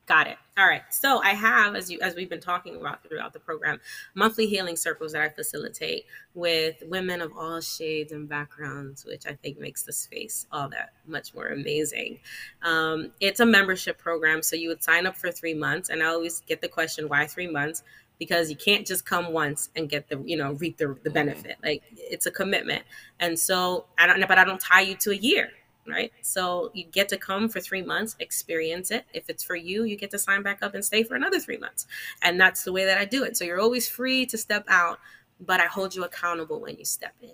Got 0.08 0.28
it. 0.28 0.38
All 0.58 0.66
right. 0.66 0.82
So 0.89 1.22
I 1.24 1.30
have, 1.30 1.76
as 1.76 1.89
you 1.89 1.99
as 2.02 2.16
we've 2.16 2.30
been 2.30 2.41
talking 2.41 2.76
about 2.76 3.04
throughout 3.08 3.34
the 3.34 3.39
program, 3.39 3.80
monthly 4.16 4.47
healing 4.47 4.76
circles 4.76 5.14
that 5.14 5.22
I 5.22 5.30
facilitate 5.30 6.06
with 6.34 6.84
women 6.88 7.22
of 7.22 7.32
all 7.38 7.62
shades 7.62 8.12
and 8.12 8.28
backgrounds, 8.28 9.06
which 9.06 9.26
I 9.26 9.34
think 9.34 9.60
makes 9.60 9.84
the 9.84 9.93
space 9.93 10.47
all 10.52 10.70
that 10.70 10.93
much 11.08 11.34
more 11.34 11.47
amazing. 11.47 12.20
Um, 12.64 13.12
it's 13.20 13.39
a 13.39 13.45
membership 13.45 13.97
program, 13.99 14.41
so 14.41 14.56
you 14.56 14.70
would 14.70 14.84
sign 14.84 15.06
up 15.06 15.16
for 15.16 15.32
three 15.32 15.54
months, 15.54 15.89
and 15.89 16.02
I 16.04 16.08
always 16.08 16.41
get 16.41 16.62
the 16.62 16.68
question, 16.68 17.08
why 17.08 17.28
three 17.28 17.47
months? 17.47 17.84
Because 18.20 18.49
you 18.49 18.56
can't 18.56 18.86
just 18.86 19.06
come 19.06 19.32
once 19.32 19.70
and 19.76 19.88
get 19.88 20.10
the 20.10 20.22
you 20.26 20.36
know 20.36 20.54
reap 20.54 20.78
the, 20.78 20.97
the 21.04 21.10
benefit. 21.10 21.58
Like 21.64 21.84
it's 21.95 22.26
a 22.26 22.32
commitment, 22.32 22.84
and 23.20 23.39
so 23.39 23.86
I 23.97 24.08
don't. 24.08 24.20
But 24.28 24.39
I 24.39 24.45
don't 24.45 24.60
tie 24.60 24.82
you 24.82 24.95
to 24.95 25.12
a 25.12 25.16
year 25.16 25.52
right? 25.88 26.11
So 26.21 26.71
you 26.73 26.86
get 26.86 27.09
to 27.09 27.17
come 27.17 27.49
for 27.49 27.59
three 27.59 27.82
months, 27.82 28.15
experience 28.19 28.91
it. 28.91 29.05
If 29.13 29.29
it's 29.29 29.43
for 29.43 29.55
you, 29.55 29.84
you 29.84 29.97
get 29.97 30.11
to 30.11 30.19
sign 30.19 30.43
back 30.43 30.59
up 30.61 30.73
and 30.73 30.84
stay 30.84 31.03
for 31.03 31.15
another 31.15 31.39
three 31.39 31.57
months. 31.57 31.88
And 32.21 32.39
that's 32.39 32.63
the 32.63 32.71
way 32.71 32.86
that 32.86 32.97
I 32.97 33.05
do 33.05 33.23
it. 33.23 33.38
So 33.38 33.43
you're 33.43 33.61
always 33.61 33.89
free 33.89 34.25
to 34.27 34.38
step 34.38 34.65
out, 34.67 34.99
but 35.39 35.59
I 35.59 35.65
hold 35.65 35.95
you 35.95 36.03
accountable 36.03 36.59
when 36.59 36.77
you 36.77 36.86
step 36.86 37.15
in. 37.21 37.32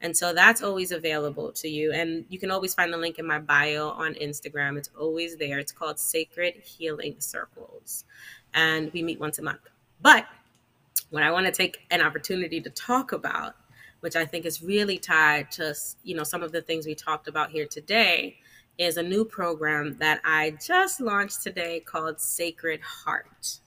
And 0.00 0.16
so 0.16 0.32
that's 0.32 0.62
always 0.62 0.92
available 0.92 1.50
to 1.52 1.68
you. 1.68 1.92
And 1.92 2.24
you 2.28 2.38
can 2.38 2.50
always 2.50 2.72
find 2.74 2.92
the 2.92 2.96
link 2.96 3.18
in 3.18 3.26
my 3.26 3.40
bio 3.40 3.88
on 3.88 4.14
Instagram. 4.14 4.78
It's 4.78 4.90
always 4.98 5.36
there. 5.36 5.58
It's 5.58 5.72
called 5.72 5.98
Sacred 5.98 6.54
Healing 6.62 7.16
Circles. 7.18 8.04
And 8.54 8.92
we 8.92 9.02
meet 9.02 9.18
once 9.18 9.38
a 9.38 9.42
month. 9.42 9.60
But 10.00 10.26
what 11.10 11.22
I 11.22 11.32
want 11.32 11.46
to 11.46 11.52
take 11.52 11.80
an 11.90 12.00
opportunity 12.00 12.60
to 12.60 12.70
talk 12.70 13.12
about 13.12 13.56
which 14.00 14.16
I 14.16 14.24
think 14.24 14.44
is 14.44 14.62
really 14.62 14.98
tied 14.98 15.50
to 15.52 15.74
you 16.02 16.14
know 16.14 16.24
some 16.24 16.42
of 16.42 16.52
the 16.52 16.62
things 16.62 16.86
we 16.86 16.94
talked 16.94 17.28
about 17.28 17.50
here 17.50 17.66
today, 17.66 18.38
is 18.78 18.96
a 18.96 19.02
new 19.02 19.24
program 19.24 19.96
that 19.98 20.20
I 20.24 20.56
just 20.64 21.00
launched 21.00 21.42
today 21.42 21.80
called 21.80 22.20
Sacred 22.20 22.80
Heart. 22.80 23.58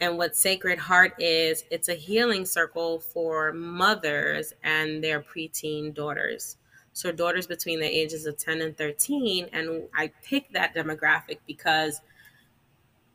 And 0.00 0.16
what 0.16 0.36
Sacred 0.36 0.78
Heart 0.78 1.14
is, 1.18 1.64
it's 1.70 1.88
a 1.88 1.94
healing 1.94 2.44
circle 2.44 3.00
for 3.00 3.52
mothers 3.52 4.52
and 4.62 5.02
their 5.02 5.20
preteen 5.20 5.92
daughters. 5.92 6.58
So, 6.92 7.10
daughters 7.10 7.46
between 7.46 7.80
the 7.80 7.86
ages 7.86 8.26
of 8.26 8.38
10 8.38 8.60
and 8.60 8.76
13. 8.76 9.48
And 9.52 9.82
I 9.94 10.12
picked 10.22 10.52
that 10.52 10.74
demographic 10.74 11.38
because 11.46 12.00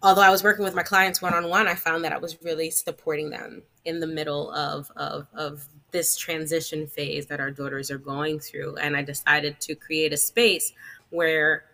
although 0.04 0.22
I 0.22 0.30
was 0.30 0.44
working 0.44 0.66
with 0.66 0.76
my 0.76 0.84
clients 0.84 1.22
one 1.22 1.34
on 1.34 1.50
one, 1.50 1.68
I 1.68 1.76
found 1.76 2.04
that 2.04 2.12
I 2.12 2.18
was 2.18 2.42
really 2.44 2.70
supporting 2.70 3.30
them 3.30 3.64
in 3.86 4.00
the 4.00 4.08
middle 4.08 4.52
of, 4.52 4.92
of, 4.96 5.28
of 5.34 5.68
this 5.92 6.16
transition 6.16 6.88
phase 6.88 7.28
that 7.28 7.40
our 7.40 7.52
daughters 7.52 7.92
are 7.92 7.98
going 7.98 8.40
through. 8.40 8.76
And 8.78 8.96
I 8.96 9.02
decided 9.02 9.60
to 9.62 9.76
create 9.76 10.14
a 10.14 10.18
space 10.18 10.72
where 11.10 11.66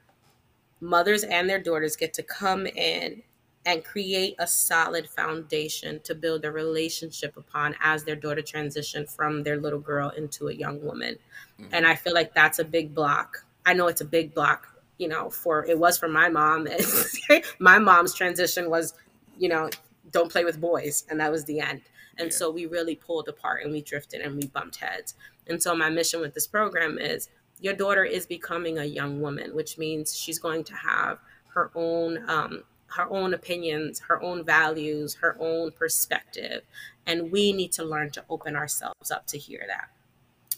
mothers 0.79 1.23
and 1.23 1.49
their 1.49 1.59
daughters 1.59 1.95
get 1.95 2.13
to 2.15 2.23
come 2.23 2.65
in 2.65 3.23
and 3.65 3.83
create 3.83 4.33
a 4.39 4.47
solid 4.47 5.09
foundation 5.09 5.99
to 6.01 6.15
build 6.15 6.45
a 6.45 6.51
relationship 6.51 7.35
upon 7.35 7.75
as 7.81 8.05
their 8.05 8.15
daughter 8.15 8.41
transition 8.41 9.05
from 9.05 9.43
their 9.43 9.57
little 9.57 9.79
girl 9.79 10.09
into 10.11 10.47
a 10.47 10.53
young 10.53 10.81
woman. 10.83 11.17
Mm-hmm. 11.59 11.73
And 11.73 11.85
I 11.85 11.95
feel 11.95 12.13
like 12.13 12.33
that's 12.33 12.59
a 12.59 12.63
big 12.63 12.95
block. 12.95 13.43
I 13.65 13.73
know 13.73 13.87
it's 13.87 13.99
a 13.99 14.05
big 14.05 14.33
block, 14.33 14.67
you 14.97 15.09
know, 15.09 15.29
for 15.29 15.65
it 15.65 15.77
was 15.77 15.97
for 15.97 16.07
my 16.07 16.29
mom. 16.29 16.69
my 17.59 17.77
mom's 17.77 18.13
transition 18.13 18.69
was, 18.69 18.93
you 19.37 19.49
know, 19.49 19.69
don't 20.11 20.31
play 20.31 20.45
with 20.45 20.61
boys. 20.61 21.03
And 21.09 21.19
that 21.19 21.29
was 21.29 21.43
the 21.43 21.59
end. 21.59 21.81
And 22.17 22.31
yeah. 22.31 22.37
so 22.37 22.49
we 22.51 22.65
really 22.65 22.95
pulled 22.95 23.27
apart 23.27 23.63
and 23.63 23.71
we 23.71 23.81
drifted 23.81 24.21
and 24.21 24.35
we 24.35 24.47
bumped 24.47 24.77
heads. 24.77 25.15
And 25.47 25.61
so 25.61 25.75
my 25.75 25.89
mission 25.89 26.19
with 26.21 26.33
this 26.33 26.47
program 26.47 26.97
is 26.97 27.29
your 27.59 27.73
daughter 27.73 28.03
is 28.03 28.25
becoming 28.25 28.77
a 28.77 28.85
young 28.85 29.21
woman, 29.21 29.55
which 29.55 29.77
means 29.77 30.15
she's 30.15 30.39
going 30.39 30.63
to 30.65 30.75
have 30.75 31.19
her 31.53 31.71
own 31.75 32.29
um, 32.29 32.63
her 32.89 33.09
own 33.09 33.33
opinions, 33.33 33.99
her 33.99 34.21
own 34.21 34.45
values, 34.45 35.15
her 35.15 35.35
own 35.39 35.71
perspective, 35.71 36.61
and 37.05 37.31
we 37.31 37.51
need 37.51 37.71
to 37.73 37.83
learn 37.83 38.09
to 38.11 38.23
open 38.29 38.55
ourselves 38.55 39.11
up 39.11 39.27
to 39.27 39.37
hear 39.37 39.63
that. 39.67 39.89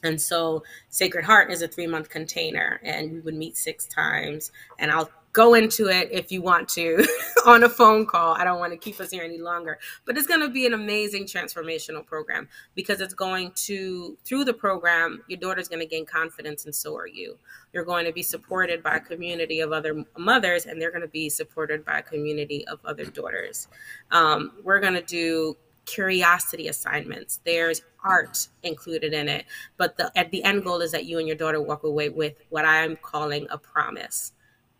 And 0.03 0.21
so 0.21 0.63
Sacred 0.89 1.25
Heart 1.25 1.51
is 1.51 1.61
a 1.61 1.67
three 1.67 1.87
month 1.87 2.09
container, 2.09 2.79
and 2.83 3.11
we 3.11 3.19
would 3.19 3.35
meet 3.35 3.57
six 3.57 3.85
times. 3.87 4.51
And 4.77 4.91
I'll 4.91 5.09
go 5.39 5.53
into 5.53 5.87
it 5.87 6.09
if 6.11 6.33
you 6.33 6.41
want 6.41 6.67
to 6.67 7.01
on 7.45 7.63
a 7.63 7.69
phone 7.69 8.05
call. 8.05 8.35
I 8.35 8.43
don't 8.43 8.59
want 8.59 8.73
to 8.73 8.77
keep 8.77 8.99
us 8.99 9.09
here 9.09 9.23
any 9.23 9.37
longer, 9.37 9.79
but 10.05 10.17
it's 10.17 10.27
going 10.27 10.41
to 10.41 10.49
be 10.49 10.65
an 10.65 10.73
amazing 10.73 11.23
transformational 11.23 12.05
program 12.05 12.49
because 12.75 12.99
it's 12.99 13.13
going 13.13 13.53
to, 13.67 14.17
through 14.25 14.43
the 14.43 14.53
program, 14.53 15.23
your 15.29 15.39
daughter's 15.39 15.69
going 15.69 15.79
to 15.79 15.85
gain 15.85 16.05
confidence 16.05 16.65
and 16.65 16.75
so 16.75 16.93
are 16.97 17.07
you. 17.07 17.37
You're 17.71 17.85
going 17.85 18.05
to 18.05 18.11
be 18.11 18.21
supported 18.21 18.83
by 18.83 18.97
a 18.97 18.99
community 18.99 19.61
of 19.61 19.71
other 19.71 20.03
mothers 20.17 20.65
and 20.65 20.81
they're 20.81 20.91
going 20.91 21.03
to 21.03 21.07
be 21.07 21.29
supported 21.29 21.85
by 21.85 21.99
a 21.99 22.03
community 22.03 22.67
of 22.67 22.79
other 22.83 23.05
daughters. 23.05 23.69
Um, 24.11 24.51
we're 24.61 24.81
going 24.81 24.95
to 24.95 25.01
do 25.01 25.55
curiosity 25.85 26.67
assignments. 26.67 27.39
There's 27.45 27.81
art 28.03 28.49
included 28.63 29.13
in 29.13 29.29
it, 29.29 29.45
but 29.77 29.95
the 29.95 30.11
at 30.17 30.31
the 30.31 30.43
end 30.43 30.65
goal 30.65 30.81
is 30.81 30.91
that 30.91 31.05
you 31.05 31.17
and 31.17 31.27
your 31.27 31.37
daughter 31.37 31.61
walk 31.61 31.85
away 31.85 32.09
with 32.09 32.35
what 32.49 32.65
I'm 32.65 32.97
calling 32.97 33.47
a 33.49 33.57
promise 33.57 34.33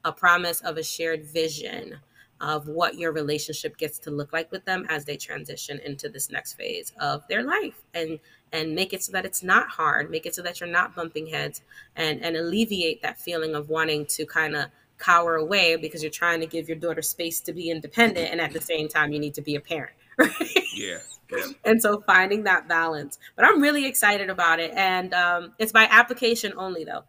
a 0.05 0.11
promise 0.11 0.61
of 0.61 0.77
a 0.77 0.83
shared 0.83 1.25
vision 1.25 1.99
of 2.41 2.67
what 2.67 2.95
your 2.95 3.11
relationship 3.11 3.77
gets 3.77 3.99
to 3.99 4.11
look 4.11 4.31
like 4.31 4.51
with 4.51 4.63
them 4.65 4.85
as 4.89 5.05
they 5.05 5.17
transition 5.17 5.79
into 5.83 6.07
this 6.07 6.29
next 6.29 6.53
phase 6.53 6.93
of 6.99 7.27
their 7.27 7.43
life 7.43 7.83
and 7.93 8.19
and 8.51 8.73
make 8.73 8.93
it 8.93 9.03
so 9.03 9.11
that 9.11 9.25
it's 9.25 9.43
not 9.43 9.67
hard 9.69 10.09
make 10.09 10.25
it 10.25 10.33
so 10.33 10.41
that 10.41 10.59
you're 10.59 10.69
not 10.69 10.95
bumping 10.95 11.27
heads 11.27 11.61
and 11.95 12.23
and 12.23 12.37
alleviate 12.37 13.01
that 13.01 13.19
feeling 13.19 13.55
of 13.55 13.69
wanting 13.69 14.05
to 14.05 14.25
kind 14.25 14.55
of 14.55 14.65
cower 14.97 15.35
away 15.35 15.75
because 15.75 16.01
you're 16.01 16.11
trying 16.11 16.39
to 16.39 16.45
give 16.45 16.67
your 16.67 16.77
daughter 16.77 17.01
space 17.01 17.39
to 17.39 17.53
be 17.53 17.69
independent 17.69 18.31
and 18.31 18.41
at 18.41 18.53
the 18.53 18.61
same 18.61 18.87
time 18.87 19.11
you 19.11 19.19
need 19.19 19.33
to 19.33 19.41
be 19.41 19.55
a 19.55 19.61
parent 19.61 19.95
right? 20.17 20.33
Yeah, 20.75 20.97
yeah. 21.31 21.45
and 21.63 21.81
so 21.81 22.01
finding 22.01 22.43
that 22.43 22.67
balance. 22.67 23.17
But 23.37 23.45
i'm 23.45 23.61
really 23.61 23.85
excited 23.85 24.29
about 24.29 24.59
it. 24.59 24.71
And 24.75 25.13
um, 25.13 25.53
it's 25.57 25.71
by 25.71 25.87
application 25.89 26.53
only 26.57 26.83
though 26.83 27.03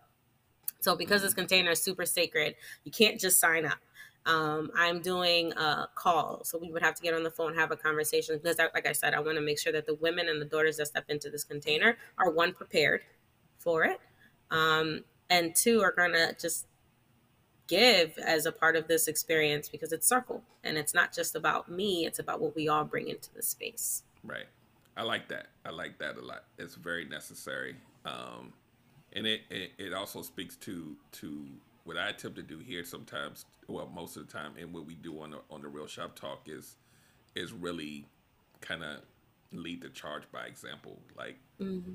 so 0.80 0.96
because 0.96 1.22
this 1.22 1.34
container 1.34 1.70
is 1.70 1.82
super 1.82 2.06
sacred, 2.06 2.54
you 2.84 2.90
can't 2.90 3.20
just 3.20 3.38
sign 3.38 3.66
up. 3.66 3.78
Um, 4.26 4.70
I'm 4.76 5.00
doing 5.00 5.52
a 5.52 5.88
call, 5.94 6.42
so 6.44 6.58
we 6.58 6.70
would 6.70 6.82
have 6.82 6.94
to 6.94 7.02
get 7.02 7.14
on 7.14 7.22
the 7.22 7.30
phone, 7.30 7.54
have 7.54 7.70
a 7.70 7.76
conversation. 7.76 8.38
Because, 8.42 8.60
I, 8.60 8.64
like 8.74 8.86
I 8.86 8.92
said, 8.92 9.14
I 9.14 9.20
want 9.20 9.36
to 9.36 9.42
make 9.42 9.58
sure 9.58 9.72
that 9.72 9.86
the 9.86 9.94
women 9.94 10.28
and 10.28 10.40
the 10.40 10.44
daughters 10.44 10.76
that 10.76 10.86
step 10.86 11.04
into 11.08 11.30
this 11.30 11.44
container 11.44 11.96
are 12.18 12.30
one 12.30 12.52
prepared 12.52 13.00
for 13.58 13.84
it, 13.84 13.98
um, 14.50 15.04
and 15.30 15.54
two 15.54 15.80
are 15.80 15.92
gonna 15.92 16.34
just 16.38 16.66
give 17.66 18.18
as 18.18 18.46
a 18.46 18.52
part 18.52 18.76
of 18.76 18.88
this 18.88 19.06
experience 19.08 19.68
because 19.68 19.92
it's 19.92 20.06
circle 20.06 20.42
and 20.64 20.76
it's 20.76 20.92
not 20.92 21.14
just 21.14 21.34
about 21.34 21.70
me; 21.70 22.04
it's 22.04 22.18
about 22.18 22.40
what 22.40 22.54
we 22.54 22.68
all 22.68 22.84
bring 22.84 23.08
into 23.08 23.32
the 23.32 23.42
space. 23.42 24.02
Right. 24.22 24.46
I 24.96 25.02
like 25.02 25.28
that. 25.28 25.46
I 25.64 25.70
like 25.70 25.98
that 25.98 26.16
a 26.18 26.20
lot. 26.20 26.44
It's 26.58 26.74
very 26.74 27.06
necessary. 27.06 27.76
Um, 28.04 28.52
and 29.12 29.26
it, 29.26 29.42
it, 29.50 29.72
it 29.78 29.92
also 29.92 30.22
speaks 30.22 30.56
to 30.56 30.96
to 31.12 31.46
what 31.84 31.96
I 31.96 32.10
attempt 32.10 32.36
to 32.36 32.42
do 32.42 32.58
here 32.58 32.84
sometimes, 32.84 33.44
well, 33.66 33.90
most 33.92 34.16
of 34.16 34.26
the 34.26 34.32
time, 34.32 34.52
and 34.58 34.72
what 34.72 34.86
we 34.86 34.94
do 34.94 35.20
on 35.20 35.30
the 35.30 35.38
on 35.50 35.62
the 35.62 35.68
Real 35.68 35.86
Shop 35.86 36.14
Talk 36.14 36.42
is 36.46 36.76
is 37.34 37.52
really 37.52 38.06
kind 38.60 38.82
of 38.82 39.00
lead 39.52 39.82
the 39.82 39.88
charge 39.88 40.22
by 40.32 40.44
example. 40.46 40.98
Like, 41.16 41.36
mm-hmm. 41.60 41.94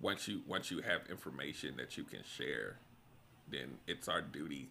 once 0.00 0.28
you 0.28 0.42
once 0.46 0.70
you 0.70 0.80
have 0.82 1.02
information 1.10 1.76
that 1.78 1.96
you 1.96 2.04
can 2.04 2.20
share, 2.24 2.76
then 3.48 3.78
it's 3.86 4.08
our 4.08 4.20
duty 4.20 4.68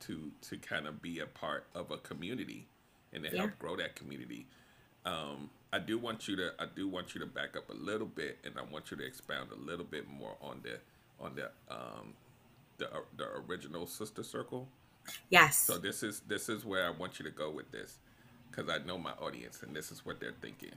to 0.00 0.30
to 0.42 0.56
kind 0.56 0.86
of 0.86 1.02
be 1.02 1.20
a 1.20 1.26
part 1.26 1.66
of 1.74 1.90
a 1.90 1.98
community 1.98 2.66
and 3.12 3.24
to 3.24 3.30
yeah. 3.30 3.38
help 3.38 3.58
grow 3.58 3.76
that 3.76 3.94
community. 3.94 4.46
Um, 5.04 5.50
I 5.72 5.78
do 5.78 5.98
want 5.98 6.26
you 6.26 6.36
to 6.36 6.52
I 6.58 6.66
do 6.74 6.88
want 6.88 7.14
you 7.14 7.20
to 7.20 7.26
back 7.26 7.56
up 7.56 7.70
a 7.70 7.74
little 7.74 8.06
bit, 8.06 8.38
and 8.44 8.54
I 8.58 8.62
want 8.72 8.90
you 8.90 8.96
to 8.96 9.04
expound 9.04 9.50
a 9.52 9.56
little 9.56 9.84
bit 9.84 10.08
more 10.08 10.36
on 10.40 10.60
the 10.62 10.78
on 11.24 11.34
the 11.36 11.50
um, 11.72 12.14
the 12.78 12.88
the 13.16 13.26
original 13.48 13.86
sister 13.86 14.22
circle. 14.22 14.68
Yes. 15.28 15.58
So 15.58 15.78
this 15.78 16.02
is 16.02 16.20
this 16.26 16.48
is 16.48 16.64
where 16.64 16.86
I 16.86 16.90
want 16.90 17.18
you 17.18 17.24
to 17.24 17.30
go 17.30 17.50
with 17.50 17.70
this, 17.70 17.98
because 18.50 18.68
I 18.68 18.78
know 18.84 18.98
my 18.98 19.12
audience, 19.12 19.62
and 19.62 19.74
this 19.74 19.92
is 19.92 20.04
what 20.04 20.20
they're 20.20 20.34
thinking. 20.40 20.74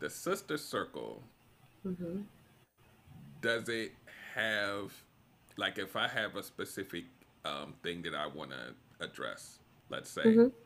The 0.00 0.10
sister 0.10 0.56
circle. 0.58 1.22
Mm-hmm. 1.86 2.22
Does 3.40 3.68
it 3.68 3.92
have, 4.36 4.92
like, 5.56 5.78
if 5.78 5.96
I 5.96 6.06
have 6.06 6.36
a 6.36 6.44
specific 6.44 7.06
um, 7.44 7.74
thing 7.82 8.02
that 8.02 8.14
I 8.14 8.28
want 8.28 8.50
to 8.50 9.04
address, 9.04 9.58
let's 9.90 10.10
say. 10.10 10.22
Mm-hmm 10.22 10.61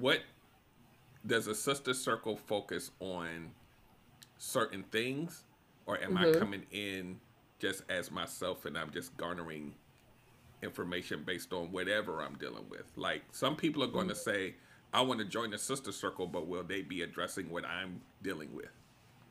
what 0.00 0.20
does 1.26 1.46
a 1.46 1.54
sister 1.54 1.94
circle 1.94 2.36
focus 2.36 2.90
on 3.00 3.50
certain 4.38 4.84
things 4.90 5.44
or 5.86 6.00
am 6.02 6.14
mm-hmm. 6.14 6.36
I 6.36 6.38
coming 6.38 6.66
in 6.72 7.18
just 7.58 7.82
as 7.88 8.10
myself 8.10 8.64
and 8.64 8.76
I'm 8.76 8.90
just 8.90 9.16
garnering 9.16 9.74
information 10.62 11.22
based 11.24 11.52
on 11.52 11.72
whatever 11.72 12.20
I'm 12.20 12.34
dealing 12.34 12.64
with? 12.68 12.84
Like 12.96 13.22
some 13.32 13.56
people 13.56 13.82
are 13.82 13.88
going 13.88 14.08
mm-hmm. 14.08 14.14
to 14.14 14.20
say, 14.20 14.54
I 14.92 15.00
want 15.02 15.20
to 15.20 15.24
join 15.24 15.50
the 15.50 15.58
sister 15.58 15.92
circle, 15.92 16.26
but 16.26 16.46
will 16.46 16.62
they 16.62 16.82
be 16.82 17.02
addressing 17.02 17.50
what 17.50 17.64
I'm 17.64 18.00
dealing 18.22 18.54
with? 18.54 18.70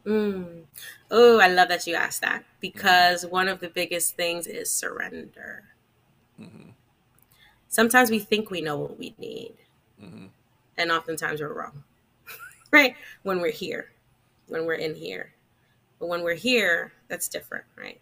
Mm. 0.05 0.63
Oh, 1.09 1.39
I 1.39 1.47
love 1.47 1.69
that 1.69 1.87
you 1.87 1.95
asked 1.95 2.21
that 2.21 2.45
because 2.59 3.23
mm-hmm. 3.23 3.33
one 3.33 3.47
of 3.47 3.59
the 3.59 3.69
biggest 3.69 4.15
things 4.15 4.47
is 4.47 4.71
surrender. 4.71 5.63
Mm-hmm. 6.39 6.69
Sometimes 7.67 8.09
we 8.09 8.19
think 8.19 8.51
we 8.51 8.61
know 8.61 8.77
what 8.77 8.99
we 8.99 9.15
need. 9.17 9.55
And 10.77 10.91
oftentimes 10.91 11.41
we're 11.41 11.53
wrong 11.53 11.83
right? 12.71 12.95
When 13.23 13.39
we're 13.39 13.51
here 13.51 13.91
when 14.47 14.65
we're 14.65 14.73
in 14.73 14.93
here. 14.95 15.33
But 15.99 16.07
when 16.07 16.23
we're 16.23 16.35
here 16.35 16.93
that's 17.07 17.27
different 17.27 17.65
right? 17.75 17.99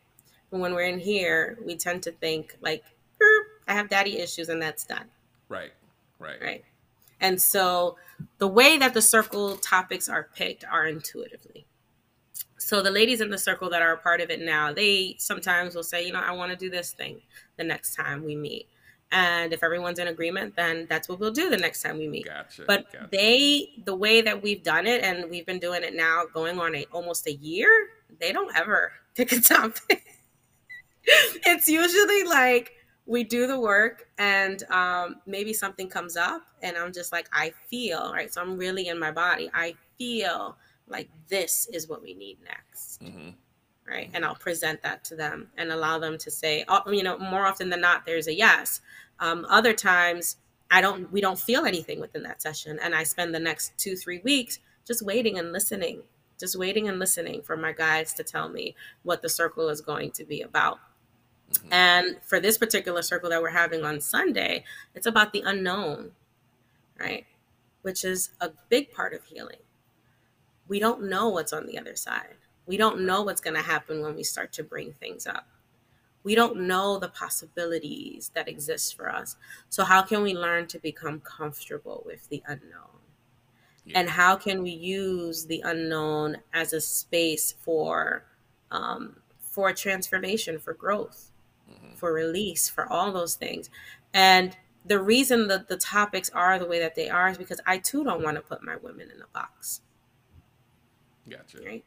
But 0.52 0.60
when 0.60 0.74
we're 0.74 0.88
in 0.88 1.00
here 1.00 1.58
we 1.66 1.76
tend 1.76 2.04
to 2.04 2.12
think 2.12 2.58
like 2.62 2.84
i 3.70 3.74
have 3.74 3.88
daddy 3.88 4.18
issues 4.20 4.50
and 4.50 4.62
that's 4.62 4.86
done. 4.86 5.06
Right 5.50 5.72
right. 6.20 6.42
Right. 6.42 6.64
And 7.20 7.42
so 7.42 7.98
the 8.38 8.48
way 8.48 8.78
that 8.78 8.94
the 8.94 9.02
circle 9.02 9.58
topics 9.58 10.10
are 10.10 10.30
picked 10.36 10.66
are 10.66 10.88
intuitively. 10.88 11.66
So 12.58 12.82
the 12.82 12.92
ladies 12.92 13.22
in 13.22 13.30
the 13.30 13.38
circle 13.38 13.70
that 13.70 13.82
are 13.82 13.94
a 13.94 13.98
part 13.98 14.22
of 14.22 14.30
it 14.30 14.42
now 14.42 14.74
they 14.74 15.16
sometimes 15.20 15.76
will 15.76 15.84
say 15.84 16.06
you 16.06 16.14
know 16.14 16.22
i 16.22 16.32
want 16.32 16.52
to 16.52 16.58
do 16.58 16.70
this 16.70 16.94
thing 16.94 17.22
the 17.58 17.64
next 17.64 17.94
time 17.94 18.24
we 18.24 18.36
meet 18.36 18.68
and 19.14 19.54
if 19.54 19.64
everyone's 19.64 20.00
in 20.00 20.08
agreement 20.08 20.54
then 20.58 20.86
that's 20.90 21.08
what 21.08 21.20
we'll 21.20 21.32
do 21.32 21.50
the 21.50 21.58
next 21.58 21.82
time 21.82 21.98
we 21.98 22.08
meet. 22.08 22.26
Gotcha, 22.26 22.66
but 22.68 22.92
gotcha. 22.92 23.08
they 23.12 23.70
the 23.86 23.96
way 23.96 24.22
that 24.22 24.42
we've 24.44 24.64
done 24.64 24.86
it 24.86 25.04
and 25.04 25.30
we've 25.30 25.46
been 25.46 25.60
doing 25.60 25.84
it 25.84 25.96
now 25.96 26.24
going 26.34 26.60
on 26.60 26.76
a 26.76 26.86
almost 26.92 27.28
a 27.28 27.34
year 27.34 27.70
they 28.20 28.32
don't 28.32 28.56
ever 28.56 28.92
pick 29.16 29.32
a 29.32 29.40
topic. 29.40 30.06
It's 31.06 31.68
usually 31.68 32.24
like 32.24 32.72
we 33.06 33.24
do 33.24 33.48
the 33.48 33.60
work 33.60 34.08
and 34.18 34.64
um, 34.72 35.18
maybe 35.26 35.54
something 35.54 35.90
comes 35.90 36.16
up 36.16 36.44
and 36.62 36.78
i'm 36.78 36.94
just 36.94 37.12
like 37.12 37.28
i 37.34 37.52
feel 37.70 38.14
right? 38.14 38.34
So 38.34 38.42
i'm 38.42 38.58
really 38.58 38.88
in 38.88 39.00
my 39.00 39.12
body. 39.12 39.50
I 39.54 39.76
feel 39.98 40.56
like 40.88 41.10
this 41.28 41.68
is 41.74 41.88
what 41.88 42.02
we 42.02 42.14
need 42.14 42.38
next. 42.46 43.02
Mm-hmm. 43.02 43.32
Right? 43.86 44.10
And 44.14 44.24
i'll 44.24 44.36
present 44.36 44.82
that 44.84 45.04
to 45.06 45.16
them 45.18 45.50
and 45.58 45.72
allow 45.72 46.00
them 46.00 46.18
to 46.20 46.32
say 46.32 46.64
oh, 46.70 46.90
you 46.90 47.04
know 47.04 47.18
more 47.18 47.46
often 47.46 47.70
than 47.70 47.82
not 47.82 48.06
there's 48.06 48.28
a 48.28 48.34
yes 48.34 48.80
um, 49.24 49.46
other 49.50 49.74
times 49.74 50.38
i 50.70 50.82
don't 50.82 51.12
we 51.12 51.22
don't 51.22 51.40
feel 51.40 51.66
anything 51.66 52.00
within 52.00 52.24
that 52.24 52.42
session 52.42 52.80
and 52.82 52.94
i 52.94 53.04
spend 53.04 53.34
the 53.34 53.40
next 53.40 53.78
two 53.78 53.96
three 53.96 54.20
weeks 54.24 54.60
just 54.86 55.06
waiting 55.06 55.38
and 55.38 55.52
listening 55.52 56.04
just 56.40 56.58
waiting 56.58 56.90
and 56.90 57.00
listening 57.00 57.42
for 57.42 57.56
my 57.56 57.72
guides 57.72 58.14
to 58.14 58.24
tell 58.24 58.50
me 58.50 58.76
what 59.04 59.22
the 59.22 59.30
circle 59.30 59.70
is 59.70 59.82
going 59.82 60.12
to 60.12 60.26
be 60.26 60.42
about. 60.42 60.80
Mm-hmm. 61.52 61.74
and 61.74 62.18
for 62.24 62.40
this 62.40 62.58
particular 62.58 63.02
circle 63.02 63.30
that 63.30 63.42
we're 63.42 63.50
having 63.50 63.84
on 63.84 64.02
sunday 64.02 64.64
it's 64.96 65.06
about 65.06 65.34
the 65.34 65.44
unknown 65.46 66.12
right? 67.00 67.26
Which 67.82 68.04
is 68.04 68.30
a 68.40 68.52
big 68.70 68.92
part 68.92 69.14
of 69.14 69.26
healing. 69.26 69.60
We 70.68 70.80
don't 70.80 71.10
know 71.10 71.30
what's 71.30 71.54
on 71.54 71.66
the 71.66 71.78
other 71.78 71.96
side. 71.96 72.36
We 72.66 72.78
don't 72.78 73.02
know 73.02 73.24
what's 73.24 73.42
going 73.42 73.56
to 73.56 73.62
happen 73.62 74.02
when 74.02 74.16
we 74.16 74.24
start 74.24 74.54
to 74.54 74.64
bring 74.64 74.94
things 74.94 75.28
up. 75.28 75.48
We 76.24 76.36
don't 76.36 76.62
know 76.62 76.98
the 76.98 77.10
possibilities 77.10 78.32
that 78.34 78.48
exist 78.48 78.96
for 78.96 79.10
us. 79.10 79.36
So, 79.70 79.84
how 79.84 80.02
can 80.02 80.24
we 80.24 80.34
learn 80.34 80.68
to 80.68 80.80
become 80.80 81.20
comfortable 81.20 82.04
with 82.06 82.30
the 82.30 82.42
unknown? 82.48 83.02
Yeah. 83.86 84.00
And 84.00 84.10
how 84.10 84.38
can 84.38 84.64
we 84.64 84.72
use 84.72 85.46
the 85.46 85.62
unknown 85.66 86.38
as 86.54 86.72
a 86.74 86.80
space 86.80 87.54
for 87.60 88.26
um, 88.72 89.18
for 89.40 89.74
transformation, 89.74 90.58
for 90.58 90.74
growth, 90.74 91.32
mm-hmm. 91.70 91.96
for 91.96 92.14
release, 92.14 92.70
for 92.70 92.92
all 92.92 93.12
those 93.12 93.36
things? 93.36 93.70
And 94.14 94.56
the 94.86 95.02
reason 95.02 95.48
that 95.48 95.68
the 95.68 95.78
topics 95.78 96.30
are 96.30 96.60
the 96.60 96.66
way 96.66 96.80
that 96.80 96.96
they 96.96 97.10
are 97.10 97.30
is 97.30 97.38
because 97.38 97.62
I 97.66 97.78
too 97.78 98.04
don't 98.04 98.24
want 98.24 98.36
to 98.36 98.42
put 98.42 98.64
my 98.64 98.76
women 98.78 99.10
in 99.14 99.22
a 99.22 99.28
box. 99.34 99.82
Gotcha. 101.30 101.60
Right? 101.66 101.86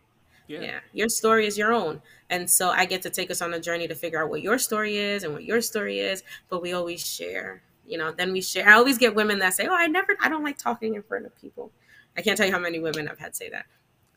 Yeah. 0.49 0.61
yeah. 0.61 0.79
Your 0.93 1.09
story 1.09 1.47
is 1.47 1.59
your 1.59 1.73
own. 1.73 2.01
And 2.31 2.49
so 2.49 2.71
I 2.71 2.85
get 2.85 3.03
to 3.03 3.11
take 3.11 3.31
us 3.31 3.41
on 3.43 3.55
a 3.55 3.61
journey 3.61 3.89
to 3.89 3.95
figure 3.95 4.23
out 4.23 4.31
what 4.31 4.43
your 4.43 4.59
story 4.59 4.97
is 4.97 5.23
and 5.23 5.33
what 5.33 5.45
your 5.45 5.61
story 5.61 5.99
is, 6.01 6.23
but 6.49 6.63
we 6.63 6.73
always 6.73 7.05
share. 7.07 7.63
You 7.87 7.99
know, 7.99 8.13
then 8.13 8.33
we 8.33 8.41
share. 8.41 8.69
I 8.69 8.75
always 8.75 8.99
get 8.99 9.15
women 9.15 9.39
that 9.39 9.55
say, 9.55 9.67
"Oh, 9.69 9.75
I 9.75 9.87
never 9.87 10.17
I 10.21 10.29
don't 10.29 10.43
like 10.43 10.59
talking 10.59 10.95
in 10.97 11.03
front 11.03 11.25
of 11.25 11.41
people." 11.41 11.71
I 12.17 12.23
can't 12.23 12.37
tell 12.37 12.47
you 12.47 12.53
how 12.53 12.59
many 12.59 12.81
women 12.81 13.09
I've 13.09 13.19
had 13.19 13.37
say 13.37 13.49
that. 13.51 13.67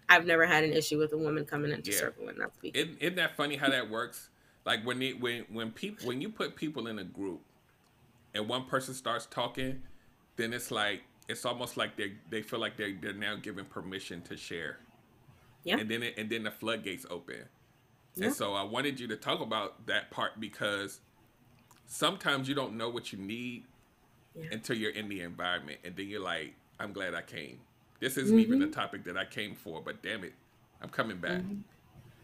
I've 0.08 0.26
never 0.26 0.48
had 0.48 0.64
an 0.64 0.74
issue 0.74 0.98
with 0.98 1.14
a 1.14 1.18
woman 1.18 1.46
coming 1.46 1.72
into 1.72 1.92
yeah. 1.92 1.98
circle 1.98 2.30
and 2.30 2.38
not 2.40 2.56
speaking. 2.56 2.82
Isn't, 2.82 2.98
isn't 3.00 3.16
that 3.18 3.36
funny 3.38 3.58
how 3.58 3.70
that 3.70 3.90
works? 3.90 4.30
Like 4.66 4.84
when 4.86 5.02
it, 5.02 5.22
when 5.22 5.46
when 5.52 5.72
people 5.72 6.08
when 6.08 6.20
you 6.20 6.30
put 6.30 6.56
people 6.56 6.88
in 6.88 7.00
a 7.00 7.04
group 7.04 7.42
and 8.34 8.48
one 8.48 8.66
person 8.66 8.94
starts 8.94 9.28
talking, 9.28 9.82
then 10.36 10.54
it's 10.54 10.72
like 10.72 11.04
it's 11.28 11.46
almost 11.46 11.78
like 11.78 11.96
they 11.96 12.14
they 12.30 12.42
feel 12.42 12.60
like 12.60 12.76
they 12.76 12.94
they're 12.94 13.14
now 13.14 13.36
given 13.36 13.66
permission 13.66 14.22
to 14.24 14.36
share. 14.36 14.80
Yeah. 15.70 15.80
And 15.80 15.90
then 15.90 16.04
it, 16.04 16.16
and 16.18 16.30
then 16.30 16.44
the 16.44 16.52
floodgates 16.52 17.06
open. 17.10 17.38
Yeah. 18.16 18.26
And 18.26 18.36
so 18.36 18.54
I 18.54 18.64
wanted 18.64 19.00
you 19.00 19.08
to 19.08 19.16
talk 19.16 19.42
about 19.42 19.86
that 19.88 20.12
part 20.12 20.40
because 20.40 21.00
sometimes 21.86 22.50
you 22.50 22.56
don't 22.56 22.76
know 22.76 22.90
what 22.90 23.14
you 23.14 23.20
need 23.20 23.66
yeah. 24.36 24.50
until 24.52 24.76
you're 24.76 24.92
in 24.92 25.10
the 25.10 25.22
environment 25.22 25.80
and 25.84 25.96
then 25.96 26.08
you're 26.08 26.22
like, 26.22 26.54
I'm 26.80 26.94
glad 26.94 27.14
I 27.14 27.22
came. 27.22 27.60
This 28.00 28.18
isn't 28.18 28.36
mm-hmm. 28.36 28.54
even 28.54 28.60
the 28.60 28.68
topic 28.68 29.04
that 29.06 29.18
I 29.18 29.26
came 29.26 29.56
for, 29.56 29.82
but 29.82 30.02
damn 30.02 30.24
it, 30.24 30.34
I'm 30.82 30.90
coming 30.90 31.18
back. 31.18 31.42
Mm-hmm. 31.42 31.60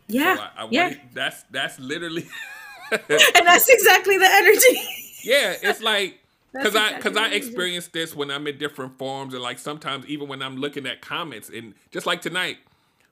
Yeah. 0.07 0.35
So 0.35 0.41
I, 0.41 0.45
I 0.63 0.67
yeah. 0.71 0.83
Wanted, 0.83 1.01
that's 1.13 1.43
that's 1.51 1.79
literally 1.79 2.27
And 2.91 3.47
that's 3.47 3.69
exactly 3.69 4.17
the 4.17 4.29
energy. 4.29 4.79
yeah, 5.23 5.55
it's 5.61 5.81
like 5.81 6.19
because 6.53 6.75
I 6.75 6.95
because 6.95 7.17
I 7.17 7.29
experience 7.29 7.87
this 7.87 8.15
when 8.15 8.31
I'm 8.31 8.47
in 8.47 8.57
different 8.57 8.97
forms 8.97 9.33
and 9.33 9.43
like 9.43 9.59
sometimes 9.59 10.05
even 10.07 10.27
when 10.27 10.41
I'm 10.41 10.57
looking 10.57 10.85
at 10.85 11.01
comments 11.01 11.49
and 11.49 11.73
just 11.91 12.05
like 12.05 12.21
tonight, 12.21 12.57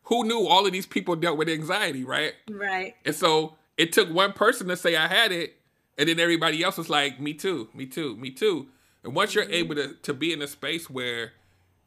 who 0.03 0.25
knew 0.25 0.47
all 0.47 0.65
of 0.65 0.71
these 0.71 0.85
people 0.85 1.15
dealt 1.15 1.37
with 1.37 1.49
anxiety, 1.49 2.03
right? 2.03 2.33
Right. 2.49 2.95
And 3.05 3.15
so 3.15 3.55
it 3.77 3.93
took 3.93 4.09
one 4.09 4.33
person 4.33 4.67
to 4.67 4.77
say 4.77 4.95
I 4.95 5.07
had 5.07 5.31
it, 5.31 5.55
and 5.97 6.09
then 6.09 6.19
everybody 6.19 6.63
else 6.63 6.77
was 6.77 6.89
like, 6.89 7.19
me 7.19 7.33
too, 7.33 7.69
me 7.73 7.85
too, 7.85 8.15
me 8.17 8.31
too. 8.31 8.67
And 9.03 9.15
once 9.15 9.35
you're 9.35 9.45
mm-hmm. 9.45 9.53
able 9.53 9.75
to, 9.75 9.93
to 9.93 10.13
be 10.13 10.33
in 10.33 10.41
a 10.41 10.47
space 10.47 10.89
where 10.89 11.33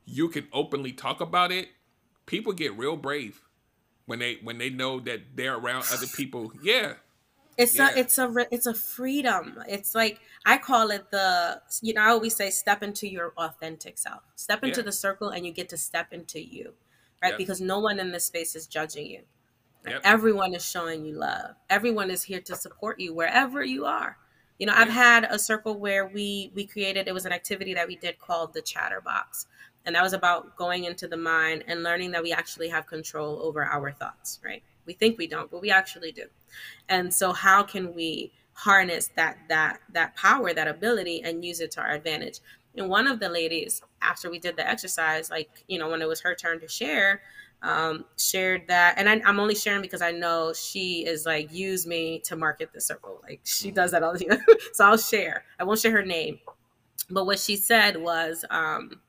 you 0.05 0.29
can 0.29 0.47
openly 0.53 0.93
talk 0.93 1.21
about 1.21 1.53
it, 1.53 1.69
people 2.27 2.53
get 2.53 2.77
real 2.77 2.97
brave 2.97 3.43
when 4.07 4.19
they 4.19 4.39
when 4.43 4.59
they 4.59 4.71
know 4.71 5.01
that 5.01 5.21
they're 5.35 5.57
around 5.57 5.85
other 5.93 6.07
people. 6.17 6.53
Yeah. 6.63 6.95
It's 7.59 7.77
yeah. 7.77 7.91
a 7.95 7.99
it's 7.99 8.19
a 8.19 8.47
it's 8.51 8.67
a 8.67 8.75
freedom. 8.75 9.59
It's 9.67 9.95
like 9.95 10.21
I 10.45 10.59
call 10.59 10.91
it 10.91 11.11
the 11.11 11.63
you 11.81 11.95
know 11.95 12.03
I 12.03 12.09
always 12.11 12.37
say 12.37 12.51
step 12.51 12.83
into 12.83 13.09
your 13.09 13.33
authentic 13.37 13.99
self. 13.99 14.21
Step 14.37 14.63
into 14.63 14.81
yeah. 14.81 14.87
the 14.87 14.93
circle 14.93 15.31
and 15.31 15.47
you 15.47 15.53
get 15.53 15.71
to 15.71 15.77
step 15.77 16.13
into 16.13 16.41
you 16.41 16.75
right? 17.23 17.31
Yep. 17.31 17.39
Because 17.39 17.61
no 17.61 17.81
one 17.81 17.99
in 17.99 18.13
this 18.13 18.25
space 18.25 18.55
is 18.55 18.67
judging 18.67 19.07
you. 19.07 19.23
Yep. 19.87 20.01
Everyone 20.05 20.55
is 20.55 20.65
showing 20.65 21.05
you 21.05 21.15
love. 21.15 21.55
Everyone 21.71 22.11
is 22.11 22.23
here 22.23 22.41
to 22.41 22.57
support 22.57 22.99
you 22.99 23.15
wherever 23.15 23.63
you 23.63 23.85
are. 23.85 24.17
You 24.59 24.67
know, 24.67 24.73
I've 24.75 24.89
had 24.89 25.25
a 25.25 25.39
circle 25.39 25.79
where 25.79 26.07
we 26.07 26.51
we 26.55 26.67
created 26.67 27.09
it 27.09 27.15
was 27.15 27.27
an 27.27 27.33
activity 27.33 27.75
that 27.75 27.87
we 27.87 27.97
did 27.97 28.19
called 28.19 28.55
the 28.55 28.63
Chatterbox. 28.63 29.47
And 29.85 29.95
that 29.95 30.03
was 30.03 30.13
about 30.13 30.57
going 30.57 30.85
into 30.85 31.07
the 31.07 31.17
mind 31.17 31.63
and 31.69 31.85
learning 31.85 32.11
that 32.13 32.23
we 32.23 32.33
actually 32.33 32.69
have 32.69 32.87
control 32.87 33.41
over 33.41 33.65
our 33.65 33.93
thoughts, 33.93 34.41
right? 34.45 34.63
We 34.85 34.95
think 34.95 35.17
we 35.17 35.29
don't, 35.29 35.49
but 35.51 35.61
we 35.61 35.71
actually 35.71 36.11
do. 36.11 36.25
And 36.89 37.15
so 37.15 37.33
how 37.33 37.63
can 37.63 37.95
we 37.95 38.33
harness 38.55 39.11
that 39.15 39.37
that 39.49 39.81
that 39.93 40.17
power, 40.17 40.53
that 40.53 40.67
ability 40.67 41.23
and 41.23 41.45
use 41.45 41.61
it 41.61 41.71
to 41.73 41.81
our 41.81 41.93
advantage? 41.93 42.41
And 42.77 42.89
one 42.89 43.07
of 43.07 43.20
the 43.20 43.28
ladies, 43.28 43.82
after 44.03 44.31
we 44.31 44.39
did 44.39 44.57
the 44.57 44.69
exercise, 44.69 45.31
like, 45.31 45.65
you 45.69 45.78
know, 45.78 45.90
when 45.90 46.03
it 46.03 46.09
was 46.09 46.20
her 46.20 46.35
turn 46.35 46.61
to 46.61 46.69
share, 46.69 47.23
um, 47.62 48.05
shared 48.19 48.69
that. 48.69 48.94
And 48.98 49.09
I, 49.09 49.20
am 49.28 49.40
only 49.40 49.55
sharing 49.55 49.82
because 49.82 50.03
I 50.03 50.12
know 50.12 50.53
she 50.53 51.07
is 51.07 51.27
like, 51.27 51.53
use 51.53 51.86
me 51.86 52.20
to 52.20 52.36
market 52.36 52.73
the 52.73 52.81
circle. 52.81 53.20
Like, 53.23 53.40
she 53.44 53.70
does 53.70 53.90
that 53.93 54.03
all 54.03 54.12
the 54.12 54.24
time. 54.24 54.40
so 54.73 54.85
I'll 54.85 54.98
share. 54.98 55.44
I 55.59 55.65
won't 55.65 55.78
share 55.78 55.93
her 55.93 56.05
name. 56.05 56.39
But 57.11 57.27
what 57.27 57.39
she 57.39 57.57
said 57.57 57.97
was, 57.97 58.44
um, 58.51 59.01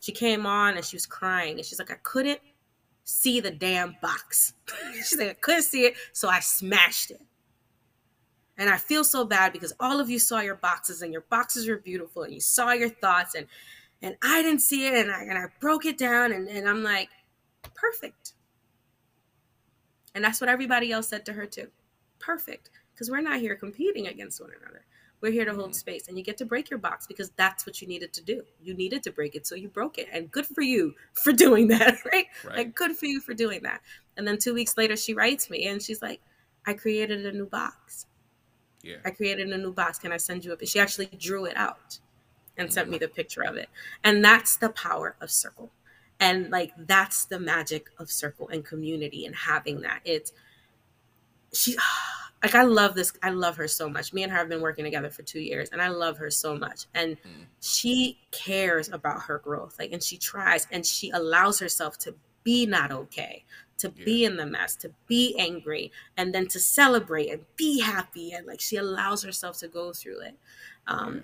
she 0.00 0.12
came 0.12 0.46
on 0.46 0.76
and 0.76 0.84
she 0.84 0.96
was 0.96 1.06
crying. 1.06 1.56
And 1.56 1.64
she's 1.64 1.78
like, 1.78 1.90
I 1.90 1.98
couldn't 2.02 2.40
see 3.04 3.40
the 3.40 3.50
damn 3.50 3.96
box. 4.02 4.52
she's 4.94 5.18
like, 5.18 5.30
I 5.30 5.34
couldn't 5.34 5.62
see 5.62 5.86
it. 5.86 5.94
So 6.12 6.28
I 6.28 6.40
smashed 6.40 7.10
it. 7.10 7.20
And 8.58 8.68
I 8.68 8.76
feel 8.76 9.04
so 9.04 9.24
bad 9.24 9.52
because 9.52 9.72
all 9.78 10.00
of 10.00 10.10
you 10.10 10.18
saw 10.18 10.40
your 10.40 10.56
boxes 10.56 11.00
and 11.00 11.12
your 11.12 11.22
boxes 11.22 11.68
were 11.68 11.76
beautiful 11.76 12.24
and 12.24 12.34
you 12.34 12.40
saw 12.40 12.72
your 12.72 12.88
thoughts 12.88 13.34
and 13.34 13.46
and 14.00 14.16
I 14.22 14.42
didn't 14.42 14.60
see 14.60 14.86
it 14.86 14.94
and 14.94 15.10
I 15.10 15.22
and 15.22 15.38
I 15.38 15.46
broke 15.60 15.86
it 15.86 15.96
down 15.96 16.32
and, 16.32 16.48
and 16.48 16.68
I'm 16.68 16.82
like, 16.82 17.08
perfect. 17.74 18.32
And 20.14 20.24
that's 20.24 20.40
what 20.40 20.50
everybody 20.50 20.90
else 20.90 21.08
said 21.08 21.24
to 21.26 21.32
her 21.32 21.46
too. 21.46 21.68
Perfect. 22.18 22.70
Because 22.92 23.10
we're 23.10 23.20
not 23.20 23.40
here 23.40 23.54
competing 23.54 24.08
against 24.08 24.40
one 24.40 24.50
another. 24.60 24.84
We're 25.20 25.32
here 25.32 25.44
to 25.44 25.54
hold 25.54 25.70
mm-hmm. 25.70 25.74
space. 25.74 26.08
And 26.08 26.16
you 26.16 26.24
get 26.24 26.38
to 26.38 26.44
break 26.44 26.70
your 26.70 26.78
box 26.78 27.06
because 27.06 27.30
that's 27.36 27.66
what 27.66 27.80
you 27.80 27.88
needed 27.88 28.12
to 28.14 28.22
do. 28.22 28.42
You 28.60 28.74
needed 28.74 29.02
to 29.04 29.12
break 29.12 29.34
it, 29.34 29.46
so 29.46 29.54
you 29.54 29.68
broke 29.68 29.98
it. 29.98 30.08
And 30.12 30.30
good 30.30 30.46
for 30.46 30.62
you 30.62 30.94
for 31.12 31.32
doing 31.32 31.68
that, 31.68 31.98
right? 32.12 32.26
right. 32.44 32.56
Like 32.56 32.74
good 32.74 32.96
for 32.96 33.06
you 33.06 33.20
for 33.20 33.34
doing 33.34 33.62
that. 33.62 33.80
And 34.16 34.26
then 34.26 34.38
two 34.38 34.54
weeks 34.54 34.76
later 34.76 34.96
she 34.96 35.14
writes 35.14 35.50
me 35.50 35.66
and 35.66 35.80
she's 35.82 36.02
like, 36.02 36.20
I 36.66 36.74
created 36.74 37.24
a 37.24 37.32
new 37.32 37.46
box. 37.46 38.06
Yeah. 38.82 38.96
I 39.04 39.10
created 39.10 39.50
a 39.50 39.58
new 39.58 39.72
box. 39.72 39.98
Can 39.98 40.12
I 40.12 40.16
send 40.16 40.44
you 40.44 40.52
a 40.52 40.66
She 40.66 40.78
actually 40.78 41.06
drew 41.06 41.44
it 41.44 41.56
out 41.56 41.98
and 42.56 42.72
sent 42.72 42.88
me 42.88 42.96
mm-hmm. 42.96 43.04
the 43.04 43.08
picture 43.08 43.42
of 43.42 43.56
it. 43.56 43.68
And 44.04 44.24
that's 44.24 44.56
the 44.56 44.68
power 44.70 45.16
of 45.20 45.30
circle. 45.30 45.70
And 46.20 46.50
like 46.50 46.72
that's 46.76 47.24
the 47.24 47.38
magic 47.38 47.90
of 47.98 48.10
circle 48.10 48.48
and 48.48 48.64
community 48.64 49.24
and 49.24 49.34
having 49.34 49.82
that. 49.82 50.00
It's 50.04 50.32
she 51.52 51.76
like 52.42 52.54
I 52.54 52.62
love 52.62 52.94
this. 52.94 53.12
I 53.22 53.30
love 53.30 53.56
her 53.56 53.68
so 53.68 53.88
much. 53.88 54.12
Me 54.12 54.22
and 54.22 54.32
her 54.32 54.38
have 54.38 54.48
been 54.48 54.60
working 54.60 54.84
together 54.84 55.10
for 55.10 55.22
two 55.22 55.40
years, 55.40 55.70
and 55.70 55.82
I 55.82 55.88
love 55.88 56.18
her 56.18 56.30
so 56.30 56.56
much. 56.56 56.86
And 56.94 57.16
mm. 57.16 57.44
she 57.60 58.18
cares 58.30 58.88
about 58.88 59.22
her 59.22 59.38
growth, 59.38 59.76
like, 59.78 59.92
and 59.92 60.02
she 60.02 60.16
tries, 60.16 60.66
and 60.70 60.84
she 60.86 61.10
allows 61.10 61.58
herself 61.58 61.98
to 61.98 62.14
be 62.44 62.66
not 62.66 62.92
okay, 62.92 63.44
to 63.78 63.92
yeah. 63.96 64.04
be 64.04 64.24
in 64.24 64.36
the 64.36 64.46
mess, 64.46 64.76
to 64.76 64.90
be 65.06 65.36
angry, 65.38 65.92
and 66.16 66.34
then 66.34 66.46
to 66.48 66.60
celebrate 66.60 67.30
and 67.30 67.44
be 67.56 67.80
happy. 67.80 68.32
And 68.32 68.46
like 68.46 68.60
she 68.60 68.76
allows 68.76 69.22
herself 69.22 69.58
to 69.58 69.68
go 69.68 69.92
through 69.92 70.20
it. 70.20 70.34
Um, 70.86 71.16
yeah. 71.16 71.20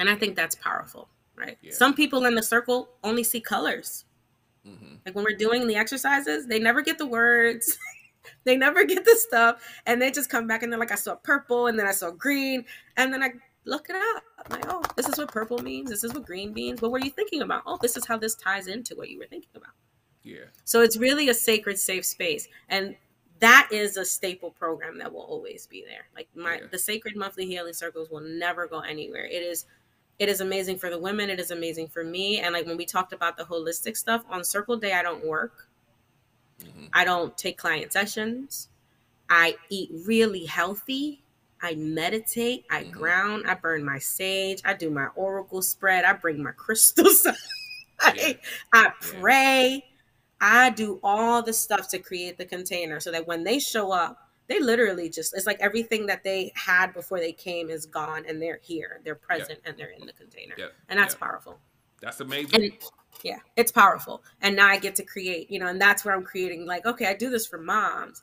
And 0.00 0.10
I 0.10 0.14
think 0.14 0.36
that's 0.36 0.54
powerful, 0.56 1.08
right? 1.36 1.58
Yeah. 1.62 1.72
Some 1.72 1.94
people 1.94 2.24
in 2.24 2.34
the 2.34 2.42
circle 2.42 2.88
only 3.04 3.24
see 3.24 3.40
colors. 3.40 4.04
Mm-hmm. 4.66 4.96
Like 5.06 5.14
when 5.14 5.24
we're 5.24 5.36
doing 5.36 5.66
the 5.66 5.76
exercises, 5.76 6.46
they 6.46 6.58
never 6.58 6.82
get 6.82 6.98
the 6.98 7.06
words. 7.06 7.78
they 8.44 8.56
never 8.56 8.84
get 8.84 9.04
the 9.04 9.16
stuff. 9.16 9.62
And 9.86 10.00
they 10.00 10.10
just 10.10 10.30
come 10.30 10.46
back 10.46 10.62
and 10.62 10.72
they're 10.72 10.80
like, 10.80 10.92
I 10.92 10.96
saw 10.96 11.14
purple 11.16 11.66
and 11.66 11.78
then 11.78 11.86
I 11.86 11.92
saw 11.92 12.10
green. 12.10 12.64
And 12.96 13.12
then 13.12 13.22
I 13.22 13.32
look 13.64 13.88
it 13.88 13.96
up. 13.96 14.22
I'm 14.38 14.60
like, 14.60 14.66
oh, 14.68 14.82
this 14.96 15.08
is 15.08 15.18
what 15.18 15.32
purple 15.32 15.58
means. 15.58 15.90
This 15.90 16.04
is 16.04 16.14
what 16.14 16.24
green 16.24 16.52
means. 16.52 16.80
What 16.80 16.90
were 16.90 17.00
you 17.00 17.10
thinking 17.10 17.42
about? 17.42 17.62
Oh, 17.66 17.78
this 17.80 17.96
is 17.96 18.06
how 18.06 18.16
this 18.16 18.34
ties 18.34 18.66
into 18.66 18.94
what 18.94 19.10
you 19.10 19.18
were 19.18 19.26
thinking 19.26 19.50
about. 19.54 19.72
Yeah. 20.28 20.44
So 20.64 20.82
it's 20.82 20.96
really 20.96 21.28
a 21.28 21.34
sacred, 21.34 21.78
safe 21.78 22.04
space. 22.04 22.48
And 22.68 22.96
that 23.40 23.68
is 23.72 23.96
a 23.96 24.04
staple 24.04 24.50
program 24.50 24.98
that 24.98 25.12
will 25.12 25.22
always 25.22 25.66
be 25.66 25.84
there. 25.86 26.06
Like 26.14 26.28
my 26.34 26.56
yeah. 26.56 26.66
the 26.70 26.78
sacred 26.78 27.16
monthly 27.16 27.46
healing 27.46 27.72
circles 27.72 28.10
will 28.10 28.20
never 28.20 28.66
go 28.66 28.80
anywhere. 28.80 29.24
It 29.24 29.42
is 29.42 29.64
it 30.18 30.28
is 30.28 30.40
amazing 30.40 30.78
for 30.78 30.90
the 30.90 30.98
women, 30.98 31.30
it 31.30 31.38
is 31.38 31.50
amazing 31.50 31.88
for 31.88 32.04
me. 32.04 32.40
And 32.40 32.52
like 32.52 32.66
when 32.66 32.76
we 32.76 32.84
talked 32.84 33.12
about 33.12 33.36
the 33.36 33.44
holistic 33.44 33.96
stuff, 33.96 34.24
on 34.28 34.44
circle 34.44 34.76
day 34.76 34.92
I 34.92 35.02
don't 35.02 35.24
work. 35.24 35.68
Mm-hmm. 36.60 36.86
I 36.92 37.04
don't 37.04 37.36
take 37.38 37.56
client 37.56 37.92
sessions. 37.92 38.68
I 39.30 39.56
eat 39.70 39.90
really 40.06 40.44
healthy. 40.44 41.22
I 41.60 41.74
meditate, 41.74 42.64
I 42.70 42.82
mm-hmm. 42.82 42.92
ground, 42.92 43.44
I 43.48 43.54
burn 43.54 43.84
my 43.84 43.98
sage, 43.98 44.62
I 44.64 44.74
do 44.74 44.90
my 44.90 45.08
oracle 45.16 45.60
spread, 45.60 46.04
I 46.04 46.12
bring 46.12 46.40
my 46.40 46.52
crystals. 46.56 47.26
I, 48.00 48.14
yeah. 48.16 48.32
I 48.72 48.92
pray. 49.00 49.84
Yeah. 49.84 49.87
I 50.40 50.70
do 50.70 51.00
all 51.02 51.42
the 51.42 51.52
stuff 51.52 51.88
to 51.88 51.98
create 51.98 52.38
the 52.38 52.44
container 52.44 53.00
so 53.00 53.10
that 53.10 53.26
when 53.26 53.44
they 53.44 53.58
show 53.58 53.92
up, 53.92 54.28
they 54.46 54.60
literally 54.60 55.10
just 55.10 55.36
it's 55.36 55.46
like 55.46 55.60
everything 55.60 56.06
that 56.06 56.24
they 56.24 56.52
had 56.54 56.94
before 56.94 57.18
they 57.18 57.32
came 57.32 57.68
is 57.68 57.86
gone 57.86 58.24
and 58.26 58.40
they're 58.40 58.60
here. 58.62 59.00
They're 59.04 59.14
present 59.14 59.60
and 59.64 59.76
they're 59.76 59.90
in 59.90 60.06
the 60.06 60.12
container. 60.12 60.54
And 60.88 60.98
that's 60.98 61.14
powerful. 61.14 61.58
That's 62.00 62.20
amazing. 62.20 62.62
And, 62.62 62.72
yeah, 63.22 63.38
it's 63.56 63.72
powerful. 63.72 64.22
And 64.40 64.56
now 64.56 64.68
I 64.68 64.78
get 64.78 64.94
to 64.96 65.04
create, 65.04 65.50
you 65.50 65.58
know, 65.58 65.66
and 65.66 65.80
that's 65.80 66.04
where 66.04 66.14
I'm 66.14 66.22
creating 66.22 66.66
like, 66.66 66.86
okay, 66.86 67.06
I 67.06 67.14
do 67.14 67.30
this 67.30 67.46
for 67.46 67.58
moms. 67.58 68.22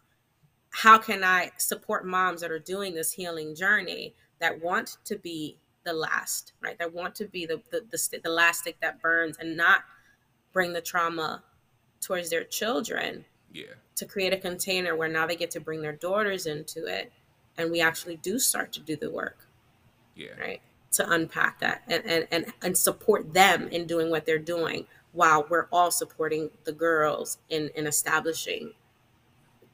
How 0.69 0.97
can 0.97 1.23
I 1.23 1.51
support 1.57 2.05
moms 2.05 2.41
that 2.41 2.51
are 2.51 2.59
doing 2.59 2.95
this 2.95 3.11
healing 3.11 3.55
journey 3.55 4.15
that 4.39 4.61
want 4.61 4.97
to 5.05 5.17
be 5.17 5.57
the 5.83 5.93
last, 5.93 6.53
right? 6.61 6.77
That 6.79 6.93
want 6.93 7.13
to 7.15 7.25
be 7.25 7.45
the 7.45 7.61
the, 7.71 7.81
the, 7.91 8.19
the 8.23 8.29
last 8.29 8.61
stick 8.61 8.77
that 8.81 9.01
burns 9.01 9.37
and 9.37 9.55
not 9.55 9.81
bring 10.53 10.73
the 10.73 10.81
trauma 10.81 11.43
towards 12.05 12.29
their 12.29 12.43
children. 12.43 13.25
Yeah. 13.51 13.73
To 13.95 14.05
create 14.05 14.33
a 14.33 14.37
container 14.37 14.95
where 14.95 15.07
now 15.07 15.25
they 15.25 15.35
get 15.35 15.51
to 15.51 15.59
bring 15.59 15.81
their 15.81 15.93
daughters 15.93 16.45
into 16.45 16.85
it 16.85 17.11
and 17.57 17.71
we 17.71 17.81
actually 17.81 18.17
do 18.17 18.37
start 18.37 18.71
to 18.73 18.79
do 18.79 18.95
the 18.95 19.09
work. 19.09 19.47
Yeah. 20.15 20.39
Right. 20.39 20.61
To 20.93 21.09
unpack 21.09 21.59
that 21.59 21.81
and, 21.87 22.05
and, 22.05 22.27
and, 22.31 22.45
and 22.61 22.77
support 22.77 23.33
them 23.33 23.67
in 23.69 23.87
doing 23.87 24.09
what 24.09 24.25
they're 24.25 24.37
doing 24.37 24.85
while 25.13 25.45
we're 25.49 25.67
all 25.71 25.89
supporting 25.91 26.51
the 26.63 26.73
girls 26.73 27.39
in, 27.49 27.69
in 27.75 27.87
establishing 27.87 28.73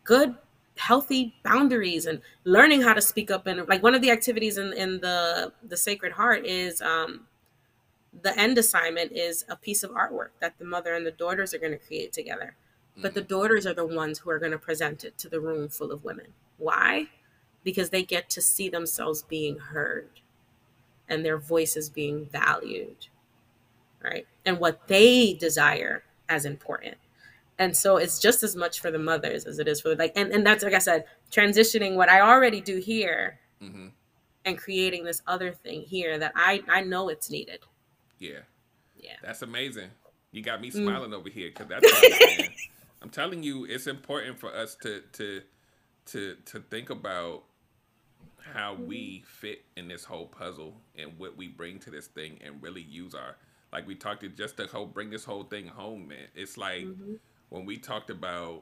good 0.03 0.35
healthy 0.77 1.35
boundaries 1.43 2.05
and 2.05 2.21
learning 2.43 2.81
how 2.81 2.93
to 2.93 3.01
speak 3.01 3.29
up 3.29 3.45
and 3.45 3.67
like 3.67 3.83
one 3.83 3.93
of 3.93 4.01
the 4.01 4.09
activities 4.09 4.57
in, 4.57 4.73
in 4.73 4.99
the 5.01 5.51
the 5.67 5.77
sacred 5.77 6.11
heart 6.11 6.45
is 6.45 6.81
um 6.81 7.27
the 8.19 8.37
end 8.37 8.57
assignment 8.57 9.11
is 9.13 9.45
a 9.49 9.55
piece 9.55 9.83
of 9.83 9.91
artwork 9.91 10.29
that 10.39 10.57
the 10.59 10.65
mother 10.65 10.93
and 10.93 11.05
the 11.05 11.11
daughters 11.11 11.53
are 11.53 11.59
going 11.59 11.71
to 11.71 11.77
create 11.77 12.11
together. 12.11 12.55
But 12.97 13.13
the 13.13 13.21
mm. 13.21 13.27
daughters 13.27 13.65
are 13.65 13.73
the 13.73 13.85
ones 13.85 14.19
who 14.19 14.29
are 14.29 14.39
going 14.39 14.51
to 14.51 14.57
present 14.57 15.03
it 15.03 15.17
to 15.19 15.29
the 15.29 15.39
room 15.39 15.69
full 15.69 15.91
of 15.91 16.03
women. 16.03 16.27
Why? 16.57 17.07
Because 17.63 17.89
they 17.89 18.03
get 18.03 18.29
to 18.31 18.41
see 18.41 18.69
themselves 18.69 19.23
being 19.23 19.57
heard 19.57 20.09
and 21.07 21.25
their 21.25 21.37
voices 21.37 21.89
being 21.89 22.25
valued, 22.25 23.07
right? 24.03 24.27
And 24.45 24.59
what 24.59 24.87
they 24.87 25.33
desire 25.33 26.03
as 26.27 26.45
important. 26.45 26.97
And 27.57 27.75
so 27.77 27.97
it's 27.97 28.19
just 28.19 28.43
as 28.43 28.55
much 28.55 28.79
for 28.79 28.91
the 28.91 28.99
mothers 28.99 29.45
as 29.45 29.59
it 29.59 29.67
is 29.67 29.81
for 29.81 29.89
the, 29.89 29.95
like, 29.95 30.13
and, 30.15 30.31
and 30.31 30.45
that's 30.45 30.63
like 30.63 30.73
I 30.73 30.79
said, 30.79 31.05
transitioning 31.31 31.95
what 31.95 32.09
I 32.09 32.21
already 32.21 32.59
do 32.59 32.77
here 32.77 33.39
mm-hmm. 33.61 33.87
and 34.45 34.57
creating 34.57 35.03
this 35.03 35.21
other 35.27 35.51
thing 35.51 35.81
here 35.81 36.17
that 36.17 36.31
I 36.35 36.63
I 36.67 36.81
know 36.81 37.09
it's 37.09 37.29
needed. 37.29 37.59
Yeah. 38.21 38.39
Yeah. 38.95 39.15
That's 39.23 39.41
amazing. 39.41 39.89
You 40.31 40.43
got 40.43 40.61
me 40.61 40.69
mm. 40.69 40.73
smiling 40.73 41.11
mm. 41.11 41.15
over 41.15 41.29
here 41.29 41.49
because 41.49 41.67
that's 41.67 42.49
I'm 43.01 43.09
telling 43.09 43.41
you, 43.41 43.65
it's 43.65 43.87
important 43.87 44.39
for 44.39 44.55
us 44.55 44.75
to 44.83 45.01
to 45.13 45.41
to 46.05 46.37
to 46.45 46.59
think 46.69 46.91
about 46.91 47.43
how 48.53 48.75
we 48.75 49.23
fit 49.25 49.63
in 49.75 49.87
this 49.87 50.03
whole 50.03 50.27
puzzle 50.27 50.75
and 50.97 51.11
what 51.17 51.35
we 51.35 51.47
bring 51.47 51.79
to 51.79 51.89
this 51.89 52.07
thing 52.07 52.39
and 52.43 52.61
really 52.61 52.81
use 52.81 53.15
our 53.15 53.35
like 53.73 53.87
we 53.87 53.95
talked 53.95 54.21
to 54.21 54.29
just 54.29 54.57
to 54.57 54.67
whole 54.67 54.85
bring 54.85 55.09
this 55.09 55.25
whole 55.25 55.43
thing 55.43 55.67
home, 55.67 56.07
man. 56.07 56.27
It's 56.35 56.57
like 56.57 56.83
mm-hmm. 56.83 57.13
when 57.49 57.65
we 57.65 57.77
talked 57.77 58.11
about 58.11 58.61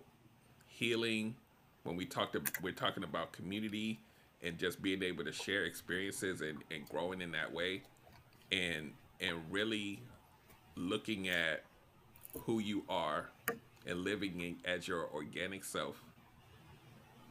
healing, 0.68 1.36
when 1.84 1.98
we 1.98 2.06
talked 2.06 2.34
to, 2.34 2.41
we're 2.61 2.72
talking 2.72 3.03
about 3.03 3.34
community 3.34 3.99
and 4.41 4.57
just 4.57 4.81
being 4.81 5.03
able 5.03 5.26
to 5.26 5.34
share 5.34 5.65
experiences 5.65 6.40
and, 6.40 6.60
and 6.72 6.88
growing 6.88 7.22
in 7.22 7.31
that 7.31 7.52
way. 7.52 7.81
And 8.52 8.94
and 9.20 9.38
really 9.50 10.00
looking 10.76 11.28
at 11.28 11.64
who 12.41 12.60
you 12.60 12.84
are 12.90 13.30
and 13.86 14.04
living 14.04 14.40
in, 14.41 14.58
as 14.66 14.88
your 14.88 15.10
organic 15.14 15.64
self, 15.64 16.04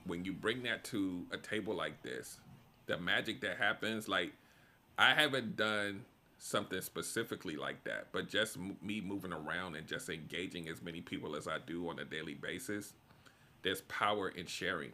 when 0.04 0.24
you 0.24 0.32
bring 0.32 0.62
that 0.64 0.84
to 0.84 1.24
a 1.32 1.36
table 1.36 1.74
like 1.74 2.02
this, 2.02 2.38
the 2.86 2.98
magic 2.98 3.40
that 3.42 3.58
happens, 3.58 4.08
like 4.08 4.32
I 4.98 5.14
haven't 5.14 5.56
done 5.56 6.04
something 6.38 6.80
specifically 6.80 7.56
like 7.56 7.84
that, 7.84 8.08
but 8.12 8.28
just 8.28 8.56
m- 8.56 8.76
me 8.82 9.00
moving 9.00 9.32
around 9.32 9.76
and 9.76 9.86
just 9.86 10.08
engaging 10.08 10.68
as 10.68 10.82
many 10.82 11.00
people 11.00 11.36
as 11.36 11.46
I 11.46 11.58
do 11.58 11.88
on 11.88 11.98
a 11.98 12.04
daily 12.04 12.34
basis, 12.34 12.94
there's 13.62 13.82
power 13.82 14.28
in 14.28 14.46
sharing. 14.46 14.92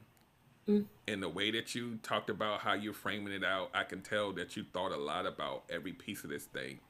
Mm. 0.68 0.84
And 1.08 1.22
the 1.22 1.28
way 1.28 1.50
that 1.50 1.74
you 1.74 1.98
talked 2.02 2.30
about 2.30 2.60
how 2.60 2.72
you're 2.72 2.94
framing 2.94 3.32
it 3.32 3.44
out, 3.44 3.70
I 3.74 3.84
can 3.84 4.00
tell 4.00 4.32
that 4.32 4.56
you 4.56 4.64
thought 4.72 4.92
a 4.92 4.96
lot 4.96 5.26
about 5.26 5.64
every 5.70 5.92
piece 5.92 6.24
of 6.24 6.30
this 6.30 6.44
thing. 6.44 6.80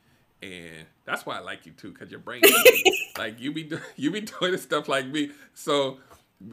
And 0.43 0.87
that's 1.05 1.25
why 1.27 1.39
I 1.39 1.41
like 1.41 1.67
you 1.67 1.73
too, 1.73 1.93
because 1.93 2.11
your 2.11 2.21
brain, 2.21 2.43
like 3.19 3.41
you 3.41 3.53
be 3.53 3.71
you 3.97 4.11
be 4.11 4.21
doing 4.21 4.53
this 4.53 4.63
stuff 4.63 4.89
like 4.89 5.07
me. 5.07 5.31
So 5.55 5.99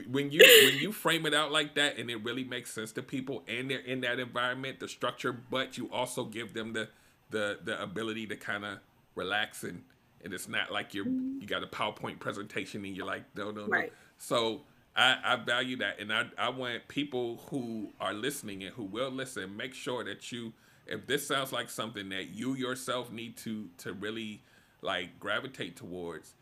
when 0.09 0.31
you 0.31 0.39
when 0.65 0.77
you 0.77 0.91
frame 0.91 1.25
it 1.25 1.33
out 1.33 1.51
like 1.51 1.75
that, 1.75 1.97
and 1.97 2.09
it 2.09 2.23
really 2.23 2.43
makes 2.43 2.71
sense 2.71 2.91
to 2.93 3.03
people, 3.03 3.43
and 3.47 3.69
they're 3.69 3.79
in 3.79 4.01
that 4.01 4.19
environment, 4.19 4.79
the 4.79 4.87
structure, 4.87 5.33
but 5.33 5.77
you 5.77 5.89
also 5.91 6.23
give 6.23 6.53
them 6.53 6.73
the 6.73 6.89
the 7.31 7.59
the 7.63 7.81
ability 7.81 8.27
to 8.27 8.35
kind 8.35 8.65
of 8.65 8.79
relax 9.15 9.63
and 9.63 9.83
and 10.23 10.33
it's 10.33 10.47
not 10.47 10.71
like 10.71 10.93
you're 10.93 11.07
you 11.07 11.45
got 11.45 11.63
a 11.63 11.67
PowerPoint 11.67 12.19
presentation 12.19 12.85
and 12.85 12.95
you're 12.95 13.05
like 13.05 13.23
no 13.35 13.51
no 13.51 13.61
no. 13.61 13.67
Right. 13.67 13.91
So 14.17 14.61
I, 14.95 15.17
I 15.23 15.37
value 15.37 15.77
that 15.77 15.99
and 15.99 16.13
I, 16.13 16.25
I 16.37 16.49
want 16.49 16.87
people 16.87 17.41
who 17.49 17.93
are 17.99 18.13
listening 18.13 18.63
and 18.63 18.73
who 18.75 18.83
will 18.85 19.11
listen 19.11 19.57
make 19.57 19.73
sure 19.73 20.03
that 20.05 20.31
you 20.31 20.53
if 20.87 21.07
this 21.07 21.27
sounds 21.27 21.51
like 21.53 21.69
something 21.69 22.09
that 22.09 22.31
you 22.35 22.55
yourself 22.55 23.11
need 23.11 23.37
to 23.39 23.69
to 23.79 23.93
really 23.93 24.43
like 24.81 25.19
gravitate 25.19 25.77
towards 25.77 26.35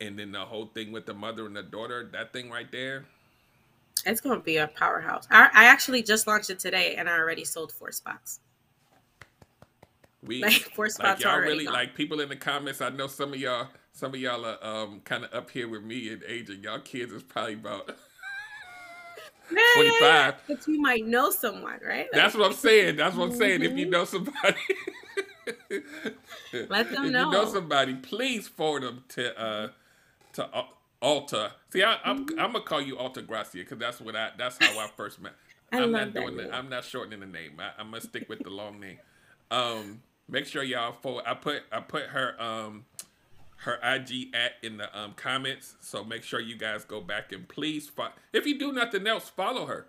and 0.00 0.18
then 0.18 0.32
the 0.32 0.40
whole 0.46 0.66
thing 0.66 0.92
with 0.92 1.06
the 1.06 1.14
mother 1.14 1.46
and 1.46 1.56
the 1.56 1.62
daughter 1.62 2.08
that 2.12 2.32
thing 2.32 2.50
right 2.50 2.72
there 2.72 3.06
It's 4.06 4.20
going 4.20 4.38
to 4.38 4.44
be 4.44 4.58
a 4.58 4.68
powerhouse. 4.68 5.26
I, 5.30 5.50
I 5.54 5.64
actually 5.66 6.02
just 6.02 6.26
launched 6.26 6.50
it 6.50 6.58
today 6.60 6.96
and 6.96 7.08
I 7.08 7.18
already 7.18 7.44
sold 7.44 7.72
four 7.72 7.92
spots. 7.92 8.40
we 10.22 10.44
Like, 10.44 10.70
four 10.74 10.90
like 10.98 11.18
spots 11.18 11.20
y'all 11.20 11.40
already 11.40 11.42
really 11.42 11.66
gone. 11.66 11.74
like 11.74 11.94
people 11.94 12.20
in 12.20 12.28
the 12.30 12.36
comments 12.36 12.80
i 12.82 12.88
know 12.90 13.06
some 13.08 13.32
of 13.34 13.40
y'all 13.40 13.68
some 13.98 14.14
of 14.14 14.20
y'all 14.20 14.46
are 14.46 14.64
um 14.64 15.00
kind 15.04 15.24
of 15.24 15.34
up 15.34 15.50
here 15.50 15.68
with 15.68 15.82
me 15.82 16.10
and 16.10 16.22
age 16.24 16.48
and 16.50 16.62
y'all 16.62 16.78
kids 16.78 17.12
is 17.12 17.22
probably 17.22 17.54
about 17.54 17.88
Yeah, 19.50 19.62
25. 19.74 20.34
But 20.46 20.66
you 20.68 20.80
might 20.80 21.06
know 21.06 21.30
someone, 21.30 21.80
right? 21.84 22.00
Like, 22.00 22.12
That's 22.12 22.34
what 22.34 22.46
I'm 22.46 22.52
saying. 22.52 22.96
That's 22.96 23.16
what 23.16 23.30
I'm 23.30 23.34
saying. 23.34 23.62
If 23.62 23.78
you 23.78 23.88
know 23.88 24.04
somebody, 24.04 24.56
Let 26.52 26.90
them 26.90 26.92
know. 26.92 26.98
if 26.98 27.04
you 27.04 27.10
know 27.10 27.44
somebody, 27.46 27.94
please 27.94 28.46
forward 28.46 28.82
them 28.82 29.04
to 29.10 29.40
uh 29.40 29.68
to 30.34 30.54
Al- 30.54 30.76
Alta. 31.00 31.52
See, 31.72 31.82
I, 31.82 31.96
I'm 32.04 32.26
I'm 32.38 32.52
gonna 32.52 32.60
call 32.60 32.82
you 32.82 32.96
Altagracia 32.96 33.54
because 33.54 33.78
that's 33.78 34.00
what 34.02 34.14
I 34.14 34.30
that's 34.36 34.58
how 34.58 34.78
I 34.78 34.88
first 34.96 35.20
met. 35.20 35.32
I 35.72 35.78
I'm 35.78 35.92
love 35.92 36.14
not 36.14 36.14
doing 36.14 36.36
that. 36.36 36.54
I'm 36.54 36.68
not 36.68 36.84
shortening 36.84 37.20
the 37.20 37.26
name. 37.26 37.52
I, 37.58 37.70
I'm 37.80 37.90
gonna 37.90 38.02
stick 38.02 38.28
with 38.28 38.42
the 38.42 38.50
long 38.50 38.78
name. 38.78 38.98
Um, 39.50 40.02
make 40.28 40.44
sure 40.44 40.62
y'all 40.62 40.92
forward. 40.92 41.24
I 41.26 41.34
put 41.34 41.62
I 41.72 41.80
put 41.80 42.02
her 42.04 42.40
um 42.40 42.84
her 43.58 43.78
IG 43.82 44.34
at 44.34 44.52
in 44.62 44.76
the 44.76 44.98
um 44.98 45.14
comments. 45.14 45.74
So 45.80 46.04
make 46.04 46.22
sure 46.22 46.40
you 46.40 46.56
guys 46.56 46.84
go 46.84 47.00
back 47.00 47.32
and 47.32 47.48
please 47.48 47.88
fo- 47.88 48.12
if 48.32 48.46
you 48.46 48.58
do 48.58 48.72
nothing 48.72 49.06
else, 49.06 49.28
follow 49.28 49.66
her. 49.66 49.86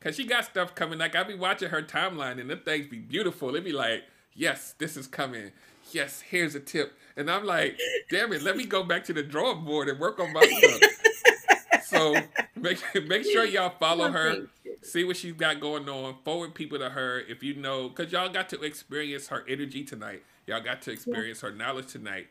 Cause 0.00 0.16
she 0.16 0.26
got 0.26 0.44
stuff 0.44 0.74
coming. 0.74 0.98
Like 0.98 1.14
I 1.16 1.22
be 1.22 1.34
watching 1.34 1.70
her 1.70 1.82
timeline 1.82 2.38
and 2.40 2.50
the 2.50 2.56
things 2.56 2.86
be 2.86 2.98
beautiful. 2.98 3.54
It 3.56 3.64
be 3.64 3.72
like, 3.72 4.04
yes, 4.34 4.74
this 4.78 4.96
is 4.96 5.06
coming. 5.06 5.52
Yes, 5.92 6.20
here's 6.20 6.54
a 6.54 6.60
tip. 6.60 6.94
And 7.16 7.30
I'm 7.30 7.44
like, 7.44 7.78
damn 8.10 8.32
it, 8.32 8.42
let 8.42 8.56
me 8.56 8.66
go 8.66 8.82
back 8.82 9.04
to 9.04 9.12
the 9.12 9.22
drawing 9.22 9.64
board 9.64 9.88
and 9.88 9.98
work 9.98 10.18
on 10.18 10.32
my 10.32 10.42
stuff. 10.42 11.84
so 11.86 12.16
make 12.56 12.82
make 13.08 13.24
sure 13.24 13.44
y'all 13.44 13.74
follow 13.78 14.10
her. 14.10 14.46
See 14.82 15.04
what 15.04 15.16
she's 15.16 15.32
got 15.32 15.60
going 15.60 15.88
on. 15.88 16.16
Forward 16.24 16.54
people 16.54 16.78
to 16.78 16.90
her 16.90 17.20
if 17.20 17.42
you 17.42 17.54
know, 17.54 17.88
because 17.88 18.12
y'all 18.12 18.28
got 18.28 18.48
to 18.50 18.60
experience 18.62 19.28
her 19.28 19.44
energy 19.48 19.84
tonight. 19.84 20.22
Y'all 20.46 20.60
got 20.60 20.82
to 20.82 20.90
experience 20.90 21.40
her 21.40 21.50
knowledge 21.50 21.86
tonight. 21.86 22.26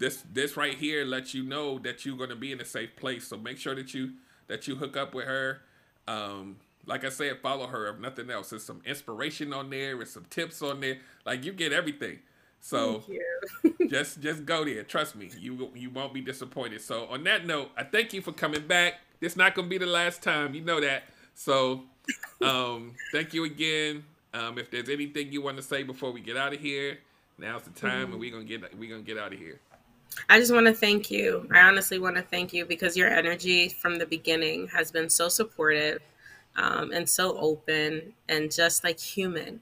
This 0.00 0.24
this 0.32 0.56
right 0.56 0.74
here 0.74 1.04
lets 1.04 1.34
you 1.34 1.42
know 1.44 1.78
that 1.80 2.06
you're 2.06 2.16
gonna 2.16 2.34
be 2.34 2.52
in 2.52 2.60
a 2.60 2.64
safe 2.64 2.96
place. 2.96 3.28
So 3.28 3.36
make 3.36 3.58
sure 3.58 3.74
that 3.74 3.92
you 3.92 4.14
that 4.48 4.66
you 4.66 4.74
hook 4.76 4.96
up 4.96 5.14
with 5.14 5.26
her. 5.26 5.60
Um, 6.08 6.56
like 6.86 7.04
I 7.04 7.10
said, 7.10 7.38
follow 7.42 7.66
her 7.66 7.86
if 7.88 7.98
nothing 8.00 8.30
else. 8.30 8.48
There's 8.48 8.64
some 8.64 8.80
inspiration 8.86 9.52
on 9.52 9.68
there, 9.68 9.94
there's 9.94 10.10
some 10.10 10.24
tips 10.30 10.62
on 10.62 10.80
there. 10.80 10.96
Like 11.26 11.44
you 11.44 11.52
get 11.52 11.74
everything. 11.74 12.18
So 12.60 13.04
just 13.90 14.22
just 14.22 14.46
go 14.46 14.64
there. 14.64 14.84
Trust 14.84 15.16
me, 15.16 15.30
you 15.38 15.70
you 15.74 15.90
won't 15.90 16.14
be 16.14 16.22
disappointed. 16.22 16.80
So 16.80 17.06
on 17.10 17.22
that 17.24 17.44
note, 17.46 17.70
I 17.76 17.84
thank 17.84 18.14
you 18.14 18.22
for 18.22 18.32
coming 18.32 18.66
back. 18.66 18.94
This 19.20 19.36
not 19.36 19.54
gonna 19.54 19.68
be 19.68 19.76
the 19.76 19.84
last 19.84 20.22
time. 20.22 20.54
You 20.54 20.62
know 20.62 20.80
that. 20.80 21.02
So 21.34 21.82
um, 22.40 22.94
thank 23.12 23.34
you 23.34 23.44
again. 23.44 24.04
Um, 24.32 24.56
if 24.56 24.70
there's 24.70 24.88
anything 24.88 25.30
you 25.30 25.42
want 25.42 25.58
to 25.58 25.62
say 25.62 25.82
before 25.82 26.10
we 26.10 26.22
get 26.22 26.38
out 26.38 26.54
of 26.54 26.60
here, 26.60 26.98
now's 27.36 27.62
the 27.62 27.70
time, 27.70 28.12
and 28.12 28.18
we're 28.18 28.32
gonna 28.32 28.44
get 28.44 28.78
we're 28.78 28.88
gonna 28.88 29.02
get 29.02 29.18
out 29.18 29.34
of 29.34 29.38
here. 29.38 29.60
I 30.28 30.38
just 30.38 30.52
want 30.52 30.66
to 30.66 30.74
thank 30.74 31.10
you. 31.10 31.48
I 31.52 31.60
honestly 31.60 31.98
want 31.98 32.16
to 32.16 32.22
thank 32.22 32.52
you 32.52 32.64
because 32.64 32.96
your 32.96 33.08
energy 33.08 33.68
from 33.68 33.98
the 33.98 34.06
beginning 34.06 34.68
has 34.68 34.90
been 34.90 35.08
so 35.08 35.28
supportive 35.28 36.00
um, 36.56 36.92
and 36.92 37.08
so 37.08 37.36
open 37.38 38.12
and 38.28 38.52
just 38.52 38.84
like 38.84 38.98
human. 38.98 39.60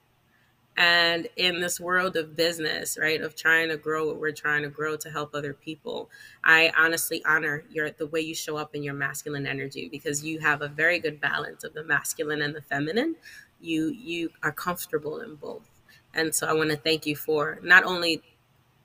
And 0.76 1.26
in 1.36 1.60
this 1.60 1.80
world 1.80 2.16
of 2.16 2.36
business, 2.36 2.96
right, 3.00 3.20
of 3.20 3.34
trying 3.34 3.68
to 3.70 3.76
grow 3.76 4.06
what 4.06 4.20
we're 4.20 4.30
trying 4.30 4.62
to 4.62 4.68
grow 4.68 4.96
to 4.98 5.10
help 5.10 5.34
other 5.34 5.52
people, 5.52 6.08
I 6.44 6.72
honestly 6.78 7.20
honor 7.24 7.64
your 7.68 7.90
the 7.90 8.06
way 8.06 8.20
you 8.20 8.34
show 8.34 8.56
up 8.56 8.76
in 8.76 8.84
your 8.84 8.94
masculine 8.94 9.44
energy 9.44 9.88
because 9.90 10.24
you 10.24 10.38
have 10.38 10.62
a 10.62 10.68
very 10.68 11.00
good 11.00 11.20
balance 11.20 11.64
of 11.64 11.74
the 11.74 11.82
masculine 11.82 12.42
and 12.42 12.54
the 12.54 12.62
feminine. 12.62 13.16
You 13.60 13.88
you 13.88 14.30
are 14.44 14.52
comfortable 14.52 15.20
in 15.20 15.34
both. 15.34 15.68
And 16.14 16.32
so 16.32 16.46
I 16.46 16.52
want 16.52 16.70
to 16.70 16.76
thank 16.76 17.06
you 17.06 17.16
for 17.16 17.58
not 17.60 17.82
only 17.82 18.22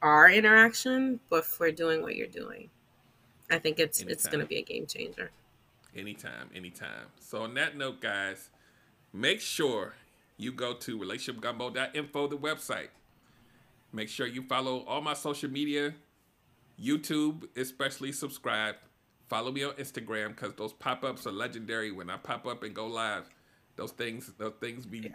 our 0.03 0.29
interaction, 0.29 1.19
but 1.29 1.45
for 1.45 1.71
doing 1.71 2.01
what 2.01 2.15
you're 2.15 2.27
doing. 2.27 2.69
I 3.49 3.57
think 3.57 3.79
it's 3.79 4.01
it's 4.01 4.27
going 4.27 4.41
to 4.41 4.45
be 4.45 4.57
a 4.57 4.61
game 4.61 4.85
changer. 4.85 5.31
Anytime, 5.95 6.49
anytime. 6.53 7.07
So 7.19 7.43
on 7.43 7.53
that 7.55 7.77
note, 7.77 8.01
guys, 8.01 8.49
make 9.13 9.39
sure 9.39 9.95
you 10.37 10.51
go 10.51 10.73
to 10.73 10.99
relationshipgumbo.info, 10.99 12.27
the 12.27 12.37
website. 12.37 12.89
Make 13.91 14.09
sure 14.09 14.25
you 14.27 14.43
follow 14.43 14.83
all 14.85 15.01
my 15.01 15.13
social 15.13 15.49
media, 15.49 15.93
YouTube, 16.81 17.47
especially 17.55 18.11
subscribe. 18.11 18.75
Follow 19.29 19.51
me 19.51 19.63
on 19.63 19.73
Instagram 19.73 20.29
because 20.29 20.53
those 20.55 20.73
pop-ups 20.73 21.27
are 21.27 21.31
legendary. 21.31 21.91
When 21.91 22.09
I 22.09 22.17
pop 22.17 22.45
up 22.47 22.63
and 22.63 22.73
go 22.73 22.87
live, 22.87 23.29
those 23.75 23.91
things, 23.91 24.31
those 24.37 24.53
things 24.59 24.85
be 24.85 25.11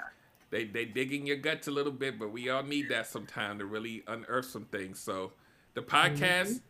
they 0.51 0.65
they 0.65 0.85
dig 0.85 1.13
in 1.13 1.27
your 1.27 1.37
guts 1.37 1.69
a 1.69 1.71
little 1.71 1.93
bit, 1.93 2.19
but 2.19 2.31
we 2.31 2.49
all 2.49 2.63
need 2.63 2.89
that 2.89 3.07
sometime 3.07 3.59
to 3.59 3.67
really 3.67 4.03
unearth 4.07 4.47
some 4.47 4.65
things. 4.65 4.99
So 4.99 5.33
the 5.75 5.83
podcast, 5.83 6.61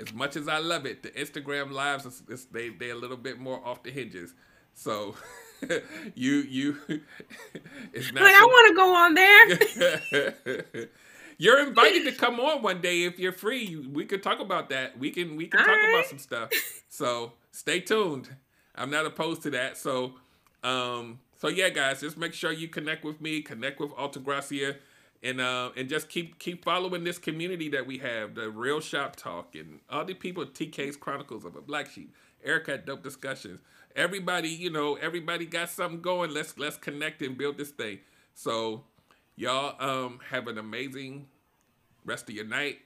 as 0.00 0.12
much 0.12 0.36
as 0.36 0.48
I 0.48 0.58
love 0.58 0.86
it, 0.86 1.02
the 1.02 1.10
Instagram 1.10 1.72
lives 1.72 2.06
is, 2.06 2.44
they 2.46 2.68
they 2.68 2.90
a 2.90 2.96
little 2.96 3.16
bit 3.16 3.38
more 3.38 3.64
off 3.66 3.82
the 3.82 3.90
hinges. 3.90 4.34
So 4.74 5.14
you 6.14 6.34
you 6.34 6.76
it's 7.92 8.12
not 8.12 8.22
Like 8.22 8.34
I 8.34 8.44
want 8.44 8.68
to 8.68 8.74
go 8.74 8.94
on 8.94 9.14
there. 10.74 10.88
you're 11.38 11.66
invited 11.66 12.04
to 12.04 12.12
come 12.12 12.38
on 12.38 12.62
one 12.62 12.80
day 12.80 13.04
if 13.04 13.18
you're 13.18 13.32
free. 13.32 13.76
We 13.76 14.04
could 14.04 14.22
talk 14.22 14.40
about 14.40 14.68
that. 14.68 14.98
We 14.98 15.10
can 15.10 15.36
we 15.36 15.46
can 15.46 15.60
All 15.60 15.66
talk 15.66 15.76
about 15.90 16.06
some 16.06 16.18
stuff. 16.18 16.50
So 16.88 17.32
stay 17.50 17.80
tuned. 17.80 18.28
I'm 18.74 18.90
not 18.90 19.06
opposed 19.06 19.42
to 19.44 19.50
that. 19.50 19.78
So 19.78 20.14
um 20.62 21.18
so 21.42 21.48
yeah 21.48 21.70
guys, 21.70 21.98
just 21.98 22.16
make 22.16 22.34
sure 22.34 22.52
you 22.52 22.68
connect 22.68 23.04
with 23.04 23.20
me, 23.20 23.42
connect 23.42 23.80
with 23.80 23.90
Altagracia 23.90 24.76
and 25.24 25.40
uh 25.40 25.70
and 25.76 25.88
just 25.88 26.08
keep 26.08 26.38
keep 26.38 26.64
following 26.64 27.02
this 27.02 27.18
community 27.18 27.68
that 27.70 27.84
we 27.84 27.98
have, 27.98 28.36
the 28.36 28.48
real 28.48 28.78
shop 28.78 29.16
talk 29.16 29.56
and 29.56 29.80
all 29.90 30.04
the 30.04 30.14
people 30.14 30.46
TK's 30.46 30.96
Chronicles 30.96 31.44
of 31.44 31.56
a 31.56 31.60
Black 31.60 31.90
Sheep, 31.90 32.14
Erica 32.44 32.74
at 32.74 32.86
Dope 32.86 33.02
Discussions. 33.02 33.58
Everybody, 33.96 34.50
you 34.50 34.70
know, 34.70 34.94
everybody 34.94 35.44
got 35.44 35.68
something 35.68 36.00
going. 36.00 36.32
Let's 36.32 36.56
let's 36.58 36.76
connect 36.76 37.22
and 37.22 37.36
build 37.36 37.58
this 37.58 37.70
thing. 37.70 37.98
So 38.34 38.84
y'all 39.34 39.74
um 39.80 40.20
have 40.30 40.46
an 40.46 40.58
amazing 40.58 41.26
rest 42.04 42.28
of 42.28 42.36
your 42.36 42.46
night, 42.46 42.82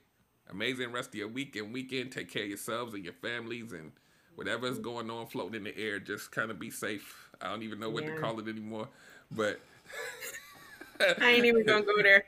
amazing 0.50 0.92
rest 0.92 1.10
of 1.10 1.16
your 1.16 1.28
week 1.28 1.56
and 1.56 1.74
weekend. 1.74 2.10
Take 2.10 2.30
care 2.30 2.44
of 2.44 2.48
yourselves 2.48 2.94
and 2.94 3.04
your 3.04 3.12
families 3.12 3.72
and 3.72 3.92
whatever's 4.34 4.78
going 4.78 5.10
on 5.10 5.26
floating 5.26 5.56
in 5.56 5.64
the 5.64 5.76
air. 5.76 5.98
Just 5.98 6.32
kind 6.32 6.50
of 6.50 6.58
be 6.58 6.70
safe. 6.70 7.25
I 7.40 7.50
don't 7.50 7.62
even 7.62 7.78
know 7.80 7.90
what 7.90 8.04
Yeah. 8.04 8.10
to 8.10 8.20
call 8.20 8.38
it 8.40 8.48
anymore, 8.48 8.88
but 9.30 9.60
I 11.20 11.30
ain't 11.30 11.44
even 11.44 11.64
gonna 11.64 11.84
go 11.84 12.02
there. 12.02 12.24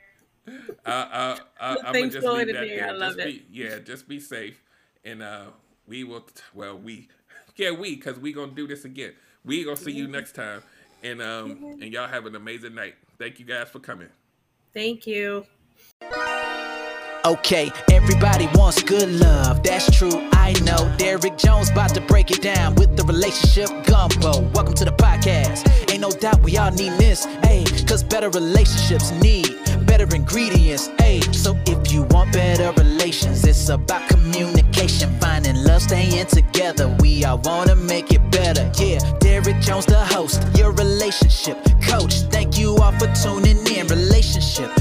I, 0.85 1.39
I, 1.59 1.77
I'm 1.83 1.93
gonna 1.93 2.09
just 2.09 2.25
floating 2.25 2.47
leave 2.47 2.49
in 2.49 2.55
that 2.55 2.67
the 2.67 2.75
there. 2.75 2.89
I 2.89 2.91
love 2.91 3.15
just 3.15 3.25
be, 3.25 3.45
yeah, 3.51 3.79
just 3.79 4.07
be 4.07 4.19
safe, 4.19 4.63
and 5.03 5.21
uh, 5.21 5.45
we 5.87 6.03
will. 6.03 6.25
Well, 6.53 6.77
we, 6.77 7.07
yeah, 7.55 7.71
we, 7.71 7.97
cause 7.97 8.17
we 8.17 8.33
gonna 8.33 8.51
do 8.51 8.67
this 8.67 8.85
again. 8.85 9.13
We 9.45 9.63
gonna 9.63 9.75
see 9.77 9.91
you 9.91 10.07
next 10.07 10.33
time, 10.33 10.63
and 11.03 11.21
um, 11.21 11.77
and 11.81 11.93
y'all 11.93 12.07
have 12.07 12.25
an 12.25 12.35
amazing 12.35 12.75
night. 12.75 12.95
Thank 13.17 13.39
you 13.39 13.45
guys 13.45 13.69
for 13.69 13.79
coming. 13.79 14.09
Thank 14.73 15.07
you. 15.07 15.45
Okay, 17.25 17.69
everybody 17.91 18.47
wants 18.55 18.81
good 18.81 19.09
love. 19.09 19.61
That's 19.61 19.91
true, 19.91 20.29
I 20.31 20.53
know. 20.63 20.89
Derrick 20.97 21.37
Jones 21.37 21.69
about 21.69 21.93
to 21.95 22.01
break 22.01 22.31
it 22.31 22.41
down 22.41 22.75
with 22.75 22.95
the 22.95 23.03
relationship 23.03 23.67
gumbo. 23.85 24.39
Welcome 24.53 24.73
to 24.75 24.85
the 24.85 24.91
podcast. 24.91 25.67
Ain't 25.91 25.99
no 25.99 26.11
doubt 26.11 26.41
we 26.41 26.57
all 26.57 26.71
need 26.71 26.93
this, 26.93 27.25
ayy. 27.43 27.87
Cause 27.87 28.03
better 28.03 28.29
relationships 28.29 29.11
need 29.11 29.53
better 29.85 30.07
ingredients, 30.15 30.87
ayy. 30.99 31.35
So 31.35 31.57
if 31.65 31.91
you 31.91 32.03
want 32.03 32.31
better 32.31 32.71
relations, 32.81 33.43
it's 33.43 33.67
about 33.67 34.07
communication, 34.07 35.19
finding 35.19 35.61
love, 35.65 35.81
staying 35.81 36.27
together. 36.27 36.95
We 37.01 37.25
all 37.25 37.39
wanna 37.39 37.75
make 37.75 38.13
it 38.13 38.31
better, 38.31 38.71
yeah. 38.77 38.99
Derrick 39.19 39.59
Jones, 39.59 39.85
the 39.85 40.05
host, 40.05 40.41
your 40.57 40.71
relationship 40.71 41.57
coach. 41.81 42.21
Thank 42.31 42.57
you 42.57 42.77
all 42.77 42.93
for 42.93 43.13
tuning 43.13 43.57
in. 43.67 43.87
Relationship 43.87 44.71